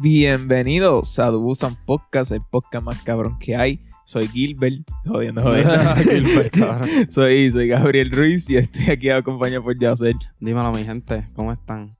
Bienvenidos 0.00 1.18
a 1.18 1.26
Dubusan 1.26 1.76
Podcast, 1.84 2.30
el 2.30 2.40
podcast 2.40 2.84
más 2.84 3.02
cabrón 3.02 3.36
que 3.40 3.56
hay. 3.56 3.80
Soy 4.04 4.28
Gilbert, 4.28 4.88
jodiendo, 5.04 5.42
jodiendo. 5.42 5.72
Gilbert, 5.96 6.56
cabrón. 6.56 6.88
soy, 7.10 7.50
soy 7.50 7.66
Gabriel 7.66 8.12
Ruiz 8.12 8.48
y 8.48 8.58
estoy 8.58 8.90
aquí 8.90 9.10
acompañado 9.10 9.64
por 9.64 9.76
Yacel. 9.76 10.14
Dímelo, 10.38 10.70
mi 10.70 10.84
gente, 10.84 11.24
¿cómo 11.34 11.52
están? 11.52 11.90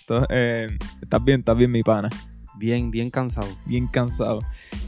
Entonces, 0.00 0.26
eh, 0.30 0.68
¿Estás 1.02 1.22
bien? 1.22 1.40
¿Estás 1.40 1.54
bien, 1.58 1.70
mi 1.70 1.82
pana? 1.82 2.08
Bien, 2.56 2.90
bien 2.90 3.10
cansado. 3.10 3.48
Bien 3.66 3.88
cansado. 3.88 4.38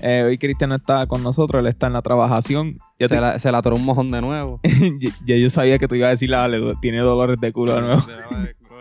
Eh, 0.00 0.22
hoy 0.26 0.38
Cristian 0.38 0.70
no 0.70 0.76
está 0.76 1.06
con 1.06 1.22
nosotros, 1.22 1.60
él 1.60 1.66
está 1.66 1.88
en 1.88 1.92
la 1.92 2.00
trabajación. 2.00 2.78
Ya, 2.98 3.08
Se 3.08 3.14
te- 3.16 3.20
la, 3.20 3.38
se 3.38 3.52
la 3.52 3.58
atoró 3.58 3.76
un 3.76 3.84
mojón 3.84 4.10
de 4.10 4.22
nuevo. 4.22 4.60
ya- 4.98 5.10
ya 5.26 5.36
yo 5.36 5.50
sabía 5.50 5.78
que 5.78 5.88
tú 5.88 5.94
ibas 5.94 6.06
a 6.06 6.10
decir, 6.12 6.30
dale, 6.30 6.58
tiene 6.80 7.00
dolores 7.00 7.38
de 7.38 7.52
culo 7.52 7.74
de 7.74 7.80
nuevo. 7.82 8.02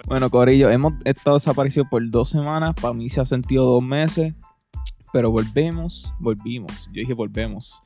Bueno, 0.08 0.30
Corillo, 0.30 0.70
hemos 0.70 0.94
estado 1.04 1.38
desaparecidos 1.38 1.88
por 1.90 2.08
dos 2.10 2.30
semanas. 2.30 2.76
Para 2.80 2.94
mí 2.94 3.10
se 3.10 3.22
ha 3.22 3.26
sentido 3.26 3.66
dos 3.66 3.84
meses. 3.84 4.34
Pero 5.12 5.32
volvemos, 5.32 6.14
volvimos. 6.20 6.88
Yo 6.88 7.00
dije 7.02 7.14
volvemos. 7.14 7.82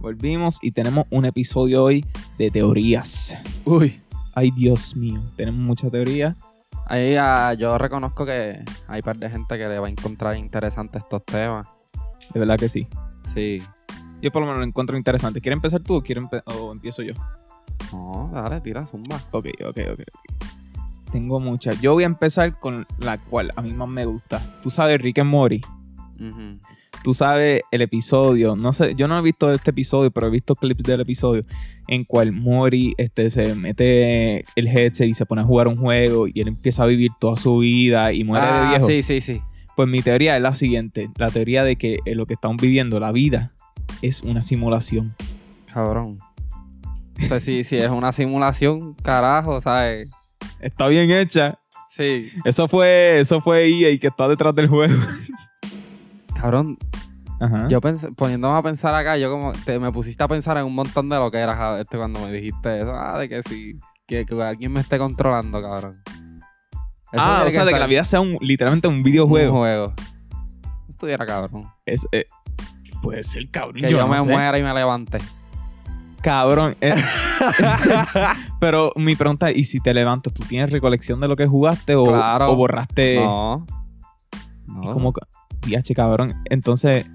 Volvimos 0.00 0.58
y 0.62 0.70
tenemos 0.70 1.04
un 1.10 1.24
episodio 1.26 1.84
hoy 1.84 2.06
de 2.38 2.50
teorías. 2.50 3.36
Uy. 3.64 4.00
Ay, 4.34 4.50
Dios 4.52 4.96
mío, 4.96 5.20
tenemos 5.36 5.60
mucha 5.60 5.90
teoría. 5.90 6.36
Ahí 6.86 7.16
ah, 7.16 7.52
yo 7.54 7.76
reconozco 7.76 8.24
que 8.24 8.64
hay 8.88 9.02
par 9.02 9.18
de 9.18 9.28
gente 9.28 9.58
que 9.58 9.68
le 9.68 9.78
va 9.78 9.88
a 9.88 9.90
encontrar 9.90 10.36
interesantes 10.36 11.02
estos 11.02 11.24
temas. 11.24 11.66
De 12.32 12.40
verdad 12.40 12.56
que 12.56 12.68
sí. 12.68 12.86
Sí. 13.34 13.62
Yo 14.22 14.30
por 14.30 14.40
lo 14.40 14.46
menos 14.46 14.60
lo 14.60 14.64
encuentro 14.64 14.96
interesante. 14.96 15.40
¿Quieres 15.40 15.56
empezar 15.58 15.82
tú 15.82 15.96
o, 15.96 16.02
empe- 16.02 16.42
o 16.46 16.72
empiezo 16.72 17.02
yo? 17.02 17.12
No, 17.92 18.30
dale, 18.32 18.60
tira 18.60 18.86
zumba. 18.86 19.16
Ok, 19.32 19.46
ok, 19.66 19.78
ok. 19.92 20.00
ok. 20.00 20.59
Tengo 21.12 21.40
muchas. 21.40 21.80
Yo 21.80 21.94
voy 21.94 22.04
a 22.04 22.06
empezar 22.06 22.58
con 22.58 22.86
la 22.98 23.18
cual 23.18 23.52
a 23.56 23.62
mí 23.62 23.72
más 23.72 23.88
me 23.88 24.04
gusta. 24.04 24.40
Tú 24.62 24.70
sabes 24.70 25.00
Rick 25.00 25.18
and 25.18 25.30
Morty. 25.30 25.60
Tú 27.02 27.14
sabes 27.14 27.62
el 27.70 27.80
episodio, 27.80 28.54
no 28.56 28.74
sé, 28.74 28.94
yo 28.94 29.08
no 29.08 29.18
he 29.18 29.22
visto 29.22 29.50
este 29.54 29.70
episodio, 29.70 30.10
pero 30.10 30.26
he 30.26 30.30
visto 30.30 30.54
clips 30.54 30.82
del 30.82 31.00
episodio 31.00 31.44
en 31.88 32.04
cual 32.04 32.30
Mori 32.32 32.92
este, 32.98 33.30
se 33.30 33.54
mete 33.54 34.40
el 34.54 34.66
headset 34.68 35.08
y 35.08 35.14
se 35.14 35.24
pone 35.24 35.40
a 35.40 35.44
jugar 35.44 35.66
un 35.66 35.76
juego 35.76 36.28
y 36.28 36.38
él 36.42 36.48
empieza 36.48 36.82
a 36.82 36.86
vivir 36.86 37.10
toda 37.18 37.38
su 37.38 37.56
vida 37.58 38.12
y 38.12 38.22
muere 38.22 38.44
de 38.44 38.52
Ah, 38.52 38.68
viejo. 38.68 38.86
sí, 38.86 39.02
sí, 39.02 39.22
sí. 39.22 39.40
Pues 39.76 39.88
mi 39.88 40.02
teoría 40.02 40.36
es 40.36 40.42
la 40.42 40.52
siguiente, 40.52 41.08
la 41.16 41.30
teoría 41.30 41.64
de 41.64 41.76
que 41.76 42.00
eh, 42.04 42.14
lo 42.14 42.26
que 42.26 42.34
estamos 42.34 42.58
viviendo, 42.60 43.00
la 43.00 43.12
vida, 43.12 43.52
es 44.02 44.20
una 44.20 44.42
simulación. 44.42 45.14
Cabrón. 45.72 46.18
O 47.24 47.28
sea, 47.28 47.40
si, 47.40 47.64
si 47.64 47.76
es 47.76 47.90
una 47.90 48.12
simulación, 48.12 48.92
carajo, 49.02 49.62
¿sabes? 49.62 50.10
Está 50.60 50.88
bien 50.88 51.10
hecha. 51.10 51.58
Sí. 51.90 52.30
Eso 52.44 52.68
fue, 52.68 53.20
eso 53.20 53.40
fue 53.40 53.66
EA 53.68 53.98
que 53.98 54.06
está 54.08 54.28
detrás 54.28 54.54
del 54.54 54.68
juego. 54.68 54.94
Cabrón, 56.34 56.78
Ajá. 57.40 57.68
yo 57.68 57.80
poniéndome 58.16 58.58
a 58.58 58.62
pensar 58.62 58.94
acá, 58.94 59.16
yo 59.18 59.30
como 59.30 59.52
te, 59.52 59.78
me 59.78 59.92
pusiste 59.92 60.22
a 60.22 60.28
pensar 60.28 60.56
en 60.56 60.64
un 60.64 60.74
montón 60.74 61.08
de 61.08 61.16
lo 61.16 61.30
que 61.30 61.38
era 61.38 61.80
este 61.80 61.98
cuando 61.98 62.20
me 62.20 62.32
dijiste 62.32 62.80
eso. 62.80 62.94
Ah, 62.94 63.18
de 63.18 63.28
que 63.28 63.42
sí, 63.42 63.78
que, 64.06 64.24
que 64.24 64.42
alguien 64.42 64.72
me 64.72 64.80
esté 64.80 64.98
controlando, 64.98 65.60
cabrón. 65.60 66.00
Eso 67.12 67.22
ah, 67.22 67.44
o 67.46 67.50
sea, 67.50 67.64
de 67.64 67.72
que 67.72 67.78
la 67.78 67.86
vida 67.86 68.04
sea 68.04 68.20
un, 68.20 68.38
literalmente 68.40 68.86
un 68.86 68.94
un 68.94 69.02
videojuego. 69.02 69.58
juego. 69.58 69.94
Estuviera 70.88 71.26
cabrón. 71.26 71.68
Es, 71.84 72.06
eh, 72.12 72.26
puede 73.02 73.24
ser 73.24 73.50
cabrón. 73.50 73.82
Que 73.82 73.90
yo, 73.90 73.98
no 73.98 74.08
me 74.08 74.18
sé. 74.18 74.24
muera 74.28 74.58
y 74.58 74.62
me 74.62 74.72
levante. 74.72 75.18
Cabrón. 76.22 76.76
eh. 76.80 76.94
Pero 78.60 78.92
mi 78.96 79.16
pregunta 79.16 79.50
es, 79.50 79.56
¿y 79.58 79.64
si 79.64 79.80
te 79.80 79.94
levantas, 79.94 80.32
tú 80.34 80.42
tienes 80.44 80.70
recolección 80.70 81.20
de 81.20 81.28
lo 81.28 81.36
que 81.36 81.46
jugaste 81.46 81.94
o, 81.94 82.04
Claro. 82.04 82.50
o 82.52 82.56
borraste? 82.56 83.16
no. 83.16 83.64
Es 83.66 84.86
No. 84.86 84.92
como, 84.92 85.12
diache, 85.66 85.94
cabrón. 85.94 86.34
Entonces, 86.48 87.06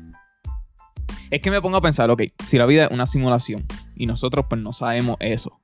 es 1.31 1.41
que 1.41 1.49
me 1.51 1.61
pongo 1.61 1.77
a 1.77 1.81
pensar, 1.81 2.09
ok, 2.11 2.23
si 2.45 2.57
la 2.57 2.65
vida 2.65 2.85
es 2.85 2.91
una 2.91 3.07
simulación 3.07 3.65
y 3.95 4.05
nosotros 4.07 4.45
pues 4.49 4.61
no 4.61 4.73
sabemos 4.73 5.17
eso, 5.19 5.59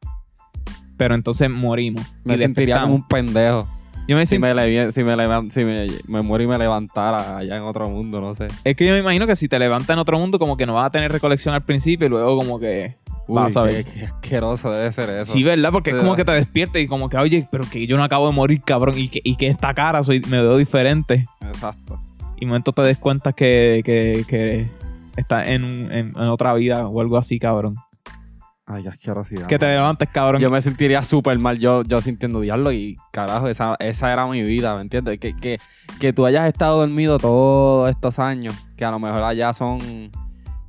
pero 0.97 1.15
entonces 1.15 1.49
morimos. 1.49 2.03
me 2.23 2.35
y 2.35 2.37
sentiría 2.37 2.81
como 2.81 2.95
un 2.95 3.07
pendejo. 3.07 3.67
Yo 4.07 4.15
me 4.17 4.25
Si 4.25 4.39
me, 4.39 4.53
levi- 4.55 4.91
si, 4.91 5.03
me, 5.03 5.15
levan- 5.15 5.51
si 5.51 5.63
me, 5.63 5.87
me 6.07 6.21
muero 6.21 6.43
y 6.43 6.47
me 6.47 6.57
levantara 6.57 7.37
allá 7.37 7.55
en 7.57 7.63
otro 7.63 7.87
mundo, 7.89 8.19
no 8.19 8.33
sé. 8.35 8.47
Es 8.63 8.75
que 8.75 8.85
yo 8.85 8.93
me 8.93 8.99
imagino 8.99 9.27
que 9.27 9.35
si 9.35 9.47
te 9.47 9.59
levantas 9.59 9.89
en 9.91 9.99
otro 9.99 10.17
mundo, 10.17 10.39
como 10.39 10.57
que 10.57 10.65
no 10.65 10.73
vas 10.73 10.85
a 10.85 10.89
tener 10.91 11.11
recolección 11.11 11.53
al 11.53 11.61
principio 11.61 12.07
y 12.07 12.09
luego 12.09 12.35
como 12.37 12.59
que... 12.59 12.97
Vas 13.33 13.57
a 13.57 13.63
ver. 13.63 13.85
Qué, 13.85 13.91
qué 13.99 14.05
asqueroso 14.05 14.71
debe 14.71 14.91
ser 14.91 15.09
eso. 15.09 15.33
Sí, 15.33 15.43
¿verdad? 15.43 15.71
Porque 15.71 15.91
es 15.91 15.95
como 15.95 16.11
¿verdad? 16.11 16.25
que 16.25 16.31
te 16.31 16.37
despiertas 16.37 16.81
y 16.81 16.87
como 16.87 17.09
que, 17.09 17.17
oye, 17.17 17.47
pero 17.51 17.63
que 17.69 17.85
yo 17.87 17.97
no 17.97 18.03
acabo 18.03 18.27
de 18.27 18.33
morir, 18.33 18.61
cabrón, 18.61 18.97
y 18.97 19.09
que, 19.09 19.21
y 19.23 19.35
que 19.35 19.47
esta 19.47 19.73
cara 19.73 20.03
soy, 20.03 20.21
me 20.21 20.41
veo 20.41 20.57
diferente. 20.57 21.27
Exacto. 21.41 21.99
Y 22.39 22.45
momento 22.45 22.73
te 22.73 22.81
des 22.81 22.97
cuenta 22.97 23.33
que, 23.33 23.81
que, 23.85 24.25
que 24.27 24.67
estás 25.15 25.47
en, 25.47 25.91
en, 25.91 26.13
en 26.15 26.17
otra 26.17 26.53
vida 26.53 26.87
o 26.87 27.01
algo 27.01 27.17
así, 27.17 27.39
cabrón. 27.39 27.75
Ay, 28.65 28.87
asquerosidad. 28.87 29.47
Que 29.47 29.59
te 29.59 29.65
levantes, 29.65 30.07
cabrón. 30.09 30.41
Yo 30.41 30.49
me 30.49 30.61
sentiría 30.61 31.03
súper 31.03 31.37
mal 31.39 31.59
yo, 31.59 31.83
yo 31.83 32.01
sintiendo 32.01 32.39
diablo 32.39 32.71
y 32.71 32.95
carajo, 33.11 33.47
esa, 33.47 33.75
esa 33.79 34.13
era 34.13 34.25
mi 34.27 34.41
vida, 34.43 34.75
¿me 34.75 34.81
entiendes? 34.81 35.19
Que, 35.19 35.35
que, 35.35 35.59
que 35.99 36.13
tú 36.13 36.25
hayas 36.25 36.47
estado 36.47 36.79
dormido 36.79 37.17
todos 37.17 37.89
estos 37.89 38.17
años, 38.19 38.55
que 38.77 38.85
a 38.85 38.91
lo 38.91 38.99
mejor 38.99 39.23
allá 39.23 39.51
son, 39.53 40.11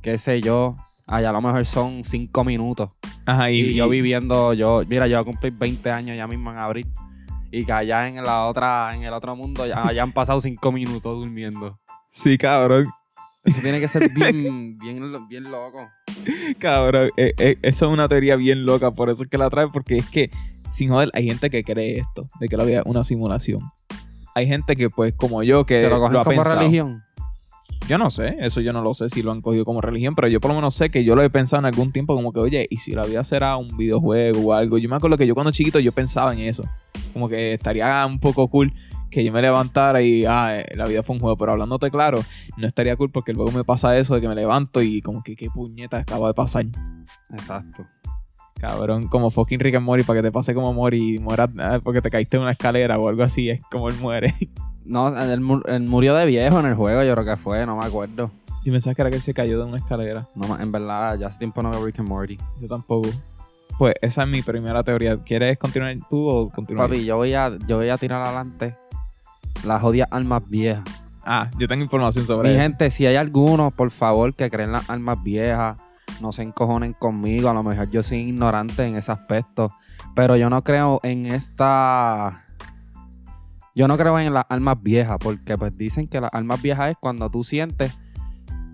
qué 0.01 0.17
sé 0.17 0.41
yo, 0.41 0.75
allá 1.07 1.29
a 1.29 1.33
lo 1.33 1.41
mejor 1.41 1.65
son 1.65 2.03
cinco 2.03 2.43
minutos. 2.43 2.89
Ajá, 3.25 3.51
Y, 3.51 3.59
y, 3.61 3.73
yo 3.75 3.87
viviendo, 3.89 4.53
yo, 4.53 4.83
mira, 4.87 5.07
yo 5.07 5.17
voy 5.17 5.21
a 5.21 5.25
cumplir 5.25 5.53
20 5.53 5.91
años 5.91 6.17
ya 6.17 6.27
mismo 6.27 6.51
en 6.51 6.57
abril. 6.57 6.87
Y 7.51 7.65
que 7.65 7.71
allá 7.71 8.07
en 8.07 8.15
la 8.23 8.45
otra, 8.45 8.95
en 8.95 9.03
el 9.03 9.13
otro 9.13 9.35
mundo, 9.35 9.65
ya, 9.67 9.91
ya 9.93 10.03
han 10.03 10.11
pasado 10.11 10.41
cinco 10.41 10.71
minutos 10.71 11.17
durmiendo. 11.19 11.79
Sí, 12.09 12.37
cabrón. 12.37 12.87
Eso 13.43 13.61
tiene 13.61 13.79
que 13.79 13.87
ser 13.87 14.09
bien, 14.13 14.77
bien, 14.79 15.27
bien 15.27 15.43
loco. 15.51 15.87
Cabrón. 16.59 17.09
Eh, 17.17 17.33
eh, 17.37 17.57
eso 17.61 17.85
es 17.87 17.91
una 17.91 18.07
teoría 18.07 18.35
bien 18.35 18.65
loca, 18.65 18.91
por 18.91 19.09
eso 19.09 19.23
es 19.23 19.29
que 19.29 19.37
la 19.37 19.49
trae, 19.49 19.67
porque 19.67 19.97
es 19.97 20.09
que, 20.09 20.31
sin 20.71 20.89
joder, 20.89 21.09
hay 21.13 21.25
gente 21.25 21.49
que 21.49 21.63
cree 21.63 21.99
esto, 21.99 22.27
de 22.39 22.47
que 22.47 22.57
la 22.57 22.63
vida 22.63 22.79
es 22.79 22.85
una 22.85 23.03
simulación. 23.03 23.59
Hay 24.35 24.47
gente 24.47 24.75
que, 24.75 24.89
pues, 24.89 25.13
como 25.13 25.43
yo, 25.43 25.65
que 25.65 25.83
¿Te 25.83 25.89
lo 25.89 25.99
cogen 25.99 26.17
ha 26.17 26.23
como 26.23 26.35
pensado. 26.37 26.59
religión? 26.59 27.03
Yo 27.87 27.97
no 27.97 28.09
sé, 28.09 28.37
eso 28.39 28.61
yo 28.61 28.71
no 28.71 28.81
lo 28.81 28.93
sé 28.93 29.09
si 29.09 29.21
lo 29.21 29.31
han 29.31 29.41
cogido 29.41 29.65
como 29.65 29.81
religión, 29.81 30.15
pero 30.15 30.29
yo 30.29 30.39
por 30.39 30.51
lo 30.51 30.55
menos 30.55 30.73
sé 30.73 30.89
que 30.89 31.03
yo 31.03 31.15
lo 31.15 31.21
he 31.21 31.29
pensado 31.29 31.59
en 31.59 31.65
algún 31.65 31.91
tiempo 31.91 32.15
como 32.15 32.31
que, 32.31 32.39
oye, 32.39 32.65
¿y 32.69 32.77
si 32.77 32.91
la 32.93 33.05
vida 33.05 33.23
será 33.23 33.57
un 33.57 33.75
videojuego 33.75 34.39
o 34.39 34.53
algo? 34.53 34.77
Yo 34.77 34.87
me 34.87 34.95
acuerdo 34.95 35.17
que 35.17 35.27
yo 35.27 35.33
cuando 35.33 35.51
chiquito 35.51 35.79
yo 35.79 35.91
pensaba 35.91 36.33
en 36.33 36.39
eso. 36.39 36.63
Como 37.11 37.27
que 37.27 37.53
estaría 37.53 38.05
un 38.05 38.19
poco 38.19 38.47
cool 38.47 38.73
que 39.11 39.23
yo 39.23 39.31
me 39.31 39.41
levantara 39.41 40.01
y, 40.01 40.25
ah, 40.25 40.59
eh, 40.59 40.75
la 40.75 40.87
vida 40.87 41.03
fue 41.03 41.15
un 41.15 41.19
juego, 41.19 41.37
pero 41.37 41.51
hablándote 41.51 41.91
claro, 41.91 42.19
no 42.57 42.67
estaría 42.67 42.95
cool 42.95 43.11
porque 43.11 43.33
luego 43.33 43.51
me 43.51 43.63
pasa 43.63 43.97
eso 43.97 44.15
de 44.15 44.21
que 44.21 44.27
me 44.27 44.35
levanto 44.35 44.81
y 44.81 45.01
como 45.01 45.21
que 45.21 45.35
qué 45.35 45.49
puñeta 45.49 45.97
acaba 45.97 46.29
de 46.29 46.33
pasar. 46.33 46.65
Exacto. 47.31 47.85
Cabrón, 48.59 49.07
como 49.09 49.29
fucking 49.29 49.59
Rick 49.59 49.75
and 49.75 49.85
Morty 49.85 50.03
para 50.03 50.19
que 50.19 50.23
te 50.23 50.31
pase 50.31 50.53
como 50.53 50.73
Mori 50.73 51.15
y 51.15 51.19
mueras 51.19 51.49
ah, 51.59 51.79
porque 51.83 52.01
te 52.01 52.09
caíste 52.09 52.37
en 52.37 52.43
una 52.43 52.51
escalera 52.51 52.97
o 52.97 53.09
algo 53.09 53.23
así, 53.23 53.49
es 53.49 53.61
como 53.69 53.89
él 53.89 53.95
muere. 54.01 54.33
No, 54.85 55.17
él, 55.21 55.39
mu- 55.41 55.61
él 55.65 55.83
murió 55.83 56.13
de 56.15 56.25
viejo 56.25 56.59
en 56.59 56.65
el 56.67 56.75
juego, 56.75 57.03
yo 57.03 57.13
creo 57.13 57.25
que 57.25 57.37
fue, 57.37 57.65
no 57.65 57.77
me 57.77 57.85
acuerdo. 57.85 58.31
Yo 58.65 58.71
pensaba 58.71 58.93
que 58.95 59.01
era 59.01 59.09
que 59.09 59.17
él 59.17 59.21
se 59.21 59.33
cayó 59.33 59.59
de 59.59 59.65
una 59.65 59.77
escalera. 59.77 60.27
No, 60.35 60.57
en 60.59 60.71
verdad, 60.71 61.17
ya 61.17 61.27
hace 61.27 61.37
tiempo 61.39 61.61
no 61.61 61.69
veo 61.69 61.85
Rick 61.85 61.99
and 61.99 62.07
Morty. 62.07 62.37
Yo 62.59 62.67
tampoco. 62.67 63.09
Pues 63.77 63.95
esa 64.01 64.23
es 64.23 64.29
mi 64.29 64.41
primera 64.41 64.83
teoría. 64.83 65.17
¿Quieres 65.17 65.57
continuar 65.57 65.95
tú 66.09 66.27
o 66.29 66.49
continuar? 66.49 66.87
Papi, 66.87 67.03
yo 67.05 67.17
voy 67.17 67.33
a, 67.33 67.57
yo 67.67 67.77
voy 67.77 67.89
a 67.89 67.97
tirar 67.97 68.21
adelante 68.21 68.75
las 69.65 69.81
jodidas 69.81 70.07
almas 70.11 70.43
viejas. 70.47 70.83
Ah, 71.25 71.49
yo 71.57 71.67
tengo 71.67 71.83
información 71.83 72.25
sobre 72.25 72.49
Mi 72.49 72.55
eso. 72.55 72.63
gente, 72.63 72.91
si 72.91 73.05
hay 73.05 73.15
alguno, 73.15 73.71
por 73.71 73.91
favor, 73.91 74.33
que 74.35 74.49
creen 74.49 74.71
las 74.73 74.89
almas 74.89 75.21
viejas, 75.23 75.79
no 76.21 76.31
se 76.33 76.43
encojonen 76.43 76.93
conmigo. 76.93 77.49
A 77.49 77.53
lo 77.53 77.63
mejor 77.63 77.89
yo 77.89 78.03
soy 78.03 78.17
ignorante 78.19 78.85
en 78.85 78.95
ese 78.95 79.11
aspecto. 79.11 79.71
Pero 80.15 80.35
yo 80.35 80.49
no 80.49 80.63
creo 80.63 80.99
en 81.03 81.25
esta. 81.25 82.42
Yo 83.75 83.87
no 83.87 83.97
creo 83.97 84.19
en 84.19 84.33
las 84.33 84.45
almas 84.49 84.81
viejas, 84.81 85.17
porque 85.19 85.57
pues 85.57 85.75
dicen 85.77 86.07
que 86.07 86.21
las 86.21 86.29
almas 86.33 86.61
viejas 86.61 86.91
es 86.91 86.97
cuando 86.99 87.29
tú 87.29 87.43
sientes 87.43 87.97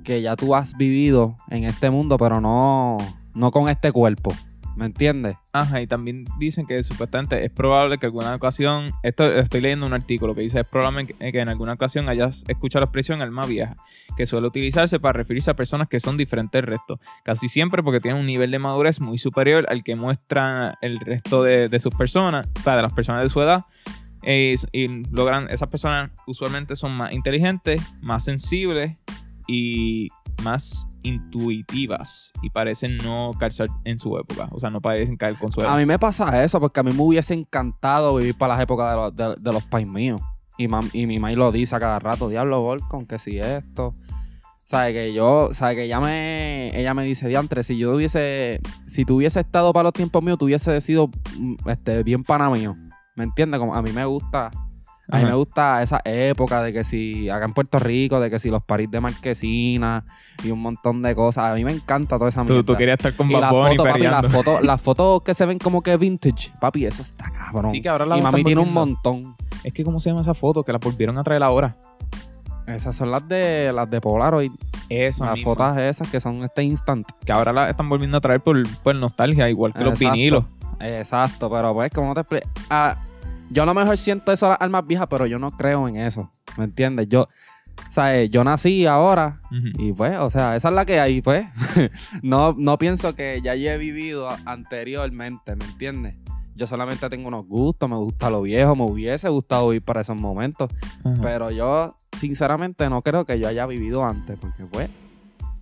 que 0.04 0.22
ya 0.22 0.36
tú 0.36 0.56
has 0.56 0.76
vivido 0.76 1.36
en 1.50 1.64
este 1.64 1.90
mundo, 1.90 2.18
pero 2.18 2.42
no, 2.42 2.98
no 3.34 3.52
con 3.52 3.70
este 3.70 3.92
cuerpo. 3.92 4.34
¿Me 4.76 4.86
entiendes? 4.86 5.36
Ajá, 5.52 5.82
y 5.82 5.88
también 5.88 6.26
dicen 6.38 6.66
que 6.66 6.82
supuestamente 6.84 7.44
es 7.44 7.52
probable 7.52 7.98
que 7.98 8.06
alguna 8.06 8.34
ocasión, 8.34 8.94
esto 9.04 9.30
estoy 9.34 9.60
leyendo 9.60 9.86
un 9.86 9.94
artículo 9.94 10.34
que 10.36 10.42
dice, 10.42 10.62
es 10.62 10.66
probable 10.66 11.06
que, 11.06 11.16
en 11.20 11.50
alguna 11.50 11.74
ocasión 11.74 12.08
hayas 12.08 12.46
escuchado 12.48 12.82
la 12.82 12.86
expresión 12.86 13.22
alma 13.22 13.46
vieja, 13.46 13.76
que 14.16 14.26
suele 14.26 14.48
utilizarse 14.48 14.98
para 15.00 15.18
referirse 15.18 15.52
a 15.52 15.56
personas 15.56 15.90
que 15.90 16.00
son 16.00 16.16
diferentes 16.16 16.62
del 16.62 16.72
resto, 16.72 17.00
casi 17.26 17.50
siempre 17.50 17.84
porque 17.84 18.00
tienen 18.00 18.22
un 18.22 18.26
nivel 18.26 18.52
de 18.52 18.60
madurez 18.60 19.02
muy 19.02 19.18
superior 19.18 19.66
al 19.70 19.84
que 19.84 19.98
muestra 19.98 20.78
el 20.82 21.00
resto 21.02 21.44
de, 21.44 21.68
de 21.68 21.80
sus 21.80 21.94
personas, 21.94 22.48
o 22.58 22.62
sea, 22.62 22.78
de 22.78 22.82
las 22.82 22.94
personas 22.94 23.24
de 23.24 23.30
su 23.30 23.42
edad, 23.42 23.66
eh, 24.24 24.56
y 24.72 24.88
logran, 25.12 25.50
esas 25.50 25.70
personas 25.70 26.12
usualmente 26.28 26.76
son 26.76 26.92
más 26.92 27.12
inteligentes, 27.14 27.82
más 28.02 28.24
sensibles 28.26 29.02
y 29.48 30.10
más 30.44 30.88
intuitivas 31.04 32.32
y 32.42 32.50
parecen 32.50 32.98
no 32.98 33.32
calzar 33.40 33.68
en 33.86 34.00
su 34.00 34.18
época. 34.18 34.50
O 34.52 34.60
sea, 34.60 34.70
no 34.70 34.82
parecen 34.82 35.18
caer 35.18 35.36
con 35.38 35.52
su 35.52 35.62
A 35.62 35.64
época. 35.64 35.78
mí 35.78 35.86
me 35.86 36.00
pasa 36.00 36.44
eso, 36.44 36.60
porque 36.60 36.80
a 36.80 36.84
mí 36.84 36.92
me 36.92 37.02
hubiese 37.02 37.34
encantado 37.34 38.16
vivir 38.16 38.38
para 38.38 38.54
las 38.56 38.64
épocas 38.64 38.90
de 38.92 38.96
los, 38.96 39.16
de, 39.16 39.42
de 39.42 39.54
los 39.54 39.64
pais 39.66 39.88
míos. 39.88 40.22
Y, 40.58 40.68
mam- 40.68 40.90
y 40.94 41.06
mi 41.08 41.20
mamá 41.20 41.34
lo 41.36 41.52
dice 41.52 41.76
a 41.76 41.80
cada 41.80 42.00
rato, 42.00 42.28
diablo, 42.30 42.62
Volcon, 42.62 43.06
que 43.06 43.18
si 43.20 43.40
esto. 43.40 43.94
Sabe 44.66 44.94
que 44.94 45.14
yo, 45.14 45.50
sabe 45.54 45.76
que 45.76 45.84
ella 45.86 46.00
me, 46.00 46.78
ella 46.80 46.94
me 46.94 47.04
dice, 47.04 47.28
diantre, 47.28 47.64
si 47.64 47.78
yo 47.78 47.96
hubiese, 47.96 48.60
si 48.86 49.04
tú 49.04 49.16
hubiese 49.16 49.40
estado 49.40 49.74
para 49.74 49.86
los 49.86 49.94
tiempos 49.94 50.22
míos, 50.22 50.38
tú 50.38 50.46
hubiese 50.46 50.80
sido 50.82 51.08
mm, 51.40 51.56
este, 51.70 52.04
bien 52.04 52.24
pana 52.24 52.50
mío. 52.52 52.76
¿Me 53.20 53.26
entiendes? 53.26 53.60
Como 53.60 53.76
a 53.76 53.82
mí 53.82 53.92
me 53.92 54.06
gusta, 54.06 54.46
a 54.48 55.18
mí 55.18 55.24
Ajá. 55.24 55.28
me 55.28 55.34
gusta 55.34 55.84
esa 55.84 56.00
época 56.06 56.64
de 56.64 56.72
que 56.72 56.86
si, 56.86 57.30
acá 57.30 57.44
en 57.44 57.54
Puerto 57.54 57.78
Rico, 57.78 58.22
de 58.22 58.30
que 58.30 58.40
si 58.40 58.50
los 58.50 58.64
París 58.64 58.90
de 58.90 59.02
Marquesina 59.02 60.06
y 60.42 60.52
un 60.52 60.62
montón 60.62 61.02
de 61.02 61.14
cosas. 61.16 61.52
A 61.52 61.54
mí 61.54 61.66
me 61.66 61.74
encanta 61.74 62.18
toda 62.18 62.30
esa 62.30 62.46
mierda. 62.46 62.64
tú 62.64 62.78
querías 62.78 62.98
estar 62.98 63.14
con 63.14 63.30
y 63.30 63.34
Bad 63.34 63.42
las 63.42 63.52
Bunny 63.52 63.76
fotos, 63.76 63.92
papi, 63.92 64.04
las 64.04 64.32
fotos, 64.32 64.62
las 64.64 64.82
fotos 64.82 65.22
que 65.24 65.34
se 65.34 65.46
ven 65.46 65.60
como 65.60 65.84
que 65.84 65.98
vintage, 65.98 66.54
papi, 66.62 66.86
eso 66.86 67.02
está 67.02 67.30
cabrón. 67.30 67.72
Sí, 67.72 67.82
que 67.82 67.90
ahora 67.90 68.06
la 68.06 68.18
y 68.18 68.22
mami 68.22 68.42
tiene 68.42 68.62
un 68.62 68.72
montón. 68.72 69.36
Es 69.66 69.74
que, 69.74 69.84
¿cómo 69.84 70.00
se 70.00 70.12
llama 70.12 70.22
esa 70.22 70.34
foto? 70.34 70.64
Que 70.64 70.72
la 70.72 70.78
volvieron 70.78 71.18
a 71.18 71.24
traer 71.26 71.44
ahora. 71.44 71.76
Esas 72.68 72.96
son 72.96 73.12
las 73.12 73.28
de 73.28 73.72
las 73.74 73.90
de 73.90 74.00
Polaroid, 74.00 74.54
Eso 74.88 75.26
las 75.26 75.34
mismo. 75.34 75.56
fotos 75.56 75.76
esas 75.78 76.08
que 76.08 76.22
son 76.22 76.42
este 76.46 76.64
instant. 76.64 77.06
Que 77.26 77.34
ahora 77.34 77.52
la 77.52 77.70
están 77.70 77.90
volviendo 77.90 78.16
a 78.16 78.22
traer 78.22 78.40
por, 78.40 78.56
por 78.82 78.96
nostalgia, 78.96 79.50
igual 79.50 79.74
que 79.74 79.84
los 79.84 80.00
vinilos. 80.00 80.46
Exacto, 80.80 81.50
pero 81.50 81.74
pues, 81.74 81.92
como 81.92 82.14
te 82.14 82.22
explico? 82.22 82.48
Ah, 82.70 82.96
yo 83.50 83.64
a 83.64 83.66
lo 83.66 83.74
mejor 83.74 83.98
siento 83.98 84.32
eso 84.32 84.46
a 84.48 84.50
las 84.50 84.62
almas 84.62 84.86
viejas, 84.86 85.08
pero 85.10 85.26
yo 85.26 85.40
no 85.40 85.52
creo 85.52 85.88
en 85.88 85.96
eso. 85.96 86.32
¿Me 86.58 86.66
entiendes? 86.66 87.08
Yo, 87.10 87.28
¿sabes? 87.92 88.30
Yo 88.30 88.44
nací 88.44 88.86
ahora 88.86 89.42
y 89.52 89.94
pues, 89.94 90.18
o 90.18 90.30
sea, 90.30 90.56
esa 90.56 90.70
es 90.70 90.76
la 90.76 90.86
que 90.86 91.00
hay, 91.00 91.22
pues. 91.22 91.48
no, 92.22 92.56
no 92.58 92.78
pienso 92.78 93.16
que 93.16 93.42
ya 93.44 93.56
yo 93.56 93.72
he 93.72 93.78
vivido 93.78 94.28
anteriormente, 94.46 95.56
¿me 95.56 95.66
entiendes? 95.66 96.18
Yo 96.56 96.68
solamente 96.68 97.10
tengo 97.10 97.30
unos 97.30 97.48
gustos, 97.48 97.90
me 97.90 97.96
gusta 97.96 98.30
lo 98.30 98.42
viejo, 98.42 98.76
me 98.76 98.84
hubiese 98.84 99.30
gustado 99.30 99.70
vivir 99.70 99.84
para 99.84 100.02
esos 100.02 100.20
momentos, 100.20 100.70
pero 101.22 101.52
yo 101.52 101.96
sinceramente 102.20 102.90
no 102.90 103.02
creo 103.02 103.24
que 103.24 103.40
yo 103.40 103.48
haya 103.48 103.66
vivido 103.66 104.04
antes, 104.04 104.38
porque 104.38 104.66
pues, 104.66 104.90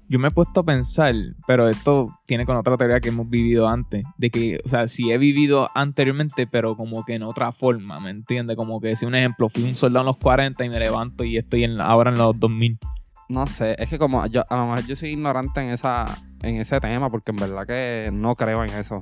Yo 0.09 0.19
me 0.19 0.30
he 0.30 0.31
puesto 0.31 0.62
a 0.62 0.63
pensar, 0.63 1.13
pero 1.45 1.68
esto 1.68 2.18
tiene 2.25 2.45
con 2.45 2.56
otra 2.56 2.77
teoría 2.77 3.01
que 3.01 3.09
hemos 3.09 3.30
vivido 3.30 3.68
antes, 3.68 4.04
de 4.18 4.30
que, 4.30 4.59
o 4.63 4.69
sea, 4.69 4.88
sí 4.88 5.12
he 5.12 5.18
vivido 5.18 5.69
anteriormente, 5.75 6.48
pero 6.48 6.77
como 6.77 7.04
que 7.04 7.15
en 7.15 7.24
otra 7.24 7.51
forma, 7.51 8.00
¿me 8.00 8.12
entiendes? 8.12 8.56
Como 8.56 8.80
que 8.80 8.95
si 8.95 9.06
un 9.06 9.15
ejemplo, 9.15 9.50
fui 9.50 9.63
un 9.63 9.75
soldado 9.75 10.04
en 10.04 10.07
los 10.07 10.18
40 10.18 10.63
y 10.63 10.69
me 10.69 10.80
levanto 10.80 11.25
y 11.25 11.38
estoy 11.38 11.65
en, 11.65 11.81
ahora 11.81 12.12
en 12.12 12.18
los 12.18 12.39
2000. 12.39 12.80
no 13.30 13.48
sé, 13.48 13.75
es 13.77 13.89
que 13.89 13.98
como 13.98 14.25
yo, 14.27 14.44
a 14.50 14.56
lo 14.56 14.68
mejor 14.68 14.86
yo 14.86 14.95
soy 14.95 15.09
ignorante 15.09 15.62
en 15.62 15.71
esa, 15.71 16.06
en 16.42 16.56
ese 16.56 16.80
tema, 16.80 17.10
porque 17.10 17.31
en 17.31 17.38
verdad 17.38 17.68
que 17.68 18.10
no 18.13 18.36
creo 18.36 18.63
en 18.63 18.69
eso. 18.69 19.00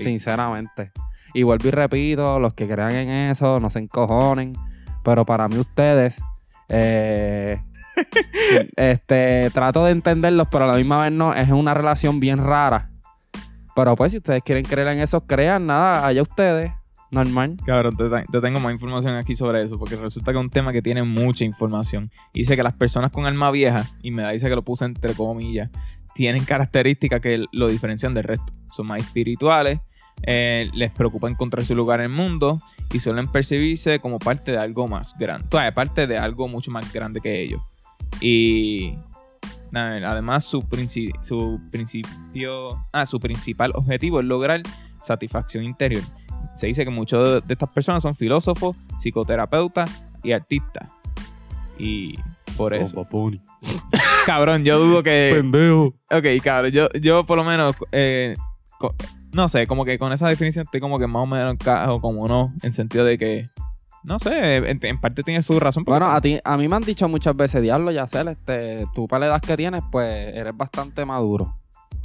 Sinceramente. 0.00 0.92
Y 1.34 1.42
vuelvo 1.42 1.68
y 1.68 1.70
repito, 1.70 2.40
los 2.40 2.54
que 2.54 2.66
crean 2.66 2.92
en 2.92 3.08
eso, 3.30 3.60
no 3.60 3.70
se 3.70 3.80
encojonen. 3.80 4.54
Pero 5.04 5.24
para 5.24 5.48
mí 5.48 5.58
ustedes, 5.58 6.20
eh, 6.68 7.60
este, 8.76 9.50
trato 9.52 9.84
de 9.84 9.92
entenderlos, 9.92 10.48
pero 10.50 10.64
a 10.64 10.68
la 10.68 10.74
misma 10.74 11.02
vez 11.02 11.12
no, 11.12 11.34
es 11.34 11.50
una 11.50 11.74
relación 11.74 12.20
bien 12.20 12.38
rara. 12.38 12.90
Pero 13.74 13.94
pues 13.96 14.12
si 14.12 14.18
ustedes 14.18 14.42
quieren 14.42 14.64
creer 14.64 14.88
en 14.88 15.00
eso, 15.00 15.24
crean, 15.26 15.66
nada, 15.66 16.06
allá 16.06 16.22
ustedes, 16.22 16.72
normal. 17.10 17.56
Cabrón, 17.64 17.96
te, 17.96 18.08
te 18.08 18.40
tengo 18.40 18.60
más 18.60 18.72
información 18.72 19.14
aquí 19.14 19.36
sobre 19.36 19.62
eso, 19.62 19.78
porque 19.78 19.96
resulta 19.96 20.32
que 20.32 20.38
es 20.38 20.44
un 20.44 20.50
tema 20.50 20.72
que 20.72 20.82
tiene 20.82 21.02
mucha 21.02 21.44
información. 21.44 22.10
Dice 22.34 22.56
que 22.56 22.62
las 22.62 22.74
personas 22.74 23.12
con 23.12 23.26
alma 23.26 23.50
vieja, 23.50 23.86
y 24.02 24.10
me 24.10 24.22
da 24.22 24.30
dice 24.30 24.48
que 24.48 24.56
lo 24.56 24.62
puse 24.62 24.84
entre 24.84 25.14
comillas, 25.14 25.70
tienen 26.14 26.44
características 26.44 27.20
que 27.20 27.44
lo 27.52 27.68
diferencian 27.68 28.14
del 28.14 28.24
resto. 28.24 28.52
Son 28.68 28.86
más 28.88 28.98
espirituales, 28.98 29.78
eh, 30.22 30.68
les 30.74 30.90
preocupa 30.90 31.28
encontrar 31.28 31.64
su 31.64 31.74
lugar 31.74 32.00
en 32.00 32.06
el 32.06 32.16
mundo 32.16 32.60
y 32.92 32.98
suelen 32.98 33.28
percibirse 33.28 34.00
como 34.00 34.18
parte 34.18 34.52
de 34.52 34.58
algo 34.58 34.88
más 34.88 35.14
grande. 35.18 35.46
O 35.46 35.58
sea, 35.58 35.72
parte 35.72 36.06
de 36.06 36.18
algo 36.18 36.48
mucho 36.48 36.70
más 36.70 36.92
grande 36.92 37.20
que 37.20 37.40
ellos. 37.40 37.62
Y 38.20 38.94
además 39.74 40.44
su, 40.44 40.62
princi- 40.62 41.12
su 41.22 41.60
principio, 41.70 42.84
ah, 42.92 43.06
su 43.06 43.20
principal 43.20 43.72
objetivo 43.74 44.20
es 44.20 44.26
lograr 44.26 44.62
satisfacción 45.00 45.64
interior. 45.64 46.02
Se 46.54 46.66
dice 46.66 46.84
que 46.84 46.90
muchos 46.90 47.46
de 47.46 47.52
estas 47.54 47.68
personas 47.70 48.02
son 48.02 48.14
filósofos, 48.14 48.76
psicoterapeutas 48.98 49.90
y 50.22 50.32
artistas. 50.32 50.88
Y 51.78 52.16
por 52.56 52.74
eso. 52.74 52.94
Cabrón, 54.26 54.64
yo 54.64 54.78
dudo 54.78 55.02
que. 55.02 55.30
Pendejo. 55.34 55.94
Ok, 56.10 56.42
cabrón, 56.42 56.72
yo, 56.72 56.88
yo 57.00 57.24
por 57.24 57.36
lo 57.38 57.44
menos. 57.44 57.74
eh, 57.92 58.36
no 59.32 59.48
sé, 59.48 59.66
como 59.66 59.84
que 59.84 59.98
con 59.98 60.12
esa 60.12 60.28
definición 60.28 60.64
estoy 60.64 60.80
como 60.80 60.98
que 60.98 61.06
más 61.06 61.22
o 61.22 61.26
menos 61.26 61.52
encajo, 61.52 62.00
como 62.00 62.26
no, 62.28 62.52
en 62.62 62.72
sentido 62.72 63.04
de 63.04 63.16
que. 63.18 63.48
No 64.04 64.18
sé, 64.18 64.56
en, 64.56 64.78
en 64.82 65.00
parte 65.00 65.22
tiene 65.22 65.42
su 65.42 65.58
razón. 65.58 65.84
Bueno, 65.84 66.10
a 66.10 66.20
ti, 66.20 66.38
a 66.42 66.56
mí 66.56 66.68
me 66.68 66.76
han 66.76 66.82
dicho 66.82 67.08
muchas 67.08 67.36
veces, 67.36 67.62
diablo, 67.62 67.90
ya 67.90 68.06
sé, 68.06 68.20
este, 68.30 68.86
tú 68.94 69.06
para 69.08 69.20
la 69.20 69.26
edad 69.26 69.40
que 69.40 69.56
tienes, 69.56 69.82
pues 69.90 70.34
eres 70.34 70.56
bastante 70.56 71.04
maduro. 71.04 71.56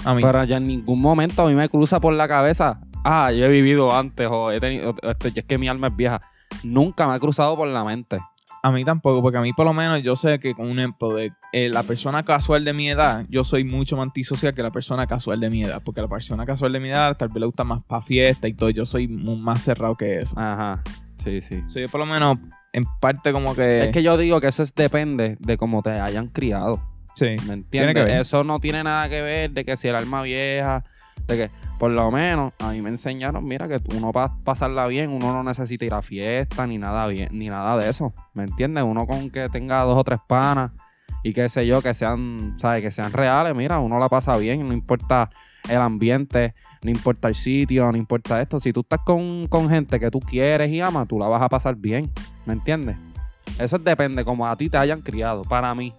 a 0.03 0.13
mí. 0.13 0.21
Pero 0.21 0.43
ya 0.43 0.57
en 0.57 0.67
ningún 0.67 1.01
momento 1.01 1.43
a 1.43 1.47
mí 1.47 1.53
me 1.53 1.69
cruza 1.69 1.99
por 1.99 2.13
la 2.13 2.27
cabeza, 2.27 2.81
ah, 3.03 3.31
yo 3.31 3.45
he 3.45 3.49
vivido 3.49 3.95
antes 3.95 4.27
o 4.29 4.51
he 4.51 4.59
tenido, 4.59 4.91
o 4.91 5.09
esto, 5.09 5.27
es 5.27 5.45
que 5.45 5.57
mi 5.57 5.67
alma 5.67 5.87
es 5.87 5.95
vieja. 5.95 6.21
Nunca 6.63 7.07
me 7.07 7.13
ha 7.13 7.19
cruzado 7.19 7.55
por 7.55 7.67
la 7.67 7.83
mente. 7.83 8.19
A 8.65 8.71
mí 8.71 8.85
tampoco, 8.85 9.21
porque 9.21 9.37
a 9.37 9.41
mí 9.41 9.51
por 9.51 9.65
lo 9.65 9.73
menos 9.73 10.01
yo 10.03 10.15
sé 10.15 10.39
que 10.39 10.53
con 10.53 10.69
un 10.69 10.79
ejemplo 10.79 11.13
de 11.13 11.33
eh, 11.51 11.67
la 11.67 11.83
persona 11.83 12.23
casual 12.23 12.63
de 12.63 12.71
mi 12.71 12.89
edad, 12.89 13.25
yo 13.27 13.43
soy 13.43 13.65
mucho 13.65 13.97
más 13.97 14.05
antisocial 14.05 14.53
que 14.53 14.63
la 14.63 14.71
persona 14.71 15.05
casual 15.05 15.41
de 15.41 15.49
mi 15.49 15.63
edad, 15.63 15.81
porque 15.83 16.01
la 16.01 16.07
persona 16.07 16.45
casual 16.45 16.71
de 16.71 16.79
mi 16.79 16.89
edad 16.89 17.17
tal 17.17 17.27
vez 17.27 17.41
le 17.41 17.45
gusta 17.45 17.65
más 17.65 17.83
para 17.83 18.01
fiesta 18.01 18.47
y 18.47 18.53
todo, 18.53 18.69
yo 18.69 18.85
soy 18.85 19.09
más 19.09 19.63
cerrado 19.63 19.97
que 19.97 20.19
eso. 20.19 20.39
Ajá, 20.39 20.81
sí, 21.23 21.41
sí. 21.41 21.63
So, 21.67 21.79
yo 21.79 21.89
por 21.89 21.99
lo 21.99 22.05
menos 22.05 22.37
en 22.73 22.85
parte 22.99 23.31
como 23.31 23.55
que... 23.55 23.85
Es 23.85 23.91
que 23.91 24.03
yo 24.03 24.17
digo 24.17 24.41
que 24.41 24.47
eso 24.47 24.63
es, 24.63 24.73
depende 24.73 25.37
de 25.39 25.57
cómo 25.57 25.81
te 25.81 25.91
hayan 25.91 26.27
criado. 26.27 26.81
sí. 27.15 27.35
¿Me 27.47 27.53
entiendes? 27.53 27.69
Tiene 27.69 27.93
que 27.93 28.03
ver. 28.03 28.21
Eso 28.21 28.43
no 28.43 28.59
tiene 28.59 28.83
nada 28.83 29.07
que 29.09 29.21
ver 29.21 29.51
de 29.51 29.63
que 29.65 29.77
si 29.77 29.87
el 29.87 29.95
alma 29.95 30.21
vieja, 30.23 30.83
de 31.27 31.37
que 31.37 31.51
por 31.79 31.91
lo 31.91 32.11
menos 32.11 32.53
a 32.59 32.71
mí 32.71 32.81
me 32.81 32.89
enseñaron, 32.89 33.45
mira, 33.45 33.67
que 33.67 33.79
uno 33.95 34.11
para 34.11 34.33
pasarla 34.43 34.87
bien, 34.87 35.11
uno 35.11 35.33
no 35.33 35.43
necesita 35.43 35.85
ir 35.85 35.93
a 35.93 36.01
fiesta 36.01 36.65
ni 36.65 36.77
nada 36.77 37.07
bien, 37.07 37.29
ni 37.31 37.47
nada 37.47 37.77
de 37.77 37.89
eso. 37.89 38.13
¿Me 38.33 38.43
entiendes? 38.43 38.83
Uno 38.83 39.05
con 39.05 39.29
que 39.29 39.49
tenga 39.49 39.81
dos 39.81 39.97
o 39.97 40.03
tres 40.03 40.19
panas 40.27 40.71
y 41.23 41.33
qué 41.33 41.47
sé 41.49 41.65
yo, 41.65 41.81
que 41.81 41.93
sean, 41.93 42.55
¿sabes? 42.57 42.81
Que 42.81 42.91
sean 42.91 43.13
reales, 43.13 43.55
mira, 43.55 43.79
uno 43.79 43.99
la 43.99 44.09
pasa 44.09 44.35
bien, 44.37 44.65
no 44.65 44.73
importa 44.73 45.29
el 45.69 45.77
ambiente, 45.81 46.53
no 46.83 46.89
importa 46.91 47.27
el 47.27 47.35
sitio, 47.35 47.91
no 47.91 47.97
importa 47.97 48.41
esto. 48.41 48.59
Si 48.59 48.73
tú 48.73 48.81
estás 48.81 48.99
con, 49.05 49.47
con 49.47 49.69
gente 49.69 49.99
que 49.99 50.09
tú 50.11 50.19
quieres 50.19 50.69
y 50.71 50.81
amas, 50.81 51.07
tú 51.07 51.17
la 51.19 51.27
vas 51.27 51.41
a 51.41 51.49
pasar 51.49 51.75
bien, 51.75 52.11
¿me 52.45 52.53
entiendes? 52.53 52.97
Eso 53.59 53.77
depende 53.77 54.25
como 54.25 54.47
a 54.47 54.55
ti 54.55 54.69
te 54.69 54.77
hayan 54.77 55.01
criado, 55.01 55.43
para 55.43 55.73
mí. 55.75 55.93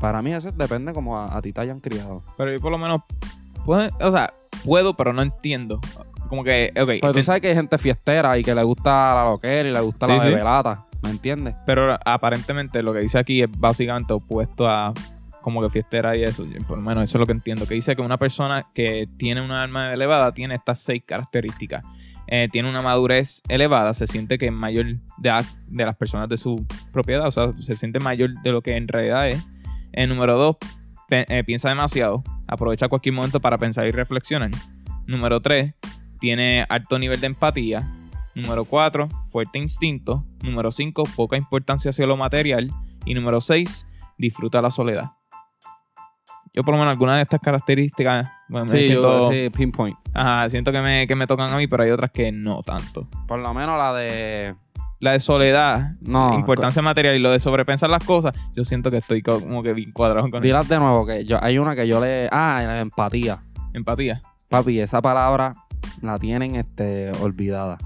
Para 0.00 0.20
mí 0.20 0.32
eso 0.32 0.50
depende 0.52 0.92
como 0.92 1.18
a, 1.18 1.36
a 1.36 1.40
ti 1.40 1.52
te 1.52 1.60
hayan 1.62 1.80
criado. 1.80 2.22
Pero 2.36 2.52
yo 2.52 2.60
por 2.60 2.70
lo 2.70 2.78
menos... 2.78 3.00
puedo- 3.64 3.88
o 4.00 4.10
sea, 4.12 4.32
puedo, 4.64 4.94
pero 4.94 5.12
no 5.14 5.22
entiendo. 5.22 5.80
Como 6.28 6.44
que, 6.44 6.72
ok. 6.78 6.90
Pues 7.00 7.12
tú 7.14 7.22
sabes 7.22 7.40
que 7.40 7.48
hay 7.48 7.54
gente 7.54 7.78
fiestera 7.78 8.36
y 8.38 8.42
que 8.44 8.54
le 8.54 8.62
gusta 8.62 9.14
la 9.14 9.24
loquera 9.24 9.68
y 9.68 9.72
le 9.72 9.80
gusta 9.80 10.06
Sí, 10.06 10.12
la 10.12 10.20
sí. 10.20 10.28
bebelata, 10.28 10.84
¿me 11.02 11.10
entiendes? 11.10 11.54
Pero 11.64 11.96
aparentemente 12.04 12.82
lo 12.82 12.92
que 12.92 12.98
dice 13.00 13.16
aquí 13.18 13.42
es 13.42 13.48
básicamente 13.58 14.12
opuesto 14.12 14.68
a 14.68 14.92
como 15.46 15.62
que 15.62 15.70
fiestera 15.70 16.16
y 16.16 16.24
eso. 16.24 16.44
Por 16.66 16.78
lo 16.78 16.82
menos 16.82 17.04
eso 17.04 17.18
es 17.18 17.20
lo 17.20 17.26
que 17.26 17.30
entiendo. 17.30 17.68
Que 17.68 17.74
dice 17.74 17.94
que 17.94 18.02
una 18.02 18.18
persona 18.18 18.66
que 18.74 19.08
tiene 19.16 19.40
una 19.40 19.62
alma 19.62 19.92
elevada 19.92 20.34
tiene 20.34 20.56
estas 20.56 20.80
seis 20.80 21.04
características. 21.06 21.84
Eh, 22.26 22.48
tiene 22.50 22.68
una 22.68 22.82
madurez 22.82 23.42
elevada, 23.48 23.94
se 23.94 24.08
siente 24.08 24.38
que 24.38 24.46
es 24.46 24.52
mayor 24.52 24.86
de, 25.18 25.44
de 25.68 25.84
las 25.84 25.94
personas 25.94 26.28
de 26.28 26.36
su 26.36 26.66
propiedad, 26.92 27.28
o 27.28 27.30
sea, 27.30 27.52
se 27.60 27.76
siente 27.76 28.00
mayor 28.00 28.30
de 28.42 28.50
lo 28.50 28.60
que 28.60 28.76
en 28.76 28.88
realidad 28.88 29.28
es. 29.28 29.46
Eh, 29.92 30.08
número 30.08 30.34
dos, 30.34 30.56
eh, 31.10 31.44
piensa 31.46 31.68
demasiado, 31.68 32.24
aprovecha 32.48 32.88
cualquier 32.88 33.14
momento 33.14 33.38
para 33.38 33.56
pensar 33.56 33.86
y 33.86 33.92
reflexionar. 33.92 34.50
Número 35.06 35.40
tres, 35.40 35.76
tiene 36.18 36.66
alto 36.68 36.98
nivel 36.98 37.20
de 37.20 37.28
empatía. 37.28 37.88
Número 38.34 38.64
4, 38.64 39.06
fuerte 39.28 39.60
instinto. 39.60 40.26
Número 40.42 40.72
5, 40.72 41.04
poca 41.14 41.36
importancia 41.36 41.90
hacia 41.90 42.06
lo 42.06 42.16
material. 42.16 42.72
Y 43.04 43.14
número 43.14 43.40
6, 43.40 43.86
disfruta 44.18 44.60
la 44.60 44.72
soledad. 44.72 45.12
Yo 46.56 46.64
por 46.64 46.72
lo 46.74 46.78
menos 46.78 46.90
algunas 46.92 47.16
de 47.16 47.22
estas 47.22 47.38
características 47.40 48.30
bueno, 48.48 48.64
me 48.72 48.82
siento, 48.82 49.30
yo, 49.30 49.30
sí, 49.30 49.50
pinpoint. 49.50 49.96
ajá, 50.14 50.48
siento 50.48 50.72
que 50.72 50.80
me, 50.80 51.06
que 51.06 51.14
me 51.14 51.26
tocan 51.26 51.52
a 51.52 51.56
mí, 51.58 51.66
pero 51.66 51.82
hay 51.82 51.90
otras 51.90 52.10
que 52.10 52.32
no 52.32 52.62
tanto. 52.62 53.06
Por 53.28 53.38
lo 53.40 53.52
menos 53.54 53.76
la 53.76 53.92
de... 53.92 54.54
La 54.98 55.12
de 55.12 55.20
soledad, 55.20 55.90
No, 56.00 56.32
importancia 56.32 56.80
material 56.80 57.14
y 57.16 57.18
lo 57.18 57.30
de 57.30 57.38
sobrepensar 57.38 57.90
las 57.90 58.02
cosas, 58.02 58.32
yo 58.54 58.64
siento 58.64 58.90
que 58.90 58.96
estoy 58.96 59.20
co- 59.20 59.40
como 59.40 59.62
que 59.62 59.74
bien 59.74 59.92
cuadrado 59.92 60.30
con 60.30 60.40
Dilas 60.40 60.66
de 60.70 60.78
nuevo, 60.78 61.04
que 61.04 61.26
yo, 61.26 61.38
hay 61.44 61.58
una 61.58 61.76
que 61.76 61.86
yo 61.86 62.00
le... 62.00 62.28
Ah, 62.32 62.62
la 62.64 62.80
empatía. 62.80 63.42
empatía. 63.74 64.22
Papi, 64.48 64.80
esa 64.80 65.02
palabra 65.02 65.52
la 66.00 66.18
tienen 66.18 66.56
este, 66.56 67.12
olvidada. 67.20 67.76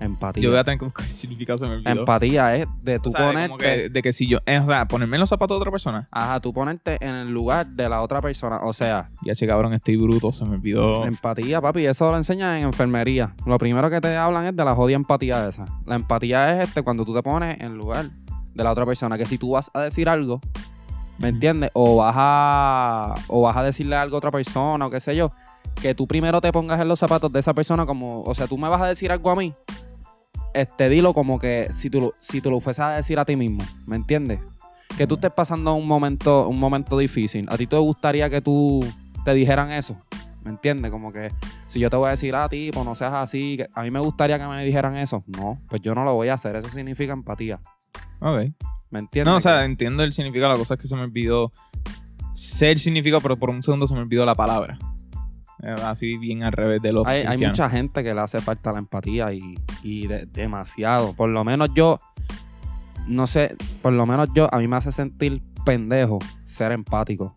Empatía. 0.00 0.42
Yo 0.42 0.50
voy 0.50 0.58
a 0.58 0.64
tener 0.64 0.78
que 0.78 0.86
buscar 0.86 1.06
el 1.06 1.12
significado, 1.12 1.58
se 1.58 1.66
me 1.66 1.74
olvidó. 1.74 1.90
Empatía 1.90 2.56
es 2.56 2.66
de 2.82 2.98
tú 2.98 3.10
O 3.10 3.12
sea, 3.12 3.20
de 3.20 3.26
ponerte. 3.28 3.48
como 3.48 3.58
que- 3.58 3.88
de 3.90 4.02
que 4.02 4.12
si 4.12 4.26
yo, 4.26 4.38
eh, 4.46 4.58
o 4.58 4.66
sea, 4.66 4.88
ponerme 4.88 5.16
en 5.16 5.20
los 5.20 5.28
zapatos 5.28 5.56
de 5.56 5.60
otra 5.60 5.70
persona. 5.70 6.06
Ajá, 6.10 6.40
tú 6.40 6.52
ponerte 6.54 6.96
en 7.04 7.14
el 7.14 7.28
lugar 7.30 7.66
de 7.66 7.88
la 7.88 8.00
otra 8.00 8.20
persona. 8.22 8.60
O 8.64 8.72
sea, 8.72 9.08
Ya, 9.22 9.34
che, 9.34 9.46
cabrón, 9.46 9.74
estoy 9.74 9.96
bruto, 9.96 10.32
se 10.32 10.44
me 10.46 10.54
olvidó. 10.56 11.04
empatía, 11.04 11.60
papi. 11.60 11.84
Eso 11.86 12.10
lo 12.10 12.16
enseñan 12.16 12.56
en 12.56 12.64
enfermería. 12.64 13.34
Lo 13.46 13.58
primero 13.58 13.90
que 13.90 14.00
te 14.00 14.16
hablan 14.16 14.46
es 14.46 14.56
de 14.56 14.64
la 14.64 14.74
jodida 14.74 14.96
empatía 14.96 15.48
esa. 15.48 15.66
La 15.86 15.96
empatía 15.96 16.54
es 16.62 16.68
este 16.68 16.82
cuando 16.82 17.04
tú 17.04 17.12
te 17.14 17.22
pones 17.22 17.60
en 17.60 17.76
lugar 17.76 18.06
de 18.54 18.64
la 18.64 18.72
otra 18.72 18.86
persona. 18.86 19.18
Que 19.18 19.26
si 19.26 19.36
tú 19.36 19.50
vas 19.50 19.70
a 19.74 19.80
decir 19.80 20.08
algo, 20.08 20.40
¿me 21.18 21.28
entiendes? 21.28 21.70
O 21.74 21.96
vas 21.96 22.14
a. 22.16 23.14
O 23.28 23.42
vas 23.42 23.56
a 23.56 23.62
decirle 23.62 23.96
algo 23.96 24.16
a 24.16 24.18
otra 24.18 24.30
persona, 24.30 24.86
o 24.86 24.90
qué 24.90 24.98
sé 25.00 25.14
yo. 25.14 25.32
Que 25.80 25.94
tú 25.94 26.06
primero 26.06 26.40
te 26.40 26.50
pongas 26.52 26.80
en 26.80 26.88
los 26.88 26.98
zapatos 26.98 27.32
de 27.32 27.40
esa 27.40 27.54
persona 27.54 27.86
como. 27.86 28.22
O 28.22 28.34
sea, 28.34 28.46
tú 28.46 28.56
me 28.58 28.68
vas 28.68 28.80
a 28.82 28.86
decir 28.86 29.12
algo 29.12 29.30
a 29.30 29.36
mí. 29.36 29.52
Este, 30.54 30.88
dilo 30.88 31.14
como 31.14 31.38
que 31.38 31.68
si 31.72 31.90
tú, 31.90 32.00
lo- 32.00 32.14
si 32.18 32.40
tú 32.40 32.50
lo 32.50 32.60
fueses 32.60 32.80
a 32.80 32.90
decir 32.90 33.18
a 33.18 33.24
ti 33.24 33.36
mismo. 33.36 33.62
¿Me 33.86 33.96
entiendes? 33.96 34.40
Que 34.98 35.06
tú 35.06 35.14
estés 35.14 35.30
pasando 35.30 35.74
un 35.74 35.86
momento, 35.86 36.48
un 36.48 36.58
momento 36.58 36.98
difícil. 36.98 37.46
¿A 37.50 37.56
ti 37.56 37.66
te 37.66 37.76
gustaría 37.76 38.28
que 38.28 38.40
tú 38.40 38.84
te 39.24 39.32
dijeran 39.34 39.70
eso? 39.70 39.96
¿Me 40.42 40.50
entiendes? 40.50 40.90
Como 40.90 41.12
que 41.12 41.30
si 41.68 41.78
yo 41.78 41.90
te 41.90 41.96
voy 41.96 42.08
a 42.08 42.10
decir 42.12 42.34
a 42.34 42.48
ti, 42.48 42.70
pues 42.72 42.84
no 42.84 42.94
seas 42.94 43.12
así, 43.12 43.58
que 43.58 43.68
a 43.74 43.82
mí 43.82 43.90
me 43.90 44.00
gustaría 44.00 44.38
que 44.38 44.46
me 44.46 44.64
dijeran 44.64 44.96
eso. 44.96 45.22
No, 45.26 45.60
pues 45.68 45.82
yo 45.82 45.94
no 45.94 46.02
lo 46.02 46.14
voy 46.14 46.28
a 46.28 46.34
hacer. 46.34 46.56
Eso 46.56 46.68
significa 46.70 47.12
empatía. 47.12 47.60
Ok. 48.20 48.50
¿Me 48.90 48.98
entiendes? 48.98 49.30
No, 49.30 49.36
o 49.36 49.40
sea, 49.40 49.64
entiendo 49.64 50.02
el 50.02 50.12
significado. 50.12 50.52
La 50.52 50.58
cosa 50.58 50.74
es 50.74 50.80
que 50.80 50.88
se 50.88 50.96
me 50.96 51.02
olvidó. 51.02 51.52
Sé 52.34 52.70
el 52.72 52.78
significado, 52.78 53.20
pero 53.20 53.36
por 53.38 53.50
un 53.50 53.62
segundo 53.62 53.86
se 53.86 53.94
me 53.94 54.00
olvidó 54.00 54.24
la 54.26 54.34
palabra. 54.34 54.78
Eh, 55.62 55.74
Así 55.84 56.16
bien 56.16 56.42
al 56.42 56.52
revés 56.52 56.80
de 56.82 56.92
los 56.92 57.06
hay, 57.06 57.22
hay 57.22 57.36
mucha 57.48 57.68
gente 57.70 58.02
que 58.02 58.14
le 58.14 58.20
hace 58.20 58.38
falta 58.40 58.72
la 58.72 58.78
empatía 58.78 59.32
y, 59.32 59.58
y 59.82 60.06
de- 60.06 60.26
demasiado. 60.26 61.12
Por 61.14 61.28
lo 61.30 61.44
menos 61.44 61.68
yo, 61.74 61.98
no 63.06 63.26
sé, 63.26 63.56
por 63.82 63.92
lo 63.92 64.06
menos 64.06 64.28
yo, 64.34 64.52
a 64.52 64.58
mí 64.58 64.68
me 64.68 64.76
hace 64.76 64.92
sentir 64.92 65.42
pendejo 65.64 66.18
ser 66.46 66.72
empático. 66.72 67.34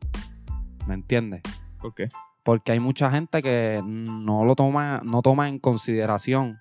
¿Me 0.87 0.93
entiendes? 0.93 1.41
¿Por 1.81 1.93
qué? 1.93 2.07
Porque 2.43 2.73
hay 2.73 2.79
mucha 2.79 3.09
gente 3.11 3.41
que 3.41 3.81
no 3.85 4.43
lo 4.45 4.55
toma, 4.55 5.01
no 5.03 5.21
toma 5.21 5.47
en 5.47 5.59
consideración 5.59 6.59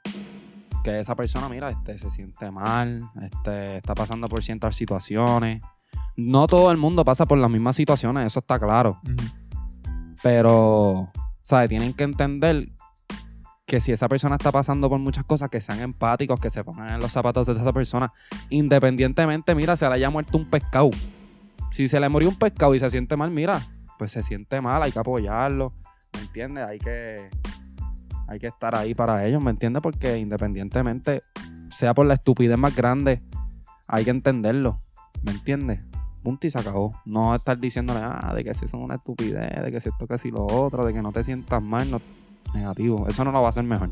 que 0.85 0.99
esa 1.00 1.14
persona, 1.14 1.49
mira, 1.49 1.71
este 1.71 1.97
se 1.99 2.11
siente 2.11 2.50
mal, 2.50 3.02
este 3.23 3.76
está 3.76 3.95
pasando 3.95 4.26
por 4.28 4.42
ciertas 4.42 4.75
situaciones. 4.75 5.61
No 6.16 6.47
todo 6.49 6.71
el 6.73 6.76
mundo 6.76 7.04
pasa 7.04 7.25
por 7.26 7.38
las 7.38 7.50
mismas 7.50 7.76
situaciones, 7.76 8.26
eso 8.26 8.40
está 8.40 8.59
claro. 8.59 9.00
Pero, 10.23 11.11
¿sabes? 11.42 11.68
Tienen 11.68 11.92
que 11.92 12.04
entender 12.04 12.68
que 13.66 13.80
si 13.80 13.92
esa 13.92 14.08
persona 14.08 14.37
está 14.37 14.52
pasando 14.52 14.88
por 14.88 14.99
muchas 14.99 15.25
cosas, 15.25 15.49
que 15.49 15.61
sean 15.61 15.80
empáticos, 15.80 16.40
que 16.40 16.50
se 16.50 16.64
pongan 16.64 16.94
en 16.94 17.00
los 17.00 17.12
zapatos 17.12 17.46
de 17.46 17.54
esa 17.54 17.72
persona. 17.72 18.12
Independientemente, 18.50 19.54
mira, 19.54 19.76
se 19.76 19.88
le 19.88 19.94
haya 19.94 20.11
muerto 20.11 20.37
un 20.37 20.50
pescado. 20.50 20.90
Si 21.70 21.88
se 21.88 21.99
le 21.99 22.08
murió 22.08 22.28
un 22.28 22.37
pescado 22.37 22.75
y 22.75 22.80
se 22.80 22.90
siente 22.90 23.16
mal, 23.16 23.30
mira, 23.30 23.61
pues 23.99 24.11
se 24.11 24.22
siente 24.22 24.61
mal, 24.61 24.82
hay 24.82 24.92
que 24.92 24.99
apoyarlo. 24.99 25.72
¿Me 26.12 26.20
entiendes? 26.20 26.66
Hay 26.66 26.78
que, 26.78 27.30
hay 28.28 28.38
que 28.38 28.49
estar 28.49 28.76
ahí 28.76 28.94
para 28.94 29.25
ellos, 29.26 29.42
¿me 29.42 29.50
entiendes? 29.50 29.82
Porque 29.82 30.18
independientemente, 30.18 31.22
sea 31.70 31.94
por 31.94 32.04
la 32.06 32.14
estupidez 32.14 32.58
más 32.58 32.76
grande, 32.76 33.22
hay 33.88 34.04
que 34.04 34.11
entenderlo. 34.11 34.76
¿Me 35.22 35.32
entiendes? 35.32 35.82
Punto 36.23 36.47
y 36.47 36.50
se 36.50 36.59
acabó. 36.59 36.95
No 37.05 37.35
estar 37.35 37.59
diciéndole, 37.59 38.00
ah, 38.02 38.33
de 38.35 38.45
que 38.45 38.55
si 38.55 38.69
son 38.69 38.83
una 38.83 38.95
estupidez, 38.97 39.62
de 39.62 39.73
que 39.73 39.81
si 39.81 39.88
esto, 39.88 40.07
que 40.07 40.19
si 40.19 40.31
lo 40.31 40.47
otro, 40.47 40.85
de 40.87 40.93
que 40.93 41.02
no 41.02 41.12
te 41.12 41.25
sientas 41.25 41.62
mal, 41.62 41.91
no. 41.91 42.00
Negativo. 42.55 43.09
Eso 43.09 43.25
no 43.25 43.33
lo 43.33 43.41
va 43.41 43.47
a 43.47 43.50
hacer 43.50 43.64
mejor. 43.64 43.91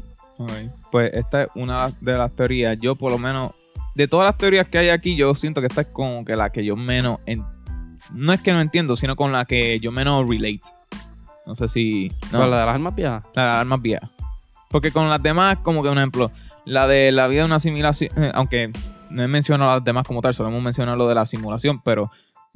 Pues 0.91 1.11
esta 1.15 1.43
es 1.45 1.49
una 1.55 1.91
de 2.01 2.17
las 2.17 2.33
teorías. 2.33 2.79
Yo, 2.81 2.95
por 2.97 3.11
lo 3.13 3.19
menos, 3.19 3.53
de 3.95 4.07
todas 4.09 4.27
las 4.27 4.39
teorías 4.39 4.69
que 4.69 4.79
hay 4.79 4.89
aquí, 4.89 5.17
yo 5.17 5.35
siento 5.35 5.61
que 5.61 5.67
esta 5.67 5.83
es 5.83 5.87
como 5.89 6.25
que 6.25 6.37
la 6.37 6.51
que 6.51 6.65
yo 6.65 6.77
menos. 6.77 7.19
en- 7.27 7.45
No 8.13 8.33
es 8.33 8.41
que 8.41 8.53
no 8.53 8.61
entiendo, 8.61 8.97
sino 8.97 9.17
con 9.17 9.33
la 9.33 9.45
que 9.45 9.79
yo 9.81 9.93
menos 9.93 10.29
relate. 10.29 10.61
No 11.47 11.55
sé 11.55 11.69
si. 11.69 12.13
No, 12.33 12.39
Con 12.41 12.51
la 12.51 12.61
de 12.61 12.67
las 12.67 12.75
armas 12.75 12.95
viejas. 12.95 13.25
la 13.35 13.43
de 13.43 13.49
las 13.49 13.57
armas 13.57 13.83
viejas. 13.83 14.11
Porque 14.69 14.93
con 14.93 15.09
las 15.11 15.23
demás, 15.23 15.59
como 15.63 15.83
que 15.83 15.89
un 15.89 15.99
ejemplo, 15.99 16.31
la 16.65 16.87
de 16.87 17.13
la 17.13 17.27
vida 17.29 17.41
de 17.41 17.47
una 17.47 17.61
simulación, 17.61 18.11
eh, 18.17 18.31
aunque 18.35 18.71
no 19.11 19.23
he 19.23 19.29
mencionado 19.29 19.71
las 19.73 19.85
demás 19.85 20.07
como 20.07 20.21
tal, 20.21 20.35
solo 20.35 20.49
hemos 20.49 20.62
mencionado 20.62 20.97
lo 20.97 21.09
de 21.09 21.14
la 21.14 21.26
simulación, 21.26 21.81
pero 21.83 22.11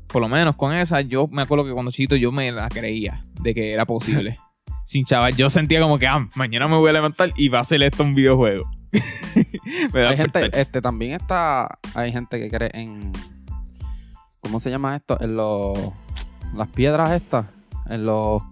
por 0.07 0.21
lo 0.23 0.29
menos 0.29 0.57
con 0.57 0.73
esa, 0.75 1.01
yo 1.01 1.27
me 1.29 1.43
acuerdo 1.43 1.65
que 1.65 1.73
cuando 1.73 1.91
chiquito 1.91 2.17
yo 2.17 2.31
me 2.33 2.51
la 2.53 2.69
creía 2.69 3.23
de 3.43 3.55
que 3.55 3.73
era 3.73 3.85
posible. 3.87 4.39
Sin 4.85 5.05
chaval, 5.07 5.35
yo 5.35 5.49
sentía 5.49 5.81
como 5.81 5.99
que, 5.99 6.07
ah, 6.07 6.29
mañana 6.35 6.69
me 6.69 6.77
voy 6.77 6.91
a 6.91 6.93
levantar 6.93 7.33
y 7.37 7.49
va 7.49 7.61
a 7.61 7.65
ser 7.65 7.83
esto 7.83 8.03
un 8.03 8.15
videojuego. 8.15 8.69
me 9.93 10.01
da 10.01 10.11
Hay 10.11 10.17
gente, 10.19 10.51
este, 10.53 10.83
también 10.83 11.13
está, 11.13 11.79
hay 11.95 12.13
gente 12.13 12.39
que 12.39 12.51
cree 12.51 12.71
en, 12.75 13.11
¿cómo 14.41 14.61
se 14.61 14.71
llama 14.71 14.95
esto? 14.97 15.19
En 15.21 15.37
los, 15.37 15.79
las 16.55 16.69
piedras 16.69 17.13
estas, 17.13 17.47
en 17.89 18.05
los... 18.05 18.43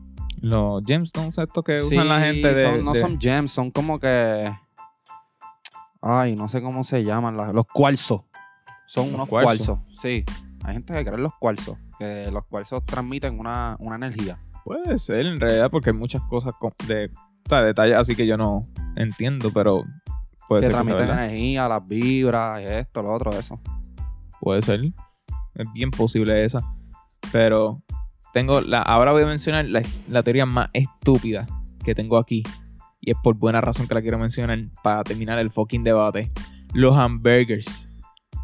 Los 0.41 0.83
gemstones 0.85 1.39
estos 1.39 1.63
que 1.63 1.83
usan 1.83 2.09
la 2.09 2.21
gente 2.21 2.53
de... 2.53 2.65
son- 2.65 2.85
no 2.85 2.93
de- 2.95 3.01
son 3.01 3.21
gems, 3.21 3.51
son 3.53 3.71
como 3.71 4.01
que, 4.01 4.51
ay, 6.03 6.35
no 6.35 6.49
sé 6.49 6.61
cómo 6.61 6.85
se 6.85 7.05
llaman, 7.05 7.37
las- 7.37 7.53
los 7.55 7.67
cuarzos. 7.67 8.23
Son 8.87 9.07
Los 9.07 9.15
unos 9.15 9.29
cuarzos. 9.29 9.67
cuarzos, 9.67 10.01
sí. 10.03 10.25
Hay 10.65 10.75
gente 10.75 10.93
que 10.93 11.03
cree 11.05 11.15
en 11.17 11.23
los 11.23 11.33
cuarzos, 11.41 11.79
que 11.99 12.31
los 12.31 12.45
cuarzos 12.47 12.85
transmiten 12.85 13.39
una, 13.39 13.77
una 13.79 13.97
energía. 13.97 14.39
Puede 14.65 14.99
ser, 14.99 15.27
en 15.27 15.41
realidad, 15.41 15.71
porque 15.71 15.91
hay 15.91 15.97
muchas 15.97 16.23
cosas 16.23 16.53
de, 16.87 17.11
detalles 17.49 17.97
así 17.97 18.15
que 18.15 18.27
yo 18.27 18.37
no 18.37 18.61
entiendo, 18.97 19.51
pero 19.53 19.85
puede 20.47 20.63
que 20.63 20.67
ser 20.67 20.75
transmiten 20.75 21.11
energía, 21.11 21.69
las 21.69 21.87
vibras, 21.87 22.63
esto, 22.63 23.03
lo 23.03 23.13
otro, 23.13 23.31
eso. 23.33 23.61
Puede 24.41 24.63
ser. 24.63 24.81
Es 25.55 25.67
bien 25.73 25.91
posible 25.91 26.45
esa. 26.45 26.61
Pero 27.33 27.83
tengo 28.33 28.61
la. 28.61 28.83
Ahora 28.83 29.13
voy 29.13 29.23
a 29.23 29.27
mencionar 29.27 29.67
la, 29.67 29.83
la 30.09 30.23
teoría 30.23 30.47
más 30.47 30.69
estúpida 30.73 31.47
que 31.85 31.95
tengo 31.95 32.17
aquí. 32.19 32.43
Y 33.05 33.11
es 33.11 33.17
por 33.23 33.35
buena 33.35 33.61
razón 33.61 33.87
que 33.89 33.95
la 33.95 34.01
quiero 34.01 34.17
mencionar 34.19 34.59
para 34.83 35.03
terminar 35.03 35.39
el 35.41 35.51
fucking 35.51 35.83
debate. 35.85 36.31
Los 36.73 36.97
hamburgers 36.97 37.89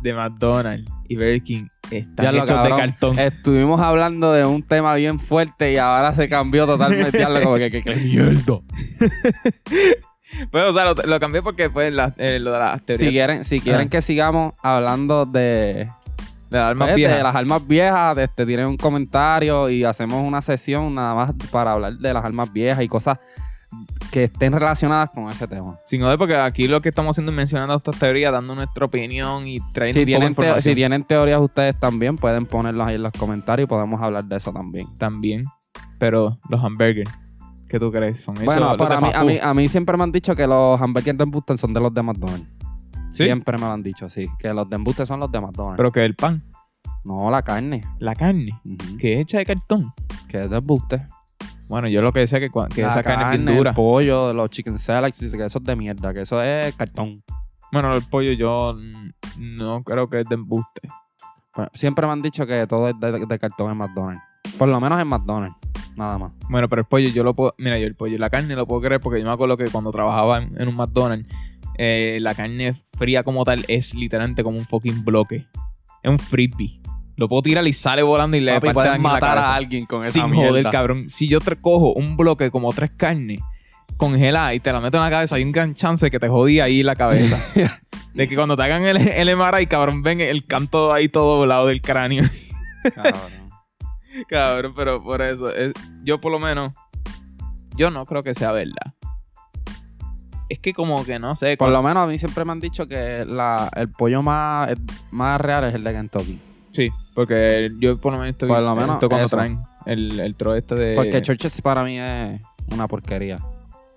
de 0.03 0.13
McDonald's 0.13 0.91
y 1.09 1.15
Burger 1.17 1.43
King 1.43 1.65
están 1.91 2.25
Ya 2.27 2.33
lo, 2.33 2.39
hechos 2.39 2.49
de 2.51 2.55
cabrón. 2.69 2.79
cartón. 2.79 3.19
Estuvimos 3.19 3.81
hablando 3.81 4.33
de 4.33 4.45
un 4.45 4.63
tema 4.65 4.95
bien 4.97 5.19
fuerte 5.21 5.73
y 5.73 5.77
ahora 5.77 6.13
se 6.13 6.29
cambió 6.29 6.67
totalmente. 6.67 7.19
ya 7.19 7.29
lo 7.29 7.41
como 7.43 7.55
que, 7.57 7.71
que, 7.71 7.83
que 7.83 7.95
mierda. 7.97 8.59
Pues, 10.51 10.63
o 10.65 10.75
sea, 10.75 10.85
lo, 10.85 10.95
lo 10.95 11.19
cambié 11.21 11.41
porque 11.41 11.71
pues 11.71 11.93
la- 11.93 12.13
eh, 12.19 12.39
lo 12.39 12.53
de 12.53 12.59
las 12.59 12.85
teorías 12.85 13.09
Si 13.09 13.13
quieren, 13.13 13.45
si 13.47 13.61
quieren 13.61 13.87
Ah. 13.87 13.91
que 13.91 14.03
sigamos 14.03 14.53
hablando 14.63 15.25
de, 15.25 15.89
de 16.51 16.59
las 16.59 16.65
armas 16.71 16.89
pues, 16.89 16.91
de 16.91 16.97
viejas. 16.97 17.23
las 17.23 17.35
armas 17.35 17.67
viejas, 17.67 18.15
de 18.17 18.25
este, 18.25 18.45
tienen 18.45 18.67
un 18.67 18.77
comentario 18.77 19.71
y 19.71 19.85
hacemos 19.85 20.23
una 20.23 20.43
sesión 20.43 20.95
nada 20.95 21.15
más 21.15 21.33
para 21.51 21.73
hablar 21.73 21.95
de 21.95 22.13
las 22.13 22.23
armas 22.25 22.53
viejas 22.53 22.83
y 22.85 22.89
cosas 22.89 23.19
que 24.11 24.25
estén 24.25 24.53
relacionadas 24.53 25.11
con 25.11 25.29
ese 25.29 25.47
tema. 25.47 25.79
Sin 25.85 26.01
joder, 26.01 26.19
porque 26.19 26.37
aquí 26.37 26.69
lo 26.69 26.81
que 26.81 26.89
estamos 26.89 27.15
haciendo 27.15 27.33
es 27.33 27.37
mencionando 27.37 27.75
estas 27.75 27.99
teorías, 27.99 28.33
dando 28.33 28.55
nuestra 28.55 28.87
opinión 28.87 29.47
y 29.47 29.61
trayendo 29.73 30.01
Si 30.01 30.01
un 30.01 30.05
poco 30.05 30.05
de 30.05 30.05
tienen, 30.05 30.29
información 30.29 30.63
si 30.63 30.75
tienen 30.75 31.05
teorías 31.05 31.41
ustedes 31.41 31.79
también, 31.79 32.17
pueden 32.17 32.47
ponerlas 32.47 32.89
ahí 32.89 32.95
en 32.95 33.03
los 33.03 33.13
comentarios 33.13 33.67
y 33.67 33.69
podemos 33.69 34.01
hablar 34.01 34.25
de 34.25 34.37
eso 34.37 34.53
también. 34.53 34.89
también. 34.97 35.45
Pero 35.99 36.39
los 36.49 36.63
hamburgers, 36.63 37.11
¿qué 37.69 37.79
tú 37.79 37.91
crees? 37.91 38.21
Son 38.21 38.35
hechos 38.37 38.47
Bueno, 38.47 38.69
los 38.69 38.77
para 38.77 38.97
de 38.97 39.03
mí, 39.03 39.11
a, 39.15 39.25
mí, 39.25 39.39
a 39.41 39.55
mí 39.55 39.69
siempre 39.69 39.97
me 39.97 40.05
han 40.05 40.13
dicho 40.13 40.35
que 40.35 40.47
los 40.47 40.81
hamburgers 40.81 41.19
de 41.19 41.25
embuste 41.25 41.59
son 41.59 41.75
de 41.75 41.81
los 41.81 41.93
de 41.93 42.03
McDonald's. 42.03 42.49
¿Sí? 43.13 43.25
Siempre 43.25 43.59
me 43.59 43.65
lo 43.65 43.73
han 43.73 43.83
dicho, 43.83 44.09
sí. 44.09 44.29
Que 44.39 44.55
los 44.55 44.69
de 44.69 44.77
embuste 44.77 45.05
son 45.05 45.21
los 45.21 45.31
de 45.31 45.41
McDonald's. 45.41 45.77
Pero 45.77 45.91
que 45.91 46.05
el 46.05 46.15
pan, 46.15 46.43
no, 47.05 47.31
la 47.31 47.43
carne. 47.43 47.83
la 47.99 48.15
carne, 48.15 48.61
que 48.99 49.15
es 49.15 49.21
hecha 49.21 49.39
de 49.39 49.47
cartón. 49.47 49.93
Que 50.29 50.45
es 50.45 50.51
de 50.51 50.59
embuste. 50.59 51.07
Bueno, 51.69 51.89
yo 51.89 52.01
lo 52.03 52.13
que 52.13 52.21
decía 52.21 52.41
que, 52.41 52.51
cua- 52.51 52.69
que 52.69 52.83
La 52.83 52.91
esa 52.91 53.03
carne 53.03 53.25
es 53.25 53.31
bien 53.39 53.49
el 53.49 53.57
dura. 53.57 53.75
pollo, 53.75 54.33
los 54.33 54.49
chicken 54.51 54.79
salads, 54.79 55.19
que 55.19 55.27
eso 55.45 55.59
es 55.59 55.65
de 55.65 55.77
mierda, 55.77 56.15
que 56.15 56.23
eso 56.23 56.43
es 56.43 56.75
cartón. 56.77 57.23
Bueno, 57.71 57.93
el 57.95 58.03
pollo 58.03 58.33
yo 58.33 58.75
mm, 58.75 59.11
no 59.59 59.83
creo 59.83 60.09
que 60.09 60.21
es 60.21 60.25
de 60.29 60.35
embuste. 60.37 60.89
Bueno, 61.55 61.71
siempre 61.75 62.07
me 62.07 62.13
han 62.13 62.23
dicho 62.23 62.47
que 62.47 62.67
todo 62.67 62.89
es 62.89 62.99
de, 62.99 63.27
de 63.27 63.39
cartón 63.39 63.71
en 63.73 63.77
McDonald's. 63.77 64.23
Por 64.57 64.69
lo 64.69 64.81
menos 64.81 64.99
en 65.01 65.09
McDonald's, 65.09 65.57
nada 65.97 66.17
más. 66.19 66.33
Bueno, 66.49 66.69
pero 66.69 66.81
el 66.81 66.87
pollo 66.87 67.09
yo 67.11 67.23
lo 67.23 67.35
puedo... 67.35 67.55
Mira, 67.59 67.79
yo 67.79 67.87
el 67.87 67.95
pollo 67.95 68.15
y 68.15 68.19
la 68.19 68.31
carne 68.31 68.55
lo 68.57 68.67
puedo 68.67 68.81
creer 68.81 69.01
porque 69.01 69.21
yo 69.21 69.27
me 69.27 69.33
acuerdo 69.33 69.57
que 69.59 69.67
cuando 69.67 69.93
trabajaba 69.93 70.39
en, 70.39 70.59
en 70.61 70.69
un 70.69 70.77
McDonald's, 70.77 71.29
eh, 71.77 72.19
la 72.23 72.35
carne 72.35 72.75
fría 72.97 73.23
como 73.23 73.45
tal 73.45 73.65
es 73.69 73.95
literalmente 73.95 74.43
como 74.43 74.57
un 74.59 74.65
fucking 74.65 75.05
bloque. 75.05 75.47
Es 76.03 76.11
un 76.11 76.19
frisbee. 76.19 76.81
Lo 77.19 77.29
puedo 77.29 77.43
tirar 77.43 77.67
y 77.67 77.73
sale 77.75 78.03
volando 78.03 78.37
y 78.37 78.41
le 78.41 78.53
Papi, 78.55 78.67
parte 78.69 78.75
puedes 78.75 78.93
la 78.93 78.99
matar 78.99 79.21
cabeza. 79.35 79.53
a 79.53 79.55
alguien 79.57 79.85
con 79.87 79.99
esa 80.03 80.11
Sin 80.13 80.31
mierda. 80.31 80.49
joder, 80.49 80.71
cabrón. 80.71 81.11
Si 81.11 81.29
yo 81.29 81.41
te 81.41 81.57
cojo 81.57 81.93
un 81.93 82.17
bloque 82.17 82.51
como 82.51 82.73
tres 82.73 82.93
carnes 82.97 83.41
congeladas 83.97 84.55
y 84.55 84.61
te 84.61 84.73
la 84.73 84.81
meto 84.81 84.97
en 84.99 85.03
la 85.03 85.11
cabeza, 85.11 85.35
hay 85.37 85.43
un 85.43 85.51
gran 85.53 85.75
chance 85.75 86.07
de 86.07 86.11
que 86.11 86.21
te 86.21 86.29
jodí 86.29 86.61
ahí 86.61 86.83
la 86.85 86.95
cabeza. 86.97 87.39
de 88.15 88.29
que 88.29 88.35
cuando 88.37 88.57
te 88.57 88.63
hagan 88.63 88.85
el, 88.87 88.97
el 88.97 89.37
MRI, 89.37 89.67
cabrón, 89.67 90.03
ven 90.03 90.21
el 90.21 90.47
canto 90.47 90.93
ahí 90.93 91.09
todo 91.09 91.39
volado 91.39 91.67
del 91.67 91.83
cráneo. 91.83 92.23
Cabrón. 92.95 93.51
cabrón, 94.29 94.73
pero 94.77 95.03
por 95.03 95.21
eso, 95.21 95.53
es- 95.53 95.73
yo 96.05 96.21
por 96.21 96.31
lo 96.33 96.39
menos, 96.39 96.73
yo 97.77 97.91
no 97.91 98.07
creo 98.07 98.23
que 98.23 98.33
sea 98.35 98.53
verdad. 98.53 98.95
es 100.49 100.59
que 100.61 100.73
como 100.73 101.05
que 101.05 101.19
no 101.19 101.35
sé. 101.37 101.57
Por 101.57 101.71
lo 101.71 101.83
menos 101.83 102.05
a 102.05 102.07
mí 102.07 102.17
siempre 102.19 102.45
me 102.45 102.53
han 102.53 102.61
dicho 102.61 102.87
que 102.87 103.25
la, 103.27 103.69
el 103.75 103.91
pollo 103.91 104.23
más, 104.23 104.71
más 105.11 105.41
real 105.41 105.65
es 105.65 105.75
el 105.75 105.83
de 105.85 105.93
Kentucky. 105.93 106.41
Sí, 106.71 106.91
porque 107.19 107.71
yo 107.81 107.99
por 107.99 108.13
lo 108.13 108.19
menos 108.21 108.33
estoy 108.33 108.49
Por 108.49 108.61
lo 108.61 108.77
menos 108.77 108.91
esto 108.95 109.09
cuando 109.09 109.27
eso. 109.27 109.37
traen 109.37 109.61
el, 109.87 110.21
el 110.21 110.35
tro 110.37 110.55
este 110.55 110.77
de. 110.77 110.95
Porque 110.95 111.21
Churches 111.21 111.61
para 111.61 111.83
mí 111.83 111.99
es 111.99 112.41
una 112.73 112.87
porquería. 112.87 113.39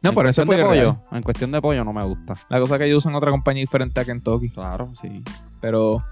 no, 0.01 0.09
en 0.09 0.15
por 0.15 0.25
eso 0.25 0.43
de 0.43 0.63
pollo 0.63 0.97
en 1.11 1.21
cuestión 1.21 1.51
de 1.51 1.61
pollo 1.61 1.83
no 1.83 1.93
me 1.93 2.03
gusta. 2.03 2.35
La 2.49 2.59
cosa 2.59 2.75
es 2.75 2.79
que 2.79 2.85
ellos 2.87 2.97
usan 3.05 3.13
otra 3.13 3.29
compañía 3.29 3.61
diferente 3.61 3.99
a 3.99 4.05
Kentucky, 4.05 4.49
Claro, 4.49 4.89
sí. 4.99 5.21
pero 5.59 6.03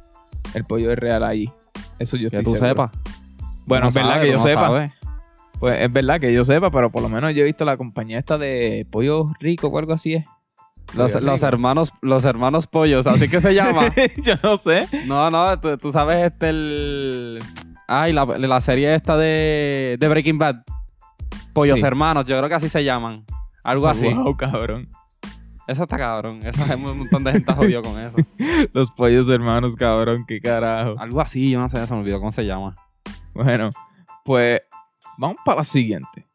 el 0.53 0.63
pollo 0.65 0.91
es 0.91 0.99
real 0.99 1.23
allí. 1.23 1.51
Eso 1.97 2.15
yo 2.15 2.29
Que 2.29 2.37
estoy 2.37 2.53
tú 2.53 2.59
seguro. 2.59 2.69
sepas. 2.69 2.91
Bueno, 3.65 3.85
Tú 3.85 3.87
es 3.89 3.93
verdad 3.95 4.09
sabes, 4.11 4.25
que 4.25 4.31
yo 4.31 4.37
tú 4.37 4.43
no 4.43 4.47
sepa. 4.49 4.61
sabes. 4.61 4.91
Pues 5.59 5.81
es 5.81 5.91
verdad 5.91 6.19
que 6.21 6.31
yo 6.33 6.45
sepa, 6.45 6.69
pero 6.71 6.91
por 6.91 7.01
lo 7.01 7.09
menos 7.09 7.33
yo 7.33 7.41
he 7.41 7.45
visto 7.45 7.65
la 7.65 7.75
compañía 7.75 8.19
esta 8.19 8.37
de 8.37 8.85
pollo 8.91 9.25
rico 9.39 9.67
o 9.67 9.77
algo 9.79 9.93
así 9.93 10.13
es. 10.13 10.25
Los, 10.95 11.13
los 11.21 11.43
hermanos, 11.43 11.93
los 12.01 12.23
hermanos 12.25 12.67
pollos, 12.67 13.05
así 13.07 13.27
que 13.29 13.41
se 13.41 13.53
llama. 13.53 13.83
yo 14.23 14.33
no 14.41 14.57
sé. 14.57 14.87
No, 15.05 15.29
no, 15.29 15.59
tú, 15.59 15.77
tú 15.77 15.91
sabes 15.91 16.25
este 16.25 16.49
el. 16.49 17.39
Ay, 17.87 18.13
la, 18.13 18.25
la 18.25 18.61
serie 18.61 18.93
esta 18.95 19.17
de, 19.17 19.97
de 19.99 20.07
Breaking 20.07 20.37
Bad. 20.37 20.57
Pollos 21.53 21.79
Sí. 21.79 21.85
hermanos, 21.85 22.25
yo 22.25 22.37
creo 22.37 22.47
que 22.49 22.55
así 22.55 22.69
se 22.69 22.83
llaman. 22.83 23.25
Algo 23.63 23.87
así. 23.87 24.07
Wow, 24.13 24.35
cabrón. 24.37 24.87
Eso 25.67 25.83
está 25.83 25.97
cabrón. 25.97 26.39
Eso 26.43 26.63
hay 26.63 26.75
un 26.83 26.97
montón 26.97 27.23
de 27.23 27.31
gente 27.33 27.53
jodido 27.53 27.83
con 27.83 27.99
eso. 27.99 28.15
Los 28.73 28.89
pollos 28.91 29.29
hermanos, 29.29 29.75
cabrón, 29.75 30.25
qué 30.27 30.39
carajo. 30.39 30.95
Algo 30.99 31.21
así, 31.21 31.51
yo 31.51 31.59
no 31.59 31.69
sé, 31.69 31.85
se 31.85 31.93
me 31.93 31.99
olvidó 31.99 32.19
cómo 32.19 32.31
se 32.31 32.45
llama. 32.45 32.75
Bueno, 33.33 33.69
pues 34.25 34.61
vamos 35.17 35.37
para 35.45 35.57
la 35.57 35.63
siguiente. 35.63 36.27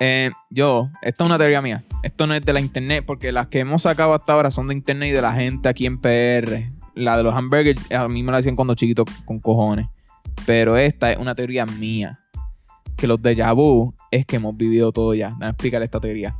Eh, 0.00 0.30
yo, 0.50 0.90
esta 1.02 1.24
es 1.24 1.28
una 1.30 1.38
teoría 1.38 1.62
mía. 1.62 1.84
Esto 2.02 2.26
no 2.26 2.34
es 2.34 2.44
de 2.44 2.52
la 2.52 2.60
internet, 2.60 3.04
porque 3.06 3.32
las 3.32 3.46
que 3.48 3.60
hemos 3.60 3.82
sacado 3.82 4.14
hasta 4.14 4.32
ahora 4.34 4.50
son 4.50 4.68
de 4.68 4.74
internet 4.74 5.08
y 5.10 5.12
de 5.12 5.22
la 5.22 5.32
gente 5.32 5.68
aquí 5.68 5.86
en 5.86 5.98
PR. 6.00 6.70
La 6.94 7.16
de 7.16 7.22
los 7.22 7.34
hamburgers, 7.34 7.90
a 7.92 8.08
mí 8.08 8.22
me 8.22 8.30
la 8.32 8.38
decían 8.38 8.56
cuando 8.56 8.74
chiquito 8.74 9.04
con 9.24 9.38
cojones. 9.40 9.86
Pero 10.44 10.76
esta 10.76 11.12
es 11.12 11.18
una 11.18 11.34
teoría 11.34 11.64
mía. 11.66 12.20
Que 12.96 13.06
los 13.06 13.20
déjà 13.20 13.54
vu 13.54 13.94
es 14.10 14.24
que 14.26 14.36
hemos 14.36 14.56
vivido 14.56 14.92
todo 14.92 15.12
ya. 15.14 15.28
Déjame 15.28 15.48
explicar 15.50 15.82
esta 15.82 16.00
teoría. 16.00 16.34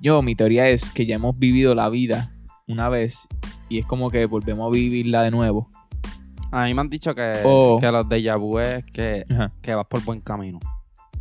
Yo, 0.00 0.22
mi 0.22 0.36
teoría 0.36 0.68
es 0.68 0.90
que 0.90 1.06
ya 1.06 1.16
hemos 1.16 1.36
vivido 1.38 1.74
la 1.74 1.88
vida 1.88 2.32
una 2.68 2.88
vez 2.88 3.26
y 3.68 3.78
es 3.80 3.86
como 3.86 4.10
que 4.10 4.26
volvemos 4.26 4.68
a 4.68 4.70
vivirla 4.72 5.22
de 5.22 5.30
nuevo. 5.32 5.68
A 6.52 6.64
mí 6.66 6.74
me 6.74 6.80
han 6.80 6.88
dicho 6.88 7.14
que, 7.14 7.40
Oh. 7.44 7.78
que 7.80 7.90
los 7.90 8.06
déjà 8.06 8.38
vu 8.38 8.58
es 8.60 8.84
que, 8.92 9.24
Ajá. 9.30 9.52
que 9.60 9.74
vas 9.74 9.86
por 9.86 10.02
buen 10.04 10.20
camino. 10.20 10.60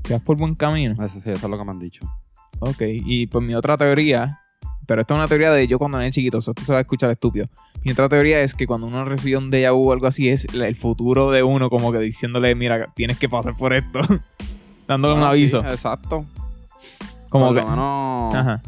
Que 0.07 0.13
vas 0.13 0.21
por 0.21 0.37
buen 0.37 0.55
camino. 0.55 0.93
Eso 0.93 1.19
sí, 1.19 1.29
eso 1.29 1.31
es 1.31 1.43
lo 1.43 1.57
que 1.57 1.65
me 1.65 1.71
han 1.71 1.79
dicho. 1.79 2.09
Ok, 2.59 2.81
y 2.87 3.27
pues 3.27 3.43
mi 3.43 3.53
otra 3.55 3.77
teoría, 3.77 4.39
pero 4.85 5.01
esta 5.01 5.13
es 5.13 5.17
una 5.17 5.27
teoría 5.27 5.51
de 5.51 5.67
yo 5.67 5.77
cuando 5.77 5.99
era 5.99 6.09
chiquito, 6.09 6.37
esto 6.39 6.53
se 6.61 6.71
va 6.71 6.79
a 6.79 6.81
escuchar 6.81 7.11
estúpido. 7.11 7.47
Mi 7.83 7.91
otra 7.91 8.07
teoría 8.07 8.41
es 8.41 8.53
que 8.53 8.65
cuando 8.65 8.87
uno 8.87 9.03
recibe 9.03 9.37
un 9.37 9.51
déjà 9.51 9.73
vu 9.73 9.89
o 9.89 9.91
algo 9.91 10.07
así, 10.07 10.29
es 10.29 10.45
el 10.53 10.75
futuro 10.77 11.29
de 11.29 11.43
uno 11.43 11.69
como 11.69 11.91
que 11.91 11.99
diciéndole, 11.99 12.55
mira, 12.55 12.87
tienes 12.95 13.19
que 13.19 13.27
pasar 13.27 13.55
por 13.55 13.73
esto. 13.73 13.99
Dándole 14.87 15.15
un 15.15 15.21
sí, 15.21 15.27
aviso. 15.27 15.59
exacto. 15.59 16.25
como 17.29 17.53
que... 17.53 17.61
menos, 17.61 18.33
Ajá. 18.33 18.61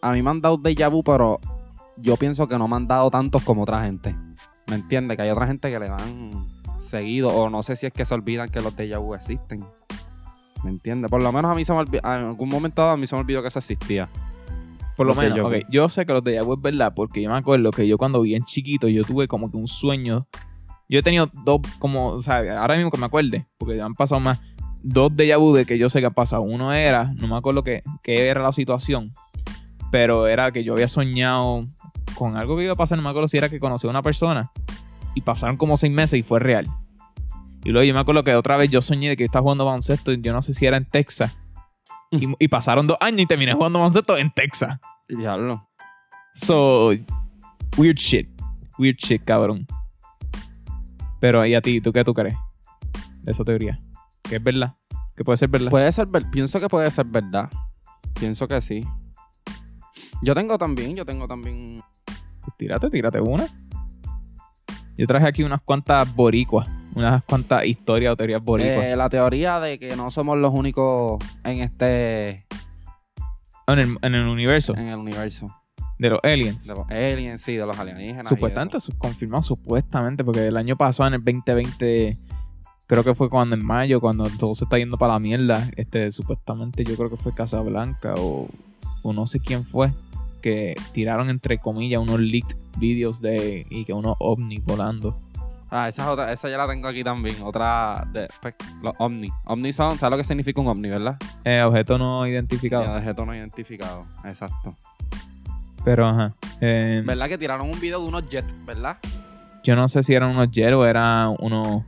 a 0.00 0.12
mí 0.12 0.22
me 0.22 0.30
han 0.30 0.40
dado 0.40 0.56
déjà 0.56 0.90
vu, 0.90 1.04
pero 1.04 1.38
yo 1.98 2.16
pienso 2.16 2.48
que 2.48 2.56
no 2.56 2.66
me 2.66 2.76
han 2.76 2.88
dado 2.88 3.10
tantos 3.10 3.42
como 3.42 3.62
otra 3.62 3.84
gente. 3.84 4.16
¿Me 4.68 4.76
entiendes? 4.76 5.18
Que 5.18 5.24
hay 5.24 5.30
otra 5.30 5.46
gente 5.46 5.70
que 5.70 5.78
le 5.78 5.88
dan 5.88 6.48
seguido, 6.92 7.30
o 7.30 7.50
no 7.50 7.62
sé 7.62 7.74
si 7.76 7.86
es 7.86 7.92
que 7.92 8.04
se 8.04 8.14
olvidan 8.14 8.48
que 8.48 8.60
los 8.60 8.76
déjà 8.76 8.98
vu 9.00 9.14
existen. 9.14 9.64
¿Me 10.62 10.70
entiendes? 10.70 11.10
Por 11.10 11.22
lo 11.22 11.32
menos 11.32 11.50
a 11.50 11.54
mí 11.54 11.64
se 11.64 11.72
me 11.72 11.80
olvidó, 11.80 12.02
en 12.04 12.26
algún 12.26 12.48
momento 12.48 12.82
a 12.88 12.96
mí 12.96 13.06
se 13.06 13.16
me 13.16 13.20
olvidó 13.22 13.42
que 13.42 13.48
eso 13.48 13.58
existía. 13.58 14.08
Por 14.96 15.06
lo 15.06 15.14
Los 15.14 15.16
menos, 15.16 15.38
déjà 15.38 15.42
vu. 15.42 15.48
ok. 15.48 15.64
Yo 15.70 15.88
sé 15.88 16.06
que 16.06 16.12
los 16.12 16.22
déjà 16.22 16.44
vu 16.44 16.54
es 16.54 16.60
verdad 16.60 16.92
porque 16.94 17.22
yo 17.22 17.30
me 17.30 17.36
acuerdo 17.36 17.70
que 17.72 17.88
yo 17.88 17.98
cuando 17.98 18.20
bien 18.20 18.44
chiquito 18.44 18.88
yo 18.88 19.04
tuve 19.04 19.26
como 19.26 19.50
que 19.50 19.56
un 19.56 19.66
sueño. 19.66 20.26
Yo 20.88 20.98
he 20.98 21.02
tenido 21.02 21.28
dos, 21.44 21.60
como, 21.78 22.08
o 22.08 22.22
sea, 22.22 22.60
ahora 22.60 22.76
mismo 22.76 22.90
que 22.90 22.98
me 22.98 23.06
acuerde, 23.06 23.46
porque 23.58 23.76
ya 23.76 23.86
han 23.86 23.94
pasado 23.94 24.20
más, 24.20 24.40
dos 24.82 25.10
déjà 25.12 25.38
vu 25.38 25.54
de 25.54 25.64
que 25.64 25.78
yo 25.78 25.88
sé 25.88 26.00
que 26.00 26.06
ha 26.06 26.10
pasado. 26.10 26.42
Uno 26.42 26.72
era, 26.74 27.12
no 27.16 27.26
me 27.26 27.36
acuerdo 27.36 27.64
qué, 27.64 27.82
qué 28.02 28.26
era 28.26 28.42
la 28.42 28.52
situación, 28.52 29.12
pero 29.90 30.26
era 30.26 30.52
que 30.52 30.62
yo 30.62 30.74
había 30.74 30.88
soñado 30.88 31.66
con 32.14 32.36
algo 32.36 32.56
que 32.58 32.64
iba 32.64 32.74
a 32.74 32.76
pasar, 32.76 32.98
no 32.98 33.02
me 33.02 33.08
acuerdo 33.08 33.28
si 33.28 33.38
era 33.38 33.48
que 33.48 33.58
conocí 33.58 33.86
a 33.86 33.90
una 33.90 34.02
persona 34.02 34.52
y 35.14 35.22
pasaron 35.22 35.56
como 35.56 35.76
seis 35.76 35.92
meses 35.92 36.18
y 36.18 36.22
fue 36.22 36.40
real. 36.40 36.66
Y 37.64 37.70
luego 37.70 37.84
yo 37.84 37.94
me 37.94 38.00
acuerdo 38.00 38.24
que 38.24 38.34
otra 38.34 38.56
vez 38.56 38.70
yo 38.70 38.82
soñé 38.82 39.10
de 39.10 39.16
que 39.16 39.24
estaba 39.24 39.42
jugando 39.42 39.64
baloncesto, 39.64 40.12
y 40.12 40.20
yo 40.20 40.32
no 40.32 40.42
sé 40.42 40.52
si 40.54 40.66
era 40.66 40.76
en 40.76 40.84
Texas. 40.84 41.36
Y, 42.10 42.28
y 42.38 42.48
pasaron 42.48 42.86
dos 42.86 42.98
años 43.00 43.20
y 43.20 43.26
terminé 43.26 43.54
jugando 43.54 43.78
baloncesto 43.78 44.16
en 44.18 44.30
Texas. 44.30 44.78
Diablo. 45.08 45.68
So, 46.34 46.90
weird 47.76 47.96
shit. 47.96 48.28
Weird 48.78 48.96
shit, 48.98 49.24
cabrón. 49.24 49.66
Pero, 51.20 51.44
¿y 51.46 51.54
a 51.54 51.60
ti? 51.62 51.80
¿Tú 51.80 51.92
qué 51.92 52.02
tú 52.04 52.12
crees 52.14 52.36
de 53.22 53.32
esa 53.32 53.44
teoría? 53.44 53.80
¿Que 54.22 54.36
es 54.36 54.42
verdad? 54.42 54.74
¿Que 55.14 55.22
puede 55.24 55.36
ser 55.36 55.48
verdad? 55.48 55.70
Puede 55.70 55.92
ser, 55.92 56.06
ver- 56.08 56.28
pienso 56.30 56.58
que 56.58 56.68
puede 56.68 56.90
ser 56.90 57.06
verdad. 57.06 57.48
Pienso 58.18 58.48
que 58.48 58.60
sí. 58.60 58.84
Yo 60.22 60.34
tengo 60.34 60.58
también, 60.58 60.96
yo 60.96 61.04
tengo 61.04 61.28
también. 61.28 61.80
Pues 62.40 62.56
tírate, 62.56 62.90
tírate 62.90 63.20
una. 63.20 63.46
Yo 64.96 65.06
traje 65.06 65.26
aquí 65.26 65.42
unas 65.42 65.62
cuantas 65.62 66.12
boricuas. 66.14 66.66
Unas 66.94 67.22
cuantas 67.24 67.64
historias 67.64 68.12
o 68.12 68.16
teorías 68.16 68.42
boricuas. 68.42 68.84
eh, 68.84 68.96
la 68.96 69.08
teoría 69.08 69.60
de 69.60 69.78
que 69.78 69.96
no 69.96 70.10
somos 70.10 70.36
los 70.38 70.52
únicos 70.52 71.22
en 71.44 71.60
este 71.60 72.44
en, 73.66 73.78
el, 73.78 73.98
en 74.02 74.14
el 74.14 74.26
universo 74.26 74.74
en 74.76 74.88
el 74.88 74.98
universo. 74.98 75.48
de 75.98 76.10
los 76.10 76.20
aliens. 76.22 76.66
De 76.66 76.74
los 76.74 76.90
aliens, 76.90 77.40
sí, 77.40 77.54
de 77.56 77.64
los 77.64 77.78
alienígenas. 77.78 78.28
Supuestamente, 78.28 78.78
confirmado 78.98 79.42
supuestamente, 79.42 80.24
porque 80.24 80.46
el 80.46 80.56
año 80.56 80.76
pasado, 80.76 81.08
en 81.08 81.14
el 81.14 81.24
2020, 81.24 82.18
creo 82.86 83.04
que 83.04 83.14
fue 83.14 83.30
cuando 83.30 83.54
en 83.54 83.64
mayo, 83.64 84.00
cuando 84.00 84.28
todo 84.38 84.54
se 84.54 84.64
está 84.64 84.78
yendo 84.78 84.98
para 84.98 85.14
la 85.14 85.20
mierda, 85.20 85.70
este, 85.76 86.10
supuestamente 86.10 86.84
yo 86.84 86.96
creo 86.96 87.08
que 87.08 87.16
fue 87.16 87.32
Casablanca 87.34 88.14
o, 88.18 88.48
o 89.02 89.12
no 89.12 89.26
sé 89.26 89.38
quién 89.40 89.64
fue, 89.64 89.92
que 90.42 90.74
tiraron 90.92 91.30
entre 91.30 91.58
comillas 91.58 92.02
unos 92.02 92.18
leaked 92.20 92.56
videos 92.78 93.22
de 93.22 93.64
y 93.70 93.84
que 93.84 93.92
unos 93.92 94.16
ovnis 94.18 94.62
volando. 94.64 95.16
Ah, 95.74 95.88
esa 95.88 96.02
es 96.02 96.08
otra, 96.08 96.30
esa 96.30 96.50
ya 96.50 96.58
la 96.58 96.68
tengo 96.68 96.86
aquí 96.86 97.02
también. 97.02 97.36
Otra 97.42 98.06
de 98.12 98.28
pues, 98.42 98.54
los 98.82 98.92
ovni. 98.98 99.30
Ovni 99.46 99.72
son, 99.72 99.96
¿sabes 99.96 100.10
lo 100.10 100.16
que 100.18 100.24
significa 100.24 100.60
un 100.60 100.66
ovni, 100.68 100.90
verdad? 100.90 101.16
Eh, 101.46 101.62
objeto 101.62 101.96
no 101.96 102.26
identificado. 102.26 102.94
objeto 102.94 103.24
no 103.24 103.34
identificado. 103.34 104.04
Exacto. 104.22 104.76
Pero 105.82 106.06
ajá. 106.06 106.34
eh, 106.60 107.02
¿Verdad 107.06 107.26
que 107.26 107.38
tiraron 107.38 107.70
un 107.70 107.80
video 107.80 108.00
de 108.02 108.06
unos 108.06 108.28
jets, 108.28 108.54
verdad? 108.66 108.98
yo 109.64 109.74
no 109.76 109.88
sé 109.88 110.02
si 110.02 110.12
eran 110.12 110.30
unos 110.30 110.50
jet 110.50 110.74
o 110.74 110.84
era 110.84 111.30
unos. 111.38 111.84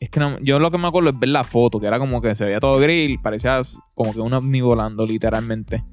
Es 0.00 0.10
que 0.10 0.18
no, 0.18 0.38
yo 0.40 0.58
lo 0.58 0.72
que 0.72 0.78
me 0.78 0.88
acuerdo 0.88 1.10
es 1.10 1.18
ver 1.18 1.28
la 1.28 1.44
foto, 1.44 1.78
que 1.78 1.86
era 1.86 1.98
como 2.00 2.20
que 2.20 2.34
se 2.34 2.44
veía 2.44 2.58
todo 2.58 2.80
gris, 2.80 3.20
parecía 3.22 3.60
como 3.94 4.12
que 4.12 4.20
un 4.20 4.32
ovni 4.32 4.62
volando, 4.62 5.06
literalmente. 5.06 5.84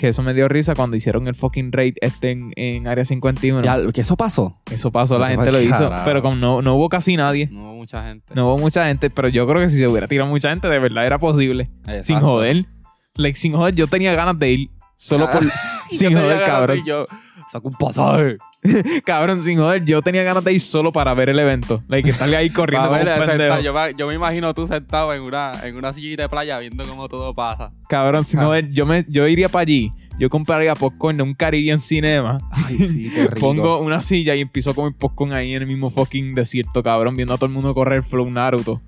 Que 0.00 0.08
eso 0.08 0.22
me 0.22 0.32
dio 0.32 0.48
risa 0.48 0.74
cuando 0.74 0.96
hicieron 0.96 1.28
el 1.28 1.34
fucking 1.34 1.72
raid 1.72 1.92
este 2.00 2.30
en, 2.30 2.52
en 2.56 2.88
Área 2.88 3.04
51. 3.04 3.62
Ya, 3.62 3.92
que 3.92 4.00
eso 4.00 4.16
pasó. 4.16 4.58
Eso 4.70 4.90
pasó, 4.90 5.18
la 5.18 5.28
gente 5.28 5.52
lo 5.52 5.60
hizo. 5.60 5.74
carajo. 5.76 6.04
Pero 6.06 6.22
como 6.22 6.36
no, 6.36 6.62
no 6.62 6.74
hubo 6.76 6.88
casi 6.88 7.18
nadie, 7.18 7.48
No 7.52 7.64
hubo 7.64 7.74
mucha 7.74 8.02
gente. 8.08 8.34
no 8.34 8.46
hubo 8.46 8.56
mucha 8.56 8.86
gente, 8.86 9.10
pero 9.10 9.28
yo 9.28 9.46
creo 9.46 9.60
que 9.60 9.68
si 9.68 9.76
se 9.76 9.86
hubiera 9.86 10.08
tirado 10.08 10.30
mucha 10.30 10.48
gente, 10.48 10.68
de 10.68 10.78
verdad 10.78 11.04
era 11.04 11.18
posible. 11.18 11.64
Exacto. 11.80 12.02
Sin 12.04 12.20
joder. 12.20 12.64
Like, 13.16 13.38
sin 13.38 13.52
joder, 13.52 13.74
yo 13.74 13.88
tenía 13.88 14.14
ganas 14.14 14.38
de 14.38 14.50
ir. 14.50 14.70
Solo 14.96 15.30
por. 15.30 15.44
Y 15.90 15.96
sin 15.98 16.14
joder, 16.14 16.46
cabrón. 16.46 16.78
ir, 16.78 16.84
Yo 16.86 17.04
saco 17.52 17.68
un 17.68 17.74
pasaje. 17.74 18.38
Cabrón, 19.04 19.42
sin 19.42 19.58
joder, 19.58 19.84
yo 19.84 20.02
tenía 20.02 20.22
ganas 20.22 20.44
de 20.44 20.52
ir 20.52 20.60
solo 20.60 20.92
para 20.92 21.14
ver 21.14 21.30
el 21.30 21.38
evento. 21.38 21.82
Like, 21.88 22.10
estarle 22.10 22.36
ahí 22.36 22.50
corriendo 22.52 22.88
como 22.88 22.98
ver, 22.98 23.08
un 23.08 23.14
sentado, 23.14 23.38
pendejo. 23.38 23.60
yo, 23.60 23.72
me, 23.72 23.94
yo 23.96 24.06
me 24.06 24.14
imagino 24.14 24.52
tú 24.54 24.66
sentado 24.66 25.14
en 25.14 25.22
una, 25.22 25.52
en 25.62 25.76
una 25.76 25.92
sillita 25.92 26.22
de 26.24 26.28
playa 26.28 26.58
viendo 26.58 26.84
cómo 26.86 27.08
todo 27.08 27.34
pasa. 27.34 27.72
Cabrón, 27.88 28.24
sin 28.26 28.40
Ah. 28.40 28.44
joder, 28.46 28.70
yo, 28.70 28.84
me, 28.86 29.04
yo 29.08 29.26
iría 29.26 29.48
para 29.48 29.62
allí. 29.62 29.92
Yo 30.18 30.28
compraría 30.28 30.74
popcorn 30.74 31.16
de 31.16 31.22
un 31.22 31.32
Caribbean 31.32 31.80
Cinema. 31.80 32.40
Ay, 32.50 32.76
sí, 32.76 33.10
qué 33.14 33.22
rico. 33.28 33.40
Pongo 33.40 33.78
una 33.78 34.02
silla 34.02 34.34
y 34.34 34.40
empiezo 34.42 34.70
a 34.70 34.74
comer 34.74 34.92
popcorn 34.92 35.32
ahí 35.32 35.54
en 35.54 35.62
el 35.62 35.68
mismo 35.68 35.88
fucking 35.88 36.34
desierto, 36.34 36.82
cabrón, 36.82 37.16
viendo 37.16 37.32
a 37.32 37.38
todo 37.38 37.46
el 37.46 37.52
mundo 37.52 37.72
correr 37.74 38.02
flow 38.02 38.30
Naruto. 38.30 38.82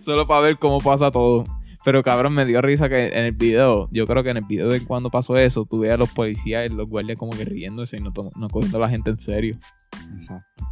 Solo 0.00 0.26
para 0.26 0.40
ver 0.40 0.58
cómo 0.58 0.80
pasa 0.80 1.10
todo. 1.10 1.44
Pero 1.84 2.02
cabrón, 2.02 2.34
me 2.34 2.44
dio 2.44 2.60
risa 2.60 2.88
que 2.88 3.08
en 3.08 3.24
el 3.24 3.32
video, 3.32 3.88
yo 3.90 4.06
creo 4.06 4.22
que 4.22 4.30
en 4.30 4.36
el 4.36 4.44
video 4.44 4.68
de 4.68 4.84
cuando 4.84 5.10
pasó 5.10 5.36
eso, 5.36 5.64
tuve 5.64 5.90
a 5.90 5.96
los 5.96 6.10
policías 6.10 6.70
y 6.70 6.74
los 6.74 6.86
guardias 6.86 7.16
como 7.16 7.32
que 7.32 7.44
riéndose 7.44 7.96
y 7.96 8.00
no, 8.00 8.12
no 8.36 8.48
cogiendo 8.48 8.76
a 8.78 8.80
la 8.82 8.88
gente 8.90 9.10
en 9.10 9.18
serio. 9.18 9.56
Exacto. 10.18 10.66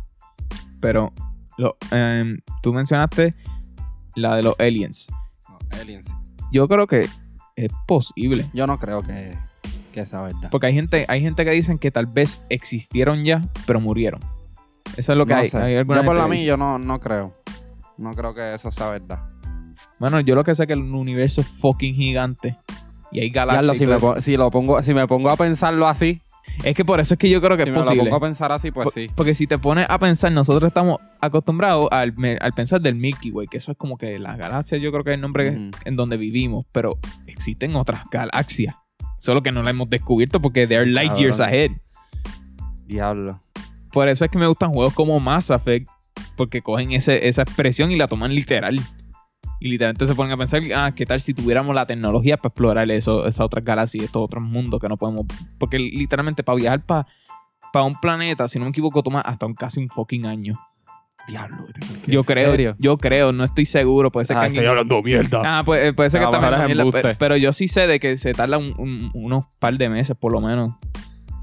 Pero 0.80 1.12
lo, 1.56 1.76
em, 1.90 2.38
tú 2.62 2.72
mencionaste 2.72 3.34
la 4.16 4.36
de 4.36 4.42
los 4.42 4.54
aliens. 4.58 5.08
No, 5.48 5.58
aliens. 5.80 6.06
Yo 6.52 6.68
creo 6.68 6.86
que 6.86 7.08
es 7.56 7.72
posible. 7.86 8.46
Yo 8.52 8.66
no 8.66 8.78
creo 8.78 9.02
que, 9.02 9.36
que 9.92 10.04
sea 10.04 10.22
verdad. 10.22 10.50
Porque 10.50 10.66
hay 10.66 10.74
gente, 10.74 11.06
hay 11.08 11.22
gente 11.22 11.44
que 11.44 11.50
dicen 11.52 11.78
que 11.78 11.90
tal 11.90 12.06
vez 12.06 12.44
existieron 12.50 13.24
ya, 13.24 13.48
pero 13.66 13.80
murieron. 13.80 14.20
Eso 14.96 15.12
es 15.12 15.18
lo 15.18 15.26
que 15.26 15.32
No 15.32 15.40
hay. 15.40 15.50
hay 15.52 15.74
yo 15.74 15.84
por 15.86 16.16
la 16.16 16.28
mí, 16.28 16.44
yo 16.44 16.56
no, 16.56 16.78
no 16.78 17.00
creo. 17.00 17.32
No 17.96 18.12
creo 18.12 18.34
que 18.34 18.54
eso 18.54 18.70
sea 18.70 18.90
verdad. 18.90 19.20
Bueno, 19.98 20.20
yo 20.20 20.34
lo 20.34 20.44
que 20.44 20.54
sé 20.54 20.62
es 20.64 20.66
que 20.66 20.72
el 20.74 20.80
universo 20.80 21.40
es 21.40 21.48
fucking 21.48 21.94
gigante. 21.94 22.56
Y 23.10 23.20
hay 23.20 23.30
galaxias. 23.30 23.78
si, 23.78 23.86
me, 23.86 23.96
todo 23.96 24.12
pon- 24.14 24.22
si 24.22 24.36
lo 24.36 24.50
pongo, 24.50 24.82
si 24.82 24.94
me 24.94 25.06
pongo 25.06 25.30
a 25.30 25.36
pensarlo 25.36 25.88
así. 25.88 26.20
Es 26.64 26.74
que 26.74 26.84
por 26.84 26.98
eso 26.98 27.14
es 27.14 27.18
que 27.18 27.28
yo 27.28 27.40
creo 27.42 27.56
que 27.56 27.64
si 27.64 27.68
es 27.70 27.74
me 27.74 27.78
lo 27.80 27.84
posible. 27.84 28.04
pongo 28.04 28.16
a 28.16 28.20
pensar 28.20 28.52
así, 28.52 28.70
pues 28.70 28.84
Por- 28.84 28.92
sí. 28.94 29.10
Porque 29.14 29.34
si 29.34 29.46
te 29.46 29.58
pones 29.58 29.86
a 29.88 29.98
pensar, 29.98 30.32
nosotros 30.32 30.68
estamos 30.68 30.98
acostumbrados 31.20 31.88
al, 31.90 32.14
me- 32.16 32.38
al 32.40 32.52
pensar 32.52 32.80
del 32.80 32.94
Milky 32.94 33.30
Way, 33.30 33.48
que 33.48 33.58
eso 33.58 33.72
es 33.72 33.78
como 33.78 33.96
que 33.98 34.18
las 34.18 34.38
galaxias, 34.38 34.80
yo 34.80 34.90
creo 34.90 35.04
que 35.04 35.10
es 35.10 35.14
el 35.16 35.20
nombre 35.20 35.50
Ujú. 35.50 35.70
en 35.84 35.96
donde 35.96 36.16
vivimos, 36.16 36.64
pero 36.72 36.98
existen 37.26 37.76
otras 37.76 38.04
galaxias. 38.10 38.74
Solo 39.18 39.42
que 39.42 39.52
no 39.52 39.62
la 39.62 39.70
hemos 39.70 39.90
descubierto 39.90 40.40
porque 40.40 40.66
they 40.66 40.76
are 40.76 40.86
light 40.86 41.08
Cabrón. 41.08 41.22
years 41.24 41.40
ahead. 41.40 41.70
Diablo. 42.86 43.40
Por 43.92 44.08
eso 44.08 44.24
es 44.24 44.30
que 44.30 44.38
me 44.38 44.46
gustan 44.46 44.72
juegos 44.72 44.94
como 44.94 45.18
Mass 45.20 45.50
Effect, 45.50 45.88
porque 46.36 46.62
cogen 46.62 46.92
ese- 46.92 47.28
esa 47.28 47.42
expresión 47.42 47.90
y 47.90 47.96
la 47.96 48.06
toman 48.08 48.34
literal. 48.34 48.80
Y 49.60 49.68
literalmente 49.68 50.06
se 50.06 50.14
ponen 50.14 50.32
a 50.32 50.36
pensar, 50.36 50.62
ah, 50.76 50.92
¿qué 50.94 51.04
tal 51.04 51.20
si 51.20 51.34
tuviéramos 51.34 51.74
la 51.74 51.86
tecnología 51.86 52.36
para 52.36 52.48
explorar 52.50 52.90
eso, 52.90 53.26
esas 53.26 53.40
otras 53.40 53.64
galaxias, 53.64 54.04
estos 54.04 54.22
otros 54.22 54.42
mundos 54.42 54.80
que 54.80 54.88
no 54.88 54.96
podemos... 54.96 55.26
Porque 55.58 55.78
literalmente 55.78 56.42
para 56.44 56.56
viajar 56.56 56.82
para 56.84 57.84
un 57.84 57.98
planeta, 58.00 58.46
si 58.48 58.58
no 58.58 58.64
me 58.66 58.70
equivoco, 58.70 59.02
toma 59.02 59.20
hasta 59.20 59.46
un, 59.46 59.54
casi 59.54 59.80
un 59.80 59.88
fucking 59.88 60.26
año. 60.26 60.58
Diablo. 61.26 61.66
Yo 62.06 62.24
creo, 62.24 62.52
serio? 62.52 62.74
yo 62.78 62.96
creo, 62.96 63.32
no 63.32 63.44
estoy 63.44 63.66
seguro, 63.66 64.10
puede 64.10 64.24
ser 64.24 64.36
Ah, 64.38 64.40
que 64.42 64.46
estoy 64.46 64.58
alguien- 64.60 64.70
hablando 64.70 65.02
mierda. 65.02 65.42
Ah, 65.44 65.62
pues, 65.62 65.92
puede 65.92 66.08
ser 66.08 66.22
A 66.22 66.26
que 66.26 66.32
también 66.32 66.64
mierda, 66.76 66.90
pero, 66.90 67.08
pero 67.18 67.36
yo 67.36 67.52
sí 67.52 67.68
sé 67.68 67.86
de 67.86 68.00
que 68.00 68.16
se 68.16 68.32
tarda 68.32 68.56
un- 68.56 68.74
un- 68.78 69.10
unos 69.12 69.44
par 69.58 69.74
de 69.76 69.90
meses 69.90 70.16
por 70.18 70.32
lo 70.32 70.40
menos. 70.40 70.70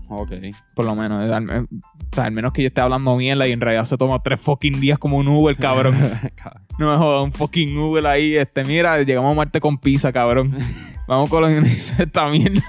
Ok. 0.10 0.32
Por 0.76 0.86
lo 0.86 0.96
menos. 0.96 1.32
Al, 1.32 1.68
sea, 2.13 2.26
al 2.26 2.32
menos 2.32 2.54
que 2.54 2.62
yo 2.62 2.68
esté 2.68 2.82
hablando 2.82 3.15
mierda 3.18 3.48
y 3.48 3.52
en 3.52 3.62
realidad 3.62 3.86
se 3.86 3.98
toma 3.98 4.22
tres 4.22 4.39
fucking 4.39 4.80
días 4.80 5.00
como 5.00 5.18
un 5.18 5.28
Uber, 5.28 5.56
cabrón. 5.58 5.96
No 6.78 6.91
me 6.91 6.98
jodas, 6.98 7.24
un 7.24 7.32
fucking 7.32 7.78
Uber 7.78 8.06
ahí. 8.06 8.36
Este, 8.36 8.65
mira, 8.65 9.02
llegamos 9.02 9.32
a 9.32 9.36
Marte 9.36 9.62
con 9.62 9.78
pizza, 9.78 10.12
cabrón. 10.12 10.54
Vamos 11.08 11.30
a 11.30 11.32
colonizar 11.32 12.02
esta 12.02 12.28
mierda. 12.30 12.62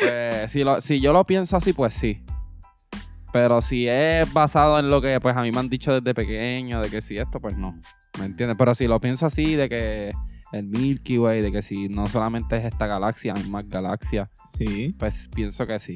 Pues 0.00 0.50
si, 0.52 0.64
lo- 0.64 0.80
si 0.80 1.00
yo 1.00 1.12
lo 1.12 1.24
pienso 1.26 1.56
así, 1.56 1.72
pues 1.74 1.92
sí. 1.94 2.22
Pero 3.32 3.60
si 3.60 3.86
es 3.86 4.32
basado 4.32 4.78
en 4.78 4.88
lo 4.88 5.00
que 5.00 5.20
pues 5.20 5.36
a 5.36 5.42
mí 5.42 5.52
me 5.52 5.58
han 5.58 5.68
dicho 5.68 5.92
desde 6.00 6.14
pequeño, 6.14 6.80
de 6.80 6.88
que 6.90 7.00
si 7.02 7.18
esto, 7.18 7.40
pues 7.40 7.58
no. 7.58 7.78
¿Me 8.18 8.24
entiendes? 8.24 8.56
Pero 8.58 8.74
si 8.74 8.86
lo 8.86 9.00
pienso 9.00 9.26
así, 9.26 9.54
de 9.54 9.68
que 9.68 10.12
el 10.52 10.66
Milky 10.68 11.18
Way, 11.18 11.42
de 11.42 11.52
que 11.52 11.62
si 11.62 11.88
no 11.88 12.06
solamente 12.06 12.56
es 12.56 12.64
esta 12.64 12.86
galaxia, 12.86 13.34
hay 13.36 13.48
más 13.50 13.68
galaxias, 13.68 14.28
Sí. 14.54 14.94
pues 14.98 15.28
pienso 15.34 15.64
que 15.66 15.78
sí. 15.78 15.94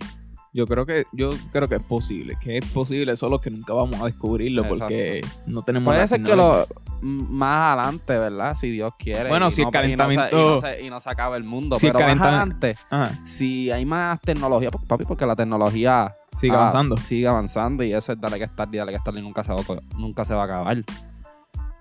Yo 0.55 0.67
creo 0.69 0.87
que, 0.87 1.05
yo 1.13 1.31
creo 1.53 1.69
que 1.69 1.75
es 1.75 1.83
posible. 1.83 2.37
Que 2.41 2.59
es 2.59 2.65
posible, 2.71 3.17
solo 3.17 3.41
que 3.41 3.51
nunca 3.51 3.75
vamos 3.75 4.01
a 4.01 4.05
descubrirlo 4.07 4.63
porque 4.69 5.21
no 5.47 5.63
tenemos 5.63 5.93
Puede 5.93 6.07
ser 6.07 6.23
que 6.23 6.37
lo 6.37 6.65
más 7.03 7.77
adelante, 7.77 8.17
¿verdad? 8.17 8.57
Si 8.57 8.71
Dios 8.71 8.93
quiere. 8.97 9.29
Bueno, 9.29 9.51
si 9.51 9.63
el 9.63 9.65
no- 9.65 9.69
y 9.69 9.73
no 9.73 9.73
se- 9.73 9.79
calentamiento- 10.17 10.37
Y 10.37 10.55
no, 10.55 10.61
se, 10.61 10.83
y 10.83 10.91
no 10.91 11.01
se 11.01 11.11
acaba 11.11 11.37
el 11.37 11.43
mundo. 11.45 11.77
Si 11.77 11.89
el 11.89 11.93
pero 11.93 12.07
más 12.09 12.21
adelante, 12.21 12.77
Ajá. 12.89 13.11
si 13.27 13.71
hay 13.73 13.85
más 13.85 14.21
tecnología, 14.21 14.71
pues, 14.71 14.85
papi, 14.87 15.05
porque 15.05 15.27
la 15.27 15.35
tecnología 15.37 16.15
Sigue 16.37 16.53
ah, 16.55 16.61
avanzando. 16.61 16.97
Sigue 16.99 17.27
avanzando 17.27 17.83
y 17.85 17.93
eso 17.93 18.13
es 18.13 18.21
dale 18.21 18.39
que 18.39 18.45
estar 18.45 18.69
y 18.73 18.79
dale 18.79 18.93
que 18.93 18.99
estar 18.99 19.15
y 19.17 19.23
nunca 19.23 19.43
se 19.45 19.53
va, 19.53 19.61
a- 19.61 19.97
nunca 19.99 20.25
se 20.25 20.35
va 20.35 20.43
a 20.43 20.45
acabar. 20.45 20.85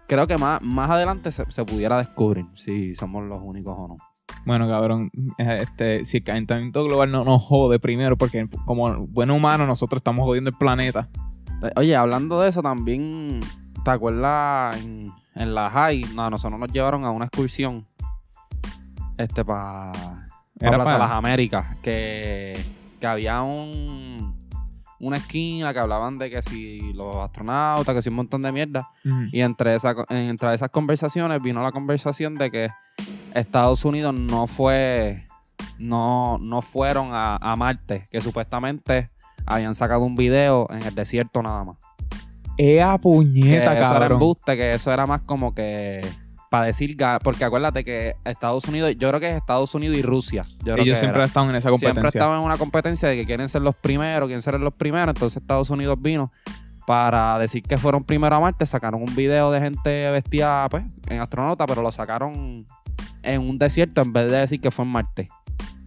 Creo 0.07 0.27
que 0.27 0.37
más, 0.37 0.61
más 0.63 0.89
adelante 0.89 1.31
se, 1.31 1.49
se 1.51 1.63
pudiera 1.63 1.97
descubrir 1.99 2.45
si 2.55 2.95
somos 2.95 3.23
los 3.23 3.39
únicos 3.41 3.75
o 3.77 3.87
no. 3.87 3.95
Bueno, 4.45 4.67
cabrón, 4.67 5.09
este, 5.37 6.03
si 6.05 6.17
el 6.17 6.23
calentamiento 6.23 6.83
global 6.83 7.11
no 7.11 7.23
nos 7.23 7.41
jode 7.43 7.79
primero, 7.79 8.17
porque 8.17 8.47
como 8.65 9.07
buenos 9.07 9.37
humanos 9.37 9.67
nosotros 9.67 9.99
estamos 9.99 10.25
jodiendo 10.25 10.49
el 10.49 10.57
planeta. 10.57 11.07
Oye, 11.77 11.95
hablando 11.95 12.41
de 12.41 12.49
eso 12.49 12.61
también, 12.61 13.39
¿te 13.85 13.91
acuerdas 13.91 14.83
en, 14.83 15.11
en 15.35 15.55
la 15.55 15.69
high? 15.69 16.05
No, 16.13 16.29
nosotros 16.29 16.59
nos 16.59 16.71
llevaron 16.71 17.05
a 17.05 17.11
una 17.11 17.25
excursión 17.25 17.85
este 19.17 19.45
para 19.45 19.91
Era 20.59 20.75
Plaza 20.75 20.91
pa- 20.91 20.97
Las 20.97 21.11
Américas, 21.11 21.77
que, 21.81 22.59
que 22.99 23.07
había 23.07 23.41
un 23.43 24.32
una 25.03 25.17
esquina 25.17 25.73
que 25.73 25.79
hablaban 25.79 26.17
de 26.17 26.29
que 26.29 26.41
si 26.41 26.93
los 26.93 27.17
astronautas, 27.17 27.93
que 27.93 28.01
si 28.01 28.09
un 28.09 28.15
montón 28.15 28.41
de 28.41 28.51
mierda. 28.51 28.89
Y 29.31 29.41
entre, 29.41 29.75
esa, 29.75 29.93
entre 30.09 30.53
esas 30.53 30.69
conversaciones 30.69 31.41
vino 31.41 31.61
la 31.61 31.71
conversación 31.71 32.35
de 32.35 32.49
que 32.49 32.69
Estados 33.33 33.83
Unidos 33.83 34.13
no 34.13 34.47
fue, 34.47 35.25
no, 35.77 36.37
no 36.39 36.61
fueron 36.61 37.09
a, 37.11 37.35
a 37.35 37.55
Marte, 37.55 38.05
que 38.11 38.21
supuestamente 38.21 39.09
habían 39.45 39.75
sacado 39.75 40.05
un 40.05 40.15
video 40.15 40.67
en 40.69 40.83
el 40.83 40.95
desierto 40.95 41.41
nada 41.43 41.63
más. 41.65 41.77
Ea 42.57 42.93
Que 42.93 42.99
puñeta, 42.99 43.77
eso 43.77 43.97
era 43.97 44.05
embuste, 44.05 44.55
que 44.55 44.71
eso 44.71 44.93
era 44.93 45.05
más 45.05 45.21
como 45.21 45.53
que 45.53 46.01
para 46.53 46.67
decir, 46.67 46.95
porque 47.23 47.45
acuérdate 47.45 47.83
que 47.83 48.13
Estados 48.25 48.65
Unidos, 48.65 48.93
yo 48.99 49.09
creo 49.09 49.19
que 49.19 49.27
es 49.27 49.37
Estados 49.37 49.73
Unidos 49.73 49.97
y 49.97 50.03
Rusia. 50.03 50.43
Yo 50.59 50.73
creo 50.73 50.83
Ellos 50.83 50.97
que 50.97 50.99
siempre 50.99 51.23
han 51.23 51.27
estado 51.27 51.49
en 51.49 51.55
esa 51.55 51.69
Siempre 51.69 51.87
competencia. 51.87 52.19
estaban 52.19 52.39
en 52.39 52.45
una 52.45 52.57
competencia 52.57 53.09
de 53.09 53.15
que 53.15 53.25
quieren 53.25 53.49
ser 53.49 53.63
los 53.63 53.75
primeros, 53.75 54.27
quieren 54.27 54.43
ser 54.43 54.59
los 54.59 54.75
primeros. 54.75 55.15
Entonces 55.15 55.41
Estados 55.41 55.71
Unidos 55.71 55.97
vino 55.99 56.31
para 56.85 57.39
decir 57.39 57.63
que 57.63 57.75
fueron 57.77 58.03
primero 58.03 58.35
a 58.35 58.39
Marte. 58.39 58.67
Sacaron 58.67 59.01
un 59.01 59.15
video 59.15 59.51
de 59.51 59.61
gente 59.61 60.11
vestida 60.11 60.69
pues, 60.69 60.83
en 61.09 61.21
astronauta, 61.21 61.65
pero 61.65 61.81
lo 61.81 61.91
sacaron 61.91 62.67
en 63.23 63.41
un 63.41 63.57
desierto 63.57 64.03
en 64.03 64.13
vez 64.13 64.31
de 64.31 64.37
decir 64.37 64.61
que 64.61 64.69
fue 64.69 64.85
en 64.85 64.91
Marte. 64.91 65.29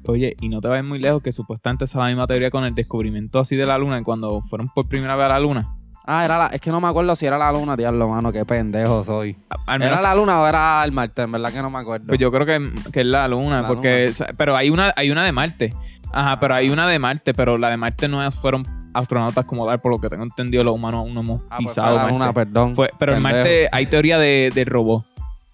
Oye, 0.07 0.35
y 0.41 0.49
no 0.49 0.61
te 0.61 0.67
vayas 0.67 0.85
muy 0.85 0.99
lejos 0.99 1.23
que 1.23 1.31
supuestamente 1.31 1.85
esa 1.85 1.99
es 1.99 2.03
la 2.03 2.09
misma 2.09 2.27
teoría 2.27 2.51
con 2.51 2.65
el 2.65 2.75
descubrimiento 2.75 3.39
así 3.39 3.55
de 3.55 3.67
la 3.67 3.79
luna, 3.79 4.03
cuando 4.03 4.41
fueron 4.43 4.69
por 4.75 4.89
primera 4.89 5.15
vez 5.15 5.27
a 5.27 5.29
la 5.29 5.39
luna. 5.39 5.76
Ah, 6.09 6.25
era 6.25 6.39
la, 6.39 6.47
es 6.47 6.61
que 6.61 6.71
no 6.71 6.81
me 6.81 6.87
acuerdo 6.87 7.17
si 7.17 7.27
era 7.27 7.37
la 7.37 7.51
luna, 7.51 7.77
diablo, 7.77 8.09
mano, 8.09 8.31
qué 8.31 8.45
pendejo 8.45 9.03
soy. 9.03 9.37
A- 9.51 9.73
Al 9.73 9.81
menos, 9.81 9.95
¿Era 9.99 10.03
la 10.03 10.15
luna 10.15 10.41
o 10.41 10.47
era 10.47 10.85
el 10.85 10.93
Marte? 10.93 11.23
En 11.23 11.33
verdad 11.33 11.53
que 11.53 11.61
no 11.61 11.69
me 11.71 11.79
acuerdo. 11.81 12.07
pues 12.07 12.19
yo 12.21 12.31
creo 12.31 12.47
que, 12.47 12.71
que 12.93 13.01
es 13.01 13.07
la 13.07 13.27
luna, 13.27 13.63
La 13.63 13.69
porque, 13.69 14.09
o 14.11 14.13
sea, 14.15 14.29
pero 14.37 14.55
hay 14.57 14.71
una, 14.71 14.93
hay 14.97 15.11
una 15.11 15.25
de 15.25 15.33
Marte. 15.33 15.75
Ajá, 16.13 16.39
pero 16.39 16.55
hay 16.55 16.71
una 16.71 16.87
de 16.87 16.99
Marte, 17.01 17.35
pero 17.35 17.59
la 17.59 17.71
de 17.71 17.77
Marte 17.77 18.07
no 18.09 18.25
es- 18.25 18.37
fueron 18.39 18.65
astronautas 18.95 19.45
como 19.47 19.67
tal, 19.67 19.81
por 19.81 19.91
lo 19.93 19.99
que 20.01 20.09
tengo 20.09 20.23
entendido, 20.23 20.63
los 20.63 20.75
humanos 20.75 21.01
aún 21.01 21.13
no 21.15 21.21
hemos 21.21 21.41
ah, 21.51 21.57
pues 21.59 21.71
pisado 21.71 21.97
la 21.97 22.03
Marte. 22.03 22.13
luna, 22.13 22.33
perdón. 22.33 22.75
Fue- 22.77 22.91
pero 22.99 23.13
en 23.13 23.19
Pendejo. 23.23 23.37
Marte 23.39 23.69
hay 23.73 23.87
teoría 23.87 24.19
de, 24.19 24.53
de 24.55 24.65
robot, 24.65 25.05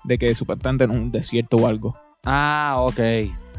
de 0.04 0.18
que 0.18 0.34
supuestamente 0.34 0.84
en 0.84 0.90
un 0.90 1.10
desierto 1.10 1.56
o 1.56 1.66
algo. 1.66 1.96
Ah, 2.26 2.74
ok. 2.78 3.00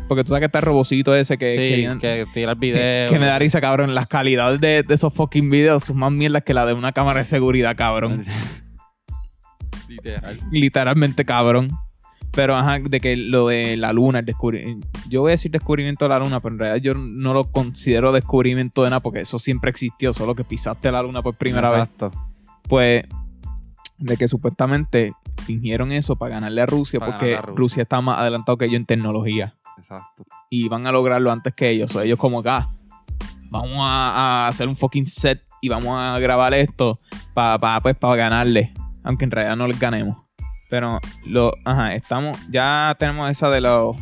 Porque 0.07 0.23
tú 0.23 0.29
sabes 0.29 0.41
que 0.41 0.45
está 0.45 0.59
el 0.59 0.65
robocito 0.65 1.15
ese 1.15 1.37
que, 1.37 1.51
sí, 1.51 1.99
que 1.99 2.25
que 2.25 2.25
tira 2.33 2.51
el 2.51 2.57
video. 2.59 3.09
que 3.09 3.19
me 3.19 3.25
da 3.25 3.39
risa, 3.39 3.61
cabrón. 3.61 3.95
Las 3.95 4.07
calidades 4.07 4.59
de, 4.59 4.83
de 4.83 4.93
esos 4.93 5.13
fucking 5.13 5.49
videos 5.49 5.85
son 5.85 5.97
más 5.97 6.11
mierdas 6.11 6.43
que 6.43 6.53
la 6.53 6.65
de 6.65 6.73
una 6.73 6.91
cámara 6.91 7.19
de 7.19 7.25
seguridad, 7.25 7.75
cabrón. 7.75 8.23
Literal. 9.87 10.39
Literalmente, 10.51 11.25
cabrón. 11.25 11.69
Pero, 12.31 12.55
ajá, 12.55 12.79
de 12.79 12.99
que 12.99 13.15
lo 13.15 13.47
de 13.47 13.77
la 13.77 13.93
luna, 13.93 14.19
el 14.19 14.25
descubrimiento. 14.25 14.87
Yo 15.07 15.21
voy 15.21 15.29
a 15.29 15.33
decir 15.33 15.51
descubrimiento 15.51 16.05
de 16.05 16.09
la 16.09 16.19
luna, 16.19 16.39
pero 16.39 16.55
en 16.55 16.59
realidad 16.59 16.81
yo 16.81 16.95
no 16.95 17.33
lo 17.33 17.43
considero 17.51 18.11
descubrimiento 18.11 18.83
de 18.83 18.89
nada 18.89 19.01
porque 19.01 19.21
eso 19.21 19.37
siempre 19.37 19.69
existió, 19.69 20.13
solo 20.13 20.33
que 20.33 20.43
pisaste 20.43 20.91
la 20.91 21.03
luna 21.03 21.21
por 21.21 21.35
primera 21.35 21.69
vez. 21.69 21.81
Exacto. 21.81 22.11
Pues, 22.67 23.03
de 23.99 24.17
que 24.17 24.27
supuestamente 24.27 25.13
fingieron 25.45 25.91
eso 25.91 26.15
para 26.15 26.35
ganarle 26.35 26.61
a 26.61 26.65
Rusia 26.65 26.99
Para 26.99 27.11
porque 27.11 27.35
a 27.35 27.41
Rusia. 27.41 27.55
Rusia. 27.55 27.83
está 27.83 28.01
más 28.01 28.17
adelantado 28.17 28.57
que 28.57 28.65
ellos 28.65 28.77
en 28.77 28.85
tecnología 28.85 29.53
Exacto. 29.83 30.23
y 30.49 30.69
van 30.69 30.87
a 30.87 30.91
lograrlo 30.91 31.31
antes 31.31 31.53
que 31.53 31.69
ellos. 31.69 31.93
O 31.95 32.01
ellos 32.01 32.17
como 32.17 32.39
acá, 32.39 32.67
vamos 33.49 33.77
a, 33.79 34.45
a 34.45 34.47
hacer 34.47 34.67
un 34.67 34.75
fucking 34.75 35.05
set 35.05 35.43
y 35.61 35.69
vamos 35.69 35.95
a 35.97 36.17
grabar 36.19 36.53
esto 36.53 36.99
para 37.33 37.79
pues, 37.81 37.95
para 37.95 38.15
ganarle, 38.15 38.73
aunque 39.03 39.25
en 39.25 39.31
realidad 39.31 39.55
no 39.55 39.67
les 39.67 39.79
ganemos. 39.79 40.17
Pero 40.69 40.99
lo, 41.25 41.53
ajá, 41.65 41.93
estamos, 41.95 42.37
ya 42.49 42.95
tenemos 42.97 43.29
esa 43.29 43.49
de 43.49 43.61
los 43.61 43.95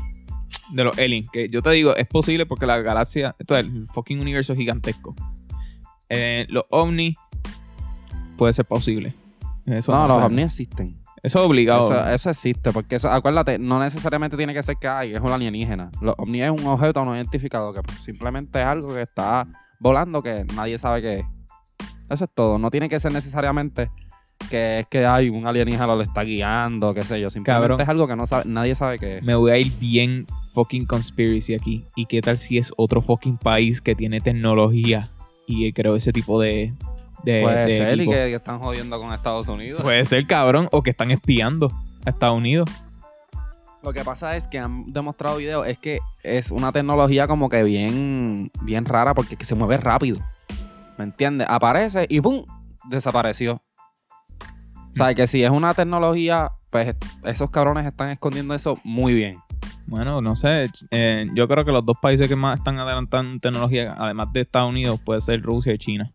de 0.72 0.84
los 0.84 0.98
aliens, 0.98 1.30
que 1.32 1.50
yo 1.50 1.62
te 1.62 1.70
digo, 1.72 1.96
es 1.96 2.08
posible 2.08 2.46
porque 2.46 2.65
la 2.65 2.80
galaxia, 2.82 3.36
esto 3.38 3.58
es 3.58 3.65
el 3.65 3.88
fucking 3.88 4.20
universo 4.22 4.56
gigantesco. 4.56 5.15
Eh, 6.10 6.46
los 6.50 6.63
ovnis 6.70 7.17
puede 8.38 8.54
ser 8.54 8.65
posible. 8.65 9.13
Eso 9.65 9.91
no, 9.91 10.08
no 10.08 10.15
los 10.15 10.24
ovnis 10.24 10.46
existen. 10.46 11.01
Eso 11.24 11.40
es 11.40 11.46
obligado. 11.46 11.92
Eso, 11.92 12.10
eso 12.10 12.30
existe, 12.32 12.72
porque 12.72 12.96
eso, 12.96 13.12
acuérdate, 13.12 13.60
no 13.60 13.80
necesariamente 13.80 14.38
tiene 14.38 14.54
que 14.54 14.64
ser 14.64 14.78
que 14.78 14.88
hay, 14.88 15.14
es 15.14 15.22
un 15.22 15.30
alienígena. 15.30 15.92
Los 16.02 16.16
ovnis 16.18 16.44
es 16.44 16.52
un 16.52 16.66
objeto 16.66 17.06
no 17.06 17.16
identificado 17.16 17.74
que 17.74 17.82
simplemente 18.04 18.60
es 18.60 18.66
algo 18.66 18.94
que 18.94 19.04
está 19.04 19.48
volando 19.80 20.24
que 20.24 20.46
nadie 20.56 20.78
sabe 20.80 21.02
qué 21.02 21.14
es. 21.20 21.26
Eso 22.10 22.26
es 22.26 22.32
todo. 22.34 22.58
No 22.58 22.72
tiene 22.72 22.90
que 22.90 23.00
ser 23.00 23.14
necesariamente 23.14 23.90
que 24.50 24.80
es 24.80 24.88
que 24.88 25.06
hay 25.06 25.30
un 25.30 25.46
alienígena 25.46 25.88
lo 25.88 26.02
está 26.02 26.24
guiando, 26.24 26.94
qué 26.94 27.04
sé 27.04 27.22
yo. 27.22 27.30
Simplemente 27.30 27.62
Cabrón. 27.62 27.82
es 27.82 27.90
algo 27.90 28.08
que 28.08 28.16
no 28.16 28.26
sabe, 28.26 28.44
nadie 28.48 28.76
sabe 28.76 28.98
qué 28.98 29.18
es. 29.18 29.24
me 29.24 29.36
voy 29.36 29.52
a 29.52 29.58
ir 29.58 29.72
bien 29.80 30.26
fucking 30.54 30.86
conspiracy 30.86 31.54
aquí. 31.54 31.86
¿Y 31.96 32.06
qué 32.06 32.22
tal 32.22 32.38
si 32.38 32.58
es 32.58 32.74
otro 32.78 33.02
fucking 33.02 33.38
país 33.38 33.82
que 33.82 33.96
tiene 33.96 34.22
tecnología 34.22 35.10
y 35.48 35.72
creó 35.74 35.96
ese 35.96 36.12
tipo 36.12 36.40
de, 36.40 36.74
de, 37.24 37.42
Puede 37.42 37.66
de 37.66 37.78
ser 37.78 38.02
y 38.02 38.06
que, 38.06 38.12
que 38.12 38.36
están 38.36 38.60
jodiendo 38.60 39.00
con 39.00 39.14
Estados 39.14 39.48
Unidos. 39.48 39.82
Puede 39.82 40.04
ser 40.06 40.26
cabrón 40.28 40.68
o 40.72 40.84
que 40.84 40.90
están 40.90 41.12
espiando 41.12 41.72
a 42.06 42.10
Estados 42.10 42.38
Unidos. 42.38 42.70
Lo 43.84 43.94
que 43.94 44.04
pasa 44.04 44.36
es 44.36 44.48
que 44.48 44.60
han 44.60 44.92
demostrado 44.94 45.38
videos, 45.38 45.66
es 45.66 45.78
que 45.80 46.00
es 46.24 46.52
una 46.52 46.72
tecnología 46.72 47.28
como 47.28 47.50
que 47.50 47.64
bien, 47.64 48.52
bien 48.62 48.86
rara 48.86 49.14
porque 49.16 49.34
es 49.34 49.40
que 49.40 49.46
se 49.46 49.56
mueve 49.56 49.78
rápido. 49.78 50.20
¿Me 50.98 51.04
entiendes? 51.04 51.48
Aparece 51.50 52.06
y 52.08 52.22
¡pum! 52.22 52.46
desapareció. 52.90 53.62
O 54.92 54.98
sea, 54.98 55.16
que 55.16 55.26
si 55.26 55.44
es 55.44 55.50
una 55.50 55.74
tecnología 55.74 56.52
pues 56.72 56.96
esos 57.24 57.52
cabrones 57.52 57.86
están 57.86 58.10
escondiendo 58.10 58.54
eso 58.54 58.80
muy 58.84 59.14
bien. 59.14 59.38
Bueno, 59.88 60.22
no 60.22 60.36
sé. 60.36 60.70
eh, 60.92 61.28
yo 61.36 61.48
creo 61.48 61.66
que 61.66 61.72
los 61.72 61.86
dos 61.86 61.98
países 62.02 62.30
que 62.30 62.36
más 62.36 62.58
están 62.60 62.80
adelantando 62.80 63.32
en 63.34 63.40
tecnología, 63.40 63.94
además 63.98 64.32
de 64.32 64.42
Estados 64.42 64.70
Unidos, 64.70 65.00
puede 65.04 65.22
ser 65.22 65.42
Rusia 65.42 65.74
y 65.74 65.78
China. 65.78 66.10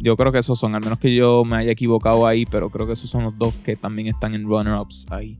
Yo 0.00 0.16
creo 0.16 0.30
que 0.32 0.38
esos 0.38 0.58
son, 0.58 0.74
al 0.74 0.80
menos 0.82 0.98
que 0.98 1.14
yo 1.14 1.44
me 1.44 1.56
haya 1.56 1.72
equivocado 1.72 2.26
ahí, 2.26 2.46
pero 2.46 2.70
creo 2.70 2.86
que 2.86 2.92
esos 2.92 3.10
son 3.10 3.24
los 3.24 3.36
dos 3.36 3.54
que 3.64 3.74
también 3.76 4.08
están 4.08 4.34
en 4.34 4.44
runner-ups 4.44 5.06
ahí. 5.10 5.36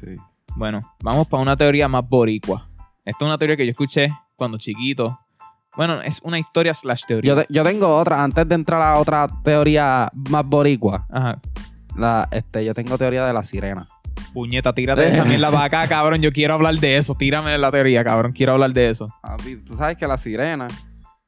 Sí. 0.00 0.16
Bueno, 0.56 0.94
vamos 1.02 1.26
para 1.28 1.42
una 1.42 1.56
teoría 1.56 1.86
más 1.88 2.08
boricua. 2.08 2.66
Esta 3.04 3.24
es 3.24 3.26
una 3.26 3.36
teoría 3.38 3.56
que 3.56 3.66
yo 3.66 3.70
escuché 3.72 4.10
cuando 4.34 4.56
chiquito. 4.58 5.18
Bueno, 5.76 6.00
es 6.00 6.20
una 6.22 6.38
historia 6.38 6.72
slash 6.72 7.02
teoría. 7.06 7.34
Yo, 7.34 7.42
te- 7.42 7.46
yo 7.52 7.62
tengo 7.62 7.94
otra, 7.98 8.22
antes 8.22 8.48
de 8.48 8.54
entrar 8.54 8.80
a 8.80 8.98
otra 8.98 9.28
teoría 9.44 10.10
más 10.30 10.44
boricua, 10.46 11.06
Ajá. 11.10 11.38
la, 11.96 12.26
este, 12.30 12.64
yo 12.64 12.72
tengo 12.72 12.96
teoría 12.96 13.26
de 13.26 13.32
la 13.34 13.42
sirena. 13.42 13.86
Puñeta, 14.32 14.72
tírate 14.74 15.06
esa 15.08 15.24
mierda 15.26 15.50
para 15.50 15.64
acá, 15.64 15.88
cabrón. 15.94 16.22
Yo 16.22 16.32
quiero 16.32 16.54
hablar 16.54 16.74
de 16.76 16.96
eso. 16.96 17.14
Tírame 17.14 17.56
la 17.58 17.70
teoría, 17.70 18.02
cabrón. 18.02 18.32
Quiero 18.32 18.52
hablar 18.54 18.72
de 18.72 18.88
eso. 18.88 19.08
Tú 19.66 19.76
sabes 19.76 19.98
que 19.98 20.06
la 20.06 20.16
sirena. 20.16 20.66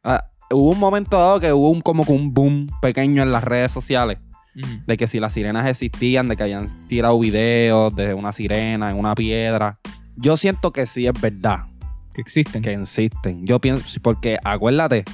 ah, 0.05 0.25
hubo 0.51 0.71
un 0.71 0.79
momento 0.79 1.19
dado 1.19 1.41
que 1.41 1.53
hubo 1.53 1.71
un, 1.71 1.81
como 1.81 2.05
que 2.05 2.13
un 2.13 2.33
boom 2.33 2.67
pequeño 2.81 3.23
en 3.23 3.31
las 3.31 3.45
redes 3.45 3.73
sociales. 3.73 4.19
De 4.87 4.97
que 4.97 5.07
si 5.07 5.21
las 5.21 5.35
sirenas 5.35 5.69
existían, 5.69 6.27
de 6.27 6.37
que 6.37 6.43
hayan 6.43 6.67
tirado 6.89 7.17
videos 7.21 7.95
de 7.95 8.13
una 8.13 8.33
sirena 8.33 8.91
en 8.91 8.99
una 8.99 9.15
piedra. 9.15 9.79
Yo 10.17 10.37
siento 10.37 10.73
que 10.73 10.85
sí 10.85 11.07
es 11.07 11.13
verdad, 11.21 11.61
Que 12.13 12.23
existen. 12.23 12.61
que 12.61 12.73
existen. 12.73 13.47
Yo 13.47 13.61
pienso, 13.61 14.01
porque 14.03 14.37
acuérdate, 14.43 15.05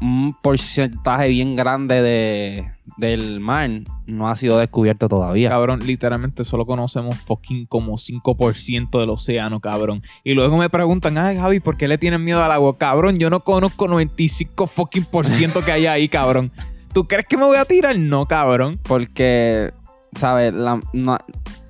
un 0.00 0.34
porcentaje 0.40 1.28
bien 1.28 1.56
grande 1.56 2.00
de, 2.00 2.70
del 2.96 3.38
mar 3.40 3.68
no 4.06 4.28
ha 4.28 4.36
sido 4.36 4.58
descubierto 4.58 5.08
todavía. 5.08 5.50
Cabrón, 5.50 5.80
literalmente 5.84 6.44
solo 6.44 6.64
conocemos 6.66 7.18
fucking 7.18 7.66
como 7.66 7.98
5% 7.98 8.98
del 8.98 9.10
océano, 9.10 9.60
cabrón. 9.60 10.02
Y 10.24 10.34
luego 10.34 10.56
me 10.56 10.70
preguntan, 10.70 11.18
ay, 11.18 11.36
Javi, 11.36 11.60
¿por 11.60 11.76
qué 11.76 11.86
le 11.88 11.98
tienen 11.98 12.24
miedo 12.24 12.42
al 12.42 12.52
agua? 12.52 12.78
Cabrón, 12.78 13.18
yo 13.18 13.28
no 13.30 13.40
conozco 13.40 13.88
95 13.88 14.66
fucking 14.66 15.04
por 15.04 15.26
ciento 15.28 15.62
que 15.62 15.72
hay 15.72 15.86
ahí, 15.86 16.08
cabrón. 16.08 16.50
¿Tú 16.92 17.06
crees 17.06 17.26
que 17.28 17.36
me 17.36 17.44
voy 17.44 17.56
a 17.58 17.64
tirar? 17.64 17.98
No, 17.98 18.26
cabrón. 18.26 18.80
Porque, 18.82 19.72
¿sabes? 20.18 20.52
La- 20.54 20.80
no- 20.92 21.18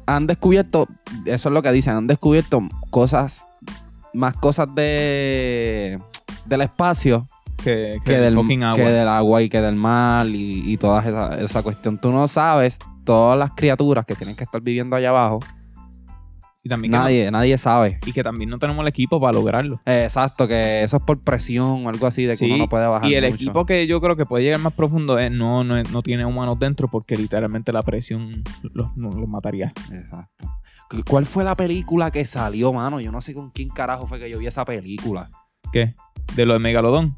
han 0.07 0.27
descubierto, 0.27 0.89
eso 1.27 1.49
es 1.49 1.53
lo 1.53 1.63
que 1.63 1.71
dicen, 1.73 1.95
han 1.95 2.07
descubierto 2.07 2.61
cosas, 2.91 3.47
más 4.13 4.35
cosas 4.35 4.75
de 4.75 5.99
del 6.47 6.61
espacio 6.63 7.27
Que, 7.63 7.99
que 8.05 8.13
que, 8.13 8.19
del, 8.19 8.35
fucking 8.35 8.63
agua. 8.63 8.77
que 8.85 8.91
del 8.91 9.09
agua 9.09 9.43
y 9.43 9.49
que 9.49 9.61
del 9.61 9.77
mar 9.77 10.27
y, 10.27 10.73
y 10.73 10.77
toda 10.77 11.01
esa, 11.01 11.41
esa 11.45 11.63
cuestión. 11.63 11.99
Tú 12.01 12.11
no 12.13 12.27
sabes 12.29 12.79
todas 13.05 13.39
las 13.39 13.53
criaturas 13.55 14.05
que 14.07 14.15
tienen 14.15 14.37
que 14.37 14.45
estar 14.45 14.61
viviendo 14.61 14.97
allá 14.97 15.11
abajo. 15.11 15.41
y, 16.63 16.69
también 16.69 16.93
no- 16.93 16.99
Nadie, 16.99 17.31
nadie 17.31 17.57
sabe. 17.59 17.99
y 18.07 18.13
que 18.13 18.23
también 18.23 18.51
no 18.51 18.59
tenemos 18.59 18.83
el 18.83 18.89
equipo 18.89 19.19
para 19.21 19.33
lograrlo. 19.33 19.81
Eh, 19.87 20.05
exacto, 20.05 20.47
que 20.47 20.83
eso 20.83 20.97
es 20.99 21.03
por 21.03 21.23
presión 21.23 21.87
o 21.87 21.89
algo 21.89 22.07
así, 22.07 22.25
de 22.25 22.33
que 22.33 22.37
Sí, 22.39 22.47
uno 22.47 22.59
no 22.59 22.69
puede 22.69 22.87
bajar 22.87 23.09
Y 23.11 23.15
el 23.15 23.25
mucho. 23.25 23.35
equipo 23.37 23.65
que 23.67 23.87
yo 23.87 24.01
creo 24.01 24.15
que 24.17 24.27
puede 24.27 24.45
llegar 24.45 24.61
más 24.61 24.73
profundo 24.75 25.19
es 25.19 25.31
no, 25.31 25.65
no, 25.65 25.83
no 25.83 26.03
tiene 26.03 26.25
humanos 26.27 26.59
dentro 26.59 26.89
porque 26.89 27.17
literalmente 27.17 27.73
la 27.73 27.83
presión 27.83 28.43
los, 28.75 28.89
los 28.97 29.29
mataría. 29.29 29.73
Exacto. 29.93 30.47
¿Cu- 30.91 31.03
¿Cuál 31.09 31.25
fue 31.27 31.45
la 31.45 31.57
película 31.57 32.11
que 32.11 32.25
salió, 32.25 32.73
mano? 32.73 33.01
Yo 33.01 33.11
no 33.13 33.21
sé 33.23 33.33
con 33.35 33.51
quién 33.51 33.69
carajo 33.71 34.07
fue 34.07 34.19
que 34.19 34.29
yo 34.31 34.39
vi 34.39 34.47
esa 34.47 34.65
película. 34.65 35.29
¿Qué? 35.73 35.95
De 36.37 36.45
lo 36.47 36.53
de 36.55 36.59
Megalodón. 36.59 37.17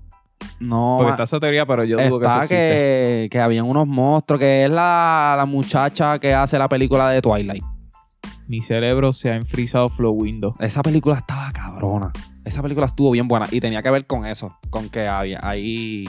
No, 0.61 0.95
Porque 0.99 1.13
está 1.13 1.25
esa 1.25 1.41
teoría, 1.41 1.67
pero 1.67 1.85
yo 1.85 1.97
dudo 1.97 2.21
que 2.21 2.27
eso 2.27 2.35
existe. 2.37 2.55
que, 2.57 3.29
que 3.31 3.41
habían 3.41 3.67
unos 3.67 3.87
monstruos, 3.87 4.39
que 4.41 4.65
es 4.65 4.71
la, 4.71 5.35
la 5.37 5.47
muchacha 5.47 6.19
que 6.19 6.35
hace 6.35 6.59
la 6.59 6.69
película 6.69 7.09
de 7.11 7.21
Twilight. 7.23 7.65
Mi 8.47 8.61
cerebro 8.61 9.13
se 9.13 9.31
ha 9.31 9.37
enfrizado 9.37 9.89
Flow 9.89 10.13
Windows. 10.13 10.55
Esa 10.61 10.83
película 10.83 11.17
estaba 11.17 11.51
cabrona. 11.53 12.13
Esa 12.45 12.61
película 12.63 12.87
estuvo 12.87 13.11
bien 13.13 13.29
buena 13.29 13.47
y 13.51 13.61
tenía 13.61 13.83
que 13.83 13.91
ver 13.91 14.07
con 14.07 14.27
eso, 14.27 14.57
con 14.71 14.89
que 14.89 15.07
había 15.09 15.41
ahí 15.43 16.05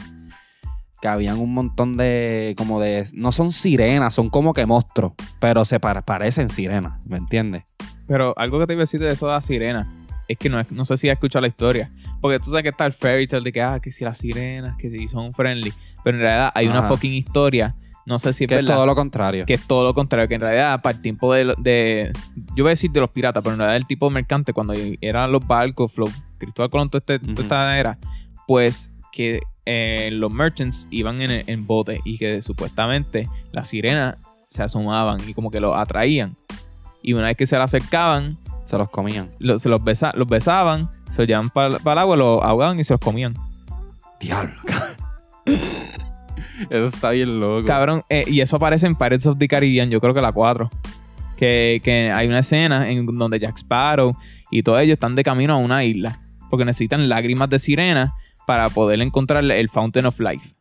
que 1.02 1.08
habían 1.10 1.40
un 1.40 1.54
montón 1.54 1.98
de 1.98 2.56
como 2.58 2.80
de 2.80 3.08
no 3.14 3.32
son 3.34 3.52
sirenas, 3.52 4.14
son 4.14 4.30
como 4.30 4.54
que 4.54 4.66
monstruos, 4.66 5.12
pero 5.40 5.66
se 5.66 5.80
pare- 5.80 6.02
parecen 6.02 6.48
sirenas, 6.50 7.06
¿me 7.06 7.18
entiendes? 7.18 7.64
Pero 8.08 8.34
algo 8.38 8.58
que 8.60 8.68
te 8.68 8.74
iba 8.74 8.82
a 8.82 8.84
decir 8.84 9.02
de 9.02 9.12
eso 9.12 9.28
de 9.28 9.34
la 9.34 9.42
sirena 9.42 10.03
es 10.34 10.40
que 10.40 10.50
no, 10.50 10.60
es- 10.60 10.72
no 10.72 10.86
sé 10.86 10.98
si 10.98 11.10
has 11.10 11.14
escuchado 11.14 11.42
la 11.42 11.48
historia. 11.48 11.92
Porque 12.22 12.40
tú 12.40 12.46
sabes 12.50 12.64
que 12.64 12.70
está 12.70 12.86
el 12.86 12.94
fairy 12.94 13.28
tale 13.28 13.44
de 13.44 13.52
que, 13.52 13.62
ah, 13.62 13.80
que 13.82 13.92
si 13.92 14.04
las 14.04 14.18
sirenas, 14.18 14.76
que 14.78 14.90
si 14.90 15.08
son 15.08 15.34
friendly. 15.34 15.74
Pero 16.04 16.18
en 16.18 16.22
realidad 16.24 16.52
hay 16.56 16.68
una 16.68 16.82
fucking 16.90 17.14
historia. 17.14 17.76
No 18.06 18.20
sé 18.20 18.34
si 18.34 18.44
es 18.44 18.48
que 18.50 18.56
es 18.56 18.62
verdad. 18.62 18.76
todo 18.76 18.86
lo 18.86 18.96
contrario. 18.96 19.46
que 19.46 19.54
es 19.54 19.66
todo 19.66 19.86
lo 19.86 19.94
contrario, 19.94 20.28
que 20.28 20.36
en 20.36 20.42
realidad 20.42 20.82
para 20.82 20.98
el 20.98 21.02
tiempo 21.02 21.34
de, 21.34 21.54
de- 21.58 22.12
yo 22.54 22.66
voy 22.66 22.70
a 22.70 22.72
decir 22.72 22.92
de 22.92 23.00
los 23.00 23.10
piratas, 23.10 23.42
pero 23.42 23.54
en 23.54 23.60
realidad 23.60 23.78
el 23.78 23.88
tipo 23.88 24.10
mercante 24.10 24.52
cuando 24.52 24.74
eran 25.00 25.32
los 25.32 25.48
barcos, 25.48 25.90
Flow, 25.94 26.10
Cristóbal 26.38 26.70
Colón, 26.70 26.90
toda, 26.90 27.00
este- 27.00 27.20
toda 27.20 27.42
esta 27.44 27.80
era, 27.80 27.98
pues 28.46 28.92
que 29.14 29.40
eh, 29.66 30.10
los 30.12 30.30
merchants 30.34 30.88
iban 30.92 31.22
en, 31.22 31.44
en 31.48 31.66
bote 31.66 32.02
y 32.04 32.18
que 32.18 32.42
supuestamente 32.42 33.30
las 33.54 33.70
sirenas 33.70 34.18
se 34.50 34.62
asomaban 34.64 35.22
y 35.26 35.34
como 35.34 35.50
que 35.50 35.62
los 35.62 35.74
atraían. 35.74 36.36
Y 37.02 37.14
una 37.14 37.28
vez 37.28 37.38
que 37.38 37.46
se 37.48 37.56
le 37.56 37.64
acercaban, 37.64 38.38
Se 38.74 38.78
los 38.80 38.90
comían. 38.90 39.30
lo- 39.38 39.60
se 39.60 39.70
los, 39.70 39.82
besa- 39.84 40.14
los 40.16 40.28
besaban, 40.28 40.90
se 41.12 41.20
los 41.20 41.28
llevaban 41.28 41.52
para 41.52 41.68
el 41.78 41.98
agua, 42.00 42.18
los 42.18 42.42
ahogaban 42.44 42.80
y 42.80 42.84
se 42.84 42.94
los 42.94 43.00
comían. 43.00 43.36
Diablo. 44.20 44.52
Eso 46.72 46.88
está 46.88 47.12
bien 47.12 47.40
loco. 47.40 47.66
Cabrón, 47.68 48.04
eh, 48.10 48.24
y 48.28 48.40
eso 48.42 48.56
aparece 48.56 48.88
en 48.88 48.96
Pirates 48.96 49.26
of 49.28 49.38
the 49.38 49.48
Caribbean, 49.48 49.90
yo 49.90 50.00
creo 50.02 50.14
que 50.16 50.22
la 50.22 50.32
4. 50.32 50.70
Que, 51.38 51.82
que 51.84 52.12
hay 52.12 52.28
una 52.28 52.40
escena 52.40 52.90
en 52.90 53.06
donde 53.06 53.40
Jack 53.40 53.58
Sparrow 53.58 54.14
y 54.50 54.64
todos 54.64 54.80
ellos 54.80 54.94
están 54.94 55.14
de 55.16 55.24
camino 55.24 55.54
a 55.54 55.58
una 55.58 55.84
isla. 55.84 56.22
Porque 56.50 56.66
necesitan 56.66 57.10
lágrimas 57.10 57.50
de 57.50 57.60
sirena 57.60 58.14
para 58.48 58.70
poder 58.70 59.02
encontrar 59.02 59.44
el 59.44 59.70
Fountain 59.70 60.06
of 60.06 60.20
Life. 60.20 60.56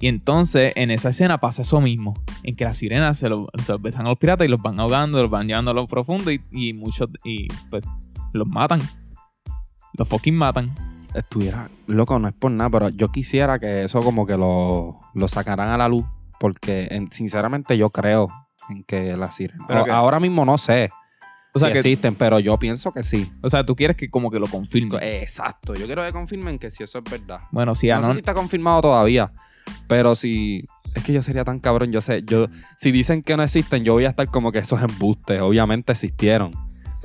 Y 0.00 0.06
entonces 0.08 0.72
en 0.76 0.90
esa 0.90 1.10
escena 1.10 1.38
pasa 1.38 1.62
eso 1.62 1.80
mismo. 1.80 2.14
En 2.42 2.56
que 2.56 2.64
las 2.64 2.78
sirenas 2.78 3.18
se, 3.18 3.28
lo- 3.28 3.48
se 3.64 3.72
los 3.72 3.82
besan 3.82 4.06
a 4.06 4.10
los 4.10 4.18
piratas 4.18 4.46
y 4.46 4.50
los 4.50 4.62
van 4.62 4.78
ahogando, 4.80 5.20
los 5.20 5.30
van 5.30 5.46
llevando 5.46 5.70
a 5.70 5.74
lo 5.74 5.86
profundo 5.86 6.30
y, 6.30 6.40
y 6.50 6.72
muchos 6.72 7.08
y 7.24 7.48
pues 7.70 7.84
los 8.32 8.48
matan. 8.48 8.80
Los 9.94 10.08
fucking 10.08 10.34
matan. 10.34 10.74
estuviera 11.14 11.68
loco, 11.86 12.18
no 12.18 12.28
es 12.28 12.34
por 12.34 12.50
nada, 12.50 12.70
pero 12.70 12.88
yo 12.88 13.12
quisiera 13.12 13.58
que 13.58 13.84
eso 13.84 14.00
como 14.00 14.24
que 14.26 14.36
lo, 14.38 14.98
lo 15.14 15.28
sacaran 15.28 15.68
a 15.68 15.76
la 15.76 15.88
luz, 15.88 16.06
porque 16.40 16.88
en- 16.90 17.12
sinceramente 17.12 17.76
yo 17.76 17.90
creo 17.90 18.28
en 18.70 18.84
que 18.84 19.14
las 19.18 19.36
sirenas. 19.36 19.66
Pero 19.68 19.82
o- 19.82 19.84
que- 19.84 19.90
ahora 19.90 20.18
mismo 20.18 20.44
no 20.46 20.56
sé 20.56 20.90
O 21.54 21.58
sea, 21.58 21.70
que, 21.70 21.80
existen, 21.80 22.14
pero 22.14 22.38
yo 22.38 22.58
pienso 22.58 22.92
que 22.92 23.02
sí. 23.02 23.30
o 23.42 23.50
sea, 23.50 23.64
tú 23.64 23.76
quieres 23.76 23.96
que 23.96 24.08
como 24.08 24.30
que 24.30 24.38
lo 24.38 24.48
confirmen. 24.48 25.02
Exacto, 25.02 25.74
yo 25.74 25.84
quiero 25.86 26.02
que 26.02 26.12
confirmen 26.12 26.58
que 26.58 26.70
si 26.70 26.82
eso 26.82 26.98
es 26.98 27.04
verdad. 27.04 27.40
Bueno, 27.50 27.74
si 27.74 27.88
no 27.88 28.02
sé 28.04 28.12
si 28.12 28.18
está 28.20 28.32
confirmado 28.32 28.80
todavía, 28.80 29.32
pero 29.86 30.16
si 30.16 30.64
es 30.94 31.04
que 31.04 31.12
yo 31.12 31.22
sería 31.22 31.44
tan 31.44 31.58
cabrón, 31.60 31.92
yo 31.92 32.00
sé, 32.00 32.22
yo 32.24 32.46
si 32.78 32.90
dicen 32.90 33.22
que 33.22 33.36
no 33.36 33.42
existen, 33.42 33.84
yo 33.84 33.92
voy 33.92 34.06
a 34.06 34.08
estar 34.08 34.26
como 34.28 34.50
que 34.50 34.60
esos 34.60 34.80
embustes, 34.82 35.40
obviamente 35.40 35.92
existieron. 35.92 36.52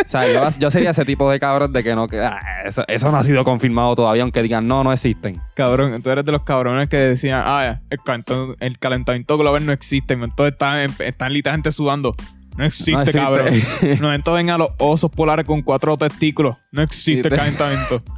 O 0.05 0.09
sea, 0.09 0.31
yo, 0.31 0.59
yo 0.59 0.69
sería 0.69 0.91
ese 0.91 1.05
tipo 1.05 1.29
de 1.29 1.39
cabrón 1.39 1.73
de 1.73 1.83
que 1.83 1.95
no, 1.95 2.07
que 2.07 2.19
ah, 2.19 2.39
eso, 2.65 2.83
eso 2.87 3.11
no 3.11 3.17
ha 3.17 3.23
sido 3.23 3.43
confirmado 3.43 3.95
todavía, 3.95 4.21
aunque 4.21 4.43
digan 4.43 4.67
no, 4.67 4.83
no 4.83 4.93
existen. 4.93 5.41
Cabrón, 5.55 6.01
tú 6.01 6.09
eres 6.11 6.23
de 6.23 6.31
los 6.31 6.43
cabrones 6.43 6.87
que 6.87 6.97
decían, 6.97 7.41
ah, 7.43 7.81
el, 7.89 8.77
calentamiento, 8.77 9.37
global 9.37 9.65
no 9.65 9.71
existe. 9.71 10.13
Entonces 10.13 10.53
están, 10.53 10.89
están 10.99 11.33
literalmente 11.33 11.71
sudando. 11.71 12.15
No 12.57 12.65
existe, 12.65 12.91
No 12.91 13.01
existe. 13.01 13.19
cabrón. 13.19 13.53
No, 14.01 14.13
entonces 14.13 14.39
ven 14.39 14.49
a 14.49 14.57
los 14.57 14.69
osos 14.79 15.11
polares 15.11 15.45
con 15.45 15.61
cuatro 15.61 15.95
testículos. 15.97 16.57
No 16.71 16.81
existe 16.81 17.27
el 17.27 17.33
Sí, 17.33 17.39
calentamiento. 17.39 18.01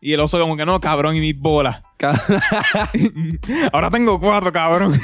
Y 0.00 0.12
el 0.12 0.20
oso 0.20 0.38
como 0.38 0.56
que 0.56 0.64
no, 0.64 0.78
cabrón, 0.80 1.16
y 1.16 1.20
mis 1.20 1.36
bolas. 1.38 1.80
Ahora 3.72 3.90
tengo 3.90 4.20
cuatro, 4.20 4.52
cabrón. 4.52 4.98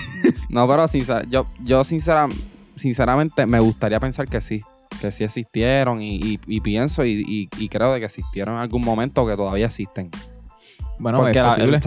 No, 0.49 0.69
pero 0.69 0.87
sincer- 0.87 1.27
yo, 1.29 1.47
yo 1.65 1.83
sincera- 1.85 2.29
sinceramente 2.77 3.45
me 3.47 3.59
gustaría 3.59 3.99
pensar 3.99 4.29
que 4.29 4.41
sí, 4.41 4.61
que 5.01 5.11
sí 5.11 5.25
existieron 5.25 6.01
y, 6.01 6.17
y- 6.17 6.41
y 6.47 6.61
pienso 6.61 7.05
y, 7.05 7.49
creo 7.71 7.93
de 7.93 7.99
que 8.01 8.07
existieron 8.07 8.55
en 8.55 8.61
algún 8.61 8.83
momento 8.83 9.27
que 9.27 9.35
todavía 9.37 9.67
existen. 9.67 10.11
Bueno, 10.99 11.19
Porque 11.19 11.41
es 11.41 11.45
posible. 11.45 11.81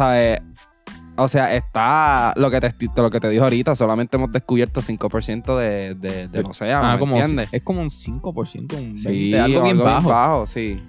O 1.18 1.28
sea, 1.28 1.54
está 1.56 2.34
lo 2.36 2.50
que 2.52 2.60
te, 2.62 2.74
lo 2.96 3.10
que 3.10 3.20
te 3.20 3.30
dijo 3.30 3.44
ahorita, 3.44 3.76
solamente 3.76 4.18
hemos 4.18 4.32
descubierto 4.32 4.82
5% 4.82 5.58
de, 5.58 5.96
de, 5.96 6.28
del 6.28 6.46
océano, 6.46 6.88
Ah, 6.88 6.94
¿me 6.94 7.00
como, 7.00 7.18
entiendes? 7.18 7.50
es 7.52 7.64
como 7.64 7.82
un 7.82 7.90
5%, 7.90 8.74
un 8.78 8.98
20%, 8.98 9.08
Sí, 9.08 9.34
algo 9.36 9.64
bien 9.64 9.78
bajo. 9.80 10.46
sí. 10.48 10.82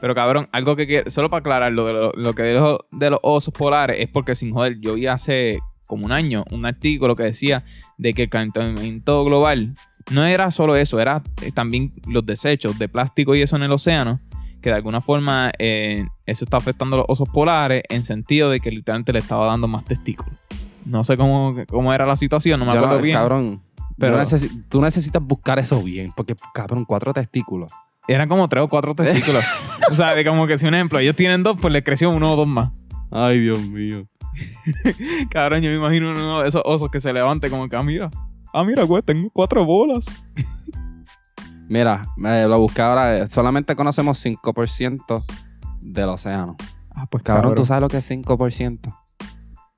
Pero 0.00 0.14
cabrón, 0.14 0.48
algo 0.52 0.76
que 0.76 0.86
quiero, 0.86 1.10
solo 1.10 1.28
para 1.28 1.40
aclarar 1.40 1.72
lo 1.72 1.84
de 1.84 1.92
lo, 1.92 2.12
lo 2.12 2.34
que 2.34 2.54
los, 2.54 2.78
de 2.90 3.10
los 3.10 3.20
osos 3.22 3.52
polares 3.52 3.96
es 4.00 4.08
porque 4.10 4.34
sin 4.34 4.50
joder, 4.54 4.78
yo 4.80 4.94
vi 4.94 5.06
hace 5.06 5.58
como 5.86 6.06
un 6.06 6.12
año 6.12 6.44
un 6.50 6.64
artículo 6.64 7.14
que 7.16 7.24
decía 7.24 7.64
de 7.98 8.14
que 8.14 8.22
el 8.22 8.30
calentamiento 8.30 9.24
global 9.24 9.74
no 10.10 10.24
era 10.24 10.50
solo 10.52 10.74
eso, 10.76 11.00
era 11.00 11.22
eh, 11.42 11.52
también 11.52 11.92
los 12.06 12.24
desechos 12.24 12.78
de 12.78 12.88
plástico 12.88 13.34
y 13.34 13.42
eso 13.42 13.56
en 13.56 13.62
el 13.64 13.72
océano, 13.72 14.20
que 14.62 14.70
de 14.70 14.76
alguna 14.76 15.02
forma 15.02 15.52
eh, 15.58 16.06
eso 16.30 16.44
está 16.44 16.56
afectando 16.56 16.96
a 16.96 16.98
los 17.00 17.06
osos 17.08 17.28
polares 17.28 17.82
en 17.88 18.04
sentido 18.04 18.50
de 18.50 18.60
que 18.60 18.70
literalmente 18.70 19.12
le 19.12 19.18
estaba 19.18 19.46
dando 19.46 19.68
más 19.68 19.84
testículos. 19.84 20.38
No 20.86 21.04
sé 21.04 21.16
cómo, 21.16 21.54
cómo 21.68 21.92
era 21.92 22.06
la 22.06 22.16
situación, 22.16 22.58
no 22.60 22.66
me 22.66 22.72
Yo 22.72 22.78
acuerdo 22.78 22.96
no- 22.96 23.02
bien. 23.02 23.16
Cabrón, 23.16 23.62
Pero 23.98 24.18
necesi- 24.18 24.64
tú 24.68 24.80
necesitas 24.80 25.22
buscar 25.22 25.58
eso 25.58 25.82
bien, 25.82 26.12
porque, 26.16 26.34
cabrón, 26.54 26.84
cuatro 26.86 27.12
testículos. 27.12 27.70
eran 28.08 28.28
como 28.28 28.48
tres 28.48 28.64
o 28.64 28.68
cuatro 28.68 28.94
testículos. 28.94 29.44
o 29.90 29.94
sea, 29.94 30.14
de 30.14 30.24
como 30.24 30.46
que 30.46 30.56
si 30.58 30.66
un 30.66 30.74
ejemplo, 30.74 30.98
ellos 30.98 31.14
tienen 31.14 31.42
dos, 31.42 31.56
pues 31.60 31.72
le 31.72 31.84
creció 31.84 32.10
uno 32.10 32.32
o 32.32 32.36
dos 32.36 32.46
más. 32.48 32.70
Ay, 33.10 33.40
Dios 33.40 33.60
mío. 33.60 34.06
Cabrón, 35.30 35.60
yo 35.62 35.70
me 35.70 35.76
imagino 35.76 36.10
uno 36.12 36.40
de 36.40 36.48
esos 36.48 36.62
osos 36.64 36.90
que 36.90 36.98
se 37.00 37.12
levante 37.12 37.50
como 37.50 37.68
que, 37.68 37.76
ah, 37.76 37.82
mira. 37.82 38.08
Ah, 38.54 38.64
mira, 38.64 38.82
güey, 38.84 39.02
tengo 39.02 39.28
cuatro 39.30 39.64
bolas. 39.64 40.06
Mira, 41.68 42.06
me 42.16 42.44
lo 42.46 42.58
busqué 42.58 42.82
ahora. 42.82 43.18
eh, 43.18 43.28
Solamente 43.30 43.76
conocemos 43.76 44.18
5% 44.24 45.24
del 45.80 46.08
océano. 46.08 46.56
Ah, 46.94 47.06
pues 47.10 47.22
Cabrón, 47.22 47.54
¿tú 47.54 47.64
sabes 47.64 47.80
lo 47.82 47.88
que 47.88 47.98
es 47.98 48.10
5%? 48.10 48.78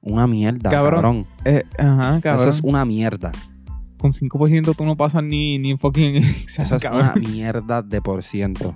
Una 0.01 0.27
mierda, 0.27 0.69
Cabrón, 0.71 0.95
cabrón. 1.03 1.27
Eh, 1.45 1.63
ajá, 1.79 2.21
cabrón. 2.21 2.41
Eso 2.41 2.49
es 2.49 2.61
una 2.63 2.85
mierda. 2.85 3.31
Con 3.99 4.11
5% 4.13 4.75
tú 4.77 4.85
no 4.85 4.97
pasas 4.97 5.23
ni, 5.23 5.59
ni 5.59 5.77
fucking... 5.77 6.17
Eso 6.59 6.77
es 6.77 6.83
cabrón. 6.83 7.03
una 7.03 7.15
mierda 7.15 7.83
de 7.83 8.03
por 8.03 8.23
ciento. 8.25 8.75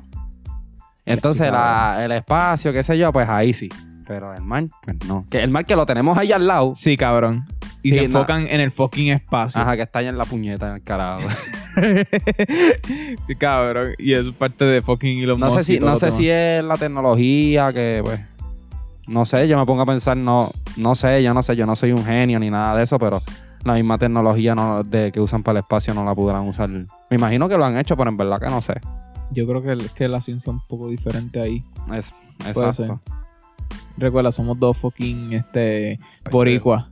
Entonces, 1.04 1.50
cabrón. 1.50 1.60
la- 1.98 2.04
el 2.04 2.12
espacio, 2.12 2.72
qué 2.72 2.82
sé 2.82 2.96
yo, 2.98 3.12
pues 3.12 3.28
ahí 3.28 3.52
sí. 3.54 3.68
Pero 4.06 4.32
el 4.32 4.42
mar, 4.42 4.66
pues 4.82 4.96
no. 5.08 5.26
Que 5.28 5.42
el 5.42 5.50
mar 5.50 5.64
que 5.64 5.74
lo 5.74 5.84
tenemos 5.84 6.16
ahí 6.16 6.30
al 6.30 6.46
lado. 6.46 6.74
Sí, 6.76 6.96
cabrón. 6.96 7.44
Y 7.82 7.90
Sí, 7.90 7.96
se 7.98 8.04
enfocan 8.04 8.46
en 8.48 8.60
el 8.60 8.70
fucking 8.70 9.08
espacio. 9.10 9.60
Ajá, 9.60 9.74
que 9.76 9.82
está 9.82 10.00
en 10.02 10.16
la 10.16 10.24
puñeta, 10.24 10.68
en 10.68 10.74
el 10.74 10.82
carajo. 10.84 11.26
cabrón. 13.38 13.92
Y 13.98 14.12
es 14.14 14.28
parte 14.30 14.64
de 14.64 14.82
fucking 14.82 15.20
Elon 15.22 15.40
No 15.40 15.50
sé 15.50 15.56
Musk 15.58 15.68
y 15.70 15.74
si, 15.74 15.80
no 15.80 15.96
sé 15.96 16.06
demás. 16.06 16.18
si 16.18 16.30
es 16.30 16.64
la 16.64 16.76
tecnología 16.76 17.72
que, 17.72 18.00
pues. 18.04 18.20
No 19.08 19.24
sé, 19.24 19.46
yo 19.46 19.56
me 19.58 19.64
pongo 19.66 19.82
a 19.82 19.86
pensar, 19.86 20.16
no, 20.16 20.50
no 20.76 20.94
sé, 20.96 21.22
yo 21.22 21.32
no 21.32 21.42
sé, 21.44 21.54
yo 21.54 21.64
no 21.64 21.76
soy 21.76 21.92
un 21.92 22.04
genio 22.04 22.40
ni 22.40 22.50
nada 22.50 22.76
de 22.76 22.82
eso, 22.82 22.98
pero 22.98 23.22
la 23.64 23.74
misma 23.74 23.98
tecnología 23.98 24.54
no, 24.56 24.82
de, 24.82 25.12
que 25.12 25.20
usan 25.20 25.44
para 25.44 25.58
el 25.60 25.62
espacio 25.62 25.94
no 25.94 26.04
la 26.04 26.12
pudieran 26.14 26.42
usar. 26.48 26.68
Me 26.68 26.86
imagino 27.10 27.48
que 27.48 27.56
lo 27.56 27.64
han 27.64 27.78
hecho, 27.78 27.96
pero 27.96 28.10
en 28.10 28.16
verdad 28.16 28.40
que 28.40 28.46
no 28.50 28.60
sé. 28.60 28.74
Yo 29.30 29.46
creo 29.46 29.62
que, 29.62 29.70
el- 29.72 29.90
que 29.90 30.08
la 30.08 30.20
ciencia 30.20 30.50
es 30.50 30.54
un 30.54 30.60
poco 30.66 30.88
diferente 30.88 31.40
ahí. 31.40 31.62
Es, 31.94 32.12
Puede 32.52 32.68
exacto. 32.68 33.00
Recuerda, 33.98 34.30
somos 34.30 34.58
dos 34.58 34.76
fucking 34.76 35.32
este, 35.32 35.98
boricuas. 36.30 36.86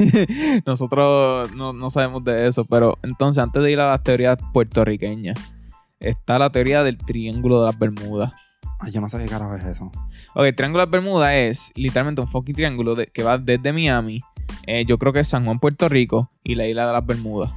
Nosotros 0.66 1.52
no, 1.54 1.72
no 1.72 1.90
sabemos 1.90 2.24
de 2.24 2.48
eso, 2.48 2.64
pero 2.64 2.98
entonces 3.02 3.42
antes 3.42 3.62
de 3.62 3.72
ir 3.72 3.80
a 3.80 3.90
las 3.90 4.02
teorías 4.02 4.38
puertorriqueñas, 4.52 5.36
está 6.00 6.38
la 6.38 6.50
teoría 6.50 6.82
del 6.82 6.96
triángulo 6.98 7.60
de 7.60 7.66
las 7.66 7.78
Bermudas. 7.78 8.32
Ay, 8.80 8.92
yo 8.92 9.00
no 9.00 9.08
sé 9.08 9.18
qué 9.18 9.26
carajo 9.26 9.54
es 9.56 9.64
eso. 9.66 9.90
Ok, 10.34 10.44
el 10.44 10.54
triángulo 10.54 10.80
de 10.80 10.86
las 10.86 10.92
Bermudas 10.92 11.32
es 11.34 11.72
literalmente 11.74 12.20
un 12.20 12.28
fucking 12.28 12.54
triángulo 12.54 12.94
de- 12.94 13.08
que 13.08 13.22
va 13.22 13.36
desde 13.38 13.72
Miami, 13.72 14.22
eh, 14.66 14.84
yo 14.86 14.98
creo 14.98 15.12
que 15.12 15.20
es 15.20 15.28
San 15.28 15.44
Juan, 15.44 15.58
Puerto 15.58 15.88
Rico, 15.88 16.30
y 16.44 16.54
la 16.54 16.66
isla 16.66 16.86
de 16.86 16.92
las 16.92 17.04
Bermudas. 17.04 17.52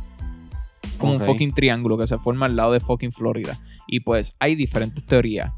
Como 0.98 1.14
un 1.14 1.20
fucking 1.22 1.54
triángulo 1.54 1.98
que 1.98 2.08
se 2.08 2.18
forma 2.18 2.46
al 2.46 2.56
lado 2.56 2.74
de 2.74 2.80
fucking 2.80 3.12
Florida. 3.12 3.58
Y 3.88 4.02
pues 4.02 4.36
hay 4.40 4.56
diferentes 4.56 5.04
teorías. 5.06 5.52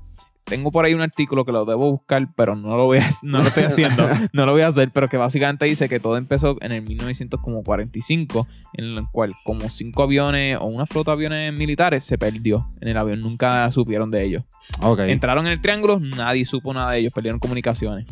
Tengo 0.44 0.72
por 0.72 0.84
ahí 0.84 0.94
un 0.94 1.02
artículo 1.02 1.46
que 1.46 1.52
lo 1.52 1.66
debo 1.66 1.92
buscar, 1.92 2.28
pero 2.36 2.56
no 2.56 2.76
lo 2.76 2.86
voy 2.86 2.98
a, 2.98 3.10
no 3.24 3.40
lo 3.40 3.48
estoy 3.48 3.64
haciendo, 3.64 4.08
no 4.34 4.46
lo 4.46 4.52
voy 4.52 4.62
a 4.62 4.68
hacer, 4.68 4.92
pero 4.92 5.08
que 5.08 5.18
básicamente 5.18 5.66
dice 5.66 5.88
que 5.88 6.00
todo 6.00 6.18
empezó 6.18 6.58
en 6.62 6.74
el 6.74 6.82
1945, 6.82 8.48
en 8.74 8.86
el 8.86 9.06
cual 9.12 9.34
como 9.46 9.70
cinco 9.70 10.04
aviones 10.04 10.58
o 10.60 10.66
una 10.66 10.86
flota 10.86 11.12
de 11.12 11.16
aviones 11.16 11.54
militares 11.54 12.04
se 12.04 12.18
perdió 12.18 12.70
en 12.82 12.90
el 12.90 12.98
avión, 12.98 13.22
nunca 13.22 13.70
supieron 13.72 14.12
de 14.12 14.24
ellos. 14.24 14.44
Ok. 14.82 15.00
Entraron 15.00 15.48
en 15.48 15.54
el 15.54 15.62
triángulo, 15.62 16.00
nadie 16.00 16.46
supo 16.46 16.74
nada 16.74 16.92
de 16.92 17.00
ellos, 17.00 17.14
perdieron 17.14 17.40
comunicaciones. 17.40 18.06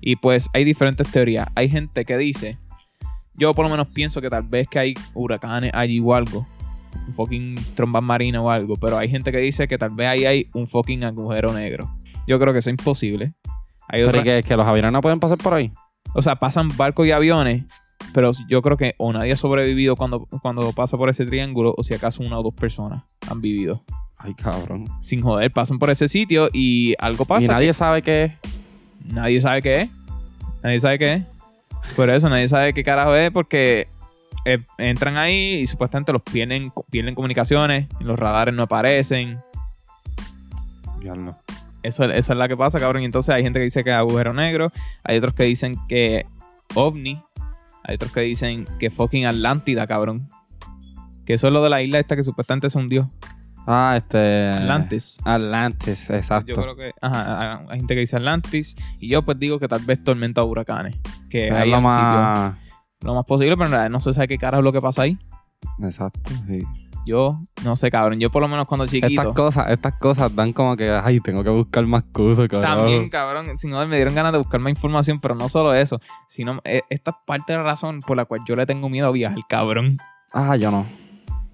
Y 0.00 0.16
pues 0.16 0.48
hay 0.52 0.64
diferentes 0.64 1.10
teorías. 1.10 1.46
Hay 1.54 1.68
gente 1.68 2.04
que 2.04 2.18
dice, 2.18 2.58
yo 3.34 3.54
por 3.54 3.64
lo 3.64 3.70
menos 3.70 3.88
pienso 3.88 4.20
que 4.20 4.30
tal 4.30 4.42
vez 4.42 4.68
que 4.68 4.78
hay 4.78 4.94
huracanes 5.14 5.70
allí 5.74 6.00
o 6.00 6.14
algo, 6.14 6.46
un 7.06 7.12
fucking 7.12 7.56
trombas 7.74 8.02
marinas 8.02 8.42
o 8.42 8.50
algo, 8.50 8.76
pero 8.76 8.96
hay 8.98 9.08
gente 9.08 9.30
que 9.32 9.38
dice 9.38 9.66
que 9.68 9.78
tal 9.78 9.90
vez 9.94 10.08
ahí 10.08 10.24
hay 10.24 10.48
un 10.54 10.66
fucking 10.66 11.04
agujero 11.04 11.52
negro. 11.52 11.94
Yo 12.26 12.38
creo 12.40 12.52
que 12.52 12.60
eso 12.60 12.70
es 12.70 12.74
imposible. 12.78 13.34
Hay 13.88 14.00
Pero 14.04 14.08
otra- 14.08 14.20
¿y 14.20 14.24
que, 14.24 14.42
que 14.48 14.56
los 14.56 14.66
aviones 14.66 14.92
no 14.92 15.00
pueden 15.02 15.20
pasar 15.20 15.38
por 15.38 15.54
ahí. 15.54 15.72
o 16.14 16.22
sea, 16.22 16.36
pasan 16.36 16.68
barcos 16.76 17.06
y 17.06 17.10
aviones, 17.10 17.64
pero 18.12 18.30
yo 18.48 18.62
creo 18.62 18.76
que 18.76 18.94
o 18.98 19.12
nadie 19.12 19.32
ha 19.32 19.36
sobrevivido 19.36 19.96
cuando, 19.96 20.26
cuando 20.42 20.72
pasa 20.72 20.96
por 20.96 21.08
ese 21.10 21.26
triángulo, 21.26 21.74
o 21.76 21.82
si 21.82 21.92
acaso 21.94 22.22
una 22.22 22.38
o 22.38 22.42
dos 22.42 22.54
personas 22.54 23.02
han 23.30 23.40
vivido. 23.40 23.82
Ay, 24.16 24.32
cabrón. 24.34 24.86
Sin 25.02 25.20
joder, 25.20 25.50
pasan 25.50 25.78
por 25.78 25.90
ese 25.90 26.08
sitio 26.08 26.48
y 26.52 26.94
algo 26.98 27.24
pasa. 27.26 27.42
y 27.42 27.46
que- 27.46 27.52
nadie 27.52 27.72
sabe 27.72 28.00
qué 28.02 28.24
es. 28.24 28.32
Nadie 29.04 29.40
sabe 29.40 29.60
qué 29.60 29.82
es. 29.82 29.90
Nadie 30.62 30.80
sabe 30.80 30.98
qué 30.98 31.12
es. 31.14 31.22
Por 31.96 32.08
eso 32.08 32.30
nadie 32.30 32.48
sabe 32.48 32.72
qué 32.72 32.82
carajo 32.82 33.14
es 33.14 33.30
porque 33.30 33.86
eh, 34.44 34.62
entran 34.78 35.16
ahí 35.16 35.54
y 35.54 35.66
supuestamente 35.66 36.12
los 36.12 36.22
pierden, 36.22 36.72
pierden 36.90 37.14
comunicaciones, 37.14 37.86
los 38.00 38.18
radares 38.18 38.54
no 38.54 38.64
aparecen. 38.64 39.38
Diablo. 41.00 41.34
Eso, 41.82 42.04
esa 42.04 42.32
es 42.32 42.38
la 42.38 42.48
que 42.48 42.56
pasa, 42.56 42.78
cabrón. 42.78 43.02
Y 43.02 43.04
entonces 43.04 43.34
hay 43.34 43.42
gente 43.42 43.58
que 43.58 43.64
dice 43.64 43.84
que 43.84 43.90
es 43.90 43.96
agujero 43.96 44.32
negro, 44.32 44.72
hay 45.02 45.18
otros 45.18 45.34
que 45.34 45.44
dicen 45.44 45.76
que 45.88 46.26
ovni, 46.74 47.22
hay 47.82 47.96
otros 47.96 48.10
que 48.12 48.20
dicen 48.20 48.66
que 48.78 48.90
fucking 48.90 49.26
Atlántida, 49.26 49.86
cabrón. 49.86 50.28
Que 51.26 51.34
eso 51.34 51.46
es 51.46 51.52
lo 51.52 51.62
de 51.62 51.70
la 51.70 51.82
isla 51.82 51.98
esta 51.98 52.16
que 52.16 52.22
supuestamente 52.22 52.70
se 52.70 52.78
hundió. 52.78 53.10
Ah, 53.66 53.94
este. 53.96 54.48
Atlantis. 54.50 55.18
Atlantis, 55.24 56.10
exacto. 56.10 56.48
Yo 56.54 56.56
creo 56.60 56.76
que 56.76 56.92
ajá, 57.00 57.64
hay 57.68 57.78
gente 57.78 57.94
que 57.94 58.00
dice 58.00 58.16
Atlantis 58.16 58.76
y 59.00 59.08
yo 59.08 59.22
pues 59.22 59.38
digo 59.38 59.58
que 59.58 59.68
tal 59.68 59.80
vez 59.84 60.02
tormenta 60.04 60.42
huracanes. 60.44 60.96
Que 61.30 61.48
es 61.48 61.52
lo 61.52 61.58
un 61.60 61.66
sitio- 61.66 61.80
más. 61.82 62.54
Lo 63.04 63.14
más 63.14 63.24
posible, 63.24 63.56
pero 63.56 63.66
en 63.66 63.72
realidad 63.72 63.90
no 63.90 64.00
se 64.00 64.12
sabe 64.14 64.28
qué 64.28 64.38
carajo 64.38 64.60
es 64.60 64.64
lo 64.64 64.72
que 64.72 64.80
pasa 64.80 65.02
ahí. 65.02 65.18
Exacto, 65.82 66.30
sí. 66.46 66.60
Yo 67.06 67.38
no 67.64 67.76
sé, 67.76 67.90
cabrón. 67.90 68.18
Yo 68.18 68.30
por 68.30 68.40
lo 68.40 68.48
menos 68.48 68.64
cuando 68.64 68.84
Estas 68.86 69.00
chiquito. 69.02 69.34
cosas, 69.34 69.70
estas 69.70 69.92
cosas 70.00 70.34
dan 70.34 70.54
como 70.54 70.74
que, 70.74 70.90
ay, 70.90 71.20
tengo 71.20 71.44
que 71.44 71.50
buscar 71.50 71.84
más 71.86 72.02
cosas, 72.12 72.48
cabrón. 72.48 72.76
También, 72.78 73.08
cabrón, 73.10 73.58
sin 73.58 73.72
joder, 73.72 73.88
me 73.88 73.96
dieron 73.96 74.14
ganas 74.14 74.32
de 74.32 74.38
buscar 74.38 74.58
más 74.60 74.70
información, 74.70 75.20
pero 75.20 75.34
no 75.34 75.50
solo 75.50 75.74
eso, 75.74 76.00
sino 76.28 76.60
eh, 76.64 76.80
esta 76.88 77.10
es 77.10 77.16
parte 77.26 77.52
de 77.52 77.58
la 77.58 77.64
razón 77.64 78.00
por 78.00 78.16
la 78.16 78.24
cual 78.24 78.40
yo 78.48 78.56
le 78.56 78.64
tengo 78.64 78.88
miedo 78.88 79.08
a 79.08 79.12
viajar, 79.12 79.38
cabrón. 79.48 79.98
Ah, 80.32 80.56
yo 80.56 80.70
no. 80.70 80.86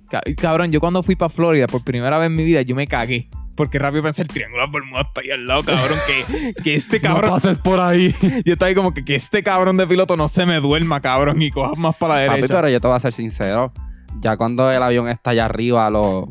Ca- 0.09 0.21
Cabrón, 0.41 0.71
yo 0.71 0.79
cuando 0.81 1.03
fui 1.03 1.17
para 1.17 1.29
Florida 1.31 1.67
por 1.67 1.83
primera 1.83 2.19
vez 2.19 2.27
en 2.29 2.37
mi 2.37 2.45
vida, 2.45 2.63
yo 2.63 2.75
me 2.77 2.87
cagué. 2.87 3.29
Porque 3.57 3.79
rápido 3.79 4.03
pensé, 4.03 4.23
el 4.23 4.29
triángulo 4.29 4.65
de 4.67 4.73
Bermuda 4.73 5.03
está 5.03 5.21
ahí 5.21 5.31
al 5.31 5.47
lado, 5.47 5.63
cabrón. 5.65 5.99
Que, 6.07 6.55
que 6.63 6.75
este 6.75 7.01
cabrón. 7.03 7.27
No 7.27 7.37
pases 7.37 7.59
por 7.59 7.79
ahí. 7.81 8.15
yo 8.45 8.53
estaba 8.55 8.69
ahí 8.69 8.75
como 8.75 8.95
que, 8.95 9.05
que 9.05 9.15
este 9.15 9.43
cabrón 9.43 9.77
de 9.77 9.87
piloto 9.87 10.17
no 10.17 10.29
se 10.29 10.47
me 10.47 10.61
duerma, 10.61 11.01
cabrón, 11.01 11.41
y 11.43 11.51
coja 11.51 11.75
más 11.77 11.95
para 11.97 12.15
la 12.15 12.27
Papi, 12.29 12.37
derecha. 12.41 12.55
pero 12.55 12.69
yo 12.69 12.81
te 12.81 12.87
voy 12.87 12.97
a 12.97 13.01
ser 13.01 13.13
sincero. 13.13 13.73
Ya 14.21 14.37
cuando 14.37 14.71
el 14.71 14.83
avión 14.83 15.09
está 15.09 15.31
allá 15.31 15.45
arriba, 15.45 15.89
los, 15.91 16.25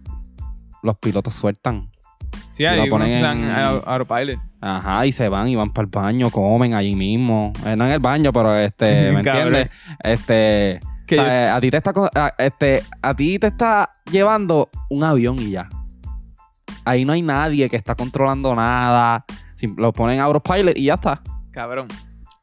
los 0.83 0.97
pilotos 0.97 1.35
sueltan. 1.35 1.91
sí, 2.51 2.63
lo 2.63 2.69
hay 2.69 2.77
unos 2.79 2.89
ponen 2.89 3.23
en- 3.25 3.49
autopilot. 3.85 4.39
Ajá, 4.61 5.05
y 5.05 5.11
se 5.13 5.29
van 5.29 5.47
y 5.47 5.55
van 5.55 5.71
para 5.71 5.85
el 5.85 5.89
baño, 5.91 6.29
comen 6.31 6.73
allí 6.73 6.93
mismo. 6.95 7.53
Eh, 7.65 7.75
no 7.77 7.85
en 7.85 7.91
el 7.91 7.99
baño, 7.99 8.33
pero 8.33 8.53
este, 8.57 9.11
¿me 9.13 9.19
entiendes? 9.19 9.69
Este, 10.03 10.79
Que 11.07 11.19
o 11.19 11.23
sea, 11.23 11.55
a 11.55 11.61
ti 11.61 11.69
te 11.71 11.77
está 11.77 11.93
a, 12.15 12.33
este, 12.37 12.83
a 13.01 13.13
ti 13.15 13.39
te 13.39 13.47
está 13.47 13.89
llevando 14.11 14.69
un 14.89 15.03
avión 15.05 15.39
y 15.39 15.51
ya. 15.51 15.69
Ahí 16.85 17.05
no 17.05 17.13
hay 17.13 17.21
nadie 17.21 17.69
que 17.69 17.75
está 17.75 17.95
controlando 17.95 18.55
nada. 18.55 19.25
Lo 19.77 19.91
ponen 19.93 20.19
a 20.19 20.23
autopilot 20.23 20.77
y 20.77 20.85
ya 20.85 20.95
está. 20.95 21.21
Cabrón. 21.51 21.87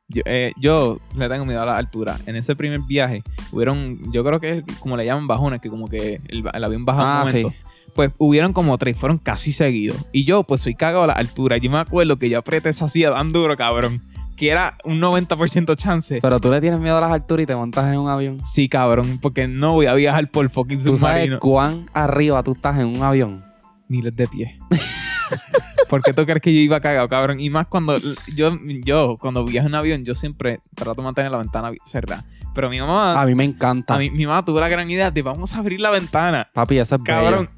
Yo, 0.09 0.23
eh, 0.25 0.53
yo 0.61 0.99
le 1.17 1.29
tengo 1.29 1.45
miedo 1.45 1.63
a 1.63 1.67
la 1.67 1.77
altura. 1.77 2.17
En 2.27 2.37
ese 2.37 2.55
primer 2.55 2.81
viaje, 2.83 3.23
hubieron, 3.51 3.99
yo 4.13 4.23
creo 4.25 4.39
que 4.39 4.59
es 4.59 4.79
como 4.79 4.97
le 4.97 5.05
llaman 5.05 5.27
bajones, 5.27 5.61
que 5.61 5.69
como 5.69 5.89
que 5.89 6.21
el, 6.29 6.45
el 6.53 6.65
avión 6.65 6.85
baja 6.85 7.01
Ah, 7.03 7.23
un 7.25 7.29
momento. 7.29 7.53
Pues 7.95 8.13
hubieron 8.19 8.53
como 8.53 8.77
tres, 8.79 8.97
fueron 8.97 9.17
casi 9.19 9.53
seguidos. 9.53 9.97
Y 10.13 10.25
yo, 10.25 10.45
pues 10.45 10.61
soy 10.61 10.75
cagado 10.75 11.05
a 11.05 11.07
la 11.07 11.15
altura. 11.15 11.57
Yo 11.57 11.71
me 11.71 11.79
acuerdo 11.79 12.19
que 12.19 12.29
yo 12.29 12.39
apreté 12.39 12.69
esa 12.69 12.89
silla 12.91 13.11
tan 13.13 13.33
duro, 13.33 13.57
cabrón, 13.57 14.03
que 14.37 14.51
era 14.51 14.77
un 14.85 15.01
90% 15.01 15.75
chance. 15.77 16.19
Pero 16.21 16.39
tú 16.39 16.51
le 16.51 16.61
tienes 16.61 16.79
miedo 16.79 16.99
a 16.99 17.01
las 17.01 17.11
alturas 17.11 17.45
y 17.45 17.47
te 17.47 17.57
montas 17.57 17.91
en 17.91 17.99
un 17.99 18.11
avión. 18.11 18.45
Sí, 18.45 18.69
cabrón, 18.69 19.19
porque 19.23 19.49
no 19.49 19.73
voy 19.73 19.87
a 19.87 19.95
viajar 19.95 20.31
por 20.31 20.49
fucking 20.51 20.77
¿Tú 20.77 20.99
sabes 20.99 21.01
submarino. 21.01 21.41
cuán 21.41 21.87
arriba 21.95 22.43
tú 22.43 22.53
estás 22.53 22.79
en 22.79 22.89
un 22.89 23.03
avión? 23.03 23.43
Miles 23.89 24.15
de 24.17 24.27
pies. 24.27 24.53
¿Por 25.89 26.03
qué 26.03 26.13
tú 26.13 26.25
crees 26.25 26.41
que 26.41 26.53
yo 26.53 26.61
iba 26.61 26.81
cagado, 26.81 27.09
cabrón? 27.09 27.39
Y 27.39 27.49
más 27.51 27.67
cuando 27.69 27.99
yo, 28.35 28.51
yo 28.85 29.17
cuando 29.21 29.45
viajo 29.45 29.69
en 29.69 29.75
avión, 29.77 30.05
yo 30.05 30.15
siempre 30.17 30.61
trato 30.75 30.95
de 30.97 31.03
mantener 31.05 31.31
la 31.31 31.39
ventana 31.39 31.71
cerrada. 31.85 32.25
Pero 32.55 32.71
mi 32.71 32.81
mamá, 32.81 33.21
A 33.21 33.25
mí 33.27 33.35
me 33.35 33.45
encanta. 33.45 33.95
a 33.95 33.99
mí, 33.99 34.11
mi 34.11 34.27
mamá 34.27 34.45
tuvo 34.45 34.59
la 34.61 34.69
gran 34.69 34.91
idea 34.91 35.11
de 35.11 35.23
vamos 35.23 35.55
a 35.55 35.59
abrir 35.59 35.81
la 35.81 35.91
ventana. 35.91 36.49
Papi, 36.53 36.79
eso 36.79 36.97
es 36.97 37.03
bello. 37.03 37.21
Cabrón, 37.21 37.51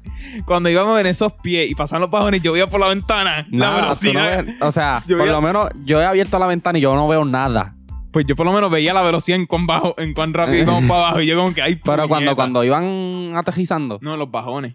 cuando 0.45 0.69
íbamos 0.69 0.99
en 0.99 1.07
esos 1.07 1.33
pies 1.41 1.71
y 1.71 1.75
pasaban 1.75 2.01
los 2.01 2.11
bajones, 2.11 2.41
yo 2.43 2.51
veía 2.51 2.67
por 2.67 2.79
la 2.79 2.89
ventana 2.89 3.47
la 3.49 3.69
no 3.71 3.75
velocidad. 3.77 4.43
ves- 4.45 4.61
o 4.61 4.71
sea, 4.71 5.01
Yo 5.07 5.17
por 5.17 5.25
veía- 5.25 5.31
lo 5.31 5.41
menos 5.41 5.69
yo 5.83 5.99
he 6.01 6.05
abierto 6.05 6.37
la 6.37 6.45
ventana 6.47 6.77
y 6.77 6.81
yo 6.81 6.93
no 6.95 7.07
veo 7.07 7.25
nada. 7.25 7.75
Pues 8.11 8.25
yo 8.27 8.35
por 8.35 8.45
lo 8.45 8.51
menos 8.51 8.69
veía 8.71 8.93
la 8.93 9.01
velocidad 9.03 9.39
en 9.39 9.45
cuán 9.45 9.65
bajo, 9.67 9.95
en 9.99 10.13
cuán 10.13 10.33
rápido 10.33 10.63
íbamos 10.63 10.83
para 10.87 10.99
abajo. 10.99 11.21
Y 11.21 11.27
yo 11.27 11.35
como 11.37 11.53
que 11.53 11.61
hay 11.61 11.75
Pero 11.77 12.07
cuando, 12.07 12.35
cuando 12.35 12.63
iban 12.63 13.33
aterrizando. 13.35 13.97
No, 14.01 14.17
los 14.17 14.29
bajones. 14.29 14.73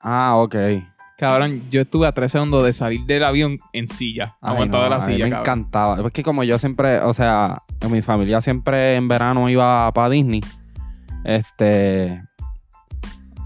Ah, 0.00 0.36
ok. 0.36 0.54
Cabrón, 1.18 1.62
yo 1.70 1.82
estuve 1.82 2.06
a 2.06 2.12
tres 2.12 2.32
segundos 2.32 2.64
de 2.64 2.72
salir 2.72 3.02
del 3.04 3.22
avión 3.24 3.58
en 3.74 3.86
silla, 3.88 4.36
Ay, 4.40 4.54
aguantado 4.54 4.84
no, 4.84 4.84
de 4.84 4.90
la 4.98 5.04
a 5.04 5.06
mí 5.06 5.12
silla, 5.12 5.24
me 5.26 5.30
cabrón. 5.30 5.42
encantaba. 5.58 6.06
Es 6.06 6.12
que 6.12 6.22
como 6.22 6.44
yo 6.44 6.58
siempre, 6.58 7.00
o 7.00 7.12
sea, 7.12 7.62
en 7.82 7.92
mi 7.92 8.00
familia 8.00 8.40
siempre 8.40 8.96
en 8.96 9.06
verano 9.06 9.48
iba 9.50 9.92
para 9.92 10.08
Disney. 10.08 10.40
Este, 11.24 12.22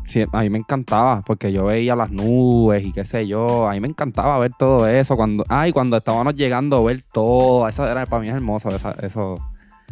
sí, 0.04 0.24
a 0.32 0.40
mí 0.42 0.50
me 0.50 0.58
encantaba, 0.58 1.22
porque 1.22 1.50
yo 1.52 1.64
veía 1.64 1.96
las 1.96 2.10
nubes 2.12 2.84
y 2.84 2.92
qué 2.92 3.04
sé 3.04 3.26
yo. 3.26 3.68
A 3.68 3.72
mí 3.72 3.80
me 3.80 3.88
encantaba 3.88 4.38
ver 4.38 4.52
todo 4.56 4.86
eso. 4.86 5.16
Cuando, 5.16 5.44
ay, 5.48 5.72
cuando 5.72 5.96
estábamos 5.96 6.36
llegando 6.36 6.76
a 6.76 6.84
ver 6.84 7.02
todo. 7.12 7.68
Eso 7.68 7.88
era 7.88 8.06
para 8.06 8.22
mí 8.22 8.28
es 8.28 8.34
hermoso, 8.36 8.68
esa- 8.68 8.94
eso, 9.02 9.34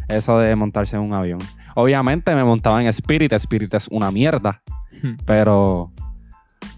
eso 0.07 0.39
de 0.39 0.55
montarse 0.55 0.95
en 0.95 1.01
un 1.01 1.13
avión. 1.13 1.39
Obviamente 1.75 2.33
me 2.33 2.45
montaba 2.45 2.81
en 2.81 2.87
Spirit. 2.87 3.33
Spirit 3.33 3.73
es 3.73 3.89
una 3.89 4.09
mierda. 4.09 4.61
Pero, 5.25 5.91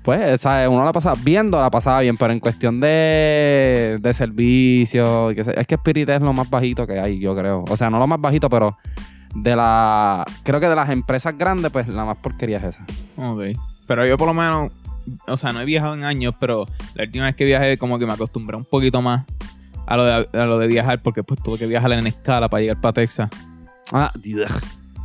pues, 0.06 0.40
¿sabes? 0.40 0.70
uno 0.70 0.86
la 0.86 0.94
pasaba 0.94 1.18
viendo, 1.22 1.60
la 1.60 1.70
pasaba 1.72 2.00
bien, 2.02 2.16
pero 2.16 2.32
en 2.32 2.40
cuestión 2.40 2.80
de, 2.80 3.98
de 4.00 4.14
servicio, 4.14 5.32
y 5.32 5.40
es 5.40 5.68
que 5.68 5.76
Spirit 5.76 6.08
es 6.10 6.22
lo 6.22 6.32
más 6.32 6.50
bajito 6.50 6.86
que 6.88 7.00
hay, 7.00 7.20
yo 7.20 7.36
creo. 7.36 7.66
O 7.68 7.76
sea, 7.76 7.90
no 7.90 7.98
lo 8.00 8.06
más 8.08 8.22
bajito, 8.22 8.50
pero 8.50 8.78
de 9.36 9.56
la. 9.56 10.24
Creo 10.44 10.60
que 10.60 10.70
de 10.70 10.76
las 10.76 10.90
empresas 10.90 11.38
grandes, 11.38 11.72
pues 11.72 11.88
la 11.88 12.06
más 12.06 12.18
porquería 12.18 12.58
es 12.60 12.64
esa. 12.76 12.86
Ok. 13.18 13.58
Pero 13.88 14.06
yo 14.06 14.18
por 14.18 14.28
lo 14.28 14.34
menos, 14.34 14.72
o 15.28 15.38
sea, 15.38 15.52
no 15.54 15.62
he 15.62 15.66
viajado 15.66 15.96
en 15.96 16.04
años, 16.04 16.36
pero 16.40 16.66
la 16.94 17.04
última 17.04 17.26
vez 17.26 17.36
que 17.36 17.44
viajé 17.46 17.78
como 17.78 18.00
que 18.00 18.06
me 18.06 18.14
acostumbré 18.14 18.56
un 18.58 18.66
poquito 18.66 19.02
más 19.02 19.26
a 19.88 19.98
lo 19.98 20.06
de, 20.06 20.30
a 20.34 20.46
lo 20.46 20.58
de 20.60 20.68
viajar, 20.68 21.02
porque 21.02 21.24
pues 21.24 21.42
tuve 21.44 21.58
que 21.58 21.68
viajar 21.68 21.92
en 21.92 22.08
escala 22.08 22.48
para 22.48 22.62
llegar 22.62 22.80
para 22.80 22.94
Texas. 22.94 23.30
Ah, 23.92 24.12
Dios. 24.16 24.52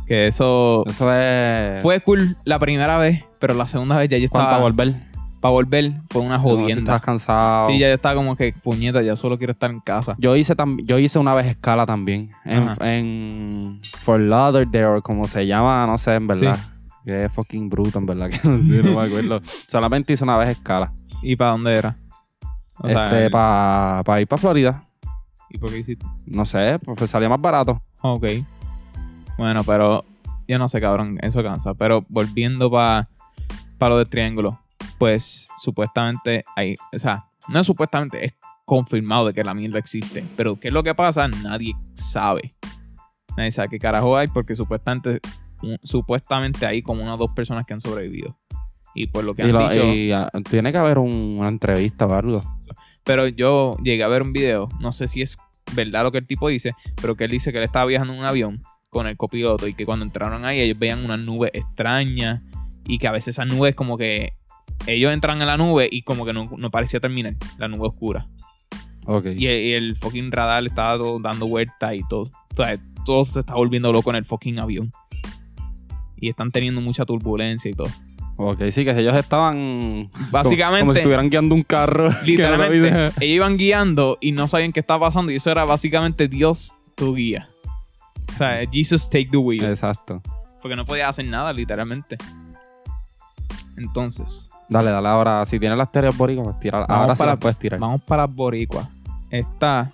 Que 0.07 0.27
eso 0.27 0.83
Eso 0.87 1.13
es. 1.13 1.81
fue 1.81 1.99
cool 2.01 2.35
la 2.45 2.59
primera 2.59 2.97
vez, 2.97 3.23
pero 3.41 3.53
la 3.55 3.67
segunda 3.67 3.97
vez 3.97 4.07
ya 4.07 4.17
yo 4.17 4.29
¿Cuánto 4.29 4.49
estaba... 4.51 4.61
a 4.61 4.63
volver? 4.63 4.93
Para 5.41 5.51
volver 5.53 5.91
fue 6.09 6.21
una 6.21 6.37
No, 6.37 6.43
si 6.43 6.49
jodienda. 6.49 6.93
estás 6.93 7.01
cansado. 7.01 7.69
Sí, 7.69 7.79
ya 7.79 7.87
yo 7.87 7.95
estaba 7.95 8.13
como 8.15 8.35
que, 8.35 8.53
puñeta, 8.53 9.01
ya 9.01 9.15
solo 9.15 9.37
quiero 9.39 9.53
estar 9.53 9.71
en 9.71 9.79
casa. 9.79 10.15
Yo 10.19 10.35
hice, 10.35 10.55
tam- 10.55 10.85
yo 10.85 10.99
hice 10.99 11.17
una 11.17 11.33
vez 11.33 11.47
escala 11.47 11.85
también. 11.87 12.29
En, 12.45 12.69
en 12.85 13.79
Fort 14.01 14.21
Lauderdale, 14.21 14.85
o 14.85 15.01
como 15.01 15.27
se 15.27 15.47
llama, 15.47 15.87
no 15.87 15.97
sé, 15.97 16.13
en 16.13 16.27
verdad. 16.27 16.59
Que 17.03 17.25
es 17.25 17.31
fucking 17.31 17.69
bruto, 17.69 17.97
en 17.97 18.05
verdad. 18.05 18.29
Que 18.41 18.47
no, 18.47 18.99
me 18.99 19.05
acuerdo. 19.07 19.41
Solamente 19.67 20.13
hice 20.13 20.23
una 20.23 20.37
vez 20.37 20.49
escala. 20.49 20.93
¿Y 21.23 21.35
para 21.35 21.49
dónde 21.51 21.73
era? 21.73 21.97
O 22.77 22.87
sea, 22.87 23.05
este, 23.05 23.25
el- 23.25 23.31
para 23.31 24.21
ir 24.21 24.27
para 24.27 24.39
Florida. 24.39 24.83
¿Y 25.49 25.57
por 25.57 25.71
qué 25.71 25.79
hiciste? 25.79 26.05
No 26.27 26.45
sé, 26.45 26.77
pues 26.85 27.09
salía 27.09 27.29
más 27.29 27.41
barato. 27.41 27.81
Ok. 28.03 28.25
Bueno, 29.39 29.63
pero 29.63 30.05
yo 30.47 30.59
no 30.59 30.69
sé, 30.69 30.79
cabrón, 30.79 31.17
eso 31.23 31.41
cansa. 31.41 31.73
Pero 31.73 32.05
volviendo 32.09 32.69
para 32.69 33.09
lo 33.89 33.97
del 33.97 34.09
triángulo, 34.09 34.59
pues 34.97 35.47
supuestamente 35.57 36.43
hay, 36.55 36.75
o 36.93 36.99
sea, 36.99 37.25
no 37.49 37.59
es 37.59 37.67
supuestamente, 37.67 38.25
es 38.25 38.33
confirmado 38.65 39.27
de 39.27 39.33
que 39.33 39.43
la 39.43 39.53
mierda 39.53 39.79
existe. 39.79 40.23
Pero 40.37 40.59
¿qué 40.59 40.67
es 40.69 40.73
lo 40.73 40.83
que 40.83 40.93
pasa? 40.95 41.27
Nadie 41.27 41.73
sabe. 41.93 42.53
Nadie 43.37 43.51
sabe 43.51 43.69
qué 43.69 43.79
carajo 43.79 44.15
hay 44.17 44.27
porque 44.27 44.55
supuestamente, 44.55 45.19
un- 45.61 45.77
supuestamente 45.83 46.65
hay 46.65 46.81
como 46.81 47.01
unas 47.03 47.17
dos 47.17 47.31
personas 47.35 47.65
que 47.65 47.73
han 47.73 47.81
sobrevivido. 47.81 48.37
Y 48.93 49.07
por 49.07 49.23
lo 49.23 49.33
que 49.35 49.43
Y, 49.43 49.45
han 49.45 49.53
lo- 49.53 49.69
dicho... 49.69 49.83
y, 49.85 50.11
ah, 50.11 50.29
tiene 50.49 50.71
que 50.71 50.77
haber 50.77 50.97
un- 50.99 51.37
una 51.39 51.47
entrevista 51.47 52.05
o 52.05 52.13
algo. 52.13 52.43
Pero 53.03 53.27
yo 53.27 53.77
llegué 53.83 54.03
a 54.03 54.07
ver 54.07 54.21
un 54.21 54.33
video, 54.33 54.69
no 54.79 54.93
sé 54.93 55.07
si 55.07 55.21
es 55.21 55.37
verdad 55.73 56.03
lo 56.03 56.11
que 56.11 56.17
el 56.19 56.27
tipo 56.27 56.49
dice, 56.49 56.73
pero 57.01 57.15
que 57.15 57.23
él 57.23 57.31
dice 57.31 57.51
que 57.51 57.57
él 57.57 57.63
estaba 57.63 57.85
viajando 57.85 58.13
en 58.13 58.19
un 58.19 58.25
avión 58.25 58.63
con 58.89 59.07
el 59.07 59.15
copiloto 59.17 59.67
y 59.67 59.73
que 59.73 59.85
cuando 59.85 60.05
entraron 60.05 60.43
ahí 60.45 60.59
ellos 60.59 60.77
veían 60.77 61.03
unas 61.05 61.19
nubes 61.19 61.51
extrañas 61.53 62.41
y 62.91 62.97
que 62.97 63.07
a 63.07 63.13
veces 63.13 63.35
esas 63.35 63.47
nubes 63.47 63.73
como 63.73 63.97
que 63.97 64.33
ellos 64.85 65.13
entran 65.13 65.39
en 65.39 65.47
la 65.47 65.55
nube 65.55 65.87
y 65.89 66.01
como 66.01 66.25
que 66.25 66.33
no, 66.33 66.49
no 66.57 66.71
parecía 66.71 66.99
terminar, 66.99 67.35
la 67.57 67.69
nube 67.69 67.87
oscura. 67.87 68.25
Ok. 69.05 69.27
Y 69.27 69.47
el, 69.47 69.61
y 69.61 69.73
el 69.73 69.95
fucking 69.95 70.29
radar 70.29 70.65
estaba 70.65 70.97
todo 70.97 71.17
dando 71.21 71.47
vueltas 71.47 71.93
y 71.95 72.01
todo. 72.09 72.23
O 72.23 72.55
sea, 72.55 72.77
todo 73.05 73.23
se 73.23 73.39
está 73.39 73.53
volviendo 73.53 73.93
loco 73.93 74.09
en 74.09 74.17
el 74.17 74.25
fucking 74.25 74.59
avión. 74.59 74.91
Y 76.17 76.27
están 76.27 76.51
teniendo 76.51 76.81
mucha 76.81 77.05
turbulencia 77.05 77.71
y 77.71 77.73
todo. 77.73 77.87
Ok, 78.35 78.61
sí, 78.71 78.83
que 78.83 78.91
ellos 78.91 79.15
estaban. 79.15 80.09
Básicamente... 80.29 80.81
Como, 80.81 80.87
como 80.87 80.93
si 80.93 80.99
estuvieran 80.99 81.29
guiando 81.29 81.55
un 81.55 81.63
carro. 81.63 82.09
Literalmente, 82.25 82.89
ellos 82.89 83.35
iban 83.35 83.55
guiando 83.55 84.17
y 84.19 84.33
no 84.33 84.49
sabían 84.49 84.73
qué 84.73 84.81
estaba 84.81 85.07
pasando 85.07 85.31
y 85.31 85.37
eso 85.37 85.49
era 85.49 85.63
básicamente 85.63 86.27
Dios 86.27 86.73
tu 86.95 87.15
guía. 87.15 87.49
O 88.35 88.37
sea, 88.37 88.59
Jesus 88.69 89.09
take 89.09 89.29
the 89.31 89.37
wheel. 89.37 89.63
Exacto. 89.63 90.21
Porque 90.61 90.75
no 90.75 90.85
podía 90.85 91.07
hacer 91.07 91.25
nada, 91.25 91.53
literalmente. 91.53 92.17
Entonces, 93.77 94.47
Dale, 94.69 94.89
dale 94.89 95.07
ahora. 95.09 95.45
Si 95.45 95.59
tienes 95.59 95.77
las 95.77 95.91
teorías 95.91 96.17
boricuas, 96.17 96.55
pues. 96.61 96.71
Vamos 96.71 96.85
Ahora 96.89 97.13
sí 97.15 97.19
para- 97.19 97.31
las 97.33 97.39
puedes 97.39 97.57
tirar. 97.57 97.77
vamos 97.79 98.01
para 98.03 98.25
las 98.25 98.33
boricuas. 98.35 98.87
Está 99.29 99.91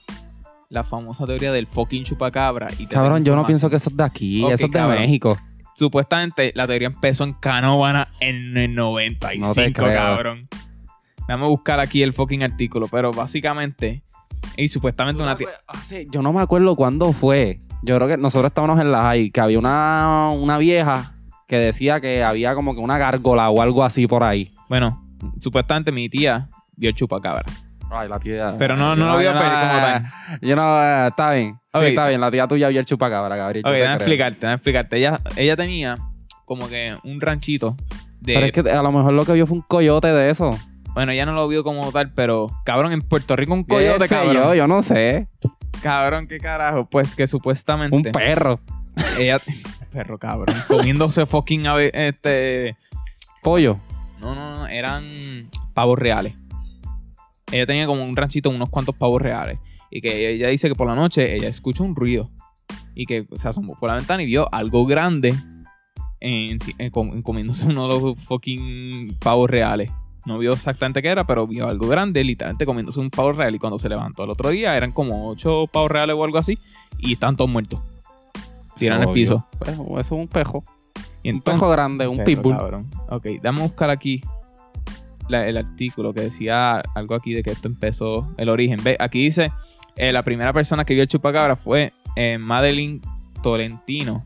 la 0.69 0.83
famosa 0.83 1.25
teoría 1.25 1.51
del 1.51 1.65
fucking 1.65 2.03
chupacabra. 2.03 2.69
Y 2.77 2.85
Cabrón, 2.85 3.23
yo 3.23 3.35
no 3.35 3.43
pienso 3.45 3.69
que 3.71 3.77
eso 3.77 3.89
es 3.89 3.97
de 3.97 4.03
aquí. 4.03 4.43
Ok, 4.43 4.51
eso 4.51 4.65
es 4.67 4.71
de 4.71 4.77
cabrón. 4.77 4.99
México. 5.01 5.37
Supuestamente 5.73 6.51
la 6.55 6.67
teoría 6.67 6.87
empezó 6.89 7.23
en 7.23 7.33
Canóvana 7.33 8.09
en 8.19 8.55
el 8.57 8.75
95, 8.75 9.47
No 9.47 9.53
te 9.53 9.73
creo. 9.73 9.93
cabrón. 9.95 10.47
Déjame 11.27 11.47
buscar 11.47 11.79
aquí 11.79 12.03
el 12.03 12.13
fucking 12.13 12.43
artículo. 12.43 12.87
Pero 12.87 13.11
básicamente, 13.11 14.03
y 14.57 14.67
supuestamente 14.67 15.23
una. 15.23 15.37
Hace- 15.67 16.07
yo 16.11 16.21
no 16.21 16.33
me 16.33 16.41
acuerdo 16.41 16.75
cuándo 16.75 17.13
fue. 17.13 17.57
Yo 17.83 17.95
creo 17.95 18.07
que 18.07 18.17
nosotros 18.17 18.49
estábamos 18.49 18.79
en 18.79 18.91
la 18.91 19.01
high, 19.03 19.31
que 19.31 19.39
había 19.39 19.57
una, 19.59 20.29
una 20.35 20.57
vieja 20.57 21.13
que 21.47 21.57
decía 21.57 21.99
que 22.01 22.23
había 22.23 22.53
como 22.55 22.75
que 22.75 22.81
una 22.81 22.97
gárgola 22.97 23.49
o 23.49 23.61
algo 23.61 23.83
así 23.83 24.05
por 24.07 24.23
ahí. 24.23 24.53
Bueno, 24.69 25.03
supuestamente 25.39 25.91
mi 25.91 26.09
tía 26.09 26.49
el 26.79 26.93
chupacabra. 26.93 27.43
Ay, 27.89 28.09
la 28.09 28.19
tía. 28.19 28.53
Pero 28.59 28.75
no, 28.75 28.95
no 28.97 29.07
lo 29.07 29.17
pe- 29.17 29.25
como 29.27 29.39
tal. 29.39 30.05
Yo 30.41 30.55
no, 30.57 30.83
eh, 30.83 31.07
está 31.07 31.31
bien. 31.31 31.57
Sí, 31.73 31.85
está 31.85 32.07
bien. 32.09 32.19
La 32.19 32.29
tía 32.29 32.47
tuya 32.47 32.67
vio 32.67 32.79
el 32.81 32.85
chupacabra, 32.85 33.35
Gabriel. 33.37 33.65
Ok, 33.65 33.71
déjame 33.71 33.95
explicarte, 33.95 34.39
déjame 34.41 34.55
explicarte. 34.55 34.97
Ella, 34.97 35.19
ella 35.37 35.55
tenía 35.55 35.97
como 36.43 36.67
que 36.67 36.97
un 37.03 37.21
ranchito 37.21 37.77
de... 38.19 38.33
Pero 38.33 38.45
es 38.47 38.51
que 38.51 38.59
a 38.69 38.81
lo 38.83 38.91
mejor 38.91 39.13
lo 39.13 39.23
que 39.25 39.33
vio 39.33 39.47
fue 39.47 39.55
un 39.57 39.63
coyote 39.63 40.07
de 40.07 40.29
eso. 40.29 40.49
Bueno, 40.93 41.13
ella 41.13 41.25
no 41.25 41.31
lo 41.33 41.47
vio 41.47 41.63
como 41.63 41.89
tal, 41.93 42.11
pero... 42.11 42.49
Cabrón, 42.65 42.91
en 42.91 43.01
Puerto 43.01 43.35
Rico 43.37 43.53
un 43.53 43.63
¿Qué 43.63 43.69
coyote, 43.69 44.07
cabrón. 44.09 44.33
Yo, 44.33 44.53
yo 44.55 44.67
no 44.67 44.81
sé. 44.83 45.29
Cabrón, 45.81 46.27
qué 46.27 46.39
carajo. 46.39 46.89
Pues 46.89 47.15
que 47.15 47.25
supuestamente... 47.27 47.95
Un 47.95 48.03
perro. 48.11 48.59
ella... 49.17 49.39
Perro, 49.97 50.19
cabrón. 50.19 50.55
Comiéndose 50.67 51.25
fucking 51.25 51.65
ave- 51.65 51.89
este... 51.91 52.77
Pollo. 53.41 53.79
No, 54.19 54.35
no, 54.35 54.57
no. 54.59 54.67
Eran 54.67 55.49
pavos 55.73 55.97
reales. 55.97 56.35
Ella 57.51 57.65
tenía 57.65 57.87
como 57.87 58.05
un 58.05 58.15
ranchito, 58.15 58.51
unos 58.51 58.69
cuantos 58.69 58.93
pavos 58.95 59.19
reales. 59.19 59.57
Y 59.89 60.01
que 60.01 60.29
ella 60.29 60.49
dice 60.49 60.69
que 60.69 60.75
por 60.75 60.85
la 60.85 60.93
noche 60.93 61.35
ella 61.35 61.47
escucha 61.47 61.81
un 61.81 61.95
ruido. 61.95 62.29
Y 62.93 63.07
que 63.07 63.25
se 63.33 63.47
asomó 63.47 63.73
por 63.79 63.89
la 63.89 63.95
ventana 63.95 64.21
y 64.21 64.27
vio 64.27 64.47
algo 64.53 64.85
grande 64.85 65.33
en, 66.19 66.59
en 66.77 66.91
com- 66.91 67.13
en 67.13 67.23
comiéndose 67.23 67.65
uno 67.65 67.87
de 67.87 67.99
los 67.99 68.23
fucking 68.23 69.17
pavos 69.19 69.49
reales. 69.49 69.89
No 70.27 70.37
vio 70.37 70.53
exactamente 70.53 71.01
qué 71.01 71.07
era, 71.07 71.25
pero 71.25 71.47
vio 71.47 71.67
algo 71.67 71.87
grande, 71.87 72.23
literalmente 72.23 72.67
comiéndose 72.67 72.99
un 72.99 73.09
pavo 73.09 73.31
real. 73.33 73.55
Y 73.55 73.59
cuando 73.59 73.79
se 73.79 73.89
levantó 73.89 74.25
el 74.25 74.29
otro 74.29 74.49
día, 74.51 74.77
eran 74.77 74.91
como 74.91 75.27
ocho 75.27 75.65
pavos 75.71 75.89
reales 75.89 76.15
o 76.15 76.23
algo 76.23 76.37
así. 76.37 76.59
Y 76.99 77.13
estaban 77.13 77.35
todos 77.35 77.49
muertos. 77.49 77.79
Tiran 78.77 78.99
el 79.01 79.05
Obvio. 79.07 79.13
piso. 79.13 79.47
Pues, 79.59 79.71
eso 79.71 79.97
es 79.99 80.11
un 80.11 80.27
pejo. 80.27 80.63
Y 81.23 81.31
Un 81.31 81.41
pejo 81.41 81.67
grande, 81.69 82.07
un 82.07 82.23
pitbull. 82.23 82.55
cabrón. 82.55 82.89
Ok, 83.09 83.25
dame 83.41 83.59
a 83.59 83.63
buscar 83.63 83.89
aquí 83.89 84.21
la- 85.27 85.47
el 85.47 85.57
artículo 85.57 86.13
que 86.13 86.21
decía 86.21 86.79
algo 86.95 87.15
aquí 87.15 87.33
de 87.33 87.43
que 87.43 87.51
esto 87.51 87.67
empezó, 87.67 88.33
el 88.37 88.47
origen. 88.49 88.79
Ve, 88.83 88.95
aquí 88.99 89.23
dice, 89.23 89.51
eh, 89.97 90.11
la 90.13 90.23
primera 90.23 90.53
persona 90.53 90.85
que 90.85 90.93
vio 90.93 91.03
el 91.03 91.09
chupacabra 91.09 91.55
fue 91.55 91.91
eh, 92.15 92.37
Madeline 92.39 93.01
Tolentino, 93.43 94.23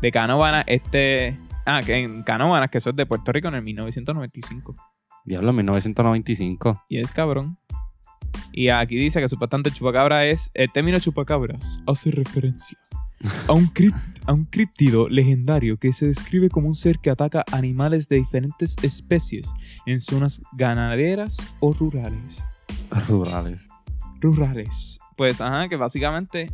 de 0.00 0.10
Canóvanas, 0.12 0.64
este... 0.68 1.38
Ah, 1.66 1.82
que 1.84 1.96
en 2.02 2.22
Canóvanas, 2.22 2.70
que 2.70 2.78
eso 2.78 2.90
es 2.90 2.96
de 2.96 3.04
Puerto 3.04 3.30
Rico 3.30 3.48
en 3.48 3.54
el 3.56 3.62
1995. 3.62 4.74
Diablo, 5.24 5.52
1995. 5.52 6.82
Y 6.88 6.98
es 6.98 7.12
cabrón. 7.12 7.58
Y 8.52 8.70
aquí 8.70 8.96
dice 8.96 9.20
que 9.20 9.28
supuestamente 9.28 9.68
el 9.68 9.74
chupacabra 9.74 10.24
es... 10.24 10.50
El 10.54 10.72
término 10.72 10.98
chupacabras 10.98 11.78
hace 11.86 12.10
referencia 12.10 12.78
a 13.46 13.52
un, 13.52 13.70
a 14.26 14.32
un 14.32 14.44
críptido 14.44 15.08
legendario 15.08 15.76
que 15.78 15.92
se 15.92 16.06
describe 16.06 16.48
como 16.50 16.68
un 16.68 16.74
ser 16.74 16.98
que 16.98 17.10
ataca 17.10 17.44
animales 17.52 18.08
de 18.08 18.16
diferentes 18.16 18.76
especies 18.82 19.52
en 19.86 20.00
zonas 20.00 20.40
ganaderas 20.56 21.36
o 21.60 21.72
rurales. 21.72 22.44
Rurales. 23.08 23.68
Rurales. 24.20 24.98
Pues, 25.16 25.40
ajá, 25.40 25.68
que 25.68 25.76
básicamente... 25.76 26.52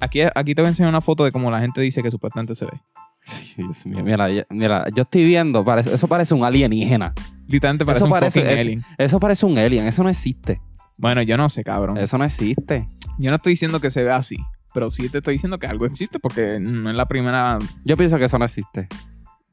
Aquí, 0.00 0.20
aquí 0.34 0.54
te 0.54 0.62
voy 0.62 0.66
a 0.66 0.70
enseñar 0.70 0.88
una 0.88 1.00
foto 1.00 1.24
de 1.24 1.30
cómo 1.30 1.48
la 1.50 1.60
gente 1.60 1.80
dice 1.80 2.02
que 2.02 2.10
supuestamente 2.10 2.56
se 2.56 2.64
ve. 2.64 2.72
Sí, 3.20 3.54
Dios 3.56 3.86
mío. 3.86 4.02
Mira, 4.02 4.26
mira, 4.50 4.84
yo 4.92 5.02
estoy 5.04 5.24
viendo, 5.24 5.64
parece- 5.64 5.94
eso 5.94 6.08
parece 6.08 6.34
un 6.34 6.42
alienígena. 6.42 7.12
Literalmente 7.46 7.84
parece 7.84 7.98
Eso 8.00 8.06
un 8.06 8.10
parece- 8.10 8.52
es- 8.52 8.60
alien. 8.60 8.84
Eso 8.98 9.20
parece 9.20 9.46
un 9.46 9.56
alien, 9.58 9.86
eso 9.86 10.02
no 10.02 10.08
existe. 10.08 10.60
Bueno, 10.98 11.22
yo 11.22 11.36
no 11.36 11.48
sé, 11.48 11.62
cabrón. 11.62 11.98
Eso 11.98 12.18
no 12.18 12.24
existe. 12.24 12.84
Yo 13.18 13.30
no 13.30 13.36
estoy 13.36 13.52
diciendo 13.52 13.80
que 13.80 13.92
se 13.92 14.02
vea 14.02 14.16
así. 14.16 14.36
Pero 14.74 14.90
sí 14.90 15.08
te 15.08 15.18
estoy 15.18 15.34
diciendo 15.34 15.58
que 15.58 15.66
algo 15.66 15.86
existe 15.86 16.18
porque 16.18 16.58
no 16.60 16.90
es 16.90 16.96
la 16.96 17.06
primera 17.06 17.58
Yo 17.84 17.96
pienso 17.96 18.18
que 18.18 18.24
eso 18.24 18.38
no 18.38 18.44
existe. 18.44 18.88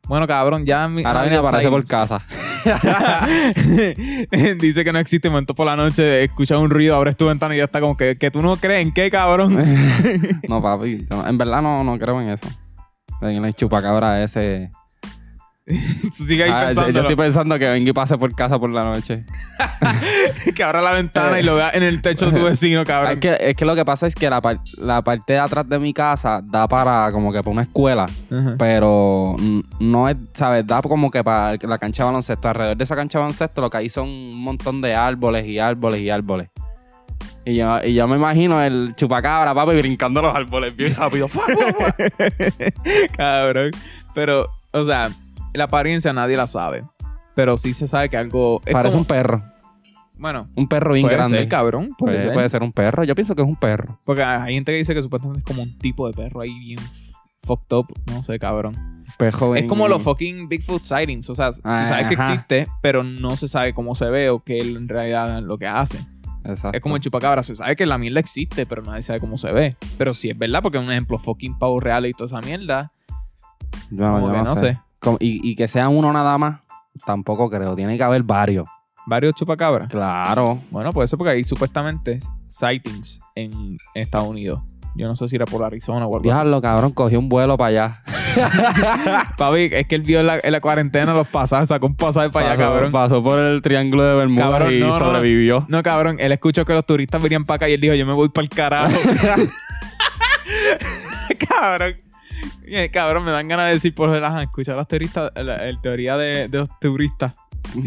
Bueno, 0.09 0.25
cabrón, 0.25 0.65
ya 0.65 0.87
mi. 0.87 1.03
Ahora 1.05 1.21
viene 1.21 1.37
aparece 1.37 1.69
por 1.69 1.85
casa. 1.85 2.19
Dice 4.59 4.83
que 4.83 4.91
no 4.91 4.97
existe. 4.97 5.29
Momento 5.29 5.53
por 5.53 5.67
la 5.67 5.75
noche, 5.75 6.23
escucha 6.23 6.57
un 6.57 6.71
ruido, 6.71 6.95
abres 6.95 7.15
tu 7.15 7.27
ventana 7.27 7.53
y 7.53 7.59
ya 7.59 7.65
está 7.65 7.79
como 7.79 7.95
que, 7.95 8.17
que 8.17 8.31
tú 8.31 8.41
no 8.41 8.57
crees 8.57 8.81
en 8.81 8.91
qué, 8.91 9.11
cabrón. 9.11 9.63
no, 10.49 10.61
papi. 10.63 11.05
no, 11.11 11.27
en 11.27 11.37
verdad 11.37 11.61
no, 11.61 11.83
no 11.83 11.99
creo 11.99 12.19
en 12.21 12.29
eso. 12.29 12.47
En 13.21 13.45
el 13.45 13.53
chupacabra 13.53 14.23
ese. 14.23 14.71
Ahí 16.29 16.41
Ah, 16.51 16.71
yo, 16.73 16.81
estoy 17.01 17.15
pensando 17.15 17.59
que 17.59 17.69
venga 17.69 17.89
y 17.91 17.93
pase 17.93 18.17
por 18.17 18.33
casa 18.35 18.57
por 18.57 18.69
la 18.71 18.83
noche. 18.83 19.23
Que 20.55 20.63
abra 20.63 20.81
la 20.81 20.93
ventana 20.93 21.39
y 21.39 21.43
lo 21.43 21.55
vea 21.55 21.69
en 21.73 21.83
el 21.83 22.01
techo 22.01 22.29
de 22.31 22.37
tu 22.39 22.43
vecino, 22.45 22.83
cabrón. 22.83 23.13
Es 23.13 23.19
que, 23.19 23.37
es 23.39 23.55
que 23.55 23.65
lo 23.65 23.75
que 23.75 23.85
pasa 23.85 24.07
es 24.07 24.15
que 24.15 24.29
la, 24.29 24.41
par- 24.41 24.59
la 24.77 25.01
parte 25.03 25.33
de 25.33 25.39
atrás 25.39 25.67
de 25.69 25.77
mi 25.79 25.93
casa 25.93 26.41
da 26.43 26.67
para 26.67 27.11
como 27.11 27.31
que 27.31 27.39
para 27.39 27.51
una 27.51 27.61
escuela, 27.61 28.07
pero 28.57 29.35
no 29.79 30.09
es, 30.09 30.17
¿sabes? 30.33 30.65
Da 30.67 30.81
como 30.81 31.09
que 31.11 31.23
para 31.23 31.55
la 31.61 31.77
cancha 31.77 32.03
de 32.03 32.07
baloncesto. 32.07 32.47
Alrededor 32.49 32.75
de 32.77 32.83
esa 32.83 32.95
cancha 32.95 33.19
de 33.19 33.23
baloncesto 33.23 33.61
lo 33.61 33.69
que 33.69 33.77
hay 33.77 33.89
son 33.89 34.07
un 34.09 34.41
montón 34.43 34.81
de 34.81 34.95
árboles 34.95 35.45
y 35.45 35.59
árboles 35.59 36.01
y 36.01 36.09
árboles. 36.09 36.49
Y 37.45 37.55
yo, 37.55 37.79
y 37.83 37.93
yo 37.93 38.07
me 38.07 38.15
imagino 38.17 38.61
el 38.61 38.93
chupacabra, 38.97 39.53
papi, 39.55 39.75
brincando 39.77 40.21
los 40.21 40.35
árboles 40.35 40.75
bien 40.75 40.93
rápido. 40.95 41.27
Cabrón. 43.15 43.71
Pero, 44.13 44.49
o 44.71 44.85
sea, 44.85 45.09
la 45.53 45.65
apariencia 45.65 46.13
nadie 46.13 46.37
la 46.37 46.47
sabe. 46.47 46.83
Pero 47.35 47.57
sí 47.57 47.73
se 47.73 47.87
sabe 47.87 48.09
que 48.09 48.17
algo. 48.17 48.61
Es 48.65 48.73
Parece 48.73 48.91
como- 48.91 49.01
un 49.01 49.05
perro. 49.05 49.43
Bueno, 50.17 50.49
Un 50.55 50.67
perro 50.67 50.93
bien 50.93 51.05
puede 51.05 51.15
grande. 51.15 51.37
ser, 51.37 51.47
cabrón. 51.47 51.95
Puede, 51.97 52.13
Puede, 52.15 52.25
ser. 52.25 52.33
puede 52.33 52.49
ser 52.49 52.63
un 52.63 52.73
perro. 52.73 53.03
Yo 53.05 53.15
pienso 53.15 53.35
que 53.35 53.41
es 53.41 53.47
un 53.47 53.55
perro. 53.55 53.97
Porque 54.03 54.21
hay 54.21 54.53
gente 54.55 54.73
que 54.73 54.77
dice 54.79 54.93
que 54.93 55.01
supuestamente 55.01 55.39
es 55.39 55.45
como 55.45 55.61
un 55.63 55.77
tipo 55.77 56.07
de 56.07 56.13
perro 56.13 56.41
ahí 56.41 56.59
bien 56.59 56.79
fucked 57.43 57.73
up. 57.77 57.87
No 58.11 58.21
sé, 58.23 58.37
cabrón. 58.37 58.75
Perro 59.17 59.55
Es 59.55 59.61
bien- 59.61 59.67
como 59.69 59.87
los 59.87 60.03
fucking 60.03 60.49
Bigfoot 60.49 60.81
sightings. 60.81 61.29
O 61.29 61.35
sea, 61.35 61.53
se 61.53 61.61
sabe 61.61 62.07
que 62.09 62.15
Ajá. 62.15 62.33
existe, 62.33 62.67
pero 62.81 63.03
no 63.03 63.37
se 63.37 63.47
sabe 63.47 63.73
cómo 63.73 63.95
se 63.95 64.09
ve 64.09 64.29
o 64.29 64.43
qué 64.43 64.59
en 64.59 64.89
realidad 64.89 65.41
lo 65.41 65.57
que 65.57 65.67
hace. 65.67 65.99
Exacto. 66.43 66.71
Es 66.77 66.81
como 66.81 66.97
el 66.97 67.01
chupacabra. 67.01 67.41
Se 67.43 67.55
sabe 67.55 67.77
que 67.77 67.85
la 67.85 67.97
mierda 67.97 68.19
existe, 68.19 68.65
pero 68.65 68.81
nadie 68.81 69.03
sabe 69.03 69.19
cómo 69.21 69.37
se 69.37 69.51
ve. 69.53 69.77
Pero 69.97 70.13
sí 70.13 70.29
es 70.29 70.37
verdad, 70.37 70.61
porque 70.61 70.77
un 70.79 70.91
ejemplo, 70.91 71.17
fucking 71.17 71.57
pavo 71.57 71.79
real 71.79 72.05
y 72.05 72.13
toda 72.13 72.25
esa 72.27 72.41
mierda. 72.45 72.91
Yo 73.89 74.05
no, 74.05 74.13
como 74.15 74.27
yo 74.27 74.31
que 74.33 74.37
no 74.39 74.43
no 74.43 74.55
sé. 74.57 74.79
Y, 75.19 75.49
y 75.49 75.55
que 75.55 75.67
sea 75.67 75.89
uno 75.89 76.11
nada 76.13 76.37
más, 76.37 76.59
tampoco 77.05 77.49
creo. 77.49 77.75
Tiene 77.75 77.97
que 77.97 78.03
haber 78.03 78.23
varios. 78.23 78.65
Varios 79.05 79.33
chupacabras. 79.33 79.89
Claro. 79.89 80.59
Bueno, 80.69 80.91
por 80.91 81.03
eso, 81.03 81.17
porque 81.17 81.31
hay 81.31 81.43
supuestamente 81.43 82.19
sightings 82.47 83.19
en 83.35 83.77
Estados 83.95 84.27
Unidos. 84.27 84.61
Yo 84.95 85.07
no 85.07 85.15
sé 85.15 85.27
si 85.27 85.35
era 85.35 85.45
por 85.45 85.63
Arizona 85.63 85.99
o 85.99 86.03
algo 86.03 86.17
así. 86.17 86.23
Diablo, 86.23 86.61
cabrón, 86.61 86.91
cogió 86.91 87.19
un 87.19 87.29
vuelo 87.29 87.57
para 87.57 87.69
allá. 87.69 88.03
Papi, 89.37 89.69
es 89.71 89.87
que 89.87 89.95
él 89.95 90.01
vio 90.01 90.19
en 90.19 90.27
la, 90.27 90.39
en 90.43 90.51
la 90.51 90.61
cuarentena 90.61 91.13
los 91.13 91.27
pasajes, 91.27 91.69
sacó 91.69 91.87
un 91.87 91.95
pasaje 91.95 92.29
para 92.29 92.51
allá, 92.51 92.57
cabrón. 92.57 92.91
Pasó 92.91 93.23
por 93.23 93.39
el 93.39 93.61
triángulo 93.61 94.03
de 94.03 94.15
Bermuda 94.15 94.51
Cabrón, 94.51 94.73
y 94.73 94.79
no, 94.79 94.87
no, 94.87 94.93
no. 94.93 94.99
sobrevivió. 94.99 95.65
No, 95.69 95.81
cabrón, 95.83 96.17
él 96.19 96.31
escuchó 96.31 96.65
que 96.65 96.73
los 96.73 96.85
turistas 96.85 97.21
venían 97.21 97.45
para 97.45 97.55
acá 97.55 97.69
y 97.69 97.73
él 97.73 97.81
dijo, 97.81 97.95
yo 97.95 98.05
me 98.05 98.13
voy 98.13 98.29
para 98.29 98.43
el 98.43 98.49
carajo. 98.49 98.95
cabrón. 101.49 102.08
Eh, 102.71 102.89
Cabrón, 102.91 103.23
me 103.25 103.31
dan 103.31 103.47
ganas 103.47 103.67
de 103.67 103.73
decir 103.73 103.93
por 103.95 104.09
las 104.09 104.43
escuchar 104.43 104.75
las 104.75 104.87
teoristas, 104.87 105.31
la, 105.35 105.67
el 105.67 105.79
teoría 105.81 106.17
de, 106.17 106.47
de 106.47 106.57
los 106.59 106.69
turistas. 106.79 107.33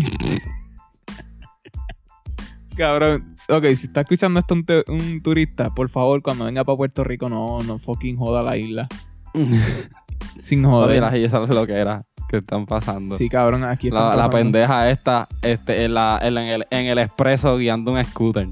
cabrón, 2.76 3.36
ok, 3.48 3.64
si 3.74 3.86
está 3.86 4.00
escuchando 4.00 4.40
esto 4.40 4.54
un, 4.54 4.64
te- 4.64 4.84
un 4.88 5.22
turista, 5.22 5.70
por 5.70 5.88
favor, 5.88 6.22
cuando 6.22 6.44
venga 6.46 6.64
para 6.64 6.76
Puerto 6.76 7.04
Rico, 7.04 7.28
no, 7.28 7.58
no 7.60 7.78
fucking 7.78 8.16
joda 8.16 8.42
la 8.42 8.56
isla. 8.56 8.88
Sin 10.42 10.64
joder. 10.64 11.00
las- 11.00 11.14
y 11.14 11.24
eso 11.24 11.44
es 11.44 11.50
lo 11.50 11.66
que 11.66 11.74
era 11.74 12.04
que 12.28 12.38
están 12.38 12.64
pasando. 12.64 13.16
Sí, 13.18 13.28
cabrón, 13.28 13.62
aquí 13.64 13.88
están 13.88 14.16
la, 14.16 14.30
pendeja 14.30 14.90
esta 14.90 15.28
este, 15.42 15.84
en, 15.84 15.94
la- 15.94 16.18
en 16.22 16.38
el, 16.38 16.66
en 16.70 16.86
el 16.86 16.98
expreso 16.98 17.56
guiando 17.58 17.92
un 17.92 18.02
scooter. 18.04 18.48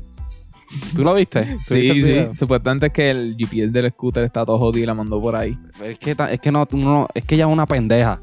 ¿Tú 0.94 1.02
lo 1.02 1.14
viste? 1.14 1.42
¿Tú 1.42 1.48
viste 1.74 1.74
Sí, 1.74 1.88
sí. 1.88 2.02
video? 2.02 2.34
Supuestamente 2.34 2.86
es 2.86 2.92
que 2.92 3.10
el 3.10 3.36
GPS 3.38 3.70
del 3.72 3.90
scooter 3.90 4.24
está 4.24 4.44
todo 4.46 4.58
jodido 4.58 4.84
y 4.84 4.86
la 4.86 4.94
mandó 4.94 5.20
por 5.20 5.34
ahí. 5.36 5.56
Es 5.84 5.98
que, 5.98 6.16
es 6.30 6.40
que 6.40 6.52
no, 6.52 6.66
uno- 6.72 7.08
es 7.14 7.24
que 7.24 7.34
ella 7.34 7.44
es 7.46 7.52
una 7.52 7.66
pendeja. 7.66 8.20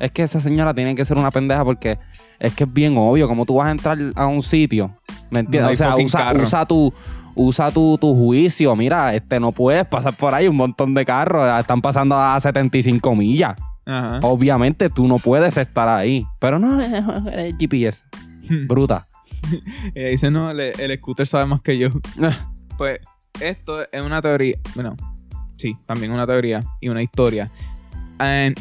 Es 0.00 0.10
que 0.10 0.22
esa 0.22 0.40
señora 0.40 0.72
tiene 0.74 0.94
que 0.94 1.04
ser 1.04 1.18
una 1.18 1.30
pendeja 1.30 1.64
porque 1.64 1.98
es 2.38 2.54
que 2.54 2.64
es 2.64 2.72
bien 2.72 2.94
obvio. 2.96 3.28
Como 3.28 3.44
tú 3.44 3.56
vas 3.56 3.68
a 3.68 3.70
entrar 3.72 3.98
a 4.14 4.26
un 4.26 4.42
sitio, 4.42 4.90
¿me 5.30 5.40
entiendes? 5.40 5.80
No 5.80 5.88
o 5.90 5.96
sea, 5.96 5.96
usa, 6.04 6.32
usa 6.40 6.66
tu 6.66 6.92
usa 7.34 7.70
tu, 7.70 7.98
tu 7.98 8.14
juicio. 8.14 8.74
Mira, 8.76 9.14
este 9.14 9.40
no 9.40 9.52
puedes 9.52 9.84
pasar 9.86 10.16
por 10.16 10.34
ahí 10.34 10.48
un 10.48 10.56
montón 10.56 10.94
de 10.94 11.04
carros. 11.04 11.44
Están 11.60 11.80
pasando 11.82 12.16
a 12.16 12.38
75 12.40 13.14
millas. 13.14 13.58
Ajá. 13.84 14.20
Obviamente 14.22 14.88
tú 14.88 15.08
no 15.08 15.18
puedes 15.18 15.56
estar 15.56 15.88
ahí. 15.88 16.24
Pero 16.38 16.58
no, 16.58 16.80
es 17.30 17.56
GPS. 17.58 18.02
Bruta. 18.68 19.06
Ella 19.94 20.08
dice, 20.08 20.30
no, 20.30 20.50
el, 20.50 20.60
el 20.60 20.96
scooter 20.98 21.26
sabe 21.26 21.46
más 21.46 21.62
que 21.62 21.78
yo. 21.78 21.88
Pues 22.78 23.00
esto 23.40 23.82
es 23.90 24.02
una 24.02 24.20
teoría. 24.22 24.56
Bueno, 24.74 24.96
sí, 25.56 25.76
también 25.86 26.12
una 26.12 26.26
teoría 26.26 26.60
y 26.80 26.88
una 26.88 27.02
historia. 27.02 27.50
And 28.18 28.58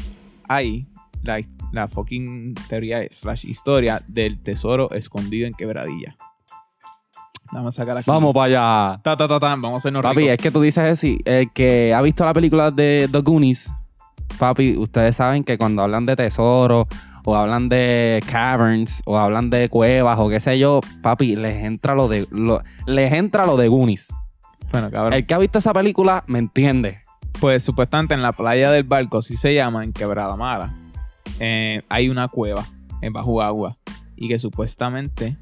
ahí, 0.48 0.88
la, 1.24 1.40
la 1.72 1.88
fucking 1.88 2.56
teoría 2.68 3.06
slash 3.10 3.46
historia 3.46 4.02
del 4.08 4.42
tesoro 4.42 4.92
escondido 4.92 5.48
en 5.48 5.54
quebradilla. 5.54 6.18
Vamos 7.54 7.78
a 7.78 7.82
sacar 7.82 7.98
aquí. 7.98 8.10
Vamos 8.10 8.34
para 8.34 8.46
allá. 8.46 9.02
Ta, 9.04 9.18
ta, 9.18 9.28
ta, 9.28 9.40
ta, 9.40 9.50
Vamos 9.50 9.74
a 9.74 9.78
hacernos 9.78 10.02
Papi, 10.02 10.22
ricos. 10.22 10.32
es 10.32 10.38
que 10.38 10.52
tú 10.52 10.62
dices 10.62 11.04
eso. 11.04 11.18
El 11.26 11.52
que 11.52 11.94
ha 11.94 12.02
visto 12.02 12.24
la 12.24 12.34
película 12.34 12.72
de 12.72 13.10
The 13.12 13.20
Goonies, 13.20 13.70
papi, 14.40 14.78
ustedes 14.78 15.18
saben 15.18 15.44
que 15.44 15.58
cuando 15.58 15.82
hablan 15.84 16.06
de 16.06 16.16
tesoros 16.16 16.88
o 17.24 17.36
hablan 17.36 17.70
de 17.70 18.22
caverns 18.32 19.02
o 19.06 19.18
hablan 19.18 19.50
de 19.50 19.70
cuevas 19.70 20.18
o 20.20 20.30
qué 20.30 20.40
sé 20.40 20.58
yo, 20.60 20.82
papi, 21.02 21.36
les 21.36 21.64
entra 21.64 21.96
lo 21.96 22.08
de 22.08 22.28
lo- 22.32 22.62
les 22.86 23.12
entra 23.14 23.46
lo 23.46 23.58
de 23.58 23.68
Goonies. 23.68 24.14
Bueno, 24.72 24.90
cabrón. 24.90 25.14
El 25.14 25.26
que 25.26 25.34
ha 25.34 25.38
visto 25.38 25.60
esa 25.60 25.74
película 25.74 26.24
me 26.28 26.40
entiende. 26.40 27.00
Pues 27.40 27.64
supuestamente 27.64 28.14
en 28.14 28.22
la 28.22 28.32
playa 28.34 28.72
del 28.72 28.84
barco, 28.84 29.18
así 29.20 29.36
se 29.36 29.54
llama, 29.54 29.84
en 29.84 29.94
Quebrada 29.94 30.36
Mala, 30.36 30.76
eh, 31.40 31.82
hay 31.90 32.10
una 32.10 32.28
cueva 32.28 32.66
en 33.02 33.12
bajo 33.14 33.42
agua. 33.42 33.76
Y 34.16 34.28
que 34.28 34.38
supuestamente 34.38 35.36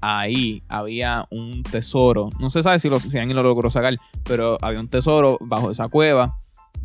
ahí 0.00 0.62
había 0.68 1.26
un 1.30 1.62
tesoro. 1.62 2.30
No 2.40 2.50
se 2.50 2.62
sabe 2.62 2.78
si, 2.78 2.88
lo, 2.88 2.98
si 3.00 3.18
alguien 3.18 3.36
lo 3.36 3.42
logró 3.42 3.70
sacar, 3.70 3.94
pero 4.24 4.58
había 4.62 4.80
un 4.80 4.88
tesoro 4.88 5.36
bajo 5.40 5.70
esa 5.70 5.88
cueva 5.88 6.36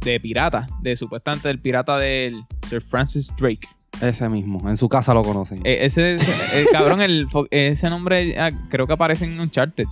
de 0.02 0.20
pirata. 0.20 0.68
De 0.82 0.96
supuestamente 0.96 1.50
el 1.50 1.60
pirata 1.60 1.98
del 1.98 2.44
Sir 2.68 2.82
Francis 2.82 3.34
Drake. 3.38 3.68
Ese 4.02 4.28
mismo, 4.30 4.68
en 4.70 4.76
su 4.78 4.90
casa 4.90 5.14
lo 5.14 5.22
conocen. 5.24 5.60
Eh, 5.64 5.80
ese, 5.82 6.16
eh, 6.16 6.66
cabrón, 6.72 7.02
el, 7.02 7.28
ese 7.52 7.90
nombre 7.90 8.38
ah, 8.40 8.52
creo 8.70 8.86
que 8.88 8.94
aparece 8.94 9.26
en 9.26 9.40
Uncharted. 9.40 9.86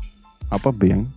ah, 0.49 0.57
pues 0.61 0.77
bien. 0.77 1.07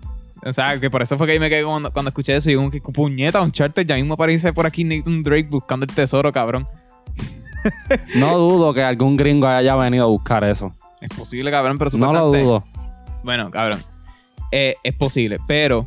O 0.45 0.53
sea, 0.53 0.79
que 0.79 0.91
por 0.91 1.01
eso 1.03 1.17
fue 1.17 1.27
que 1.27 1.33
ahí 1.33 1.39
me 1.41 1.49
quedé 1.49 1.65
cuando, 1.65 1.91
cuando 1.91 2.11
escuché 2.11 2.37
eso. 2.37 2.51
Y 2.51 2.55
como 2.57 2.71
que 2.71 2.81
puñeta, 2.81 3.41
Uncharted. 3.41 3.87
Ya 3.87 3.97
mismo 3.97 4.15
aparece 4.15 4.53
por 4.53 4.67
aquí 4.67 4.85
Nathan 4.85 5.23
Drake 5.23 5.49
buscando 5.51 5.87
el 5.87 5.93
tesoro, 5.93 6.31
cabrón. 6.33 6.67
No 8.17 8.37
dudo 8.39 8.75
que 8.75 8.83
algún 8.83 9.17
gringo 9.17 9.47
haya 9.47 9.75
venido 9.77 10.05
a 10.05 10.09
buscar 10.09 10.45
eso. 10.45 10.75
Es 11.01 11.09
posible, 11.17 11.51
cabrón, 11.51 11.79
pero 11.79 11.91
No 11.93 12.13
lo 12.13 12.19
supuestamente... 12.19 12.45
dudo. 12.45 12.65
Bueno, 13.23 13.51
cabrón. 13.51 13.81
eh, 14.53 14.75
es 14.85 14.93
posible, 14.95 15.39
pero 15.47 15.87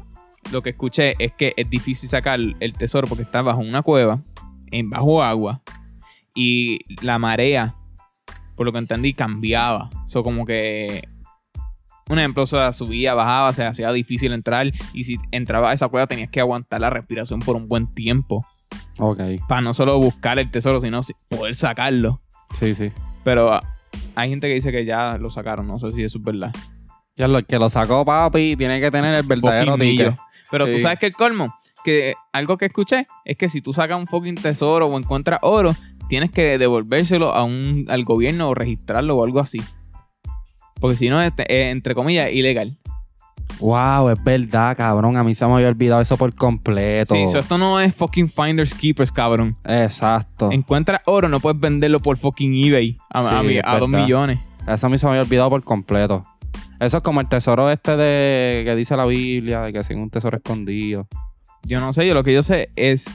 lo 0.52 0.64
que 0.64 0.72
escuché 0.72 1.14
es 1.24 1.34
que 1.34 1.54
es 1.56 1.70
difícil 1.70 2.10
sacar 2.10 2.40
el 2.60 2.74
tesoro 2.74 3.08
porque 3.08 3.22
está 3.24 3.44
bajo 3.44 3.60
una 3.60 3.84
cueva, 3.84 4.20
en 4.72 4.90
bajo 4.90 5.22
agua, 5.24 5.62
y 6.38 6.80
la 7.04 7.18
marea, 7.18 7.76
por 8.56 8.66
lo 8.68 8.72
que 8.72 8.78
entendí, 8.78 9.14
cambiaba. 9.14 9.90
Eso 10.06 10.22
como 10.24 10.46
que... 10.46 11.02
Un 12.10 12.20
ejemplo, 12.20 12.44
o 12.44 12.48
sea, 12.48 12.72
subía, 12.72 13.14
bajaba, 13.16 13.52
se 13.52 13.66
hacía 13.66 13.92
difícil 13.92 14.32
entrar, 14.32 14.72
y 14.94 15.04
si 15.04 15.18
entraba 15.32 15.72
a 15.72 15.74
esa 15.74 15.90
cueva 15.90 16.08
tenías 16.08 16.30
que 16.30 16.40
aguantar 16.40 16.80
la 16.80 16.90
respiración 16.90 17.40
por 17.42 17.56
un 17.58 17.68
buen 17.68 17.92
tiempo. 17.92 18.46
Ok, 19.00 19.20
Para 19.48 19.62
no 19.62 19.74
solo 19.74 20.00
buscar 20.00 20.40
el 20.40 20.50
tesoro, 20.50 20.80
sino 20.80 21.04
si- 21.04 21.14
poder 21.28 21.56
sacarlo. 21.56 22.22
sí, 22.60 22.76
sí. 22.76 22.92
Pero 23.26 23.52
ah, 23.52 23.62
hay 24.16 24.30
gente 24.30 24.48
que 24.48 24.54
dice 24.54 24.72
que 24.72 24.86
ya 24.86 25.18
lo 25.18 25.30
sacaron. 25.32 25.68
No 25.68 25.80
sé 25.80 25.92
si 25.92 26.02
eso 26.04 26.18
es 26.20 26.24
verdad. 26.24 26.54
Ya 27.18 27.28
lo 27.28 27.44
que 27.44 27.60
lo 27.60 27.70
sacó, 27.70 28.06
papi, 28.06 28.56
tiene 28.56 28.80
que 28.80 28.90
tener 28.90 29.14
el 29.16 29.24
verdadero 29.24 29.78
ticket. 29.78 30.16
Pero 30.50 30.66
tú 30.72 30.80
sabes 30.80 30.98
que 31.00 31.08
el 31.08 31.14
colmo, 31.14 31.54
que 31.84 32.14
algo 32.32 32.58
que 32.58 32.68
escuché 32.68 33.06
es 33.26 33.36
que 33.36 33.50
si 33.50 33.60
tú 33.62 33.74
sacas 33.74 33.98
un 34.00 34.08
fucking 34.08 34.36
tesoro 34.36 34.86
o 34.88 34.98
encuentras 34.98 35.40
oro, 35.42 35.76
tienes 36.08 36.32
que 36.32 36.58
devolvérselo 36.58 37.34
a 37.34 37.44
un, 37.44 37.86
al 37.90 38.04
gobierno 38.04 38.50
o 38.50 38.54
registrarlo 38.54 39.18
o 39.18 39.24
algo 39.24 39.40
así. 39.40 39.62
Porque 40.80 40.98
si 40.98 41.10
no, 41.10 41.22
es, 41.22 41.32
es, 41.38 41.72
entre 41.72 41.96
comillas, 41.96 42.32
ilegal. 42.32 42.78
Wow, 43.60 44.10
es 44.10 44.24
verdad, 44.24 44.78
cabrón. 44.78 45.18
A 45.18 45.24
mí 45.24 45.34
se 45.34 45.46
me 45.46 45.54
había 45.54 45.68
olvidado 45.68 46.02
eso 46.02 46.18
por 46.18 46.34
completo. 46.36 47.16
Sí, 47.16 47.28
so 47.28 47.40
esto 47.40 47.58
no 47.58 47.80
es 47.80 47.96
fucking 47.96 48.30
finders 48.30 48.74
keepers, 48.74 49.12
cabrón. 49.12 49.56
Exacto. 49.64 50.52
Encuentras 50.52 51.02
oro, 51.06 51.28
no 51.28 51.40
puedes 51.40 51.60
venderlo 51.60 52.00
por 52.00 52.18
fucking 52.18 52.54
eBay 52.66 52.98
a, 53.10 53.40
a, 53.40 53.44
Sí, 53.44 53.60
dos 53.80 53.90
millones. 53.90 54.40
Eso 54.68 54.88
a 54.88 54.90
mí 54.90 54.98
se 54.98 55.06
me 55.06 55.12
había 55.12 55.22
olvidado 55.24 55.50
por 55.50 55.64
completo. 55.64 56.24
Eso 56.80 56.98
es 56.98 57.04
como 57.04 57.22
el 57.22 57.28
tesoro 57.28 57.72
este 57.72 57.98
de 57.98 58.64
que 58.64 58.76
dice 58.76 58.96
la 58.96 59.06
Biblia, 59.06 59.62
de 59.62 59.74
que 59.74 59.80
es 59.80 59.90
un 59.90 60.12
tesoro 60.12 60.38
escondido. 60.38 61.08
Yo 61.64 61.80
no 61.80 61.92
sé, 61.94 62.06
yo 62.06 62.14
lo 62.14 62.24
que 62.24 62.34
yo 62.34 62.44
sé 62.44 62.70
es 62.76 63.10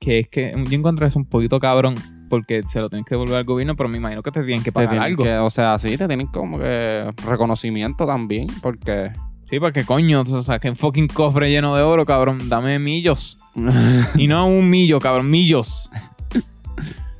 que 0.00 0.18
es 0.18 0.28
que 0.28 0.52
yo 0.68 0.76
encontré 0.76 1.06
eso 1.06 1.18
un 1.18 1.26
poquito 1.26 1.60
cabrón 1.60 1.94
porque 2.28 2.62
se 2.68 2.80
lo 2.80 2.88
tienes 2.88 3.06
que 3.06 3.14
devolver 3.14 3.36
al 3.36 3.44
gobierno, 3.44 3.76
pero 3.76 3.88
me 3.88 3.98
imagino 3.98 4.22
que 4.22 4.30
te 4.32 4.42
tienen 4.42 4.62
que 4.62 4.70
Te 4.70 4.72
pagar 4.72 4.90
tienen 4.90 5.06
algo. 5.06 5.24
que- 5.24 5.36
o 5.38 5.50
sea, 5.50 5.78
sí, 5.78 5.96
te 5.96 6.06
tienen 6.06 6.26
como 6.28 6.58
que 6.58 7.12
reconocimiento 7.26 8.06
también, 8.06 8.48
porque... 8.62 9.12
Sí, 9.48 9.60
porque 9.60 9.84
coño, 9.84 10.22
o 10.22 10.42
sea, 10.42 10.58
que 10.58 10.68
un 10.68 10.74
fucking 10.76 11.06
cofre 11.06 11.48
lleno 11.50 11.76
de 11.76 11.82
oro, 11.82 12.04
cabrón, 12.04 12.48
dame 12.48 12.78
millos. 12.80 13.38
Y 14.16 14.26
no 14.26 14.46
un 14.48 14.68
millo, 14.68 14.98
cabrón, 14.98 15.30
millos. 15.30 15.90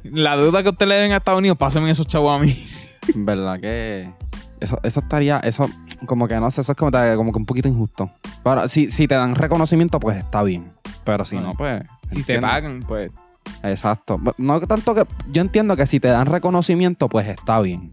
La 0.03 0.37
deuda 0.37 0.63
que 0.63 0.69
usted 0.71 0.87
le 0.87 0.95
den 0.97 1.13
a 1.13 1.17
Estados 1.19 1.39
Unidos, 1.39 1.57
pásenme 1.59 1.91
esos 1.91 2.07
chavos 2.07 2.35
a 2.41 2.43
mí. 2.43 2.57
¿Verdad 3.15 3.61
que 3.61 4.09
eso, 4.61 4.79
eso 4.83 5.01
estaría, 5.01 5.39
eso, 5.41 5.69
como 6.07 6.27
que 6.29 6.35
no 6.37 6.51
sé, 6.51 6.61
eso 6.61 6.73
es 6.73 6.79
como, 6.79 6.91
como 7.17 7.33
que 7.33 7.39
un 7.39 7.47
poquito 7.47 7.69
injusto. 7.69 8.11
Pero 8.45 8.69
si, 8.69 8.91
si 8.91 9.07
te 9.09 9.15
dan 9.15 9.35
reconocimiento, 9.35 9.99
pues 10.01 10.17
está 10.19 10.43
bien. 10.43 10.71
Pero 11.05 11.25
si 11.25 11.37
Bueno, 11.37 11.51
no, 11.51 11.55
pues. 11.55 11.83
Si 12.09 12.23
te 12.23 12.41
pagan, 12.41 12.81
pues. 12.87 13.11
Exacto. 13.63 14.21
No 14.39 14.61
tanto 14.61 14.95
que. 14.95 15.05
Yo 15.29 15.43
entiendo 15.43 15.77
que 15.77 15.87
si 15.87 16.01
te 16.01 16.09
dan 16.09 16.27
reconocimiento, 16.27 17.09
pues 17.09 17.29
está 17.29 17.61
bien. 17.61 17.93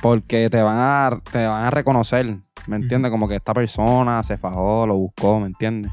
Porque 0.00 0.50
te 0.50 0.62
van 0.62 0.78
a, 0.78 1.20
te 1.30 1.46
van 1.46 1.64
a 1.64 1.70
reconocer. 1.70 2.36
¿Me 2.66 2.76
entiendes? 2.76 3.10
Como 3.10 3.28
que 3.28 3.36
esta 3.36 3.54
persona 3.54 4.22
se 4.22 4.38
fajó, 4.38 4.86
lo 4.86 4.96
buscó, 4.96 5.40
¿me 5.40 5.46
entiendes? 5.46 5.92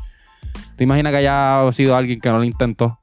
¿Te 0.76 0.84
imaginas 0.84 1.12
que 1.12 1.18
haya 1.18 1.72
sido 1.72 1.96
alguien 1.96 2.20
que 2.20 2.30
no 2.30 2.38
lo 2.38 2.44
intentó? 2.44 3.00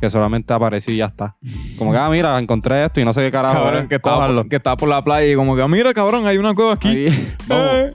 Que 0.00 0.10
solamente 0.10 0.52
apareció 0.52 0.92
y 0.92 0.96
ya 0.96 1.06
está. 1.06 1.36
Como 1.78 1.92
que, 1.92 1.98
ah, 1.98 2.08
mira, 2.10 2.38
encontré 2.38 2.84
esto 2.84 3.00
y 3.00 3.04
no 3.04 3.12
sé 3.12 3.20
qué 3.20 3.30
carajo. 3.30 3.54
Cabrón, 3.54 3.82
es, 3.84 3.88
que 3.88 3.94
estaba, 3.94 4.26
por, 4.26 4.48
que 4.48 4.56
estaba 4.56 4.76
por 4.76 4.88
la 4.88 5.04
playa 5.04 5.30
y 5.30 5.36
como 5.36 5.54
que, 5.54 5.68
mira, 5.68 5.94
cabrón, 5.94 6.26
hay 6.26 6.38
una 6.38 6.54
cueva 6.54 6.72
aquí. 6.74 6.88
Ahí. 6.88 7.36
Eh. 7.50 7.92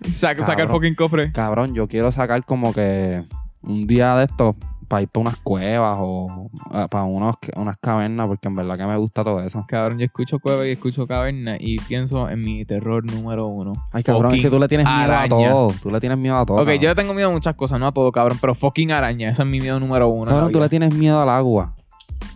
saca, 0.12 0.44
saca 0.44 0.62
el 0.62 0.68
fucking 0.68 0.94
cofre. 0.94 1.32
Cabrón, 1.32 1.74
yo 1.74 1.88
quiero 1.88 2.12
sacar 2.12 2.44
como 2.44 2.72
que 2.72 3.24
un 3.62 3.86
día 3.86 4.14
de 4.16 4.24
esto 4.24 4.56
para 4.88 5.02
ir 5.02 5.08
para 5.08 5.22
unas 5.22 5.36
cuevas 5.38 5.96
o 5.98 6.50
ah, 6.70 6.88
para 6.88 7.04
unos, 7.04 7.34
unas 7.56 7.76
cavernas, 7.78 8.26
porque 8.28 8.48
en 8.48 8.56
verdad 8.56 8.76
que 8.78 8.86
me 8.86 8.96
gusta 8.96 9.24
todo 9.24 9.40
eso. 9.42 9.64
Cabrón, 9.68 9.98
yo 9.98 10.04
escucho 10.04 10.38
cueva 10.38 10.66
y 10.66 10.70
escucho 10.72 11.06
caverna 11.06 11.56
y 11.58 11.78
pienso 11.80 12.28
en 12.28 12.40
mi 12.40 12.64
terror 12.64 13.04
número 13.04 13.46
uno. 13.46 13.72
Ay, 13.92 14.02
cabrón, 14.02 14.34
es 14.34 14.42
que 14.42 14.50
tú 14.50 14.58
le 14.58 14.68
tienes 14.68 14.86
miedo 14.86 14.98
araña. 15.00 15.24
a 15.24 15.28
todo. 15.28 15.72
Tú 15.82 15.90
le 15.90 16.00
tienes 16.00 16.18
miedo 16.18 16.36
a 16.36 16.46
todo. 16.46 16.56
Ok, 16.58 16.64
cabrón. 16.64 16.80
yo 16.80 16.88
le 16.90 16.94
tengo 16.94 17.14
miedo 17.14 17.28
a 17.28 17.32
muchas 17.32 17.54
cosas, 17.56 17.78
no 17.80 17.86
a 17.86 17.92
todo, 17.92 18.10
cabrón, 18.12 18.38
pero 18.40 18.54
fucking 18.54 18.92
araña, 18.92 19.28
ese 19.30 19.42
es 19.42 19.48
mi 19.48 19.60
miedo 19.60 19.78
número 19.80 20.08
uno. 20.08 20.30
Cabrón, 20.30 20.52
tú 20.52 20.60
le 20.60 20.68
tienes 20.68 20.94
miedo 20.94 21.20
al 21.20 21.28
agua. 21.28 21.74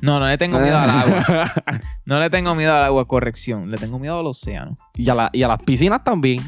No, 0.03 0.19
no 0.19 0.27
le 0.27 0.37
tengo 0.39 0.59
miedo 0.59 0.77
al 0.79 0.91
agua. 0.91 1.53
No 2.05 2.19
le 2.19 2.29
tengo 2.29 2.55
miedo 2.57 2.75
al 2.75 2.83
agua, 2.83 3.05
corrección. 3.07 3.71
Le 3.71 3.77
tengo 3.79 3.99
miedo 4.01 4.19
al 4.19 4.27
océano. 4.27 4.75
y, 4.97 5.09
a 5.09 5.15
la- 5.15 5.31
y 5.33 5.43
a 5.45 5.49
las 5.49 5.63
piscinas 5.63 6.03
también. 6.03 6.41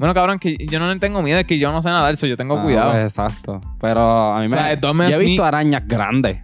Bueno, 0.00 0.14
cabrón, 0.14 0.38
que 0.38 0.56
yo 0.56 0.78
no 0.80 0.90
le 0.92 0.98
tengo 0.98 1.20
miedo, 1.20 1.38
es 1.38 1.44
que 1.44 1.58
yo 1.58 1.70
no 1.72 1.82
sé 1.82 1.90
nadar, 1.90 2.14
eso 2.14 2.26
yo 2.26 2.34
tengo 2.36 2.58
Ah, 2.58 2.62
cuidado. 2.62 2.92
pues, 2.92 3.04
exacto. 3.04 3.60
Pero 3.78 4.00
a 4.34 4.40
mí 4.40 4.46
O 4.46 4.48
me. 4.48 4.56
sea, 4.56 4.72
yo 4.74 4.80
tomes 4.80 5.14
he 5.14 5.18
visto 5.20 5.44
arañas 5.44 5.86
grandes. 5.86 6.42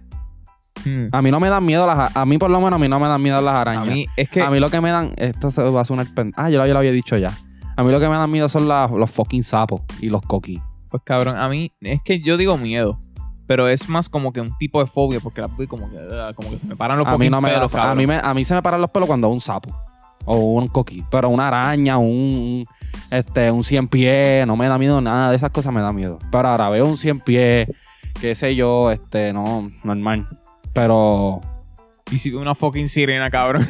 Hmm. 0.85 1.07
A 1.11 1.23
mí 1.23 1.31
no 1.31 1.41
me 1.41 1.49
dan 1.49 1.65
miedo 1.65 1.87
las. 1.87 2.15
A 2.15 2.27
mí, 2.27 2.37
por 2.37 2.51
lo 2.51 2.61
menos, 2.61 2.75
a 2.75 2.79
mí 2.79 2.87
no 2.87 3.01
me 3.01 3.09
dan 3.09 3.21
miedo 3.23 3.41
las 3.41 3.59
A 3.59 3.63
arañas. 3.63 3.87
mí, 3.87 4.07
es 4.15 4.29
que. 4.29 4.43
A 4.43 4.51
mí 4.51 4.61
lo 4.61 4.69
que 4.69 4.81
me 4.83 4.91
dan. 4.91 5.15
Esto 5.17 5.51
se 5.51 5.63
va 5.63 5.81
a 5.81 5.85
sonar. 5.87 6.07
pen- 6.15 6.35
Ah, 6.37 6.51
yo 6.51 6.59
lo, 6.59 6.67
yo 6.67 6.75
lo 6.75 6.81
había 6.81 6.93
dicho 6.93 7.17
ya. 7.17 7.31
A 7.77 7.83
mí 7.83 7.91
lo 7.91 7.99
que 7.99 8.09
me 8.11 8.15
dan 8.17 8.31
miedo 8.31 8.49
son 8.51 8.69
las- 8.69 8.91
los 8.91 9.11
fucking 9.11 9.43
sapos 9.43 9.81
y 10.01 10.11
los 10.11 10.21
coquis. 10.21 10.61
Pues 10.91 11.03
cabrón, 11.03 11.37
a 11.39 11.49
mí 11.49 11.73
es 11.81 12.01
que 12.05 12.21
yo 12.21 12.37
digo 12.37 12.59
miedo, 12.59 12.99
pero 13.47 13.69
es 13.69 13.89
más 13.89 14.09
como 14.11 14.33
que 14.35 14.41
un 14.43 14.57
tipo 14.59 14.81
de 14.81 14.87
fobia 14.87 15.19
porque 15.21 15.41
las 15.41 15.57
veo 15.57 15.67
como 15.67 15.91
que, 15.91 15.97
ah, 16.13 16.33
como 16.35 16.51
que 16.51 16.59
se 16.59 16.67
me 16.67 16.77
paran 16.77 16.99
los 16.99 17.07
A 17.09 17.17
mí 17.19 17.31
no 17.31 17.41
me 17.41 17.49
da- 17.51 17.57
pelos, 17.57 17.75
a 17.75 17.77
cabrón. 17.79 17.97
mí, 17.99 18.07
me, 18.07 18.17
a 18.19 18.35
mí 18.35 18.45
se 18.45 18.55
me 18.55 18.63
paran 18.63 18.83
los 18.83 18.91
pelos 18.91 19.07
cuando 19.07 19.29
un 19.31 19.41
sapo. 19.41 19.75
O 20.29 20.37
un 20.55 20.69
coquí. 20.69 21.05
Pero 21.11 21.29
una 21.29 21.49
araña, 21.49 21.99
un, 21.99 22.65
este, 23.11 23.51
un 23.51 23.65
cien 23.65 23.89
pies, 23.89 24.47
no 24.47 24.57
me 24.57 24.67
da 24.67 24.79
miedo 24.79 25.01
nada 25.01 25.31
de 25.31 25.37
esas 25.37 25.51
cosas 25.51 25.73
me 25.73 25.81
da 25.81 25.93
miedo. 25.93 26.19
Pero 26.31 26.49
ahora 26.49 26.69
veo 26.71 26.87
un 26.87 26.97
cien 26.97 27.21
pies, 27.21 27.69
qué 28.21 28.35
sé 28.35 28.55
yo, 28.55 28.91
este, 28.91 29.33
no, 29.33 29.71
normal. 29.85 30.29
Pero 30.73 31.41
Y 32.11 32.19
si 32.19 32.33
una 32.33 32.55
fucking 32.55 32.89
sirena, 32.89 33.31
cabrón. 33.31 33.67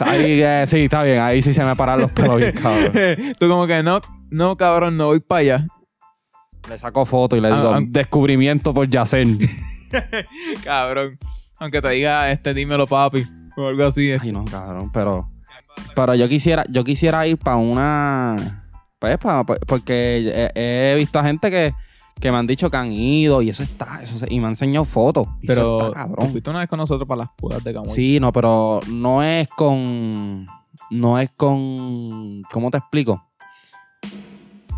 ahí 0.00 0.42
eh, 0.42 0.64
sí, 0.66 0.84
está 0.84 1.02
bien, 1.02 1.20
ahí 1.20 1.42
sí 1.42 1.52
se 1.52 1.64
me 1.64 1.76
paran 1.76 2.00
los 2.00 2.10
pelos 2.12 2.36
bien, 2.36 2.52
cabrón. 2.52 2.92
Tú 3.38 3.48
como 3.48 3.66
que 3.66 3.82
no, 3.82 4.00
no, 4.30 4.56
cabrón, 4.56 4.96
no 4.96 5.06
voy 5.06 5.20
para 5.20 5.40
allá. 5.40 5.66
Le 6.68 6.78
saco 6.78 7.04
foto 7.06 7.36
y 7.36 7.40
le 7.40 7.48
digo, 7.48 7.74
descubrimiento 7.86 8.74
por 8.74 8.88
Yacen. 8.88 9.38
Cabrón. 10.64 11.18
Aunque 11.58 11.82
te 11.82 11.90
diga, 11.90 12.30
este, 12.30 12.54
dímelo, 12.54 12.86
papi. 12.86 13.26
O 13.56 13.66
algo 13.66 13.84
así. 13.84 14.12
Ay, 14.12 14.32
no, 14.32 14.44
cabrón, 14.44 14.90
pero. 14.92 15.30
Pero 15.94 16.14
yo 16.14 16.28
quisiera, 16.28 16.64
yo 16.70 16.84
quisiera 16.84 17.26
ir 17.26 17.36
para 17.38 17.56
una. 17.56 18.64
Pues, 18.98 19.16
pa- 19.18 19.44
porque 19.44 20.50
he, 20.54 20.92
he 20.92 20.94
visto 20.96 21.18
a 21.18 21.24
gente 21.24 21.50
que, 21.50 21.72
que 22.20 22.30
me 22.30 22.36
han 22.38 22.46
dicho 22.46 22.70
que 22.70 22.76
han 22.76 22.92
ido 22.92 23.40
y 23.42 23.48
eso 23.48 23.62
está, 23.62 24.00
eso 24.02 24.24
y 24.28 24.38
me 24.40 24.46
han 24.46 24.52
enseñado 24.52 24.84
fotos. 24.84 25.26
Y 25.40 25.50
eso 25.50 25.54
Pero 25.54 25.76
está 25.78 25.86
tú 25.86 25.92
cabrón. 25.94 26.30
fuiste 26.30 26.50
una 26.50 26.58
vez 26.60 26.68
con 26.68 26.78
nosotros 26.78 27.08
para 27.08 27.20
las 27.20 27.28
cuevas 27.40 27.64
de 27.64 27.72
Camuy. 27.72 27.94
Sí, 27.94 28.18
no, 28.20 28.32
pero 28.32 28.80
no 28.88 29.22
es 29.22 29.48
con. 29.50 30.46
No 30.90 31.18
es 31.18 31.30
con. 31.36 32.42
¿Cómo 32.52 32.70
te 32.70 32.78
explico? 32.78 33.22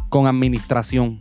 Con 0.09 0.27
administración. 0.27 1.19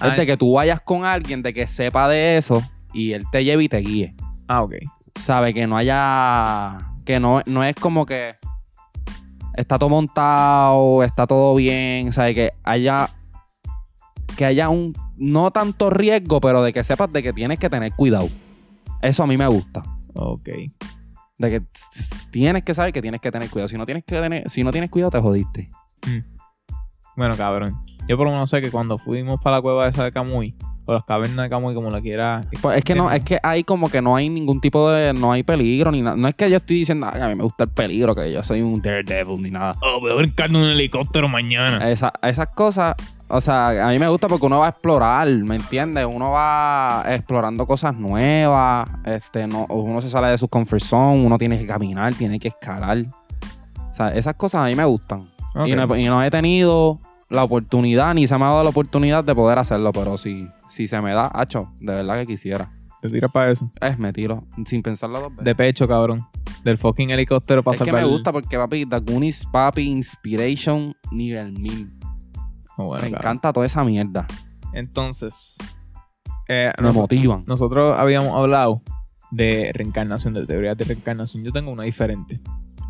Ah, 0.00 0.08
es 0.08 0.16
de 0.16 0.26
que 0.26 0.36
tú 0.36 0.54
vayas 0.54 0.80
con 0.80 1.04
alguien 1.04 1.42
de 1.42 1.52
que 1.52 1.66
sepa 1.66 2.08
de 2.08 2.36
eso 2.38 2.62
y 2.92 3.12
él 3.12 3.24
te 3.30 3.44
lleve 3.44 3.64
y 3.64 3.68
te 3.68 3.78
guíe. 3.78 4.14
Ah, 4.48 4.62
ok. 4.62 4.74
sabe 5.20 5.52
que 5.54 5.66
no 5.66 5.76
haya 5.76 6.78
que 7.04 7.18
no, 7.20 7.42
no 7.46 7.64
es 7.64 7.74
como 7.76 8.06
que 8.06 8.36
está 9.54 9.78
todo 9.78 9.88
montado 9.88 11.02
está 11.02 11.26
todo 11.26 11.54
bien 11.54 12.12
sabe 12.12 12.34
que 12.34 12.52
haya 12.64 13.10
que 14.36 14.44
haya 14.44 14.68
un 14.68 14.94
no 15.16 15.50
tanto 15.50 15.90
riesgo 15.90 16.40
pero 16.40 16.62
de 16.62 16.72
que 16.72 16.82
sepas 16.82 17.12
de 17.12 17.22
que 17.22 17.32
tienes 17.32 17.58
que 17.58 17.68
tener 17.68 17.92
cuidado. 17.92 18.28
Eso 19.02 19.22
a 19.22 19.26
mí 19.26 19.36
me 19.36 19.46
gusta. 19.46 19.82
Ok. 20.14 20.48
de 21.38 21.50
que 21.50 21.62
tienes 22.30 22.62
que 22.62 22.74
saber 22.74 22.92
que 22.92 23.02
tienes 23.02 23.20
que 23.20 23.30
tener 23.30 23.48
cuidado. 23.50 23.68
Si 23.68 23.76
no 23.76 23.84
tienes 23.84 24.04
que 24.04 24.18
tener 24.18 24.48
si 24.50 24.64
no 24.64 24.70
tienes 24.70 24.90
cuidado 24.90 25.10
te 25.10 25.20
jodiste. 25.20 25.70
Bueno, 27.16 27.36
cabrón. 27.36 27.76
Yo 28.08 28.16
por 28.16 28.26
lo 28.26 28.32
menos 28.32 28.48
sé 28.48 28.62
que 28.62 28.70
cuando 28.70 28.98
fuimos 28.98 29.40
para 29.42 29.56
la 29.56 29.62
cueva 29.62 29.86
esa 29.88 30.04
de 30.04 30.12
Camuy, 30.12 30.56
o 30.90 30.94
las 30.94 31.04
cavernas 31.04 31.44
de 31.44 31.48
Camuy, 31.50 31.74
como 31.74 31.90
la 31.90 32.00
quiera. 32.00 32.42
Pues 32.60 32.78
es 32.78 32.84
que 32.84 32.94
no 32.94 33.10
es 33.10 33.22
que 33.24 33.38
hay 33.42 33.64
como 33.64 33.88
que 33.88 34.02
no 34.02 34.16
hay 34.16 34.28
ningún 34.28 34.60
tipo 34.60 34.90
de 34.90 35.12
no 35.12 35.32
hay 35.32 35.42
peligro 35.42 35.90
ni 35.90 36.02
nada 36.02 36.16
no 36.16 36.28
es 36.28 36.34
que 36.34 36.50
yo 36.50 36.56
estoy 36.58 36.80
diciendo 36.80 37.08
"Ay, 37.12 37.20
a 37.22 37.28
mí 37.28 37.34
me 37.34 37.42
gusta 37.44 37.64
el 37.64 37.70
peligro 37.70 38.14
que 38.14 38.32
yo 38.32 38.42
soy 38.42 38.60
un 38.62 38.80
daredevil 38.82 39.40
ni 39.42 39.50
nada 39.50 39.76
Oh, 39.80 40.00
voy 40.00 40.10
a 40.10 40.14
brincar 40.14 40.50
en 40.50 40.56
un 40.56 40.64
helicóptero 40.64 41.28
mañana. 41.28 41.90
Esa- 41.90 42.12
esas 42.22 42.48
cosas, 42.48 42.94
o 43.28 43.40
sea, 43.40 43.86
a 43.86 43.90
mí 43.90 43.98
me 43.98 44.08
gusta 44.08 44.26
porque 44.28 44.46
uno 44.46 44.58
va 44.58 44.66
a 44.66 44.70
explorar, 44.70 45.28
¿me 45.28 45.56
entiendes? 45.56 46.06
Uno 46.10 46.32
va 46.32 47.04
explorando 47.08 47.66
cosas 47.66 47.94
nuevas, 47.96 48.88
este, 49.04 49.46
no, 49.46 49.66
uno 49.70 50.00
se 50.00 50.08
sale 50.08 50.28
de 50.28 50.38
su 50.38 50.48
comfort 50.48 50.82
zone, 50.82 51.24
uno 51.24 51.38
tiene 51.38 51.58
que 51.58 51.66
caminar, 51.66 52.14
tiene 52.14 52.38
que 52.38 52.48
escalar. 52.48 53.04
O 53.90 53.94
sea, 53.94 54.08
esas 54.14 54.34
cosas 54.34 54.62
a 54.62 54.66
mí 54.66 54.74
me 54.74 54.84
gustan. 54.84 55.28
Ok. 55.54 55.66
Y, 55.68 55.72
no, 55.74 55.96
y 55.96 56.04
no 56.04 56.22
he 56.22 56.30
tenido 56.30 56.98
la 57.30 57.44
oportunidad, 57.44 58.12
ni 58.14 58.26
se 58.26 58.36
me 58.36 58.44
ha 58.44 58.48
dado 58.48 58.64
la 58.64 58.70
oportunidad 58.70 59.24
de 59.24 59.34
poder 59.34 59.58
hacerlo, 59.58 59.92
pero 59.92 60.18
si, 60.18 60.48
si 60.68 60.86
se 60.86 61.00
me 61.00 61.12
da, 61.14 61.30
hacho, 61.32 61.72
de 61.80 61.94
verdad 61.94 62.18
que 62.20 62.26
quisiera. 62.26 62.72
Te 63.00 63.08
tiras 63.08 63.30
para 63.32 63.50
eso. 63.50 63.70
Es, 63.80 63.98
me 63.98 64.12
tiro, 64.12 64.44
sin 64.66 64.82
pensarlo 64.82 65.20
dos 65.20 65.30
veces. 65.30 65.44
De 65.44 65.54
pecho, 65.54 65.88
cabrón. 65.88 66.26
Del 66.64 66.76
fucking 66.76 67.08
helicóptero 67.10 67.62
para 67.62 67.78
es 67.78 67.82
que 67.82 67.92
me 67.92 68.04
gusta 68.04 68.30
porque, 68.30 68.58
papi, 68.58 68.84
The 68.84 68.98
Goonies, 68.98 69.46
papi, 69.50 69.82
Inspiration, 69.88 70.94
nivel 71.10 71.52
1000. 71.52 71.90
Oh, 72.76 72.84
bueno, 72.86 73.04
me 73.04 73.10
cabrón. 73.10 73.14
encanta 73.14 73.52
toda 73.54 73.64
esa 73.64 73.82
mierda. 73.84 74.26
Entonces, 74.74 75.56
eh, 76.48 76.72
Me 76.78 76.84
nos- 76.88 76.94
motivan. 76.94 77.42
nosotros 77.46 77.98
habíamos 77.98 78.34
hablado 78.34 78.82
de 79.30 79.70
reencarnación, 79.74 80.34
de 80.34 80.46
teorías 80.46 80.76
de 80.76 80.84
reencarnación. 80.84 81.44
Yo 81.44 81.52
tengo 81.52 81.70
una 81.70 81.84
diferente. 81.84 82.40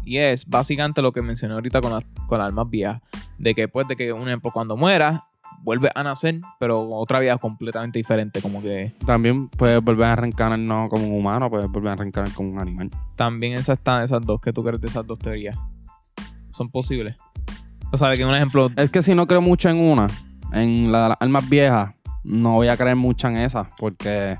Y 0.04 0.16
es 0.18 0.46
básicamente 0.46 1.02
lo 1.02 1.12
que 1.12 1.22
mencioné 1.22 1.54
ahorita 1.54 1.80
con 1.80 1.92
las, 1.92 2.04
con 2.26 2.38
las 2.38 2.48
almas 2.48 2.68
viejas. 2.70 3.00
De 3.40 3.54
que 3.54 3.62
después 3.62 3.88
de 3.88 3.96
que, 3.96 4.12
un 4.12 4.28
ejemplo, 4.28 4.50
cuando 4.52 4.76
mueras, 4.76 5.20
vuelves 5.62 5.90
a 5.94 6.02
nacer, 6.02 6.40
pero 6.58 6.88
otra 6.90 7.20
vida 7.20 7.38
completamente 7.38 7.98
diferente. 7.98 8.40
Como 8.42 8.62
que 8.62 8.94
También 9.06 9.48
puedes 9.48 9.82
volver 9.82 10.06
a 10.06 10.16
reencarnar 10.16 10.58
no 10.58 10.88
como 10.88 11.06
un 11.06 11.14
humano, 11.14 11.48
puedes 11.48 11.68
volver 11.68 11.92
a 11.92 11.96
reencarnar 11.96 12.32
como 12.34 12.50
un 12.50 12.60
animal. 12.60 12.90
también 13.16 13.54
esas 13.54 13.78
están 13.78 14.04
esas 14.04 14.24
dos. 14.24 14.40
que 14.40 14.52
tú 14.52 14.62
crees 14.62 14.80
de 14.80 14.88
esas 14.88 15.06
dos 15.06 15.18
teorías? 15.18 15.56
¿Son 16.52 16.70
posibles? 16.70 17.16
O 17.92 17.96
sea, 17.96 18.08
de 18.08 18.16
que 18.18 18.24
un 18.24 18.34
ejemplo... 18.34 18.70
Es 18.76 18.90
que 18.90 19.02
si 19.02 19.14
no 19.14 19.26
creo 19.26 19.40
mucho 19.40 19.68
en 19.68 19.78
una, 19.78 20.06
en 20.52 20.92
la 20.92 21.04
de 21.04 21.08
las 21.10 21.18
almas 21.20 21.48
viejas, 21.48 21.94
no 22.22 22.54
voy 22.54 22.68
a 22.68 22.76
creer 22.76 22.96
mucho 22.96 23.28
en 23.28 23.38
esa, 23.38 23.66
porque 23.78 24.38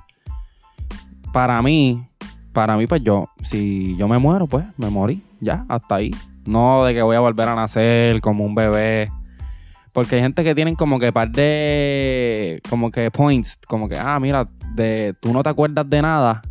para 1.33 1.61
mí, 1.63 2.05
para 2.53 2.77
mí, 2.77 2.87
pues 2.87 3.03
yo, 3.03 3.29
si 3.43 3.97
yo 3.97 4.07
me 4.09 4.19
muero, 4.19 4.47
pues 4.47 4.65
me 4.77 4.91
morí, 4.91 5.23
ya, 5.41 5.65
hasta 5.69 5.97
ahí. 5.97 6.11
No 6.47 6.85
de 6.85 6.95
que 6.95 7.03
voy 7.03 7.17
a 7.17 7.21
volver 7.21 7.49
a 7.49 7.55
nacer 7.55 8.21
como 8.21 8.45
un 8.45 8.55
bebé. 8.55 9.11
Porque 9.93 10.17
hay 10.17 10.23
gente 10.23 10.45
que 10.45 10.55
tienen 10.55 10.77
como 10.77 10.99
que 10.99 11.13
par 11.13 11.31
de, 11.31 12.61
como 12.69 12.91
que 12.91 13.11
points, 13.11 13.59
como 13.67 13.89
que, 13.89 13.99
ah, 13.99 14.21
mira, 14.21 14.47
de, 14.75 15.15
tú 15.21 15.33
no 15.33 15.43
te 15.43 15.49
acuerdas 15.49 15.89
de 15.91 16.01
nada 16.01 16.43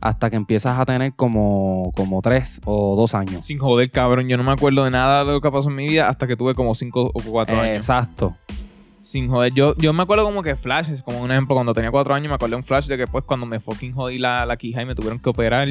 hasta 0.00 0.30
que 0.30 0.36
empiezas 0.36 0.78
a 0.78 0.86
tener 0.86 1.14
como, 1.14 1.92
como 1.94 2.22
tres 2.22 2.60
o 2.64 2.96
dos 2.96 3.14
años. 3.14 3.44
Sin 3.44 3.58
joder, 3.58 3.90
cabrón. 3.90 4.28
Yo 4.28 4.36
no 4.36 4.44
me 4.44 4.52
acuerdo 4.52 4.84
de 4.84 4.90
nada 4.90 5.24
de 5.24 5.32
lo 5.32 5.40
que 5.40 5.50
pasó 5.50 5.68
en 5.68 5.76
mi 5.76 5.88
vida 5.88 6.08
hasta 6.08 6.26
que 6.26 6.36
tuve 6.36 6.54
como 6.54 6.74
5 6.74 7.10
o 7.12 7.20
4 7.20 7.60
años. 7.60 7.74
Exacto. 7.74 8.34
Sin 9.02 9.28
joder, 9.28 9.52
yo, 9.54 9.74
yo 9.76 9.92
me 9.92 10.02
acuerdo 10.02 10.24
como 10.24 10.42
que 10.42 10.56
flashes, 10.56 11.02
como 11.02 11.20
un 11.20 11.30
ejemplo, 11.30 11.54
cuando 11.54 11.74
tenía 11.74 11.90
cuatro 11.90 12.14
años 12.14 12.28
me 12.28 12.34
acuerdo 12.34 12.56
un 12.56 12.62
flash 12.62 12.86
de 12.86 12.98
que 12.98 13.06
pues 13.06 13.24
cuando 13.24 13.46
me 13.46 13.58
fucking 13.58 13.92
jodí 13.92 14.18
la, 14.18 14.44
la 14.44 14.56
quija 14.56 14.82
y 14.82 14.84
me 14.84 14.94
tuvieron 14.94 15.18
que 15.18 15.30
operar, 15.30 15.68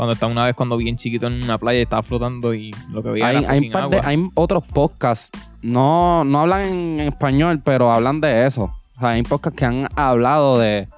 cuando 0.00 0.14
estaba 0.14 0.32
una 0.32 0.46
vez 0.46 0.54
cuando 0.54 0.78
bien 0.78 0.96
chiquito 0.96 1.26
en 1.26 1.44
una 1.44 1.58
playa 1.58 1.78
y 1.80 1.82
estaba 1.82 2.02
flotando 2.02 2.54
y 2.54 2.70
lo 2.90 3.02
que 3.02 3.10
veía 3.10 3.26
hay, 3.26 3.36
era 3.36 3.50
hay, 3.50 3.56
fucking 3.58 3.66
un 3.68 3.72
par 3.74 3.90
de- 3.90 3.96
agua. 3.98 4.08
hay 4.08 4.28
otros 4.32 4.64
podcasts, 4.64 5.28
no, 5.60 6.24
no 6.24 6.40
hablan 6.40 6.64
en 6.64 7.00
español, 7.00 7.60
pero 7.62 7.92
hablan 7.92 8.18
de 8.18 8.46
eso. 8.46 8.72
O 8.96 8.98
sea, 9.00 9.10
hay 9.10 9.22
podcasts 9.24 9.58
que 9.58 9.66
han 9.66 9.86
hablado 9.96 10.58
de, 10.58 10.88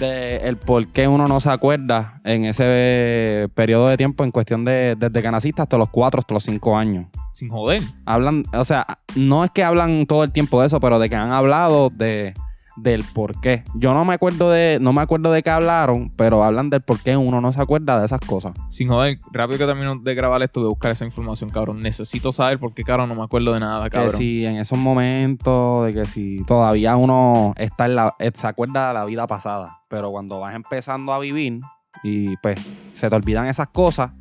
de 0.00 0.38
el 0.38 0.56
por 0.56 0.88
qué 0.88 1.06
uno 1.06 1.28
no 1.28 1.38
se 1.38 1.50
acuerda 1.50 2.20
en 2.24 2.46
ese 2.46 3.48
periodo 3.54 3.86
de 3.86 3.96
tiempo 3.96 4.24
en 4.24 4.32
cuestión 4.32 4.64
de 4.64 4.96
desde 4.98 5.22
que 5.22 5.30
naciste 5.30 5.62
hasta 5.62 5.78
los 5.78 5.88
4 5.90 6.18
hasta 6.18 6.34
los 6.34 6.42
5 6.42 6.76
años. 6.76 7.06
Sin 7.32 7.48
joder. 7.48 7.80
Hablan, 8.06 8.42
o 8.52 8.64
sea, 8.64 8.88
no 9.14 9.44
es 9.44 9.52
que 9.52 9.62
hablan 9.62 10.06
todo 10.06 10.24
el 10.24 10.32
tiempo 10.32 10.60
de 10.60 10.66
eso, 10.66 10.80
pero 10.80 10.98
de 10.98 11.08
que 11.08 11.14
han 11.14 11.30
hablado 11.30 11.90
de 11.90 12.34
del 12.76 13.04
por 13.14 13.40
qué. 13.40 13.64
Yo 13.74 13.92
no 13.94 14.04
me 14.04 14.14
acuerdo 14.14 14.50
de 14.50 14.78
no 14.80 14.92
me 14.92 15.02
acuerdo 15.02 15.30
de 15.32 15.42
qué 15.42 15.50
hablaron, 15.50 16.10
pero 16.16 16.42
hablan 16.44 16.70
del 16.70 16.80
por 16.82 17.00
qué 17.00 17.16
uno 17.16 17.40
no 17.40 17.52
se 17.52 17.60
acuerda 17.60 17.98
de 17.98 18.06
esas 18.06 18.20
cosas. 18.20 18.52
Sin 18.68 18.88
joder, 18.88 19.18
rápido 19.32 19.58
que 19.58 19.66
termino 19.66 19.96
de 19.96 20.14
grabar 20.14 20.42
esto, 20.42 20.60
a 20.60 20.68
buscar 20.68 20.90
esa 20.92 21.04
información, 21.04 21.50
cabrón. 21.50 21.80
Necesito 21.80 22.32
saber 22.32 22.58
por 22.58 22.72
qué, 22.74 22.84
cabrón, 22.84 23.08
no 23.08 23.14
me 23.14 23.22
acuerdo 23.22 23.52
de 23.52 23.60
nada, 23.60 23.84
Que 23.84 23.90
cabrón. 23.98 24.16
si 24.16 24.46
en 24.46 24.56
esos 24.56 24.78
momentos, 24.78 25.86
de 25.86 25.94
que 25.94 26.04
si 26.04 26.44
todavía 26.46 26.96
uno 26.96 27.52
está 27.56 27.86
en 27.86 27.96
la, 27.96 28.14
eh, 28.18 28.30
se 28.34 28.46
acuerda 28.46 28.88
de 28.88 28.94
la 28.94 29.04
vida 29.04 29.26
pasada, 29.26 29.78
pero 29.88 30.10
cuando 30.10 30.40
vas 30.40 30.54
empezando 30.54 31.12
a 31.12 31.18
vivir 31.18 31.60
y 32.02 32.36
pues 32.38 32.60
se 32.92 33.10
te 33.10 33.16
olvidan 33.16 33.46
esas 33.46 33.68
cosas 33.68 34.12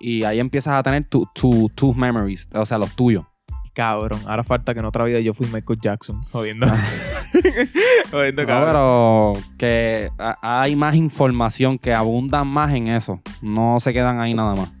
y 0.00 0.24
ahí 0.24 0.38
empiezas 0.40 0.74
a 0.74 0.82
tener 0.82 1.04
tu- 1.06 1.26
tu- 1.34 1.68
tus 1.74 1.96
memories, 1.96 2.48
o 2.54 2.64
sea, 2.66 2.78
los 2.78 2.94
tuyos. 2.94 3.24
Cabrón, 3.74 4.20
ahora 4.26 4.44
falta 4.44 4.72
que 4.72 4.80
en 4.80 4.86
otra 4.86 5.04
vida 5.04 5.18
yo 5.20 5.34
fui 5.34 5.46
Michael 5.48 5.80
Jackson. 5.82 6.22
Jodiendo. 6.30 6.66
Jodiendo, 8.10 8.42
No, 8.42 8.48
cabrón. 8.48 9.32
pero 9.32 9.32
que 9.58 10.10
hay 10.42 10.76
más 10.76 10.94
información, 10.94 11.78
que 11.78 11.92
abundan 11.92 12.46
más 12.46 12.72
en 12.72 12.86
eso. 12.88 13.20
No 13.42 13.78
se 13.80 13.92
quedan 13.92 14.20
ahí 14.20 14.32
nada 14.34 14.54
más. 14.54 14.72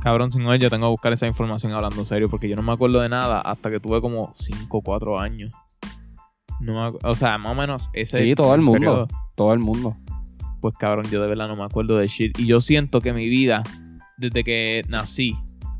Cabrón, 0.00 0.30
sin 0.32 0.44
joder, 0.44 0.60
yo 0.60 0.70
tengo 0.70 0.86
que 0.86 0.90
buscar 0.92 1.12
esa 1.12 1.26
información 1.26 1.72
hablando 1.72 2.04
serio 2.04 2.30
porque 2.30 2.48
yo 2.48 2.56
no 2.56 2.62
me 2.62 2.72
acuerdo 2.72 3.00
de 3.00 3.08
nada 3.08 3.40
hasta 3.40 3.70
que 3.70 3.80
tuve 3.80 4.00
como 4.00 4.32
5 4.36 4.78
o 4.78 4.80
4 4.82 5.18
años. 5.20 5.52
No 6.60 6.92
me 6.92 6.98
o 7.02 7.14
sea, 7.14 7.36
más 7.38 7.52
o 7.52 7.54
menos 7.54 7.90
ese 7.92 8.22
Sí, 8.22 8.34
todo 8.34 8.54
el 8.54 8.60
mundo. 8.60 8.78
periodo. 8.78 9.08
Todo 9.34 9.52
el 9.52 9.58
mundo. 9.58 9.96
Pues 10.60 10.74
cabrón, 10.76 11.04
yo 11.10 11.20
de 11.20 11.28
verdad 11.28 11.48
no 11.48 11.56
me 11.56 11.64
acuerdo 11.64 11.98
de 11.98 12.08
shit. 12.08 12.38
Y 12.38 12.46
yo 12.46 12.60
siento 12.60 13.00
que 13.00 13.12
mi 13.12 13.28
vida, 13.28 13.62
desde 14.16 14.42
que 14.42 14.84
nací 14.88 15.36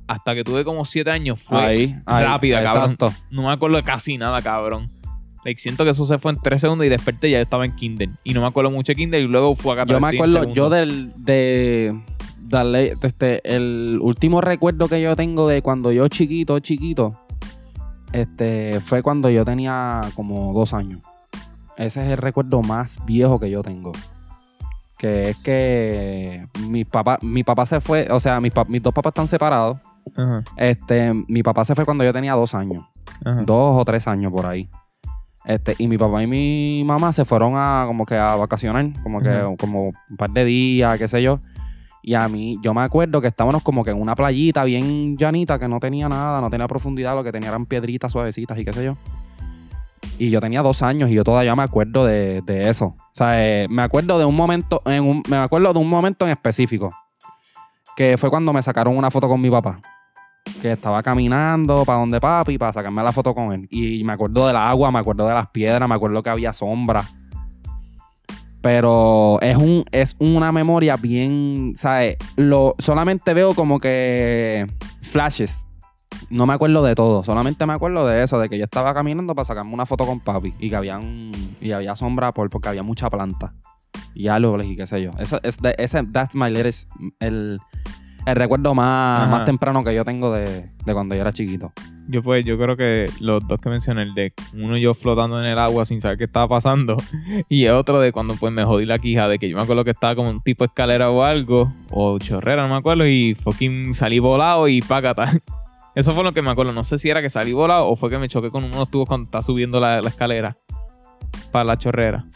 hasta 0.09 0.35
que 0.35 0.43
tuve 0.43 0.65
como 0.65 0.85
7 0.85 1.11
años, 1.11 1.41
fue 1.41 1.61
ahí, 1.61 1.97
ahí, 2.07 2.25
rápida, 2.25 2.63
cabrón. 2.63 2.93
exacto. 2.93 3.13
No 3.31 3.43
me 3.43 3.53
acuerdo 3.53 3.77
de 3.77 3.83
casi 3.83 4.19
nada, 4.19 4.43
cabrón. 4.43 4.89
Like, 5.45 5.61
siento 5.61 5.85
que 5.85 5.91
eso 5.91 6.05
se 6.05 6.19
fue 6.19 6.33
en 6.33 6.41
3 6.41 6.61
segundos 6.61 6.87
y 6.87 6.91
desperté 6.91 7.29
y 7.29 7.33
ya 7.33 7.41
estaba 7.41 7.65
en 7.65 7.77
Kinder. 7.77 8.09
Y 8.25 8.35
no 8.35 8.41
me 8.41 8.47
acuerdo 8.47 8.71
mucho 8.71 8.93
de 8.93 8.97
Kinder 8.97 9.23
y 9.23 9.29
luego 9.29 9.55
fue 9.55 9.81
a 9.81 9.85
Yo 9.85 10.01
me 10.01 10.09
acuerdo, 10.09 10.45
yo 10.53 10.71
del, 10.71 11.13
de, 11.17 11.95
este, 13.03 13.41
el 13.57 13.99
último 14.01 14.41
recuerdo 14.41 14.89
que 14.89 15.01
yo 15.01 15.15
tengo 15.15 15.47
de 15.47 15.63
cuando 15.63 15.93
yo 15.93 16.09
chiquito, 16.09 16.59
chiquito, 16.61 17.21
este, 18.13 18.81
fue 18.81 19.03
cuando 19.03 19.29
yo 19.31 19.45
tenía 19.45 20.01
como 20.15 20.53
dos 20.55 20.73
años. 20.73 21.03
Ese 21.77 22.05
es 22.05 22.11
el 22.11 22.17
recuerdo 22.17 22.63
más 22.63 22.99
viejo 23.05 23.39
que 23.39 23.51
yo 23.51 23.63
tengo. 23.63 23.93
Que 24.99 25.31
es 25.31 25.37
que 25.37 26.47
mi 26.67 26.85
papá, 26.85 27.19
mi 27.23 27.45
papá 27.45 27.67
se 27.67 27.81
fue, 27.81 28.09
o 28.11 28.19
sea, 28.19 28.41
mis, 28.41 28.53
mis 28.67 28.83
dos 28.83 28.93
papás 28.93 29.13
están 29.13 29.29
separados. 29.29 29.79
Ajá, 30.17 30.43
Este, 30.57 31.13
mi 31.29 31.43
papá 31.43 31.65
se 31.65 31.75
fue 31.75 31.85
cuando 31.85 32.05
yo 32.05 32.13
tenía 32.13 32.35
dos 32.35 32.55
años 32.55 32.85
ajá. 33.25 33.43
dos 33.45 33.77
o 33.79 33.85
tres 33.85 34.07
años 34.09 34.33
por 34.33 34.47
ahí. 34.47 34.69
Este, 35.45 35.75
y 35.79 35.89
mi 35.89 35.97
papá 35.97 36.23
y 36.23 36.27
mi 36.27 36.83
mamá 36.85 37.13
se 37.13 37.25
fueron 37.25 37.55
a 37.57 37.85
como 37.87 38.05
que 38.05 38.17
a 38.17 38.35
vacacionar, 38.37 38.87
como 39.03 39.21
que 39.23 39.31
Ajá. 39.31 39.57
como 39.59 39.93
un 40.11 40.17
par 40.19 40.31
de 40.31 40.45
días, 40.45 40.99
qué 40.99 41.09
sé 41.09 41.23
yo. 41.23 41.41
Y 42.03 42.15
a 42.15 42.29
mí, 42.29 42.59
yo 42.63 42.73
me 42.75 42.83
acuerdo 42.83 43.21
que 43.21 43.29
estábamos 43.29 43.63
como 43.63 43.83
que 43.85 43.91
en 43.91 44.01
una 44.01 44.15
playita 44.15 44.65
bien 44.65 45.17
llanita 45.17 45.59
que 45.59 45.69
no 45.69 45.79
tenía 45.79 46.09
nada, 46.09 46.41
no 46.41 46.49
tenía 46.51 46.67
profundidad, 46.69 47.15
lo 47.15 47.25
que 47.25 47.33
tenía 47.33 47.49
eran 47.51 47.67
piedritas 47.67 48.13
suavecitas 48.13 48.59
y 48.59 48.65
qué 48.65 48.73
sé 48.73 48.85
yo. 48.85 48.97
Y 50.19 50.31
yo 50.31 50.41
tenía 50.41 50.63
dos 50.63 50.83
años 50.83 51.11
y 51.11 51.15
yo 51.15 51.25
todavía 51.25 51.55
me 51.55 51.63
acuerdo 51.63 52.05
de, 52.05 52.43
de 52.43 52.69
eso. 52.69 52.87
O 52.87 52.97
sea, 53.15 53.45
eh, 53.45 53.69
me 53.69 53.83
acuerdo 53.83 54.19
de 54.19 54.25
un 54.25 54.35
momento, 54.35 54.83
en 54.87 55.05
un- 55.05 55.23
me 55.29 55.37
acuerdo 55.37 55.73
de 55.73 55.79
un 55.79 55.89
momento 55.89 56.25
en 56.25 56.33
específico. 56.33 56.93
Que 57.97 58.17
fue 58.17 58.31
cuando 58.31 58.53
me 58.53 58.63
sacaron 58.63 58.97
una 58.97 59.11
foto 59.11 59.29
con 59.29 59.41
mi 59.41 59.51
papá 59.51 59.81
que 60.61 60.73
estaba 60.73 61.03
caminando 61.03 61.85
para 61.85 62.01
donde 62.01 62.21
papi 62.21 62.59
para 62.59 62.73
sacarme 62.73 63.03
la 63.03 63.13
foto 63.13 63.35
con 63.35 63.53
él. 63.53 63.69
Y 63.71 64.03
me 64.05 64.13
acuerdo 64.13 64.47
del 64.47 64.57
agua, 64.57 64.91
me 64.91 64.99
acuerdo 64.99 65.27
de 65.27 65.35
las 65.35 65.49
piedras, 65.49 65.89
me 65.89 65.95
acuerdo 65.95 66.23
que 66.23 66.31
había 66.31 66.53
sombra. 66.53 67.05
Pero 68.61 69.39
es 69.41 69.57
un 69.57 69.85
es 69.93 70.17
una 70.19 70.51
memoria 70.51 70.97
bien, 70.97 71.73
¿sabes? 71.77 72.17
Lo 72.37 72.75
solamente 72.79 73.33
veo 73.35 73.55
como 73.55 73.79
que 73.79 74.67
flashes. 75.03 75.67
No 76.31 76.47
me 76.47 76.55
acuerdo 76.55 76.83
de 76.83 76.95
todo, 76.95 77.23
solamente 77.23 77.65
me 77.67 77.73
acuerdo 77.73 78.07
de 78.07 78.25
eso, 78.25 78.39
de 78.41 78.49
que 78.49 78.59
yo 78.59 78.65
estaba 78.65 78.93
caminando 78.93 79.35
para 79.35 79.45
sacarme 79.45 79.73
una 79.73 79.87
foto 79.87 80.05
con 80.05 80.21
papi 80.21 80.53
y 80.59 80.69
que 80.69 80.77
había 80.77 81.01
y 81.61 81.71
había 81.71 81.95
sombra 81.95 82.33
por, 82.33 82.51
porque 82.51 82.69
había 82.69 82.83
mucha 82.83 83.09
planta 83.09 83.55
y 84.15 84.29
árboles 84.29 84.67
y 84.67 84.77
qué 84.77 84.87
sé 84.87 85.01
yo. 85.03 85.13
Eso 85.19 85.39
es 85.43 85.59
ese 85.79 86.03
that's 86.13 86.35
my 86.35 86.51
latest 86.51 86.89
el 87.21 87.59
el 88.31 88.37
recuerdo 88.37 88.75
más, 88.75 89.21
Ajá. 89.21 89.31
más 89.31 89.45
temprano 89.45 89.83
que 89.83 89.95
yo 89.95 90.05
tengo 90.05 90.33
de, 90.33 90.71
de 90.85 90.93
cuando 90.93 91.15
yo 91.15 91.21
era 91.21 91.33
chiquito. 91.33 91.73
Yo 92.09 92.23
pues, 92.23 92.45
yo 92.45 92.57
creo 92.57 92.77
que 92.77 93.11
los 93.21 93.47
dos 93.47 93.61
que 93.61 93.69
mencioné, 93.69 94.03
el 94.03 94.15
de 94.15 94.33
uno 94.55 94.77
yo 94.77 94.95
flotando 94.95 95.41
en 95.41 95.47
el 95.47 95.59
agua 95.59 95.85
sin 95.85 96.01
saber 96.01 96.19
qué 96.19 96.25
estaba 96.25 96.49
pasando, 96.49 96.97
y 97.49 97.65
el 97.65 97.73
otro 97.73 98.01
de 98.01 98.13
cuando 98.13 98.35
pues 98.35 98.53
me 98.53 98.65
jodí 98.65 98.87
la 98.87 98.99
quija, 98.99 99.29
de 99.29 99.39
que 99.39 99.49
yo 99.49 99.57
me 99.57 99.63
acuerdo 99.63 99.85
que 99.85 99.91
estaba 99.91 100.15
como 100.15 100.31
un 100.31 100.41
tipo 100.41 100.65
de 100.65 100.69
escalera 100.69 101.11
o 101.11 101.23
algo, 101.23 101.73
o 101.91 102.19
chorrera, 102.19 102.63
no 102.63 102.69
me 102.69 102.79
acuerdo, 102.79 103.07
y 103.07 103.35
fucking 103.35 103.95
salí 103.95 104.19
volado 104.19 104.69
y 104.69 104.81
págata. 104.81 105.33
Eso 105.95 106.13
fue 106.13 106.23
lo 106.23 106.33
que 106.33 106.43
me 106.43 106.51
acuerdo. 106.51 106.73
No 106.73 106.85
sé 106.85 106.97
si 106.97 107.11
era 107.11 107.21
que 107.21 107.29
salí 107.29 107.53
volado 107.53 107.89
o 107.89 107.97
fue 107.97 108.09
que 108.09 108.19
me 108.19 108.29
choqué 108.29 108.51
con 108.51 108.63
uno 108.63 108.75
de 108.75 108.79
los 108.81 108.91
tubos 108.91 109.09
cuando 109.09 109.25
estaba 109.25 109.43
subiendo 109.43 109.81
la, 109.81 110.01
la 110.01 110.09
escalera 110.09 110.57
para 111.51 111.65
la 111.65 111.77
chorrera. 111.79 112.27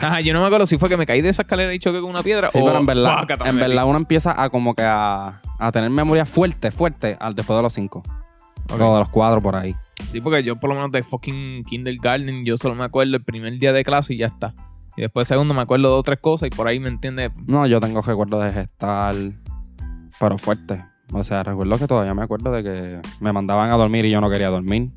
Ajá, 0.00 0.20
yo 0.20 0.32
no 0.32 0.40
me 0.40 0.46
acuerdo 0.46 0.66
si 0.66 0.78
fue 0.78 0.88
que 0.88 0.96
me 0.96 1.06
caí 1.06 1.20
de 1.20 1.30
esa 1.30 1.42
escalera 1.42 1.74
y 1.74 1.78
choqué 1.78 2.00
con 2.00 2.10
una 2.10 2.22
piedra 2.22 2.50
Sí, 2.52 2.58
o 2.58 2.64
pero 2.64 2.78
en 2.78 2.86
verdad, 2.86 3.26
en 3.44 3.88
uno 3.88 3.96
empieza 3.96 4.40
a 4.40 4.48
como 4.50 4.74
que 4.74 4.82
a, 4.82 5.40
a 5.58 5.72
tener 5.72 5.90
memoria 5.90 6.24
fuerte, 6.24 6.70
fuerte, 6.70 7.16
al 7.20 7.34
después 7.34 7.56
de 7.56 7.62
los 7.62 7.72
cinco. 7.72 8.02
Ok. 8.72 8.80
O 8.80 8.92
de 8.94 8.98
los 9.00 9.08
cuatro 9.08 9.40
por 9.40 9.56
ahí. 9.56 9.74
Sí, 10.12 10.20
porque 10.20 10.42
yo 10.42 10.56
por 10.56 10.70
lo 10.70 10.76
menos 10.76 10.92
de 10.92 11.02
fucking 11.02 11.64
kindergarten, 11.64 12.44
yo 12.44 12.56
solo 12.56 12.74
me 12.74 12.84
acuerdo 12.84 13.16
el 13.16 13.24
primer 13.24 13.58
día 13.58 13.72
de 13.72 13.84
clase 13.84 14.14
y 14.14 14.18
ya 14.18 14.26
está. 14.26 14.54
Y 14.96 15.02
después 15.02 15.28
segundo 15.28 15.54
me 15.54 15.62
acuerdo 15.62 15.88
de 15.88 15.98
otras 15.98 16.18
cosas 16.18 16.48
y 16.48 16.50
por 16.50 16.68
ahí 16.68 16.80
me 16.80 16.88
entiende. 16.88 17.30
No, 17.46 17.66
yo 17.66 17.80
tengo 17.80 18.00
recuerdos 18.00 18.44
de 18.44 18.52
gestar, 18.52 19.14
pero 20.18 20.38
fuerte. 20.38 20.84
O 21.12 21.24
sea, 21.24 21.42
recuerdo 21.42 21.78
que 21.78 21.86
todavía 21.86 22.14
me 22.14 22.22
acuerdo 22.22 22.52
de 22.52 22.62
que 22.62 23.00
me 23.20 23.32
mandaban 23.32 23.70
a 23.70 23.76
dormir 23.76 24.04
y 24.04 24.10
yo 24.10 24.20
no 24.20 24.30
quería 24.30 24.48
dormir. 24.48 24.90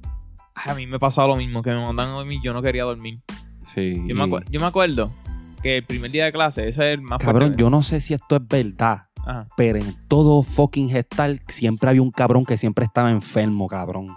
A 0.56 0.74
mí 0.76 0.86
me 0.88 0.99
pasaba 0.99 1.28
lo 1.28 1.36
mismo, 1.36 1.62
que 1.62 1.72
me 1.72 1.82
mandan 1.82 2.10
a 2.10 2.12
dormir, 2.14 2.39
yo 2.43 2.54
no 2.54 2.62
quería 2.62 2.84
dormir. 2.84 3.20
Sí. 3.74 4.04
Yo 4.08 4.16
me, 4.16 4.24
acu- 4.24 4.43
yo 4.49 4.60
me 4.60 4.66
acuerdo 4.68 5.10
que 5.62 5.78
el 5.78 5.84
primer 5.86 6.12
día 6.12 6.26
de 6.26 6.32
clase, 6.32 6.68
ese 6.68 6.91
es 6.91 6.97
el 6.97 7.01
más 7.01 7.20
Cabrón, 7.20 7.41
fuerte. 7.49 7.62
yo 7.64 7.70
no 7.70 7.82
sé 7.84 8.01
si 8.01 8.14
esto 8.14 8.36
es 8.36 8.47
verdad, 8.47 9.08
Ajá. 9.26 9.47
pero 9.58 9.80
en 9.80 9.95
todo 10.08 10.43
fucking 10.43 10.89
gestal 10.89 11.41
siempre 11.47 11.89
había 11.89 12.01
un 12.01 12.12
cabrón 12.12 12.45
que 12.45 12.58
siempre 12.58 12.86
estaba 12.86 13.10
enfermo, 13.12 13.68
cabrón. 13.68 14.10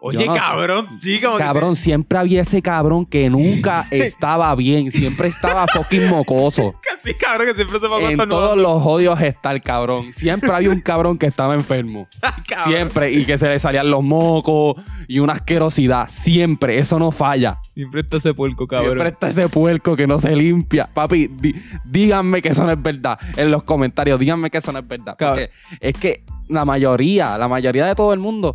Oye, 0.00 0.26
no 0.26 0.34
cabrón, 0.34 0.86
sí, 0.88 1.20
como 1.20 1.38
Cabrón, 1.38 1.74
siempre 1.74 2.18
había 2.18 2.42
ese 2.42 2.60
cabrón 2.60 3.06
que 3.06 3.30
nunca 3.30 3.86
estaba 3.90 4.54
bien, 4.54 4.92
siempre 4.92 5.28
estaba 5.28 5.66
fucking 5.66 6.08
mocoso. 6.08 6.74
sí. 7.04 7.14
Cabrón, 7.14 7.48
que 7.48 7.54
siempre 7.54 7.80
se 7.80 7.86
En 8.12 8.28
todos 8.28 8.56
los 8.56 8.82
odios 8.84 9.18
gestal, 9.18 9.62
cabrón. 9.62 10.12
Siempre 10.12 10.50
había 10.52 10.70
un 10.70 10.80
cabrón 10.80 11.18
que 11.18 11.26
estaba 11.26 11.54
enfermo. 11.54 12.08
Ay. 12.22 12.32
Siempre. 12.66 13.10
Y 13.12 13.24
que 13.24 13.38
se 13.38 13.48
le 13.48 13.58
salían 13.58 13.90
los 13.90 14.02
mocos 14.02 14.76
y 15.08 15.18
una 15.18 15.34
asquerosidad. 15.34 16.08
Siempre. 16.08 16.78
Eso 16.78 16.98
no 16.98 17.10
falla. 17.10 17.58
Siempre 17.74 18.02
está 18.02 18.18
ese 18.18 18.34
puerco, 18.34 18.66
cabrón. 18.66 18.92
Siempre 18.92 19.08
está 19.08 19.28
ese 19.28 19.48
puerco 19.48 19.96
que 19.96 20.06
no 20.06 20.18
se 20.18 20.34
limpia. 20.36 20.88
Papi, 20.92 21.28
di- 21.28 21.54
díganme 21.84 22.42
que 22.42 22.50
eso 22.50 22.64
no 22.64 22.72
es 22.72 22.82
verdad. 22.82 23.18
En 23.36 23.50
los 23.50 23.62
comentarios, 23.62 24.18
díganme 24.20 24.50
que 24.50 24.58
eso 24.58 24.72
no 24.72 24.80
es 24.80 24.86
verdad. 24.88 25.16
Porque 25.18 25.50
es 25.80 25.94
que 25.94 26.24
la 26.48 26.64
mayoría, 26.64 27.38
la 27.38 27.48
mayoría 27.48 27.86
de 27.86 27.94
todo 27.94 28.12
el 28.12 28.20
mundo, 28.20 28.52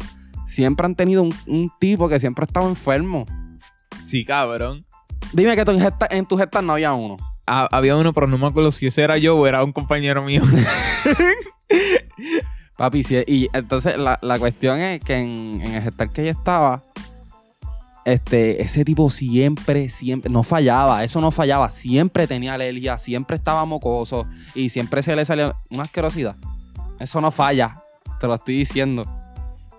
siempre 0.51 0.85
han 0.85 0.95
tenido 0.95 1.23
un, 1.23 1.33
un 1.47 1.71
tipo 1.79 2.07
que 2.09 2.19
siempre 2.19 2.43
ha 2.43 2.47
estado 2.47 2.67
enfermo. 2.69 3.25
Sí, 4.03 4.25
cabrón. 4.25 4.85
Dime 5.33 5.55
que 5.55 5.65
tu 5.65 5.71
en 6.09 6.25
tu 6.25 6.37
gestas 6.37 6.63
no 6.63 6.73
había 6.73 6.93
uno. 6.93 7.17
Ha- 7.47 7.67
había 7.71 7.95
uno, 7.95 8.13
pero 8.13 8.27
no 8.27 8.37
me 8.37 8.47
acuerdo 8.47 8.71
si 8.71 8.87
ese 8.87 9.01
era 9.01 9.17
yo 9.17 9.37
o 9.37 9.47
era 9.47 9.63
un 9.63 9.71
compañero 9.71 10.23
mío. 10.23 10.41
Papi, 12.77 13.03
sí, 13.03 13.17
y 13.27 13.47
entonces 13.53 13.97
la, 13.97 14.17
la 14.21 14.39
cuestión 14.39 14.79
es 14.79 14.99
que 15.01 15.15
en, 15.15 15.61
en 15.63 15.75
el 15.75 15.83
gestal 15.83 16.11
que 16.11 16.23
ella 16.23 16.31
estaba, 16.31 16.81
este, 18.05 18.61
ese 18.63 18.83
tipo 18.83 19.09
siempre, 19.11 19.89
siempre, 19.89 20.31
no 20.31 20.41
fallaba, 20.43 21.03
eso 21.03 21.21
no 21.21 21.29
fallaba, 21.31 21.69
siempre 21.69 22.25
tenía 22.27 22.55
alergia, 22.55 22.97
siempre 22.97 23.37
estaba 23.37 23.63
mocoso 23.65 24.25
y 24.55 24.69
siempre 24.69 25.03
se 25.03 25.15
le 25.15 25.23
salía 25.25 25.55
una 25.69 25.83
asquerosidad. 25.83 26.35
Eso 26.99 27.21
no 27.21 27.29
falla, 27.31 27.83
te 28.19 28.25
lo 28.27 28.33
estoy 28.35 28.55
diciendo. 28.57 29.05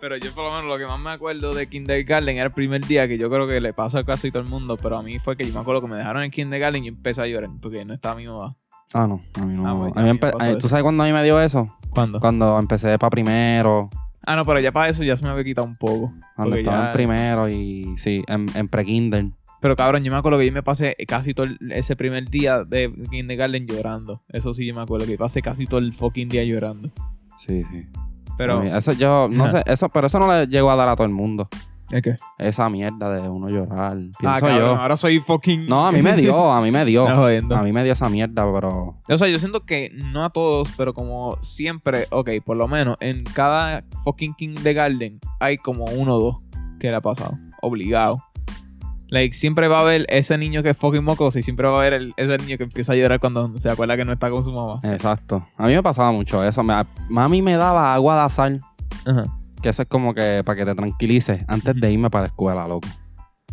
Pero 0.02 0.16
yo 0.16 0.32
por 0.34 0.42
lo 0.42 0.50
menos 0.50 0.64
lo 0.66 0.76
que 0.78 0.84
más 0.84 0.98
me 0.98 1.10
acuerdo 1.10 1.54
de 1.54 1.68
kindergarten 1.68 2.36
era 2.36 2.46
el 2.46 2.50
primer 2.50 2.84
día 2.84 3.06
que 3.06 3.16
yo 3.16 3.30
creo 3.30 3.46
que 3.46 3.60
le 3.60 3.72
pasó 3.72 3.98
a 3.98 4.04
casi 4.04 4.32
todo 4.32 4.42
el 4.42 4.48
mundo, 4.48 4.76
pero 4.76 4.96
a 4.96 5.02
mí 5.04 5.20
fue 5.20 5.36
que 5.36 5.46
yo 5.46 5.54
me 5.54 5.60
acuerdo 5.60 5.80
que 5.80 5.86
me 5.86 5.94
dejaron 5.94 6.24
en 6.24 6.32
kindergarten 6.32 6.82
y 6.82 6.86
yo 6.88 6.92
empecé 6.92 7.20
a 7.22 7.26
llorar 7.28 7.50
porque 7.60 7.84
no 7.84 7.94
estaba 7.94 8.16
mi 8.16 8.26
mamá. 8.26 8.56
Ah, 8.92 9.06
no, 9.06 9.20
a 9.40 9.46
mí 9.46 9.54
no. 9.54 9.64
Ah, 9.64 9.78
pues, 9.78 9.92
a 9.96 10.02
mí 10.02 10.08
a 10.10 10.12
mí 10.12 10.18
me 10.20 10.28
a-. 10.54 10.58
¿Tú 10.58 10.66
sabes 10.68 10.82
cuándo 10.82 11.04
a 11.04 11.06
mí 11.06 11.12
me 11.12 11.22
dio 11.22 11.40
eso? 11.40 11.72
¿Cuándo? 11.90 12.18
Cuando 12.18 12.58
empecé 12.58 12.98
para 12.98 13.10
primero, 13.10 13.90
Ah, 14.26 14.34
no, 14.34 14.44
pero 14.44 14.58
ya 14.58 14.72
para 14.72 14.88
eso 14.88 15.04
ya 15.04 15.16
se 15.16 15.22
me 15.22 15.30
había 15.30 15.44
quitado 15.44 15.68
un 15.68 15.76
poco. 15.76 16.12
cuando 16.34 16.56
estaba 16.56 16.78
ya- 16.80 16.86
en 16.88 16.92
primero 16.94 17.48
y 17.48 17.94
sí, 17.98 18.24
en, 18.26 18.46
en 18.56 18.66
pre-kinder. 18.66 19.26
Pero 19.60 19.76
cabrón, 19.76 20.02
yo 20.02 20.10
me 20.10 20.18
acuerdo 20.18 20.40
que 20.40 20.46
yo 20.46 20.52
me 20.52 20.64
pasé 20.64 20.96
casi 21.06 21.32
todo 21.32 21.46
el- 21.46 21.58
ese 21.70 21.94
primer 21.94 22.28
día 22.28 22.64
de 22.64 22.92
kindergarten 23.08 23.68
llorando. 23.68 24.20
Eso 24.30 24.52
sí, 24.52 24.66
yo 24.66 24.74
me 24.74 24.80
acuerdo 24.82 25.06
que 25.06 25.16
pasé 25.16 25.42
casi 25.42 25.66
todo 25.68 25.78
el 25.78 25.92
fucking 25.92 26.28
día 26.28 26.42
llorando. 26.42 26.90
Sí, 27.38 27.62
sí. 27.70 27.86
Pero, 28.38 28.62
eso 28.62 28.92
yo, 28.92 29.28
no 29.30 29.44
Ajá. 29.44 29.62
sé, 29.62 29.72
eso, 29.72 29.88
pero 29.88 30.06
eso 30.06 30.18
no 30.18 30.32
le 30.32 30.46
llegó 30.46 30.70
a 30.70 30.76
dar 30.76 30.88
a 30.88 30.96
todo 30.96 31.06
el 31.06 31.12
mundo. 31.12 31.48
¿es 31.90 32.00
qué? 32.00 32.14
Esa 32.38 32.70
mierda 32.70 33.10
de 33.10 33.28
uno 33.28 33.48
llorar. 33.48 33.96
Pienso 33.96 34.16
Ah, 34.26 34.40
cabrón, 34.40 34.58
yo. 34.58 34.76
ahora 34.76 34.96
soy 34.96 35.20
fucking. 35.20 35.66
No, 35.66 35.86
a 35.86 35.92
mí 35.92 36.00
me 36.00 36.14
dio, 36.14 36.50
a 36.50 36.62
mí 36.62 36.70
me 36.70 36.84
dio. 36.86 37.04
No. 37.42 37.56
A 37.56 37.62
mí 37.62 37.72
me 37.72 37.84
dio 37.84 37.92
esa 37.92 38.08
mierda, 38.08 38.50
pero. 38.50 38.96
O 39.08 39.18
sea, 39.18 39.28
yo 39.28 39.38
siento 39.38 39.66
que 39.66 39.90
no 39.94 40.24
a 40.24 40.30
todos, 40.30 40.70
pero 40.76 40.94
como 40.94 41.36
siempre, 41.42 42.06
ok, 42.10 42.30
por 42.44 42.56
lo 42.56 42.66
menos 42.66 42.96
en 43.00 43.24
cada 43.24 43.84
fucking 44.04 44.32
kindergarten 44.34 45.20
hay 45.38 45.58
como 45.58 45.84
uno 45.84 46.14
o 46.14 46.18
dos 46.18 46.36
que 46.80 46.88
le 46.88 46.96
ha 46.96 47.00
pasado. 47.02 47.36
Obligado. 47.60 48.24
Like, 49.12 49.34
siempre 49.36 49.68
va 49.68 49.78
a 49.78 49.80
haber 49.82 50.06
ese 50.08 50.38
niño 50.38 50.62
que 50.62 50.70
es 50.70 50.76
fucking 50.76 51.04
mocoso 51.04 51.38
y 51.38 51.42
siempre 51.42 51.68
va 51.68 51.74
a 51.74 51.80
haber 51.80 51.92
el- 51.92 52.14
ese 52.16 52.38
niño 52.38 52.56
que 52.56 52.64
empieza 52.64 52.94
a 52.94 52.96
llorar 52.96 53.20
cuando 53.20 53.58
se 53.58 53.68
acuerda 53.70 53.94
que 53.94 54.06
no 54.06 54.12
está 54.12 54.30
con 54.30 54.42
su 54.42 54.50
mamá. 54.52 54.80
Exacto. 54.84 55.46
A 55.58 55.66
mí 55.66 55.74
me 55.74 55.82
pasaba 55.82 56.12
mucho 56.12 56.42
eso. 56.42 56.62
Me- 56.62 56.82
mami 57.10 57.42
me 57.42 57.52
daba 57.58 57.92
agua 57.92 58.16
de 58.16 58.20
azar, 58.22 58.58
Ajá. 59.04 59.26
que 59.62 59.68
eso 59.68 59.82
es 59.82 59.88
como 59.88 60.14
que 60.14 60.42
para 60.46 60.56
que 60.56 60.64
te 60.64 60.74
tranquilices 60.74 61.44
antes 61.46 61.74
de 61.78 61.92
irme 61.92 62.08
para 62.08 62.22
la 62.22 62.28
escuela, 62.28 62.66
loco. 62.66 62.88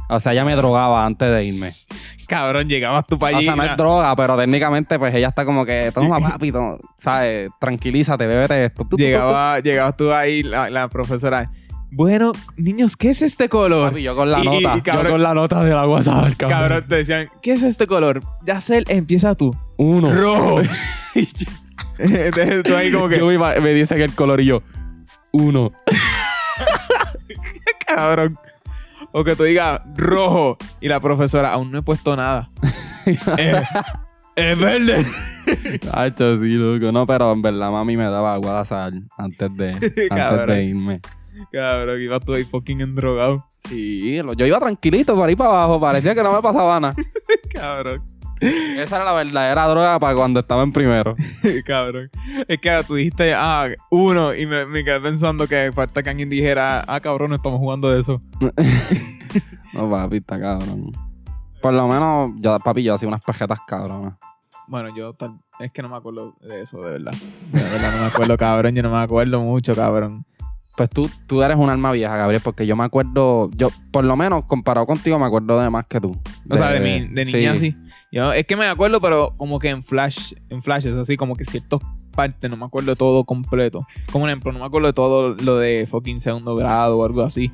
O 0.07 0.19
sea, 0.21 0.31
ella 0.31 0.45
me 0.45 0.55
drogaba 0.55 1.05
antes 1.05 1.29
de 1.29 1.43
irme. 1.43 1.71
Cabrón, 2.27 2.69
llegabas 2.69 3.05
tú 3.05 3.19
para 3.19 3.33
O 3.35 3.37
allí. 3.39 3.45
sea, 3.45 3.55
no 3.57 3.63
es 3.63 3.75
droga, 3.75 4.15
pero 4.15 4.37
técnicamente, 4.37 4.97
pues 4.97 5.13
ella 5.13 5.27
está 5.27 5.43
como 5.45 5.65
que, 5.65 5.91
toma 5.93 6.19
papi, 6.39 6.51
toma", 6.53 6.77
¿sabes? 6.97 7.49
Tranquilízate, 7.59 8.25
bébete 8.27 8.65
esto. 8.65 8.83
Tu, 8.83 8.89
tu, 8.91 8.95
tu. 8.97 9.03
llegaba, 9.03 9.59
llegabas 9.59 9.97
tú 9.97 10.13
ahí, 10.13 10.41
la, 10.41 10.69
la 10.69 10.87
profesora. 10.87 11.51
Bueno, 11.91 12.31
niños, 12.55 12.95
¿qué 12.95 13.09
es 13.09 13.21
este 13.21 13.49
color? 13.49 13.89
Papi, 13.89 14.03
yo 14.03 14.15
con 14.15 14.31
la 14.31 14.39
Y- 14.41 14.45
nota. 14.45 14.77
y 14.77 14.81
cabrón- 14.81 15.05
yo 15.05 15.11
con 15.11 15.23
la 15.23 15.33
nota 15.33 15.63
del 15.63 15.77
agua 15.77 15.99
azar, 15.99 16.35
cabrón. 16.37 16.59
Cabrón, 16.59 16.85
te 16.87 16.95
decían, 16.97 17.29
¿qué 17.41 17.53
es 17.53 17.63
este 17.63 17.87
color? 17.87 18.21
Ya 18.45 18.61
sé, 18.61 18.83
empieza 18.87 19.35
tú. 19.35 19.55
Uno. 19.77 20.11
Rojo. 20.13 20.61
Entonces 21.97 22.63
tú 22.63 22.75
ahí 22.75 22.91
como 22.91 23.09
que, 23.09 23.17
Yo 23.19 23.31
iba- 23.31 23.55
me 23.59 23.73
dice 23.73 23.95
que 23.95 24.03
el 24.03 24.13
color 24.13 24.39
y 24.41 24.45
yo, 24.45 24.61
uno. 25.31 25.71
cabrón. 27.87 28.37
O 29.11 29.23
que 29.23 29.35
tú 29.35 29.43
digas 29.43 29.81
rojo 29.95 30.57
y 30.81 30.87
la 30.87 30.99
profesora, 30.99 31.51
aún 31.51 31.71
no 31.71 31.79
he 31.79 31.81
puesto 31.81 32.15
nada. 32.15 32.49
Eh, 33.37 33.63
es 34.35 34.59
verde. 34.59 35.03
Hacho, 35.93 36.37
sí, 36.39 36.53
loco. 36.53 36.91
No, 36.91 37.07
pero 37.07 37.31
en 37.31 37.41
verdad 37.41 37.71
mami 37.71 37.97
me 37.97 38.03
daba 38.03 38.35
agua 38.35 38.61
de 38.63 39.01
antes 39.17 39.57
de, 39.57 39.71
antes 40.11 40.47
de 40.47 40.63
irme. 40.65 41.01
Cabrón, 41.51 42.01
ibas 42.01 42.23
tú 42.23 42.33
ahí 42.33 42.43
fucking 42.43 42.81
endrogado. 42.81 43.45
Sí, 43.67 44.19
yo 44.37 44.45
iba 44.45 44.59
tranquilito 44.59 45.15
por 45.15 45.29
ahí 45.29 45.35
para 45.35 45.49
abajo. 45.49 45.79
Parecía 45.79 46.15
que 46.15 46.23
no 46.23 46.33
me 46.33 46.41
pasaba 46.41 46.79
nada. 46.79 46.95
Cabrón. 47.53 48.03
Esa 48.41 48.95
era 48.95 49.05
la 49.05 49.13
verdadera 49.13 49.67
droga 49.67 49.99
para 49.99 50.15
cuando 50.15 50.39
estaba 50.39 50.63
en 50.63 50.71
primero. 50.71 51.13
cabrón. 51.65 52.09
Es 52.47 52.59
que 52.59 52.83
tú 52.87 52.95
dijiste, 52.95 53.33
ah, 53.35 53.67
uno, 53.91 54.33
y 54.33 54.45
me, 54.45 54.65
me 54.65 54.83
quedé 54.83 55.01
pensando 55.01 55.45
que 55.45 55.71
falta 55.73 56.01
que 56.03 56.09
alguien 56.09 56.29
dijera, 56.29 56.83
ah, 56.87 57.01
cabrón, 57.01 57.31
no 57.31 57.35
estamos 57.35 57.59
jugando 57.59 57.89
de 57.89 57.99
eso. 57.99 58.21
No, 59.71 59.87
papi, 59.87 60.17
está 60.17 60.39
cabrón. 60.39 60.91
Por 61.61 61.73
lo 61.75 61.87
menos, 61.87 62.31
yo, 62.37 62.57
papi, 62.57 62.81
yo 62.81 62.95
hacía 62.95 63.07
unas 63.07 63.23
pejetas 63.23 63.59
cabronas. 63.67 64.15
Bueno, 64.67 64.89
yo 64.95 65.13
tal, 65.13 65.39
es 65.59 65.71
que 65.71 65.83
no 65.83 65.89
me 65.89 65.95
acuerdo 65.95 66.33
de 66.41 66.61
eso, 66.61 66.81
de 66.81 66.93
verdad. 66.93 67.13
De 67.51 67.61
verdad 67.61 67.91
no 67.95 68.01
me 68.01 68.07
acuerdo, 68.07 68.35
cabrón. 68.35 68.73
Yo 68.73 68.81
no 68.81 68.89
me 68.89 68.97
acuerdo 68.97 69.39
mucho, 69.41 69.75
cabrón. 69.75 70.25
Pues 70.79 70.89
tú, 70.89 71.09
tú 71.27 71.43
eres 71.43 71.57
un 71.57 71.69
alma 71.69 71.91
vieja, 71.91 72.15
Gabriel, 72.15 72.41
porque 72.41 72.65
yo 72.65 72.77
me 72.77 72.85
acuerdo, 72.85 73.49
yo, 73.53 73.67
por 73.91 74.05
lo 74.05 74.15
menos, 74.15 74.45
comparado 74.45 74.87
contigo, 74.87 75.19
me 75.19 75.25
acuerdo 75.25 75.59
de 75.59 75.69
más 75.69 75.85
que 75.87 75.99
tú. 75.99 76.17
O 76.49 76.55
sea, 76.55 76.69
de, 76.69 76.79
mi, 76.79 77.01
de 77.13 77.25
niña 77.25 77.53
sí. 77.57 77.71
sí. 77.71 77.77
Yo, 78.13 78.31
es 78.31 78.45
que 78.45 78.55
me 78.55 78.65
acuerdo, 78.65 79.01
pero 79.01 79.33
como 79.35 79.59
que 79.59 79.67
en 79.67 79.83
flash, 79.83 80.31
en 80.49 80.61
flashes, 80.61 80.95
así 80.95 81.17
como 81.17 81.35
que 81.35 81.43
ciertas 81.43 81.81
partes, 82.15 82.49
no 82.49 82.55
me 82.55 82.63
acuerdo 82.63 82.91
de 82.91 82.95
todo 82.95 83.25
completo. 83.25 83.85
Como 84.09 84.23
un 84.23 84.29
ejemplo, 84.29 84.53
no 84.53 84.59
me 84.59 84.65
acuerdo 84.65 84.87
de 84.87 84.93
todo 84.93 85.35
lo 85.35 85.57
de 85.57 85.85
fucking 85.85 86.21
segundo 86.21 86.55
grado 86.55 86.97
o 86.97 87.03
algo 87.03 87.23
así. 87.23 87.51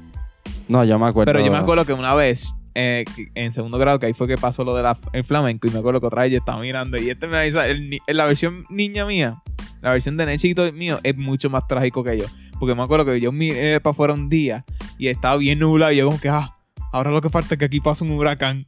No, 0.68 0.84
yo 0.84 1.00
me 1.00 1.08
acuerdo. 1.08 1.26
Pero 1.34 1.44
yo 1.44 1.52
me 1.52 1.58
acuerdo 1.58 1.84
que 1.84 1.94
una 1.94 2.14
vez, 2.14 2.54
eh, 2.76 3.06
en 3.34 3.52
segundo 3.54 3.80
grado, 3.80 3.98
que 3.98 4.06
ahí 4.06 4.14
fue 4.14 4.28
que 4.28 4.38
pasó 4.38 4.64
lo 4.64 4.76
del 4.76 4.86
flamenco, 5.24 5.68
y 5.68 5.72
me 5.72 5.80
acuerdo 5.80 6.00
que 6.00 6.06
otra 6.06 6.22
vez 6.22 6.32
yo 6.34 6.38
estaba 6.38 6.62
mirando, 6.62 7.00
y 7.02 7.10
este 7.10 7.26
me 7.26 7.38
avisa, 7.38 7.66
el 7.68 7.90
ni- 7.90 7.98
la 8.06 8.28
versión 8.28 8.66
niña 8.70 9.04
mía, 9.08 9.42
la 9.86 9.92
versión 9.92 10.18
de 10.18 10.26
Nechito 10.26 10.72
mío, 10.74 11.00
es 11.04 11.16
mucho 11.16 11.50
más 11.50 11.68
trágico 11.68 12.04
que 12.04 12.18
yo. 12.18 12.26
Porque 12.60 12.74
me 12.74 12.82
acuerdo 12.82 13.06
que 13.06 13.20
yo 13.22 13.32
miré 13.32 13.80
para 13.80 13.92
afuera 13.92 14.14
un 14.14 14.30
día, 14.30 14.66
y 14.98 15.08
estaba 15.10 15.38
bien 15.38 15.60
nublado, 15.60 15.92
y 15.92 15.98
yo 15.98 16.06
como 16.08 16.20
que, 16.20 16.28
ah, 16.30 16.56
ahora 16.92 17.12
lo 17.12 17.22
que 17.22 17.30
falta 17.30 17.54
es 17.56 17.60
que 17.60 17.66
aquí 17.66 17.80
pase 17.80 18.04
un 18.04 18.12
huracán. 18.12 18.66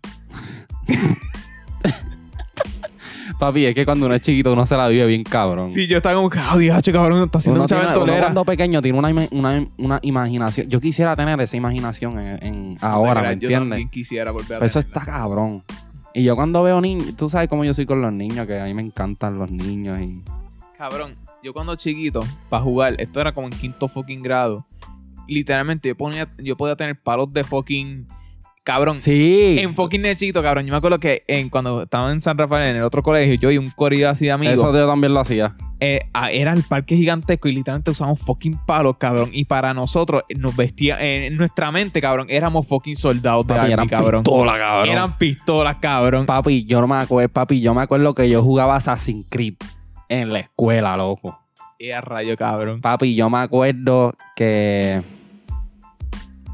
Papi, 3.40 3.66
es 3.66 3.76
que 3.76 3.86
cuando 3.86 4.08
uno 4.08 4.16
es 4.16 4.22
chiquito 4.22 4.52
uno 4.54 4.66
se 4.66 4.76
la 4.76 4.88
vive 4.88 5.06
bien 5.06 5.24
cabrón. 5.24 5.72
Sí, 5.72 5.86
yo 5.86 5.98
estaba 5.98 6.16
como 6.16 6.30
que, 6.30 6.40
ah, 6.40 6.58
diache, 6.58 6.92
cabrón, 6.92 7.24
está 7.24 7.38
haciendo 7.38 7.62
mucha 7.62 7.80
ventolera. 7.80 8.22
cuando 8.22 8.44
pequeño 8.46 8.82
tiene 8.82 8.98
una, 8.98 9.12
ima- 9.12 9.28
una, 9.32 9.68
una 9.78 10.00
imaginación. 10.02 10.68
Yo 10.70 10.80
quisiera 10.80 11.16
tener 11.16 11.40
esa 11.42 11.56
imaginación 11.56 12.18
en, 12.20 12.44
en- 12.44 12.78
ahora, 12.82 13.22
¿me 13.22 13.28
Yo 13.28 13.34
entiendes? 13.34 13.60
también 13.70 13.90
quisiera 13.90 14.32
volver 14.32 14.56
a 14.56 14.60
Pero 14.60 14.66
Eso 14.66 14.82
tenerla. 14.82 15.02
está 15.02 15.12
cabrón. 15.12 15.64
Y 16.16 16.24
yo 16.24 16.36
cuando 16.36 16.64
veo 16.64 16.82
niños, 16.82 17.16
tú 17.16 17.30
sabes 17.30 17.48
cómo 17.48 17.64
yo 17.64 17.76
soy 17.76 17.86
con 17.86 18.02
los 18.02 18.12
niños, 18.12 18.48
que 18.48 18.60
a 18.60 18.66
mí 18.66 18.74
me 18.74 18.82
encantan 18.82 19.38
los 19.38 19.52
niños 19.52 20.00
y... 20.00 20.22
Cabrón, 20.78 21.16
yo 21.44 21.54
cuando 21.54 21.76
chiquito, 21.76 22.24
para 22.50 22.62
jugar, 22.64 22.96
esto 23.00 23.20
era 23.20 23.34
como 23.34 23.48
en 23.48 23.54
quinto 23.54 23.88
fucking 23.88 24.22
grado. 24.22 24.66
Literalmente, 25.28 25.88
yo, 25.90 25.98
ponía, 25.98 26.30
yo 26.38 26.56
podía 26.56 26.76
tener 26.76 27.00
palos 27.02 27.34
de 27.34 27.44
fucking. 27.44 28.08
Cabrón. 28.64 29.00
Sí. 29.00 29.58
En 29.60 29.74
fucking 29.74 30.02
nechito, 30.02 30.44
cabrón. 30.44 30.66
Yo 30.66 30.72
me 30.72 30.78
acuerdo 30.78 31.00
que 31.00 31.24
en, 31.28 31.50
cuando 31.50 31.84
estaba 31.84 32.12
en 32.12 32.20
San 32.20 32.38
Rafael, 32.38 32.68
en 32.68 32.76
el 32.76 32.84
otro 32.84 33.02
colegio, 33.02 33.36
yo 33.36 33.50
y 33.50 33.58
un 33.58 33.70
corillo 33.72 34.10
así 34.10 34.26
de 34.26 34.34
amigos, 34.34 34.56
Eso 34.56 34.74
yo 34.74 34.86
también 34.86 35.14
lo 35.14 35.22
hacía. 35.22 35.56
eh, 35.80 36.02
era 36.34 36.52
el 36.52 36.64
parque 36.64 36.98
gigantesco 36.98 37.48
y 37.48 37.54
literalmente 37.54 37.92
usamos 37.92 38.20
fucking 38.20 38.58
palos, 38.66 38.98
cabrón. 38.98 39.30
Y 39.32 39.46
para 39.46 39.74
nosotros, 39.74 40.24
eh, 40.28 40.36
nos 40.36 40.56
vestía, 40.56 40.98
eh, 41.00 41.28
en 41.28 41.38
nuestra 41.38 41.72
mente, 41.72 42.02
cabrón, 42.02 42.28
éramos 42.30 42.68
fucking 42.68 42.98
soldados 42.98 43.48
de 43.48 43.54
Papi, 43.54 43.62
army, 43.62 43.74
eran 43.74 43.88
cabrón. 43.88 44.24
pistola, 44.24 44.58
cabrón. 44.58 44.90
Eran 44.90 45.18
pistolas, 45.18 45.76
cabrón. 45.78 46.26
Papi, 46.26 46.66
yo 46.66 46.82
no 46.82 46.88
me 46.88 46.98
acuerdo, 46.98 47.30
papi, 47.30 47.62
yo 47.62 47.74
me 47.74 47.82
acuerdo 47.82 48.14
que 48.14 48.30
yo 48.30 48.44
jugaba 48.44 48.76
Assassin's 48.76 49.26
Creed 49.30 49.56
en 50.10 50.32
la 50.34 50.40
escuela, 50.40 50.96
loco. 50.98 51.38
Y 51.80 51.92
a 51.92 52.02
rayo, 52.02 52.36
cabrón. 52.36 52.82
Papi, 52.82 53.16
yo 53.16 53.30
me 53.30 53.38
acuerdo 53.40 54.14
que 54.36 55.02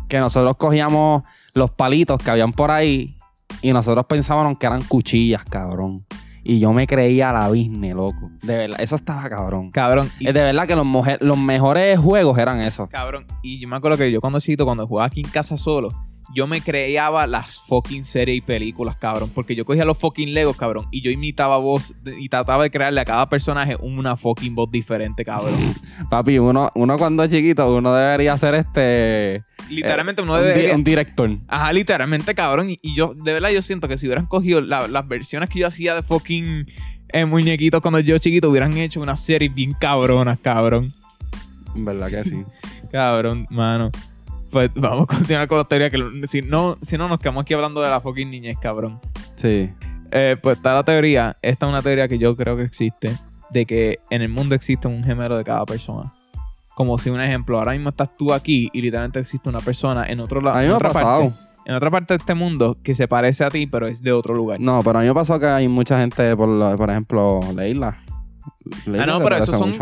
que 0.09 0.19
nosotros 0.19 0.55
cogíamos 0.57 1.23
los 1.55 1.71
palitos 1.71 2.19
que 2.21 2.29
habían 2.29 2.53
por 2.53 2.69
ahí 2.69 3.17
y 3.63 3.73
nosotros 3.73 4.05
pensábamos 4.05 4.57
que 4.59 4.65
eran 4.67 4.83
cuchillas, 4.83 5.43
cabrón. 5.45 6.05
Y 6.43 6.59
yo 6.59 6.73
me 6.73 6.85
creía 6.85 7.31
la 7.31 7.47
business, 7.47 7.95
loco. 7.95 8.29
De 8.43 8.57
verdad, 8.57 8.81
eso 8.81 8.95
estaba 8.95 9.27
cabrón. 9.29 9.71
Cabrón. 9.71 10.11
Y- 10.19 10.27
Es 10.27 10.33
de 10.33 10.41
verdad 10.43 10.67
que 10.67 10.75
los, 10.75 10.85
los 11.21 11.37
mejores 11.37 11.97
juegos 11.97 12.37
eran 12.37 12.61
esos. 12.61 12.89
Cabrón, 12.89 13.25
y 13.41 13.59
yo 13.59 13.67
me 13.67 13.75
acuerdo 13.77 13.97
que 13.97 14.11
yo 14.11 14.19
cuando 14.21 14.39
chiquito, 14.39 14.65
cuando 14.65 14.85
jugaba 14.85 15.07
aquí 15.07 15.21
en 15.21 15.29
casa 15.31 15.57
solo, 15.57 15.89
yo 16.33 16.47
me 16.47 16.61
creaba 16.61 17.27
las 17.27 17.59
fucking 17.67 18.03
series 18.03 18.37
y 18.37 18.41
películas, 18.41 18.95
cabrón. 18.97 19.31
Porque 19.33 19.55
yo 19.55 19.65
cogía 19.65 19.85
los 19.85 19.97
fucking 19.97 20.33
Legos, 20.33 20.55
cabrón, 20.57 20.87
y 20.91 21.01
yo 21.01 21.11
imitaba 21.11 21.57
voz 21.57 21.93
y 22.19 22.29
trataba 22.29 22.63
de 22.63 22.71
crearle 22.71 23.01
a 23.01 23.05
cada 23.05 23.27
personaje 23.29 23.75
una 23.81 24.15
fucking 24.17 24.55
voz 24.55 24.71
diferente, 24.71 25.23
cabrón. 25.25 25.55
Papi, 26.09 26.39
uno, 26.39 26.71
uno 26.75 26.97
cuando 26.97 27.23
es 27.23 27.31
chiquito, 27.31 27.75
uno 27.75 27.93
debería 27.93 28.37
ser 28.37 28.55
este. 28.55 29.43
Literalmente 29.69 30.21
uno 30.21 30.33
un, 30.35 30.39
di- 30.41 30.45
debe... 30.47 30.75
un 30.75 30.83
director. 30.83 31.29
Ajá, 31.47 31.71
literalmente, 31.73 32.33
cabrón. 32.35 32.69
Y, 32.69 32.79
y 32.81 32.95
yo, 32.95 33.13
de 33.13 33.33
verdad, 33.33 33.49
yo 33.49 33.61
siento 33.61 33.87
que 33.87 33.97
si 33.97 34.07
hubieran 34.07 34.25
cogido 34.25 34.61
la- 34.61 34.87
las 34.87 35.07
versiones 35.07 35.49
que 35.49 35.59
yo 35.59 35.67
hacía 35.67 35.95
de 35.95 36.03
fucking 36.03 36.65
eh, 37.09 37.25
muñequitos 37.25 37.81
cuando 37.81 37.99
yo 37.99 38.17
chiquito, 38.17 38.49
hubieran 38.49 38.75
hecho 38.77 38.99
una 39.01 39.15
serie 39.15 39.49
bien 39.49 39.73
cabronas, 39.73 40.39
cabrón. 40.39 40.91
En 41.75 41.85
verdad 41.85 42.09
que 42.09 42.23
sí. 42.23 42.43
Cabrón, 42.91 43.47
mano. 43.49 43.89
Pues 44.53 44.69
vamos 44.75 45.07
a 45.09 45.17
continuar 45.17 45.47
con 45.47 45.57
la 45.57 45.63
teoría 45.63 45.89
que 45.89 46.27
si 46.27 46.43
no, 46.43 46.77
si 46.79 46.95
no 46.95 47.07
nos 47.07 47.17
quedamos 47.17 47.41
aquí 47.41 47.55
hablando 47.55 47.81
de 47.81 47.89
la 47.89 47.99
fucking 47.99 48.29
niñez, 48.29 48.55
cabrón. 48.61 48.99
Sí. 49.35 49.73
Eh, 50.11 50.37
pues 50.39 50.57
está 50.57 50.75
la 50.75 50.83
teoría, 50.83 51.35
esta 51.41 51.65
es 51.65 51.69
una 51.71 51.81
teoría 51.81 52.07
que 52.07 52.19
yo 52.19 52.35
creo 52.35 52.55
que 52.55 52.61
existe, 52.61 53.17
de 53.49 53.65
que 53.65 53.97
en 54.11 54.21
el 54.21 54.29
mundo 54.29 54.53
existe 54.53 54.87
un 54.87 55.03
gemelo 55.03 55.37
de 55.37 55.43
cada 55.43 55.65
persona. 55.65 56.13
Como 56.75 56.99
si 56.99 57.09
un 57.09 57.19
ejemplo, 57.19 57.57
ahora 57.57 57.71
mismo 57.71 57.89
estás 57.89 58.13
tú 58.15 58.31
aquí 58.31 58.69
y 58.73 58.81
literalmente 58.81 59.19
existe 59.19 59.49
una 59.49 59.59
persona 59.59 60.05
en 60.05 60.19
otro 60.19 60.39
lado. 60.39 60.61
En 60.61 60.69
otra 60.69 60.89
pasado. 60.89 61.29
parte, 61.31 61.43
en 61.65 61.73
otra 61.73 61.89
parte 61.89 62.13
de 62.13 62.17
este 62.19 62.35
mundo 62.35 62.77
que 62.83 62.93
se 62.93 63.07
parece 63.07 63.43
a 63.43 63.49
ti, 63.49 63.65
pero 63.65 63.87
es 63.87 64.03
de 64.03 64.11
otro 64.11 64.35
lugar. 64.35 64.59
No, 64.59 64.81
pero 64.83 64.99
a 64.99 65.01
mí 65.01 65.07
me 65.07 65.15
pasó 65.15 65.39
que 65.39 65.47
hay 65.47 65.67
mucha 65.67 65.99
gente, 65.99 66.35
por, 66.35 66.77
por 66.77 66.91
ejemplo, 66.91 67.39
Leila. 67.55 67.97
Ah, 68.99 69.05
no, 69.05 69.19
pero 69.21 69.37
esos 69.37 69.57
son- 69.57 69.73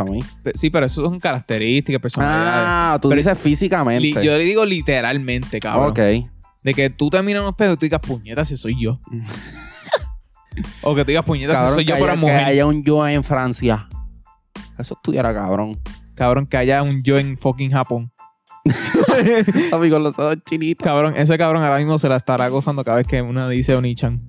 Sí, 0.55 0.69
pero 0.69 0.85
eso 0.85 1.03
son 1.03 1.19
características, 1.19 2.01
personalidades. 2.01 2.63
Ah, 2.67 2.99
tú 3.01 3.09
Pero- 3.09 3.17
dices 3.19 3.37
físicamente. 3.37 4.01
Li- 4.01 4.13
yo 4.13 4.37
le 4.37 4.43
digo 4.43 4.65
literalmente, 4.65 5.59
cabrón. 5.59 5.91
ok. 5.91 5.99
De 6.63 6.73
que 6.75 6.89
tú 6.89 7.09
te 7.09 7.21
miras 7.23 7.39
en 7.41 7.45
un 7.45 7.49
espejo 7.51 7.73
y 7.73 7.77
tú 7.77 7.85
digas, 7.85 7.99
puñeta, 8.01 8.45
si 8.45 8.55
soy 8.57 8.75
yo. 8.79 8.99
o 10.83 10.93
que 10.95 11.01
tú 11.03 11.07
digas, 11.09 11.25
puñeta, 11.25 11.53
si 11.53 11.57
Cabrón, 11.57 11.73
soy 11.73 11.85
yo, 11.85 11.95
haya, 11.95 12.15
mujer. 12.15 12.37
que 12.39 12.43
haya 12.45 12.65
un 12.65 12.83
yo 12.83 13.07
en 13.07 13.23
Francia. 13.23 13.87
Eso 14.77 14.95
estuviera 14.95 15.33
cabrón. 15.33 15.79
Cabrón, 16.15 16.45
que 16.45 16.57
haya 16.57 16.83
un 16.83 17.01
yo 17.03 17.17
en 17.17 17.37
fucking 17.37 17.71
Japón. 17.71 18.11
Con 19.71 20.03
los 20.03 20.17
ojos 20.19 20.37
chinitos. 20.47 20.83
Cabrón, 20.85 21.13
ese 21.17 21.37
cabrón 21.37 21.63
ahora 21.63 21.77
mismo 21.79 21.97
se 21.97 22.07
la 22.09 22.17
estará 22.17 22.47
gozando 22.49 22.83
cada 22.83 22.97
vez 22.97 23.07
que 23.07 23.21
una 23.21 23.49
dice 23.49 23.75
Onichan. 23.75 24.19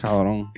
Cabrón. 0.00 0.50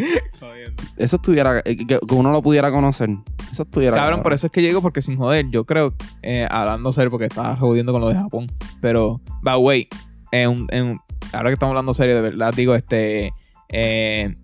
Eso 0.96 1.16
estuviera, 1.16 1.60
eh, 1.64 1.76
que, 1.76 1.86
que 1.86 2.14
uno 2.14 2.30
lo 2.32 2.42
pudiera 2.42 2.70
conocer. 2.70 3.10
Eso 3.50 3.62
estuviera. 3.62 3.96
Cabrón, 3.96 4.22
por 4.22 4.32
eso 4.32 4.46
es 4.46 4.52
que 4.52 4.62
llego 4.62 4.82
porque 4.82 5.02
sin 5.02 5.16
joder, 5.16 5.46
yo 5.50 5.64
creo, 5.64 5.94
eh, 6.22 6.46
hablando 6.50 6.92
serio, 6.92 7.10
porque 7.10 7.26
estaba 7.26 7.56
jodiendo 7.56 7.92
con 7.92 8.00
lo 8.00 8.08
de 8.08 8.14
Japón. 8.14 8.46
Pero, 8.80 9.20
by 9.42 9.56
the 9.56 9.62
way, 9.62 9.88
en 10.32 10.66
en 10.70 10.98
ahora 11.32 11.50
que 11.50 11.54
estamos 11.54 11.72
hablando 11.72 11.94
serio, 11.94 12.16
de 12.16 12.22
verdad, 12.22 12.52
digo, 12.54 12.74
este. 12.74 13.32
Eh, 13.68 14.34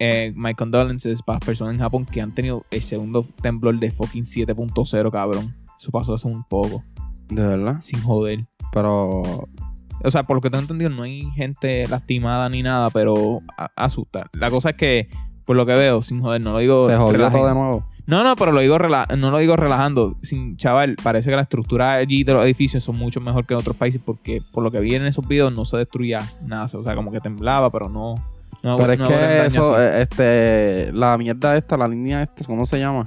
eh, 0.00 0.32
my 0.36 0.54
condolences 0.54 1.22
para 1.22 1.38
las 1.38 1.46
personas 1.46 1.74
en 1.74 1.80
Japón 1.80 2.06
que 2.06 2.20
han 2.20 2.32
tenido 2.32 2.64
el 2.70 2.82
segundo 2.82 3.24
temblor 3.42 3.80
de 3.80 3.90
fucking 3.90 4.22
7.0, 4.22 5.10
cabrón. 5.10 5.56
Eso 5.76 5.90
pasó 5.90 6.14
hace 6.14 6.28
un 6.28 6.44
poco, 6.44 6.84
De 7.28 7.42
verdad. 7.42 7.80
sin 7.80 8.00
joder. 8.02 8.46
Pero. 8.72 9.48
O 10.04 10.10
sea, 10.10 10.22
por 10.22 10.36
lo 10.36 10.40
que 10.40 10.50
tengo 10.50 10.62
entendido, 10.62 10.90
no 10.90 11.02
hay 11.02 11.22
gente 11.32 11.86
lastimada 11.88 12.48
ni 12.48 12.62
nada, 12.62 12.90
pero 12.90 13.40
asusta. 13.76 14.26
La 14.32 14.50
cosa 14.50 14.70
es 14.70 14.76
que, 14.76 15.08
por 15.44 15.56
lo 15.56 15.66
que 15.66 15.74
veo, 15.74 16.02
sin 16.02 16.20
joder, 16.20 16.40
no 16.40 16.52
lo 16.52 16.58
digo. 16.58 16.88
Se 16.88 16.96
jodió 16.96 17.30
todo 17.30 17.46
de 17.48 17.54
nuevo. 17.54 17.86
No, 18.06 18.24
no, 18.24 18.36
pero 18.36 18.52
lo 18.52 18.60
digo 18.60 18.78
rela- 18.78 19.06
no 19.18 19.30
lo 19.30 19.36
digo 19.38 19.54
relajando. 19.56 20.16
Sin, 20.22 20.56
chaval, 20.56 20.96
parece 21.02 21.28
que 21.28 21.36
la 21.36 21.42
estructura 21.42 21.92
allí 21.94 22.24
de 22.24 22.32
los 22.32 22.42
edificios 22.44 22.82
son 22.82 22.96
mucho 22.96 23.20
mejor 23.20 23.44
que 23.44 23.52
en 23.52 23.60
otros 23.60 23.76
países 23.76 24.00
porque 24.02 24.40
por 24.52 24.64
lo 24.64 24.70
que 24.70 24.80
vi 24.80 24.94
en 24.94 25.04
esos 25.04 25.28
videos 25.28 25.52
no 25.52 25.66
se 25.66 25.76
destruía 25.76 26.22
nada. 26.46 26.64
O 26.72 26.82
sea, 26.82 26.94
como 26.94 27.12
que 27.12 27.20
temblaba, 27.20 27.68
pero 27.70 27.90
no. 27.90 28.14
no 28.62 28.76
Pero 28.78 28.92
es 28.94 28.98
no 28.98 29.08
que 29.08 29.46
eso, 29.46 29.74
así. 29.74 29.82
eh, 29.82 30.02
este, 30.02 30.92
la 30.94 31.18
mierda 31.18 31.54
esta, 31.58 31.76
la 31.76 31.86
línea 31.86 32.22
esta, 32.22 32.44
¿cómo 32.46 32.64
se 32.64 32.78
llama? 32.78 33.04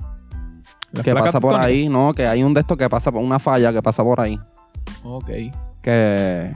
Las 0.91 1.03
que 1.03 1.13
pasa 1.15 1.39
por 1.39 1.55
ahí, 1.55 1.89
no, 1.89 2.13
que 2.13 2.27
hay 2.27 2.43
un 2.43 2.53
de 2.53 2.59
estos 2.59 2.77
que 2.77 2.87
pasa 2.89 3.11
por 3.11 3.23
una 3.23 3.39
falla 3.39 3.73
que 3.73 3.81
pasa 3.81 4.03
por 4.03 4.19
ahí. 4.21 4.39
Ok. 5.03 5.29
Que. 5.81 6.53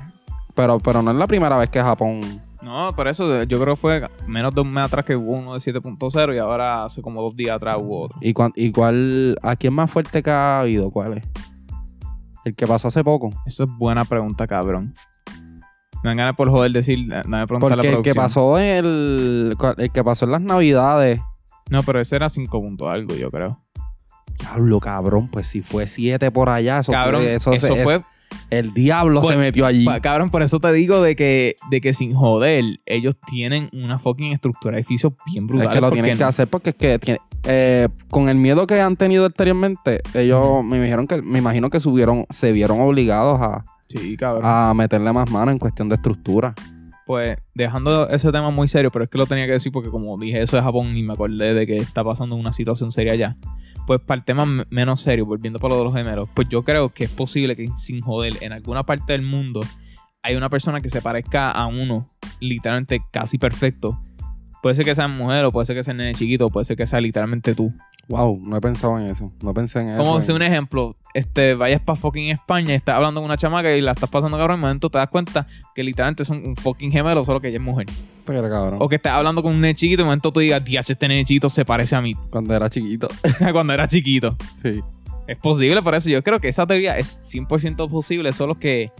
Pero, 0.55 0.79
pero 0.79 1.01
no 1.01 1.11
es 1.11 1.17
la 1.17 1.27
primera 1.27 1.57
vez 1.57 1.69
que 1.69 1.81
Japón. 1.81 2.21
No, 2.61 2.93
por 2.95 3.07
eso 3.07 3.43
yo 3.43 3.61
creo 3.61 3.75
que 3.75 3.81
fue 3.81 4.09
menos 4.27 4.55
de 4.55 4.61
un 4.61 4.73
mes 4.73 4.85
atrás 4.85 5.05
que 5.05 5.15
hubo 5.15 5.33
uno 5.33 5.53
de 5.53 5.59
7.0 5.59 6.33
y 6.33 6.37
ahora 6.39 6.85
hace 6.85 7.01
como 7.01 7.21
dos 7.21 7.35
días 7.35 7.57
atrás 7.57 7.77
hubo 7.79 8.03
otro. 8.05 8.17
¿Y, 8.21 8.33
cuán- 8.33 8.53
y 8.55 8.71
cuál. 8.71 9.37
¿A 9.43 9.55
quién 9.55 9.73
más 9.73 9.91
fuerte 9.91 10.23
que 10.23 10.31
ha 10.31 10.61
habido? 10.61 10.89
¿Cuál 10.89 11.17
es? 11.19 11.25
El 12.43 12.55
que 12.55 12.65
pasó 12.65 12.87
hace 12.87 13.03
poco. 13.03 13.29
Eso 13.45 13.63
es 13.65 13.69
buena 13.77 14.05
pregunta, 14.05 14.47
cabrón. 14.47 14.93
Me 16.03 16.09
dan 16.09 16.17
ganas 16.17 16.35
por 16.35 16.49
joder 16.49 16.71
decir, 16.71 17.07
dame 17.07 17.47
preguntar 17.47 17.73
a 17.73 17.75
la 17.75 17.81
Porque 17.81 17.87
el 17.89 17.95
que 18.03 18.13
producción. 18.13 18.15
pasó 18.15 18.59
el, 18.59 19.57
el 19.77 19.91
que 19.91 20.03
pasó 20.03 20.25
en 20.25 20.31
las 20.31 20.41
navidades. 20.41 21.19
No, 21.69 21.81
pero 21.83 21.99
ese 21.99 22.15
era 22.15 22.29
5 22.29 22.61
puntos 22.61 22.87
algo, 22.89 23.15
yo 23.15 23.31
creo. 23.31 23.59
Diablo, 24.39 24.79
cabrón, 24.79 25.29
pues 25.29 25.47
si 25.47 25.61
fue 25.61 25.87
siete 25.87 26.29
por 26.29 26.49
allá, 26.49 26.79
eso 26.79 26.91
cabrón, 26.91 27.21
fue, 27.21 27.35
eso, 27.35 27.53
eso 27.53 27.75
se- 27.75 27.83
fue 27.83 27.95
es- 27.95 28.01
el 28.49 28.73
diablo 28.73 29.21
Pues, 29.21 29.33
se 29.33 29.39
metió 29.39 29.65
allí. 29.65 29.85
Pa- 29.85 29.99
Cabrón, 29.99 30.29
por 30.29 30.41
eso 30.41 30.59
te 30.59 30.71
digo 30.73 31.01
de 31.01 31.15
que, 31.15 31.55
de 31.69 31.81
que 31.81 31.93
sin 31.93 32.13
joder, 32.13 32.63
ellos 32.85 33.15
tienen 33.27 33.69
una 33.73 33.99
fucking 33.99 34.31
estructura 34.33 34.75
de 34.75 34.81
edificios 34.81 35.13
bien 35.31 35.47
brutal. 35.47 35.67
Es 35.67 35.73
que 35.73 35.81
lo 35.81 35.91
tienen 35.91 36.17
que 36.17 36.23
hacer 36.23 36.47
porque 36.47 36.69
es 36.71 36.75
que 36.75 36.99
tiene- 36.99 37.19
eh, 37.47 37.87
con 38.09 38.29
el 38.29 38.37
miedo 38.37 38.65
que 38.67 38.79
han 38.81 38.95
tenido 38.95 39.25
anteriormente, 39.25 40.01
ellos 40.13 40.63
me 40.63 40.79
dijeron 40.81 41.07
que 41.07 41.21
me 41.21 41.39
imagino 41.39 41.69
que 41.69 41.79
subieron, 41.79 42.25
se 42.29 42.51
vieron 42.51 42.79
obligados 42.81 43.39
a, 43.41 43.63
Sí, 43.87 44.17
cabrón. 44.17 44.41
a 44.45 44.73
meterle 44.73 45.13
más 45.13 45.29
mano 45.29 45.51
en 45.51 45.59
cuestión 45.59 45.87
de 45.89 45.95
estructura. 45.95 46.53
Pues 47.05 47.37
dejando 47.53 48.09
ese 48.09 48.31
tema 48.31 48.49
muy 48.49 48.67
serio, 48.67 48.89
pero 48.91 49.03
es 49.03 49.11
que 49.11 49.19
lo 49.19 49.27
tenía 49.27 49.45
que 49.45 49.51
decir 49.51 49.71
porque 49.71 49.91
como 49.91 50.17
dije 50.17 50.41
eso 50.41 50.55
de 50.57 50.63
Japón 50.63 50.97
y 50.97 51.03
me 51.03 51.13
acordé 51.13 51.53
de 51.53 51.67
que 51.67 51.77
está 51.77 52.03
pasando 52.03 52.35
una 52.35 52.51
situación 52.51 52.91
seria 52.91 53.13
allá. 53.13 53.37
Pues 53.85 54.01
para 54.01 54.19
el 54.19 54.25
tema 54.25 54.45
menos 54.69 55.01
serio, 55.01 55.25
volviendo 55.25 55.59
para 55.59 55.75
lo 55.75 55.79
de 55.79 55.85
los 55.85 55.93
gemelos, 55.93 56.29
pues 56.33 56.47
yo 56.49 56.63
creo 56.63 56.89
que 56.89 57.03
es 57.03 57.11
posible 57.11 57.55
que 57.55 57.67
sin 57.75 58.01
joder 58.01 58.33
en 58.41 58.51
alguna 58.51 58.83
parte 58.83 59.13
del 59.13 59.21
mundo 59.21 59.61
hay 60.23 60.35
una 60.35 60.49
persona 60.49 60.81
que 60.81 60.89
se 60.89 61.01
parezca 61.01 61.51
a 61.51 61.67
uno, 61.67 62.07
literalmente 62.39 62.99
casi 63.11 63.37
perfecto. 63.37 63.99
Puede 64.63 64.75
ser 64.75 64.85
que 64.85 64.95
sea 64.95 65.07
mujer 65.07 65.45
o 65.45 65.51
puede 65.51 65.67
ser 65.67 65.75
que 65.75 65.83
sea 65.83 65.93
nene 65.93 66.15
chiquito, 66.15 66.47
o 66.47 66.49
puede 66.49 66.65
ser 66.65 66.75
que 66.75 66.87
sea 66.87 66.99
literalmente 66.99 67.53
tú. 67.53 67.71
Wow, 68.07 68.39
no 68.45 68.57
he 68.57 68.61
pensado 68.61 68.99
en 68.99 69.07
eso. 69.07 69.31
No 69.41 69.53
pensé 69.53 69.81
en 69.81 69.89
eso. 69.89 69.97
Como 69.97 70.21
si 70.21 70.31
un 70.31 70.41
ejemplo, 70.41 70.95
este, 71.13 71.55
vayas 71.55 71.81
para 71.81 71.95
fucking 71.95 72.29
España 72.29 72.73
y 72.73 72.75
estás 72.75 72.95
hablando 72.95 73.19
con 73.21 73.25
una 73.25 73.37
chamaca 73.37 73.75
y 73.75 73.81
la 73.81 73.93
estás 73.93 74.09
pasando 74.09 74.37
cabrón, 74.37 74.55
en 74.55 74.59
un 74.59 74.61
momento 74.61 74.89
te 74.89 74.97
das 74.97 75.07
cuenta 75.07 75.47
que 75.73 75.83
literalmente 75.83 76.23
son 76.25 76.45
un 76.45 76.55
fucking 76.55 76.91
gemelo, 76.91 77.25
solo 77.25 77.41
que 77.41 77.47
ella 77.47 77.57
es 77.57 77.63
mujer. 77.63 77.87
Pero, 78.25 78.49
cabrón, 78.49 78.79
O 78.81 78.89
que 78.89 78.95
estás 78.95 79.13
hablando 79.13 79.41
con 79.41 79.53
un 79.53 79.61
nene 79.61 79.75
chiquito 79.75 80.01
y 80.01 80.03
en 80.03 80.05
un 80.05 80.07
momento 80.09 80.31
tú 80.31 80.39
digas, 80.39 80.63
diache, 80.63 80.93
este 80.93 81.07
nene 81.07 81.25
chiquito 81.25 81.49
se 81.49 81.65
parece 81.65 81.95
a 81.95 82.01
mí 82.01 82.15
cuando 82.29 82.55
era 82.55 82.69
chiquito. 82.69 83.07
cuando 83.51 83.73
era 83.73 83.87
chiquito. 83.87 84.35
sí. 84.61 84.81
Es 85.27 85.37
posible, 85.37 85.81
por 85.81 85.95
eso 85.95 86.07
yo 86.07 86.23
creo 86.23 86.39
que 86.39 86.49
esa 86.49 86.67
teoría 86.67 86.99
es 86.99 87.17
100% 87.33 87.89
posible, 87.89 88.31
solo 88.31 88.59
que 88.59 88.91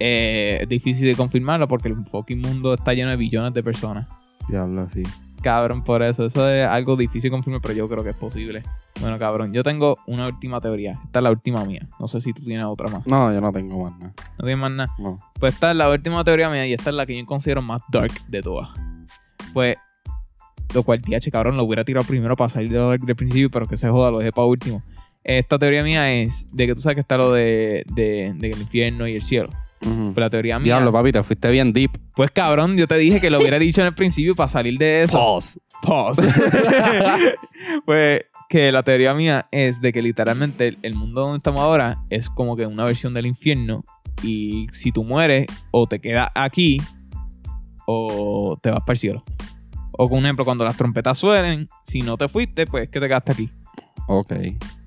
eh, 0.00 0.58
es 0.62 0.68
difícil 0.68 1.06
de 1.06 1.14
confirmarlo 1.14 1.68
porque 1.68 1.86
el 1.86 1.94
fucking 2.06 2.40
mundo 2.40 2.74
está 2.74 2.94
lleno 2.94 3.10
de 3.10 3.16
billones 3.16 3.54
de 3.54 3.62
personas. 3.62 4.08
Diablo, 4.48 4.88
sí. 4.92 5.04
Cabrón, 5.46 5.84
por 5.84 6.02
eso. 6.02 6.26
Eso 6.26 6.50
es 6.50 6.66
algo 6.66 6.96
difícil 6.96 7.30
de 7.30 7.36
confirmar, 7.36 7.60
pero 7.60 7.72
yo 7.72 7.88
creo 7.88 8.02
que 8.02 8.10
es 8.10 8.16
posible. 8.16 8.64
Bueno, 9.00 9.16
cabrón, 9.16 9.52
yo 9.52 9.62
tengo 9.62 9.96
una 10.08 10.26
última 10.26 10.60
teoría. 10.60 10.98
Esta 11.04 11.20
es 11.20 11.22
la 11.22 11.30
última 11.30 11.64
mía. 11.64 11.88
No 12.00 12.08
sé 12.08 12.20
si 12.20 12.32
tú 12.32 12.42
tienes 12.42 12.66
otra 12.66 12.88
más. 12.88 13.06
No, 13.06 13.32
yo 13.32 13.40
no 13.40 13.52
tengo 13.52 13.84
más 13.84 13.96
nada. 13.96 14.12
No 14.40 14.44
tienes 14.44 14.58
más 14.58 14.72
nada. 14.72 14.92
No. 14.98 15.14
Pues 15.38 15.54
esta 15.54 15.70
es 15.70 15.76
la 15.76 15.88
última 15.88 16.24
teoría 16.24 16.50
mía 16.50 16.66
y 16.66 16.72
esta 16.72 16.90
es 16.90 16.96
la 16.96 17.06
que 17.06 17.16
yo 17.16 17.24
considero 17.26 17.62
más 17.62 17.80
dark 17.92 18.10
de 18.26 18.42
todas. 18.42 18.70
Pues, 19.54 19.76
lo 20.74 20.82
cual, 20.82 21.00
TH, 21.00 21.30
cabrón, 21.30 21.56
lo 21.56 21.62
hubiera 21.62 21.84
tirado 21.84 22.04
primero 22.04 22.34
para 22.34 22.48
salir 22.48 22.72
de 22.72 22.78
lo 22.78 22.88
dark 22.88 23.02
del 23.02 23.14
principio, 23.14 23.48
pero 23.48 23.68
que 23.68 23.76
se 23.76 23.88
joda, 23.88 24.10
lo 24.10 24.18
dejé 24.18 24.32
para 24.32 24.48
último. 24.48 24.82
Esta 25.22 25.60
teoría 25.60 25.84
mía 25.84 26.12
es 26.12 26.48
de 26.50 26.66
que 26.66 26.74
tú 26.74 26.80
sabes 26.80 26.96
que 26.96 27.02
está 27.02 27.16
lo 27.18 27.32
de, 27.32 27.84
de, 27.94 28.34
de 28.36 28.50
el 28.50 28.62
infierno 28.62 29.06
y 29.06 29.14
el 29.14 29.22
cielo. 29.22 29.50
Pues 29.80 30.16
la 30.16 30.30
teoría 30.30 30.58
mía. 30.58 30.64
Diablo, 30.64 30.92
papi, 30.92 31.12
te 31.12 31.22
fuiste 31.22 31.50
bien 31.50 31.72
deep. 31.72 31.90
Pues 32.14 32.30
cabrón, 32.30 32.76
yo 32.76 32.88
te 32.88 32.96
dije 32.96 33.20
que 33.20 33.30
lo 33.30 33.38
hubiera 33.38 33.58
dicho 33.58 33.80
en 33.80 33.88
el 33.88 33.94
principio 33.94 34.34
para 34.34 34.48
salir 34.48 34.78
de 34.78 35.02
eso. 35.02 35.12
Pause. 35.12 35.60
Pause. 35.82 36.22
pues 37.84 38.22
que 38.48 38.72
la 38.72 38.82
teoría 38.82 39.12
mía 39.12 39.48
es 39.50 39.80
de 39.80 39.92
que 39.92 40.02
literalmente 40.02 40.68
el, 40.68 40.78
el 40.82 40.94
mundo 40.94 41.22
donde 41.22 41.38
estamos 41.38 41.60
ahora 41.60 41.98
es 42.10 42.30
como 42.30 42.56
que 42.56 42.66
una 42.66 42.84
versión 42.84 43.12
del 43.12 43.26
infierno 43.26 43.84
y 44.22 44.66
si 44.72 44.92
tú 44.92 45.04
mueres 45.04 45.46
o 45.72 45.86
te 45.86 46.00
quedas 46.00 46.30
aquí 46.34 46.80
o 47.86 48.58
te 48.62 48.70
vas 48.70 48.80
para 48.80 48.92
el 48.92 48.98
cielo. 48.98 49.24
O 49.92 50.08
con 50.08 50.18
un 50.18 50.24
ejemplo, 50.24 50.44
cuando 50.44 50.64
las 50.64 50.76
trompetas 50.76 51.18
suenen, 51.18 51.68
si 51.84 52.00
no 52.00 52.16
te 52.16 52.28
fuiste, 52.28 52.66
pues 52.66 52.84
es 52.84 52.90
que 52.90 53.00
te 53.00 53.08
quedaste 53.08 53.32
aquí. 53.32 53.50
Ok. 54.08 54.32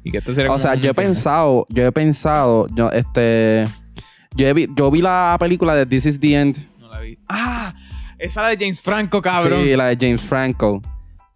Y 0.03 0.11
que 0.11 0.19
esto 0.19 0.33
sería 0.33 0.51
O 0.51 0.59
sea, 0.59 0.75
yo 0.75 0.91
he 0.91 0.93
pensado, 0.93 1.65
yo 1.69 1.85
he 1.85 1.91
pensado, 1.91 2.67
yo, 2.75 2.91
este, 2.91 3.67
yo, 4.35 4.53
vi, 4.53 4.67
yo 4.75 4.91
vi 4.91 5.01
la 5.01 5.35
película 5.39 5.75
de 5.75 5.85
This 5.85 6.05
is 6.05 6.19
the 6.19 6.39
End. 6.39 6.57
No 6.79 6.89
la 6.89 6.99
vi. 6.99 7.17
¡Ah! 7.27 7.73
Esa 8.17 8.41
la 8.41 8.49
de 8.49 8.57
James 8.57 8.81
Franco, 8.81 9.21
cabrón. 9.21 9.63
Sí, 9.63 9.75
la 9.75 9.87
de 9.87 9.97
James 9.99 10.21
Franco. 10.21 10.81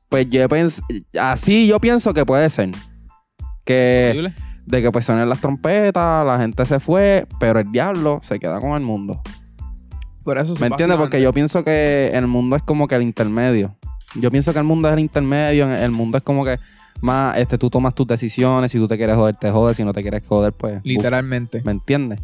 Pues 0.09 0.29
yo 0.29 0.47
pens- 0.49 0.81
así 1.19 1.65
yo 1.67 1.79
pienso 1.79 2.13
que 2.13 2.25
puede 2.25 2.49
ser. 2.49 2.71
Que 3.63 4.09
¿Posible? 4.11 4.33
de 4.65 4.81
que 4.81 4.91
pues 4.91 5.05
suenen 5.05 5.27
las 5.29 5.39
trompetas, 5.39 6.25
la 6.25 6.39
gente 6.39 6.65
se 6.65 6.79
fue, 6.79 7.25
pero 7.39 7.59
el 7.59 7.71
diablo 7.71 8.19
se 8.21 8.39
queda 8.39 8.59
con 8.59 8.71
el 8.71 8.81
mundo. 8.81 9.21
Por 10.23 10.37
eso 10.37 10.55
¿Me 10.59 10.67
entiendes? 10.67 10.97
Porque 10.97 11.21
yo 11.21 11.33
pienso 11.33 11.63
que 11.63 12.11
el 12.13 12.27
mundo 12.27 12.55
es 12.55 12.63
como 12.63 12.87
que 12.87 12.95
el 12.95 13.01
intermedio. 13.01 13.75
Yo 14.15 14.31
pienso 14.31 14.53
que 14.53 14.59
el 14.59 14.65
mundo 14.65 14.87
es 14.87 14.93
el 14.93 14.99
intermedio, 14.99 15.73
el 15.73 15.91
mundo 15.91 16.17
es 16.17 16.23
como 16.23 16.45
que 16.45 16.59
más, 17.01 17.37
este, 17.37 17.57
tú 17.57 17.69
tomas 17.69 17.93
tus 17.95 18.07
decisiones, 18.07 18.71
si 18.71 18.77
tú 18.77 18.87
te 18.87 18.95
quieres 18.95 19.15
joder, 19.15 19.35
te 19.35 19.51
jodes, 19.51 19.75
si 19.75 19.83
no 19.83 19.91
te 19.91 20.01
quieres 20.01 20.23
joder, 20.25 20.53
pues... 20.53 20.79
Literalmente. 20.83 21.61
¿Me 21.65 21.71
entiendes? 21.71 22.21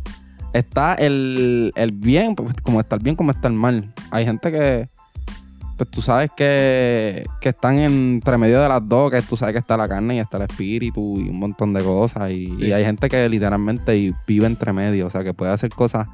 Está 0.54 0.95
el, 0.95 1.72
el 1.76 1.91
bien, 1.91 2.36
pues, 2.36 2.54
como 2.64 2.80
está 2.80 2.95
el 2.95 3.04
bien, 3.04 3.16
como 3.16 3.32
está 3.32 3.47
el 3.47 3.54
mal. 3.54 3.93
Hay 4.12 4.26
gente 4.26 4.52
que, 4.52 4.89
pues 5.78 5.91
tú 5.91 6.02
sabes 6.02 6.32
que, 6.36 7.26
que 7.39 7.50
están 7.50 7.78
entre 7.78 8.38
medio 8.38 8.60
de 8.62 8.68
las 8.68 8.86
dos, 8.88 9.12
que 9.12 9.22
tú 9.22 9.38
sabes 9.38 9.54
que 9.54 9.60
está 9.60 9.78
la 9.78 9.88
carne 9.88 10.16
y 10.16 10.20
está 10.20 10.38
el 10.38 10.43
espíritu 10.43 11.20
y 11.20 11.30
un 11.30 11.39
montón 11.39 11.74
de 11.74 11.84
cosas. 11.84 12.32
Y, 12.32 12.47
Sí. 12.56 12.66
y 12.66 12.72
hay 12.72 12.84
gente 12.84 13.08
que 13.10 13.30
literalmente 13.30 14.12
vive 14.28 14.47
entre 14.47 14.74
medio, 14.74 15.08
o 15.08 15.10
sea, 15.10 15.24
que 15.24 15.34
puede 15.34 15.52
hacer 15.52 15.70
cosas 15.70 16.08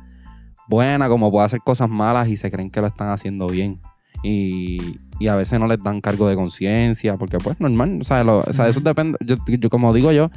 buenas 0.68 1.10
como 1.10 1.32
puede 1.32 1.46
hacer 1.46 1.60
cosas 1.64 1.90
malas 1.90 2.28
y 2.28 2.38
se 2.38 2.50
creen 2.52 2.70
que 2.72 2.82
lo 2.82 2.88
están 2.88 3.10
haciendo 3.10 3.48
bien. 3.48 3.80
Y, 4.24 5.00
y 5.20 5.28
a 5.28 5.36
veces 5.36 5.60
no 5.60 5.68
les 5.68 5.82
dan 5.84 6.02
cargo 6.02 6.28
de 6.28 6.36
conciencia, 6.36 7.16
porque 7.18 7.38
pues 7.38 7.60
normal, 7.62 8.00
o 8.02 8.04
sea, 8.04 8.24
lo- 8.24 8.40
o 8.40 8.54
sea, 8.54 8.68
eso 8.68 8.80
depende, 8.82 9.18
yo, 9.24 9.36
yo 9.48 9.70
como 9.70 9.94
digo 9.94 10.12
yo, 10.12 10.30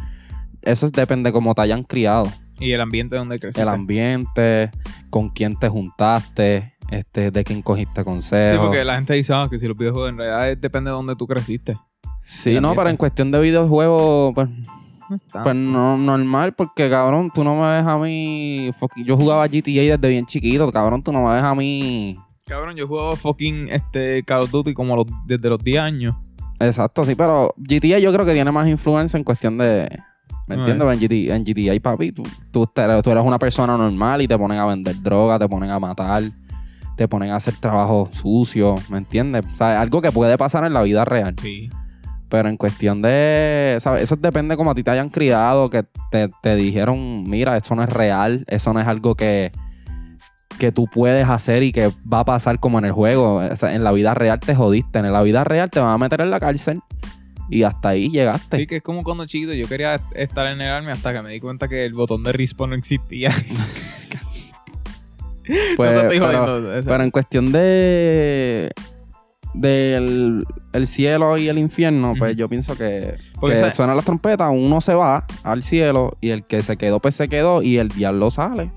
eso 0.63 0.89
depende 0.91 1.33
cómo 1.33 1.55
te 1.55 1.63
hayan 1.63 1.83
criado 1.85 2.25
Y 2.61 2.73
el 2.73 2.81
ambiente 2.81 3.17
donde 3.17 3.39
creciste. 3.39 3.63
el 3.63 3.69
ambiente, 3.69 4.71
con 5.11 5.31
quién 5.31 5.57
te 5.57 5.69
juntaste, 5.69 6.75
este, 6.91 7.31
de 7.31 7.45
quién 7.45 7.63
cogiste 7.63 8.05
consejos. 8.05 8.61
Sí, 8.61 8.67
porque 8.67 8.85
la 8.85 8.97
gente 8.97 9.15
dice 9.15 9.33
ah, 9.35 9.49
que 9.51 9.59
si 9.59 9.67
los 9.67 9.77
videojuegos 9.77 10.11
en 10.11 10.19
realidad 10.19 10.57
depende 10.57 10.91
de 10.91 10.97
donde 10.97 11.17
tú 11.17 11.27
creciste. 11.27 11.77
Sí, 12.23 12.61
no, 12.61 12.75
pero 12.75 12.91
en 12.91 12.97
cuestión 12.97 13.31
de 13.31 13.41
videojuegos, 13.41 14.35
pues, 14.35 14.49
pues 15.43 15.57
no, 15.57 15.97
normal, 15.97 16.53
porque 16.55 16.91
cabrón, 16.91 17.31
tú 17.35 17.43
no 17.43 17.55
me 17.55 17.77
ves 17.79 17.87
a 17.87 17.97
mí. 17.97 18.71
Yo 19.05 19.17
jugaba 19.17 19.47
GTA 19.47 19.97
desde 19.97 20.09
bien 20.09 20.27
chiquito, 20.27 20.71
cabrón, 20.71 21.03
tú 21.03 21.13
no 21.13 21.27
me 21.27 21.35
ves 21.35 21.43
a 21.45 21.55
mí. 21.55 22.19
Cabrón, 22.45 22.77
yo 22.77 22.87
jugaba 22.87 23.15
fucking 23.17 23.69
este 23.69 24.23
Call 24.25 24.43
of 24.43 24.51
Duty 24.51 24.75
como 24.75 24.97
los- 24.97 25.07
desde 25.27 25.49
los 25.49 25.63
10 25.63 25.81
años. 25.81 26.17
Exacto, 26.61 27.05
sí, 27.05 27.15
pero 27.15 27.55
GTA 27.57 27.99
yo 27.99 28.13
creo 28.13 28.27
que 28.27 28.33
tiene 28.33 28.51
más 28.51 28.69
influencia 28.69 29.17
en 29.17 29.25
cuestión 29.25 29.59
de. 29.59 29.89
¿Me 30.49 30.55
entiendes? 30.55 30.89
En, 30.91 30.99
GT 30.99 31.31
en 31.31 31.45
GTA, 31.45 31.81
papi, 31.83 32.13
tú, 32.13 32.23
tú, 32.51 32.71
eres 32.77 33.25
una 33.25 33.39
persona 33.39 33.77
normal 33.77 34.23
y 34.23 34.29
te 34.29 34.39
ponen 34.39 34.59
a 34.59 34.67
vender 34.67 35.01
droga, 35.03 35.39
te 35.39 35.47
ponen 35.47 35.71
a 35.71 35.79
matar, 35.79 36.23
te 36.97 37.07
ponen 37.07 37.31
a 37.31 37.37
hacer 37.37 37.55
trabajo 37.57 38.09
sucio, 38.13 38.77
¿me 38.89 38.99
entiendes? 38.99 39.45
O 39.53 39.57
sea, 39.57 39.81
algo 39.81 40.01
que 40.01 40.11
puede 40.11 40.39
pasar 40.39 40.65
en 40.65 40.73
la 40.73 40.83
vida 40.83 41.05
real. 41.05 41.35
Sí. 41.43 41.69
Pero 42.31 42.49
en 42.49 42.57
cuestión 42.57 43.03
de, 43.03 43.77
¿sabes? 43.81 44.03
Eso 44.03 44.17
depende 44.17 44.57
como 44.57 44.71
a 44.71 44.75
ti 44.75 44.83
te 44.83 44.91
hayan 44.91 45.11
criado, 45.11 45.69
que 45.69 45.85
te, 46.11 46.29
te 46.43 46.57
dijeron, 46.57 47.25
mira, 47.25 47.57
eso 47.57 47.75
no 47.75 47.83
es 47.83 47.91
real, 47.91 48.45
eso 48.49 48.73
no 48.73 48.81
es 48.81 48.87
algo 48.87 49.15
que, 49.15 49.53
que 50.59 50.73
tú 50.73 50.87
puedes 50.87 51.29
hacer 51.29 51.63
y 51.63 51.73
que 51.73 51.91
va 52.11 52.21
a 52.21 52.25
pasar 52.25 52.59
como 52.59 52.79
en 52.79 52.87
el 52.87 52.93
juego. 52.93 53.37
O 53.37 53.57
sea, 53.57 53.75
en 53.75 53.85
la 53.85 53.93
vida 53.93 54.15
real 54.15 54.41
te 54.41 54.55
jodiste, 54.55 54.99
en 54.99 55.13
la 55.13 55.23
vida 55.23 55.45
real 55.45 55.69
te 55.71 55.81
van 55.81 55.91
a 55.91 55.99
meter 55.99 56.23
en 56.23 56.31
la 56.31 56.41
cárcel 56.41 56.81
y 57.51 57.63
hasta 57.63 57.91
ahí 57.91 58.11
llegaste. 58.11 58.57
Sí, 58.59 58.67
que 58.67 58.77
es 58.77 58.83
como 58.83 59.03
cuando 59.03 59.27
chiquito 59.27 59.55
yo 59.55 59.67
quería 59.69 60.01
estar 60.15 60.47
en 60.47 60.61
el 60.61 60.71
army 60.71 60.91
hasta 60.93 61.13
que 61.13 61.23
me 61.23 61.33
di 61.33 61.41
cuenta 61.41 61.69
que 61.69 61.85
el 61.85 61.95
botón 61.95 62.23
de 62.23 62.33
respawn 62.33 62.71
no 62.71 62.77
existía. 62.77 63.35
Pues, 65.77 65.93
no 65.93 66.01
te 66.01 66.07
estoy 66.07 66.21
pero- 66.21 66.45
jodiendo. 66.61 67.05
en 67.05 67.11
cuestión 67.11 67.53
de 67.53 68.71
del 69.55 70.45
el 70.75 70.87
cielo 70.87 71.39
y 71.39 71.49
el 71.49 71.59
infierno, 71.59 72.15
pues 72.19 72.37
yo 72.37 72.49
pienso 72.51 72.77
que, 72.77 73.15
Porque, 73.41 73.57
que 73.57 73.73
suenan 73.73 73.97
las 73.97 74.05
trompetas, 74.05 74.51
uno 74.53 74.81
se 74.83 74.93
va 74.95 75.25
al 75.43 75.63
cielo 75.63 76.17
y 76.21 76.31
el 76.31 76.45
que 76.45 76.63
se 76.63 76.77
quedó, 76.77 77.01
pues 77.01 77.15
se 77.15 77.29
quedó 77.29 77.63
y 77.63 77.79
el 77.79 77.89
diablo 77.89 78.31
sale 78.31 78.71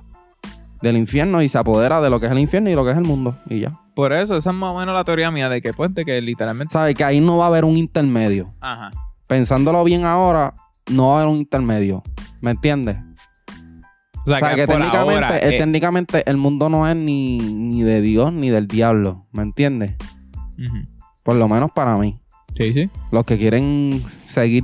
del 0.82 0.98
infierno 0.98 1.42
y 1.42 1.50
se 1.50 1.58
apodera 1.58 2.02
de 2.02 2.10
lo 2.10 2.20
que 2.20 2.26
es 2.28 2.32
el 2.32 2.40
infierno 2.40 2.70
y 2.70 2.76
lo 2.76 2.84
que 2.84 2.92
es 2.92 2.98
el 2.98 3.04
mundo 3.04 3.38
y 3.50 3.60
ya. 3.60 3.80
Por 3.96 4.14
eso, 4.14 4.38
esa 4.38 4.50
es 4.52 4.56
más 4.56 4.74
o 4.74 4.78
menos 4.80 4.96
la 4.96 5.04
teoría 5.04 5.30
mía 5.32 5.50
de 5.50 5.62
que, 5.62 5.74
pues, 5.74 5.94
de 5.94 6.06
que 6.06 6.22
literalmente. 6.22 6.72
¿Sabes? 6.74 6.96
Que 6.96 7.04
ahí 7.04 7.20
no 7.20 7.38
va 7.38 7.46
a 7.46 7.48
haber 7.48 7.66
un 7.66 7.76
intermedio. 7.78 8.54
Ajá. 8.62 8.90
Pensándolo 9.28 9.84
bien 9.84 10.06
ahora, 10.06 10.54
no 10.90 11.10
va 11.10 11.14
a 11.14 11.22
haber 11.22 11.30
un 11.34 11.38
intermedio. 11.40 12.02
¿Me 12.40 12.52
entiendes? 12.52 12.98
O 14.24 14.26
sea, 14.28 14.36
O 14.38 14.40
sea, 14.40 14.56
que, 14.56 14.68
técnicamente, 14.68 14.98
ahora. 14.98 15.38
eh, 15.38 15.56
eh, 15.56 15.58
técnicamente 15.58 16.24
el 16.30 16.38
mundo 16.38 16.70
no 16.70 16.88
es 16.88 16.96
ni, 16.96 17.38
ni 17.40 17.82
de 17.82 18.02
Dios 18.02 18.32
ni 18.32 18.50
del 18.50 18.68
diablo. 18.68 19.26
¿Me 19.32 19.42
entiendes? 19.44 19.96
ujú. 20.58 20.78
Por 21.24 21.36
lo 21.36 21.48
menos 21.48 21.72
para 21.72 21.98
mí. 21.98 22.20
Sí, 22.56 22.74
sí. 22.74 22.90
Los 23.12 23.26
que 23.26 23.38
quieren 23.38 24.04
seguir 24.26 24.64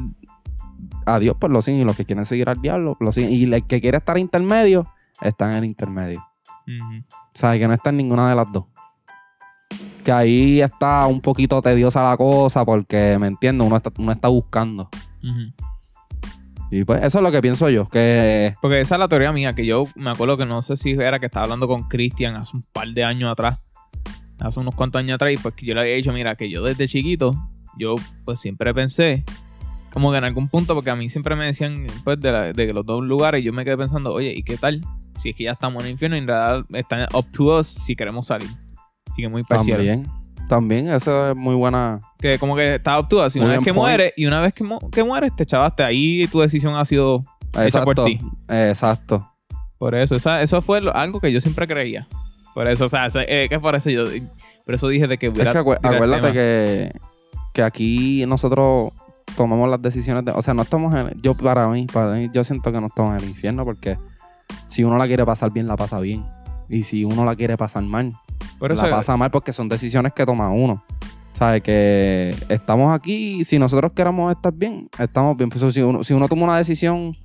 a 1.05 1.19
Dios, 1.19 1.35
pues 1.39 1.51
lo 1.51 1.61
siguen. 1.61 1.81
Y 1.81 1.83
los 1.85 1.95
que 1.95 2.05
quieren 2.05 2.25
seguir 2.25 2.49
al 2.49 2.61
diablo, 2.61 2.97
lo 2.99 3.11
siguen. 3.11 3.31
Y 3.31 3.43
el 3.43 3.65
que 3.65 3.79
quiere 3.81 3.97
estar 3.97 4.17
intermedio, 4.17 4.87
está 5.21 5.51
en 5.51 5.57
el 5.57 5.65
intermedio. 5.65 6.25
Ujú. 6.67 7.03
O 7.09 7.37
sea, 7.37 7.57
que 7.57 7.67
no 7.67 7.73
está 7.73 7.89
en 7.89 7.97
ninguna 7.97 8.29
de 8.29 8.35
las 8.35 8.51
dos. 8.51 8.65
Que 10.03 10.11
ahí 10.11 10.61
está 10.61 11.05
un 11.07 11.21
poquito 11.21 11.61
tediosa 11.61 12.09
la 12.09 12.17
cosa 12.17 12.63
porque, 12.65 13.17
¿me 13.19 13.27
entiendes? 13.27 13.67
Uno 13.67 13.77
está, 13.77 13.91
uno 13.97 14.11
está 14.11 14.27
buscando. 14.27 14.89
Y 16.69 16.83
pues 16.83 17.03
eso 17.03 17.19
es 17.19 17.23
lo 17.23 17.31
que 17.31 17.41
pienso 17.41 17.69
yo. 17.69 17.87
Que 17.87 18.53
Porque 18.61 18.81
esa 18.81 18.95
es 18.95 18.99
la 18.99 19.07
teoría 19.07 19.31
mía, 19.31 19.53
que 19.53 19.65
yo 19.65 19.85
me 19.95 20.09
acuerdo 20.09 20.37
que 20.37 20.45
no 20.45 20.61
sé 20.61 20.77
si 20.77 20.91
era 20.91 21.19
que 21.19 21.27
estaba 21.27 21.45
hablando 21.45 21.67
con 21.67 21.83
Cristian 21.87 22.35
hace 22.35 22.57
un 22.57 22.63
par 22.63 22.87
de 22.89 23.03
años 23.03 23.31
atrás, 23.31 23.59
hace 24.39 24.59
unos 24.59 24.75
cuantos 24.75 24.99
años 24.99 25.15
atrás, 25.15 25.33
y 25.33 25.37
pues 25.37 25.53
que 25.55 25.65
yo 25.65 25.73
le 25.73 25.81
había 25.81 25.95
dicho, 25.95 26.11
mira, 26.13 26.35
que 26.35 26.49
yo 26.49 26.63
desde 26.63 26.87
chiquito, 26.87 27.33
yo 27.77 27.95
pues 28.25 28.39
siempre 28.39 28.73
pensé, 28.73 29.23
como 29.93 30.11
que 30.11 30.17
en 30.17 30.23
algún 30.23 30.47
punto, 30.47 30.73
porque 30.75 30.89
a 30.89 30.95
mí 30.95 31.09
siempre 31.09 31.35
me 31.35 31.45
decían, 31.45 31.87
pues, 32.03 32.19
de, 32.19 32.31
la- 32.31 32.53
de 32.53 32.73
los 32.73 32.85
dos 32.85 33.03
lugares, 33.05 33.41
y 33.41 33.45
yo 33.45 33.53
me 33.53 33.63
quedé 33.65 33.77
pensando, 33.77 34.13
oye, 34.13 34.33
¿y 34.35 34.43
qué 34.43 34.57
tal? 34.57 34.81
Si 35.17 35.29
es 35.29 35.35
que 35.35 35.45
ya 35.45 35.51
estamos 35.53 35.81
en 35.81 35.87
el 35.87 35.91
infierno, 35.93 36.15
y 36.17 36.19
en 36.19 36.27
realidad 36.27 36.65
está 36.73 37.07
up 37.13 37.25
to 37.31 37.57
us 37.57 37.67
si 37.67 37.95
queremos 37.95 38.27
salir. 38.27 38.49
Así 39.11 39.21
que 39.23 39.29
muy 39.29 39.43
parcial. 39.43 39.77
también, 39.77 40.07
también, 40.47 40.87
eso 40.89 41.31
es 41.31 41.35
muy 41.35 41.55
buena. 41.55 41.99
Que 42.19 42.37
como 42.37 42.55
que 42.55 42.75
está 42.75 42.99
up 42.99 43.07
to 43.07 43.25
us, 43.25 43.35
y 43.35 43.39
una 43.39 43.49
vez 43.49 43.57
que 43.59 43.73
point. 43.73 43.77
mueres, 43.77 44.13
y 44.15 44.25
una 44.27 44.41
vez 44.41 44.53
que, 44.53 44.63
mu- 44.63 44.89
que 44.91 45.03
mueres, 45.03 45.35
te 45.35 45.45
chavaste, 45.45 45.83
ahí 45.83 46.27
tu 46.27 46.39
decisión 46.41 46.75
ha 46.75 46.85
sido 46.85 47.21
Hecha 47.59 47.83
por 47.83 47.93
Exacto. 47.97 48.05
ti. 48.05 48.19
Exacto. 48.49 49.27
Por 49.79 49.95
eso, 49.95 50.15
esa- 50.15 50.41
eso 50.41 50.61
fue 50.61 50.81
lo- 50.81 50.95
algo 50.95 51.19
que 51.19 51.31
yo 51.31 51.41
siempre 51.41 51.65
creía. 51.67 52.07
Por 52.53 52.67
eso, 52.67 52.85
o 52.85 52.89
sea, 52.89 53.07
eh, 53.27 53.47
que 53.49 53.59
por 53.59 53.75
eso 53.75 53.89
yo, 53.89 54.05
por 54.65 54.75
eso 54.75 54.87
dije 54.87 55.07
de 55.07 55.17
que 55.17 55.27
Es 55.27 55.33
que 55.33 55.43
acu- 55.43 55.77
acuérdate 55.81 56.33
que, 56.33 56.91
que 57.53 57.61
aquí 57.63 58.25
nosotros 58.27 58.91
tomamos 59.35 59.69
las 59.69 59.81
decisiones 59.81 60.25
de, 60.25 60.31
o 60.31 60.41
sea, 60.41 60.53
no 60.53 60.63
estamos 60.63 60.93
en, 60.95 61.11
yo 61.21 61.35
para 61.35 61.67
mí, 61.67 61.85
para 61.91 62.13
mí, 62.13 62.29
yo 62.33 62.43
siento 62.43 62.71
que 62.71 62.79
no 62.79 62.87
estamos 62.87 63.11
en 63.17 63.23
el 63.23 63.29
infierno 63.29 63.65
porque 63.65 63.97
si 64.67 64.83
uno 64.83 64.97
la 64.97 65.07
quiere 65.07 65.25
pasar 65.25 65.51
bien, 65.51 65.67
la 65.67 65.75
pasa 65.75 65.99
bien. 65.99 66.25
Y 66.69 66.83
si 66.83 67.05
uno 67.05 67.23
la 67.23 67.35
quiere 67.35 67.55
pasar 67.57 67.83
mal, 67.83 68.13
la 68.59 68.89
pasa 68.89 69.15
mal 69.15 69.31
porque 69.31 69.53
son 69.53 69.69
decisiones 69.69 70.13
que 70.13 70.25
toma 70.25 70.49
uno. 70.49 70.83
¿Sabes? 71.33 71.61
Que 71.61 72.35
estamos 72.49 72.93
aquí, 72.95 73.45
si 73.45 73.59
nosotros 73.59 73.91
queramos 73.93 74.35
estar 74.35 74.51
bien, 74.51 74.89
estamos 74.97 75.37
bien. 75.37 75.49
Pues, 75.49 75.73
si, 75.73 75.81
uno, 75.81 76.03
si 76.03 76.13
uno 76.13 76.27
toma 76.27 76.45
una 76.45 76.57
decisión, 76.57 77.15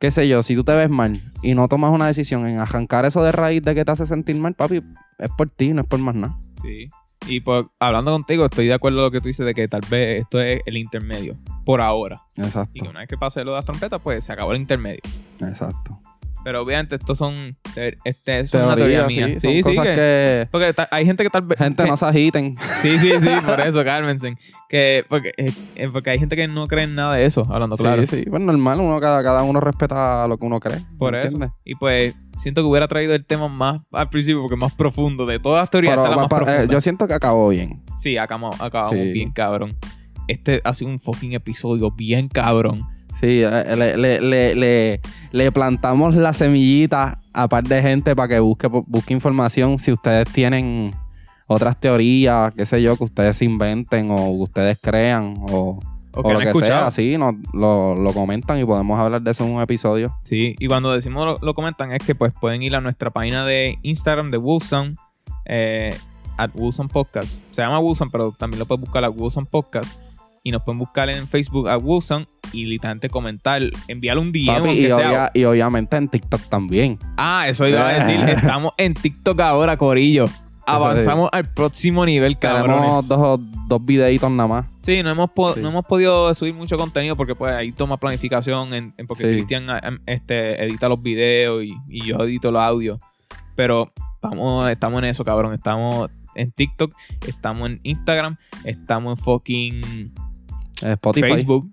qué 0.00 0.10
sé 0.10 0.28
yo, 0.28 0.42
si 0.42 0.56
tú 0.56 0.64
te 0.64 0.74
ves 0.74 0.90
mal 0.90 1.20
y 1.40 1.54
no 1.54 1.68
tomas 1.68 1.92
una 1.92 2.08
decisión 2.08 2.46
en 2.48 2.58
arrancar 2.58 3.04
eso 3.04 3.22
de 3.22 3.30
raíz 3.30 3.62
de 3.62 3.74
que 3.76 3.84
te 3.84 3.92
hace 3.92 4.06
sentir 4.06 4.36
mal, 4.36 4.54
papi, 4.54 4.82
es 5.18 5.30
por 5.38 5.48
ti, 5.48 5.72
no 5.72 5.82
es 5.82 5.86
por 5.86 6.00
más 6.00 6.16
nada. 6.16 6.36
sí. 6.60 6.88
Y 7.26 7.40
pues, 7.40 7.64
hablando 7.78 8.12
contigo, 8.12 8.44
estoy 8.44 8.66
de 8.66 8.74
acuerdo 8.74 8.98
con 8.98 9.04
lo 9.04 9.10
que 9.10 9.20
tú 9.20 9.28
dices 9.28 9.46
de 9.46 9.54
que 9.54 9.68
tal 9.68 9.82
vez 9.88 10.22
esto 10.22 10.40
es 10.40 10.60
el 10.66 10.76
intermedio, 10.76 11.36
por 11.64 11.80
ahora. 11.80 12.22
Y 12.36 12.42
Exacto. 12.42 12.72
que 12.74 12.88
una 12.88 13.00
vez 13.00 13.08
que 13.08 13.16
pase 13.16 13.44
lo 13.44 13.52
de 13.52 13.58
las 13.58 13.64
trompetas, 13.64 14.00
pues 14.02 14.24
se 14.24 14.32
acabó 14.32 14.52
el 14.52 14.60
intermedio. 14.60 15.00
Exacto. 15.40 15.98
Pero 16.44 16.62
obviamente 16.62 16.96
estos 16.96 17.16
son, 17.18 17.56
eh, 17.76 17.96
este, 18.04 18.40
es 18.40 18.52
una 18.54 18.74
Teoría, 18.74 19.06
mía. 19.06 19.26
sí, 19.28 19.40
Sí, 19.40 19.48
sí, 19.58 19.62
cosas 19.62 19.84
que- 19.86 19.94
que, 19.94 20.48
porque 20.50 20.74
hay 20.90 21.04
gente 21.06 21.22
que 21.22 21.30
tal 21.30 21.42
vez... 21.42 21.56
gente 21.58 21.84
que- 21.84 21.88
no 21.90 21.96
se 21.96 22.04
agiten. 22.06 22.56
Sí, 22.80 22.98
sí, 22.98 23.10
sí, 23.20 23.28
por 23.46 23.60
eso, 23.60 23.84
cálmense. 23.84 24.34
Que, 24.68 25.04
porque, 25.08 25.32
eh, 25.36 25.52
eh, 25.76 25.88
porque 25.92 26.10
hay 26.10 26.18
gente 26.18 26.34
que 26.34 26.48
no 26.48 26.66
cree 26.66 26.84
en 26.84 26.94
nada 26.96 27.14
de 27.14 27.26
eso, 27.26 27.46
hablando 27.48 27.76
claro. 27.76 28.04
Sí, 28.06 28.16
sí. 28.24 28.24
Pues 28.28 28.42
normal, 28.42 28.80
uno, 28.80 28.98
cada, 29.00 29.22
cada 29.22 29.42
uno 29.44 29.60
respeta 29.60 30.26
lo 30.26 30.36
que 30.38 30.44
uno 30.44 30.58
cree. 30.58 30.78
Por 30.98 31.12
¿me 31.12 31.18
eso. 31.18 31.26
entiendes? 31.28 31.50
Y 31.64 31.74
pues 31.76 32.14
siento 32.38 32.62
que 32.62 32.68
hubiera 32.68 32.88
traído 32.88 33.14
el 33.14 33.24
tema 33.24 33.48
más 33.48 33.80
al 33.92 34.08
principio 34.08 34.40
porque 34.40 34.56
más 34.56 34.72
profundo. 34.72 35.26
De 35.26 35.38
todas 35.38 35.62
las 35.62 35.70
teorías, 35.70 35.92
Pero, 35.92 36.04
esta 36.04 36.14
es 36.14 36.16
la 36.22 36.28
pa- 36.28 36.38
pa- 36.38 36.44
profunda. 36.44 36.72
yo 36.72 36.80
siento 36.80 37.06
que 37.06 37.14
acabó 37.14 37.50
bien. 37.50 37.82
Sí, 37.98 38.16
acabamos, 38.16 38.60
acabamos 38.60 38.96
Sí. 38.96 39.12
bien 39.12 39.30
cabrón. 39.30 39.76
Este 40.26 40.60
ha 40.64 40.72
sido 40.74 40.90
un 40.90 40.98
fucking 41.00 41.34
episodio 41.34 41.90
bien 41.90 42.28
cabrón. 42.28 42.82
Sí, 43.22 43.40
eh, 43.44 43.76
le, 43.76 43.96
le, 44.20 44.54
le, 44.56 45.00
le, 45.30 45.52
plantamos 45.52 46.16
la 46.16 46.32
semillita 46.32 47.18
a 47.32 47.46
par 47.48 47.62
de 47.62 47.80
gente 47.80 48.16
para 48.16 48.26
que 48.26 48.40
busque, 48.40 48.66
busque 48.66 49.14
información. 49.14 49.78
Si 49.78 49.92
ustedes 49.92 50.28
tienen 50.32 50.90
otras 51.46 51.78
teorías, 51.78 52.52
qué 52.52 52.66
sé 52.66 52.82
yo, 52.82 52.96
que 52.96 53.04
ustedes 53.04 53.40
inventen 53.42 54.10
o 54.10 54.16
que 54.16 54.42
ustedes 54.42 54.78
crean 54.82 55.36
o, 55.50 55.78
O 56.14 56.20
o 56.20 56.22
que 56.24 56.32
lo 56.32 56.40
que 56.40 56.46
escuchado. 56.48 56.80
sea, 56.80 56.86
así, 56.88 57.16
nos, 57.16 57.36
lo, 57.54 57.94
lo 57.94 58.12
comentan 58.12 58.58
y 58.58 58.64
podemos 58.64 58.98
hablar 58.98 59.22
de 59.22 59.30
eso 59.30 59.44
en 59.46 59.54
un 59.54 59.62
episodio. 59.62 60.12
Sí, 60.24 60.56
y 60.58 60.66
cuando 60.66 60.92
decimos 60.92 61.24
lo, 61.24 61.38
lo 61.46 61.54
comentan 61.54 61.92
es 61.92 62.02
que 62.02 62.16
pues 62.16 62.32
pueden 62.38 62.62
ir 62.64 62.74
a 62.74 62.80
nuestra 62.80 63.10
página 63.10 63.46
de 63.46 63.78
Instagram 63.82 64.30
de 64.30 64.38
Wilson, 64.38 64.96
eh, 65.44 65.96
at 66.38 66.50
Wilson 66.54 66.88
Podcast. 66.88 67.40
Se 67.52 67.62
llama 67.62 67.78
Wilson, 67.78 68.10
pero 68.10 68.32
también 68.32 68.58
lo 68.58 68.66
puedes 68.66 68.80
buscar 68.80 69.04
a 69.04 69.10
Wilson 69.10 69.46
Podcast. 69.46 69.96
Y 70.44 70.50
nos 70.50 70.62
pueden 70.62 70.78
buscar 70.80 71.08
en 71.08 71.28
Facebook 71.28 71.68
a 71.68 71.76
Wilson 71.78 72.26
y 72.52 72.64
literalmente 72.66 73.08
comentar, 73.08 73.62
enviarle 73.88 74.22
un 74.22 74.32
DM, 74.32 74.46
Papi, 74.46 74.70
y, 74.70 74.86
sea. 74.86 74.96
obvia- 74.96 75.30
y 75.34 75.44
obviamente 75.44 75.96
en 75.96 76.08
TikTok 76.08 76.40
también. 76.48 76.98
Ah, 77.16 77.46
eso 77.48 77.68
iba 77.68 77.88
a 77.88 78.04
decir. 78.04 78.28
Estamos 78.28 78.72
en 78.76 78.94
TikTok 78.94 79.40
ahora, 79.40 79.76
Corillo. 79.76 80.28
Avanzamos 80.66 81.28
al 81.32 81.52
próximo 81.52 82.04
nivel, 82.06 82.36
Tenemos 82.38 82.66
cabrones. 82.66 83.08
dos, 83.08 83.40
dos 83.68 83.84
videitos 83.84 84.30
nada 84.30 84.48
más. 84.48 84.66
Sí, 84.80 85.02
no 85.02 85.10
hemos, 85.10 85.30
Sí. 85.54 85.60
no 85.60 85.68
hemos 85.70 85.84
podido 85.86 86.32
subir 86.34 86.54
mucho 86.54 86.76
contenido 86.76 87.16
porque 87.16 87.34
pues 87.34 87.52
ahí 87.52 87.72
toma 87.72 87.96
planificación 87.96 88.72
en, 88.74 88.94
en- 88.96 89.06
porque 89.06 89.24
Sí. 89.24 89.30
Cristian 89.30 89.68
ah, 89.70 89.80
em, 89.82 89.98
este, 90.06 90.62
edita 90.64 90.88
los 90.88 91.02
videos 91.02 91.64
y, 91.64 91.74
y 91.88 92.06
yo 92.06 92.16
edito 92.20 92.50
los 92.52 92.62
audios. 92.62 92.98
Pero 93.56 93.92
estamos, 94.14 94.68
estamos 94.70 94.98
en 95.02 95.08
eso, 95.08 95.24
cabrón. 95.24 95.52
Estamos 95.52 96.10
en 96.36 96.50
TikTok, 96.52 96.92
estamos 97.26 97.68
en 97.70 97.80
Instagram, 97.82 98.36
estamos 98.64 99.18
en 99.18 99.24
fucking 99.24 99.82
Eh, 99.84 100.10
Spotify, 100.90 101.28
Facebook, 101.28 101.72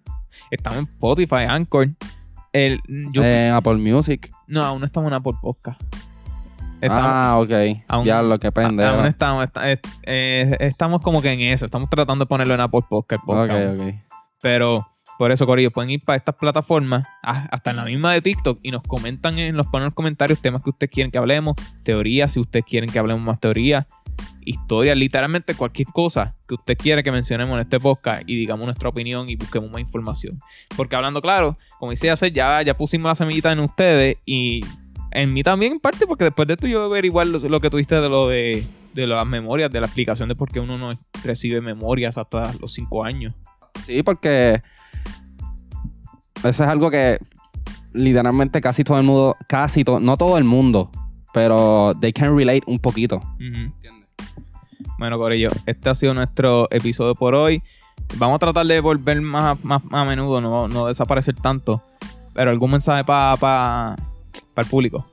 estamos 0.52 0.80
en 0.80 0.86
Spotify, 0.86 1.44
Anchor. 1.48 1.88
El, 2.54 2.80
yo, 3.12 3.22
Apple 3.56 3.76
Music. 3.76 4.32
no, 4.48 4.64
aún 4.64 4.80
no 4.80 4.86
estamos 4.86 5.08
en 5.10 5.14
Apple 5.14 5.34
Podcast. 5.42 5.80
Estamos, 6.82 7.12
ah, 7.14 7.38
ok. 7.40 7.52
aún- 7.90 8.06
ya 8.06 8.22
lo 8.22 8.40
que 8.40 8.52
pendejo. 8.52 8.90
aún 8.90 9.06
estamos, 9.06 9.44
está- 9.44 9.70
eh, 9.72 10.58
estamos 10.60 11.02
como 11.02 11.22
que 11.22 11.30
en 11.32 11.42
eso. 11.42 11.66
Estamos 11.66 11.90
tratando 11.90 12.24
de 12.26 12.30
ponerlo 12.30 12.54
en 12.54 12.62
Apple 12.62 12.82
Podcast. 12.90 13.24
podcast. 13.26 13.78
ok. 13.80 13.94
Pero 14.42 14.88
por 15.18 15.32
eso, 15.34 15.46
Corillo, 15.46 15.72
pueden 15.72 15.90
ir 15.90 16.02
para 16.06 16.16
estas 16.16 16.36
plataformas, 16.36 17.04
hasta 17.22 17.72
en 17.72 17.76
la 17.76 17.84
misma 17.84 18.14
de 18.14 18.22
TikTok, 18.22 18.60
y 18.64 18.72
nos 18.72 18.82
comentan 18.84 19.38
en 19.38 19.58
los 19.58 19.68
ponen 19.68 19.84
en 19.84 19.86
los 19.88 19.94
comentarios 19.94 20.40
temas 20.42 20.62
que 20.64 20.70
ustedes 20.70 20.90
quieren 20.90 21.12
que 21.12 21.18
hablemos, 21.18 21.56
teorías, 21.84 22.32
si 22.32 22.40
ustedes 22.40 22.64
quieren 22.66 22.90
que 22.90 22.98
hablemos 22.98 23.22
más 23.22 23.42
teorías, 23.42 23.86
historias, 24.46 24.98
literalmente 24.98 25.54
cualquier 25.54 25.88
cosa 25.90 26.36
que 26.48 26.56
usted 26.56 26.78
quiera 26.78 27.04
que 27.04 27.12
mencionemos 27.12 27.54
en 27.56 27.62
este 27.62 27.80
podcast 27.80 28.24
y 28.28 28.36
digamos 28.36 28.66
nuestra 28.66 28.90
opinión 28.90 29.30
y 29.30 29.36
busquemos 29.36 29.70
más 29.72 29.82
información. 29.82 30.40
Porque 30.76 30.96
hablando 30.96 31.22
claro, 31.22 31.58
como 31.78 31.92
dice 31.92 32.10
hacer, 32.10 32.34
ya, 32.34 32.62
ya 32.62 32.76
pusimos 32.76 33.10
la 33.10 33.16
semillita 33.16 33.52
en 33.52 33.60
ustedes 33.60 34.18
y 34.26 34.62
en 35.12 35.34
mí 35.34 35.44
también 35.44 35.74
en 35.74 35.80
parte, 35.80 36.06
porque 36.08 36.26
después 36.26 36.48
de 36.48 36.54
esto 36.54 36.68
yo 36.68 36.80
voy 36.80 36.86
a 36.88 36.94
ver 36.94 37.06
igual 37.06 37.32
lo, 37.32 37.40
lo 37.40 37.60
que 37.60 37.70
tuviste 37.70 37.96
de 37.96 38.10
lo 38.10 38.28
de, 38.28 38.66
de 38.94 39.08
las 39.08 39.26
memorias, 39.26 39.72
de 39.72 39.80
la 39.80 39.88
explicación 39.88 40.30
de 40.30 40.36
por 40.36 40.52
qué 40.52 40.60
uno 40.60 40.78
no 40.78 40.98
recibe 41.24 41.62
memorias 41.62 42.18
hasta 42.18 42.54
los 42.60 42.74
cinco 42.74 43.04
años. 43.04 43.34
Sí, 43.86 44.04
porque 44.04 44.62
eso 46.44 46.64
es 46.64 46.70
algo 46.70 46.90
que 46.92 47.20
literalmente 47.94 48.62
casi 48.62 48.84
todo 48.84 48.98
el 48.98 49.04
mundo, 49.04 49.36
casi 49.48 49.84
todo, 49.84 50.00
no 50.00 50.18
todo 50.18 50.38
el 50.38 50.44
mundo, 50.44 50.92
pero 51.34 51.94
they 52.00 52.14
can 52.14 52.36
relate 52.36 52.62
un 52.68 52.80
poquito. 52.80 53.18
Ujú. 53.18 53.74
Bueno, 55.00 55.18
Corillo, 55.18 55.50
este 55.66 55.90
ha 55.90 55.96
sido 55.96 56.14
nuestro 56.14 56.68
episodio 56.72 57.16
por 57.16 57.34
hoy. 57.34 57.64
Vamos 58.18 58.36
a 58.36 58.40
tratar 58.40 58.66
de 58.66 58.82
volver 58.82 59.22
más, 59.22 59.64
más, 59.64 59.82
más 59.86 60.02
a 60.02 60.06
menudo, 60.06 60.42
no, 60.42 60.68
no 60.68 60.88
desaparecer 60.88 61.36
tanto. 61.36 61.82
Pero 62.34 62.52
algún 62.52 62.72
mensaje 62.72 63.06
para 63.06 63.96
el 64.58 64.66
público. 64.66 65.06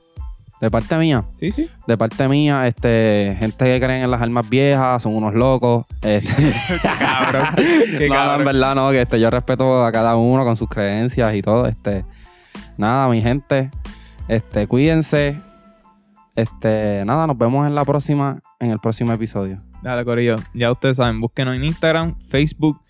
De 0.59 0.69
parte 0.69 0.97
mía, 0.97 1.23
Sí, 1.35 1.51
sí. 1.51 1.69
de 1.85 1.97
parte 1.97 2.27
mía, 2.27 2.67
este, 2.67 3.37
gente 3.39 3.63
que 3.63 3.79
creen 3.79 4.03
en 4.03 4.11
las 4.11 4.21
almas 4.21 4.49
viejas, 4.49 5.03
son 5.03 5.15
unos 5.15 5.35
locos. 5.35 5.85
Este, 6.01 6.53
Cabrón. 6.81 7.43
Qué 7.55 7.63
no, 7.63 7.97
no, 7.99 8.03
en 8.05 8.11
cabrón. 8.11 8.45
verdad 8.45 8.75
no, 8.75 8.89
que 8.89 9.01
este, 9.03 9.19
yo 9.21 9.29
respeto 9.29 9.85
a 9.85 9.91
cada 9.93 10.17
uno 10.17 10.43
con 10.43 10.57
sus 10.57 10.67
creencias 10.67 11.33
y 11.33 11.41
todo. 11.41 11.65
Este, 11.67 12.03
nada, 12.77 13.07
mi 13.07 13.21
gente, 13.21 13.69
este, 14.27 14.67
cuídense. 14.67 15.39
Este, 16.35 17.03
nada, 17.05 17.25
nos 17.25 17.37
vemos 17.37 17.65
en 17.65 17.73
la 17.75 17.85
próxima, 17.85 18.39
en 18.59 18.71
el 18.71 18.79
próximo 18.79 19.13
episodio. 19.13 19.59
Dale, 19.87 20.03
Corillo. 20.03 20.35
Ya 20.53 20.69
ustedes 20.69 20.97
saben, 20.97 21.21
búsquenos 21.21 21.55
en 21.55 21.63
Instagram, 21.63 22.19
Facebook, 22.19 22.81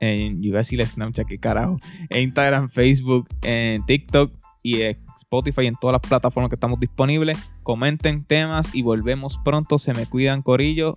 en. 0.00 0.42
Yo 0.42 0.48
iba 0.48 0.60
a 0.60 0.64
Snapchat, 0.64 1.26
qué 1.26 1.38
carajo. 1.38 1.78
En 2.08 2.22
Instagram, 2.22 2.70
Facebook, 2.70 3.28
en 3.42 3.84
TikTok 3.84 4.32
y 4.62 4.80
en 4.80 4.98
Spotify 5.18 5.66
en 5.66 5.74
todas 5.74 5.92
las 5.92 6.00
plataformas 6.00 6.48
que 6.48 6.54
estamos 6.54 6.80
disponibles. 6.80 7.36
Comenten 7.62 8.24
temas 8.24 8.74
y 8.74 8.80
volvemos 8.80 9.38
pronto. 9.44 9.78
Se 9.78 9.92
me 9.92 10.06
cuidan, 10.06 10.40
Corillo. 10.40 10.94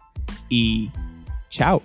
Y 0.47 0.91
chao. 1.49 1.81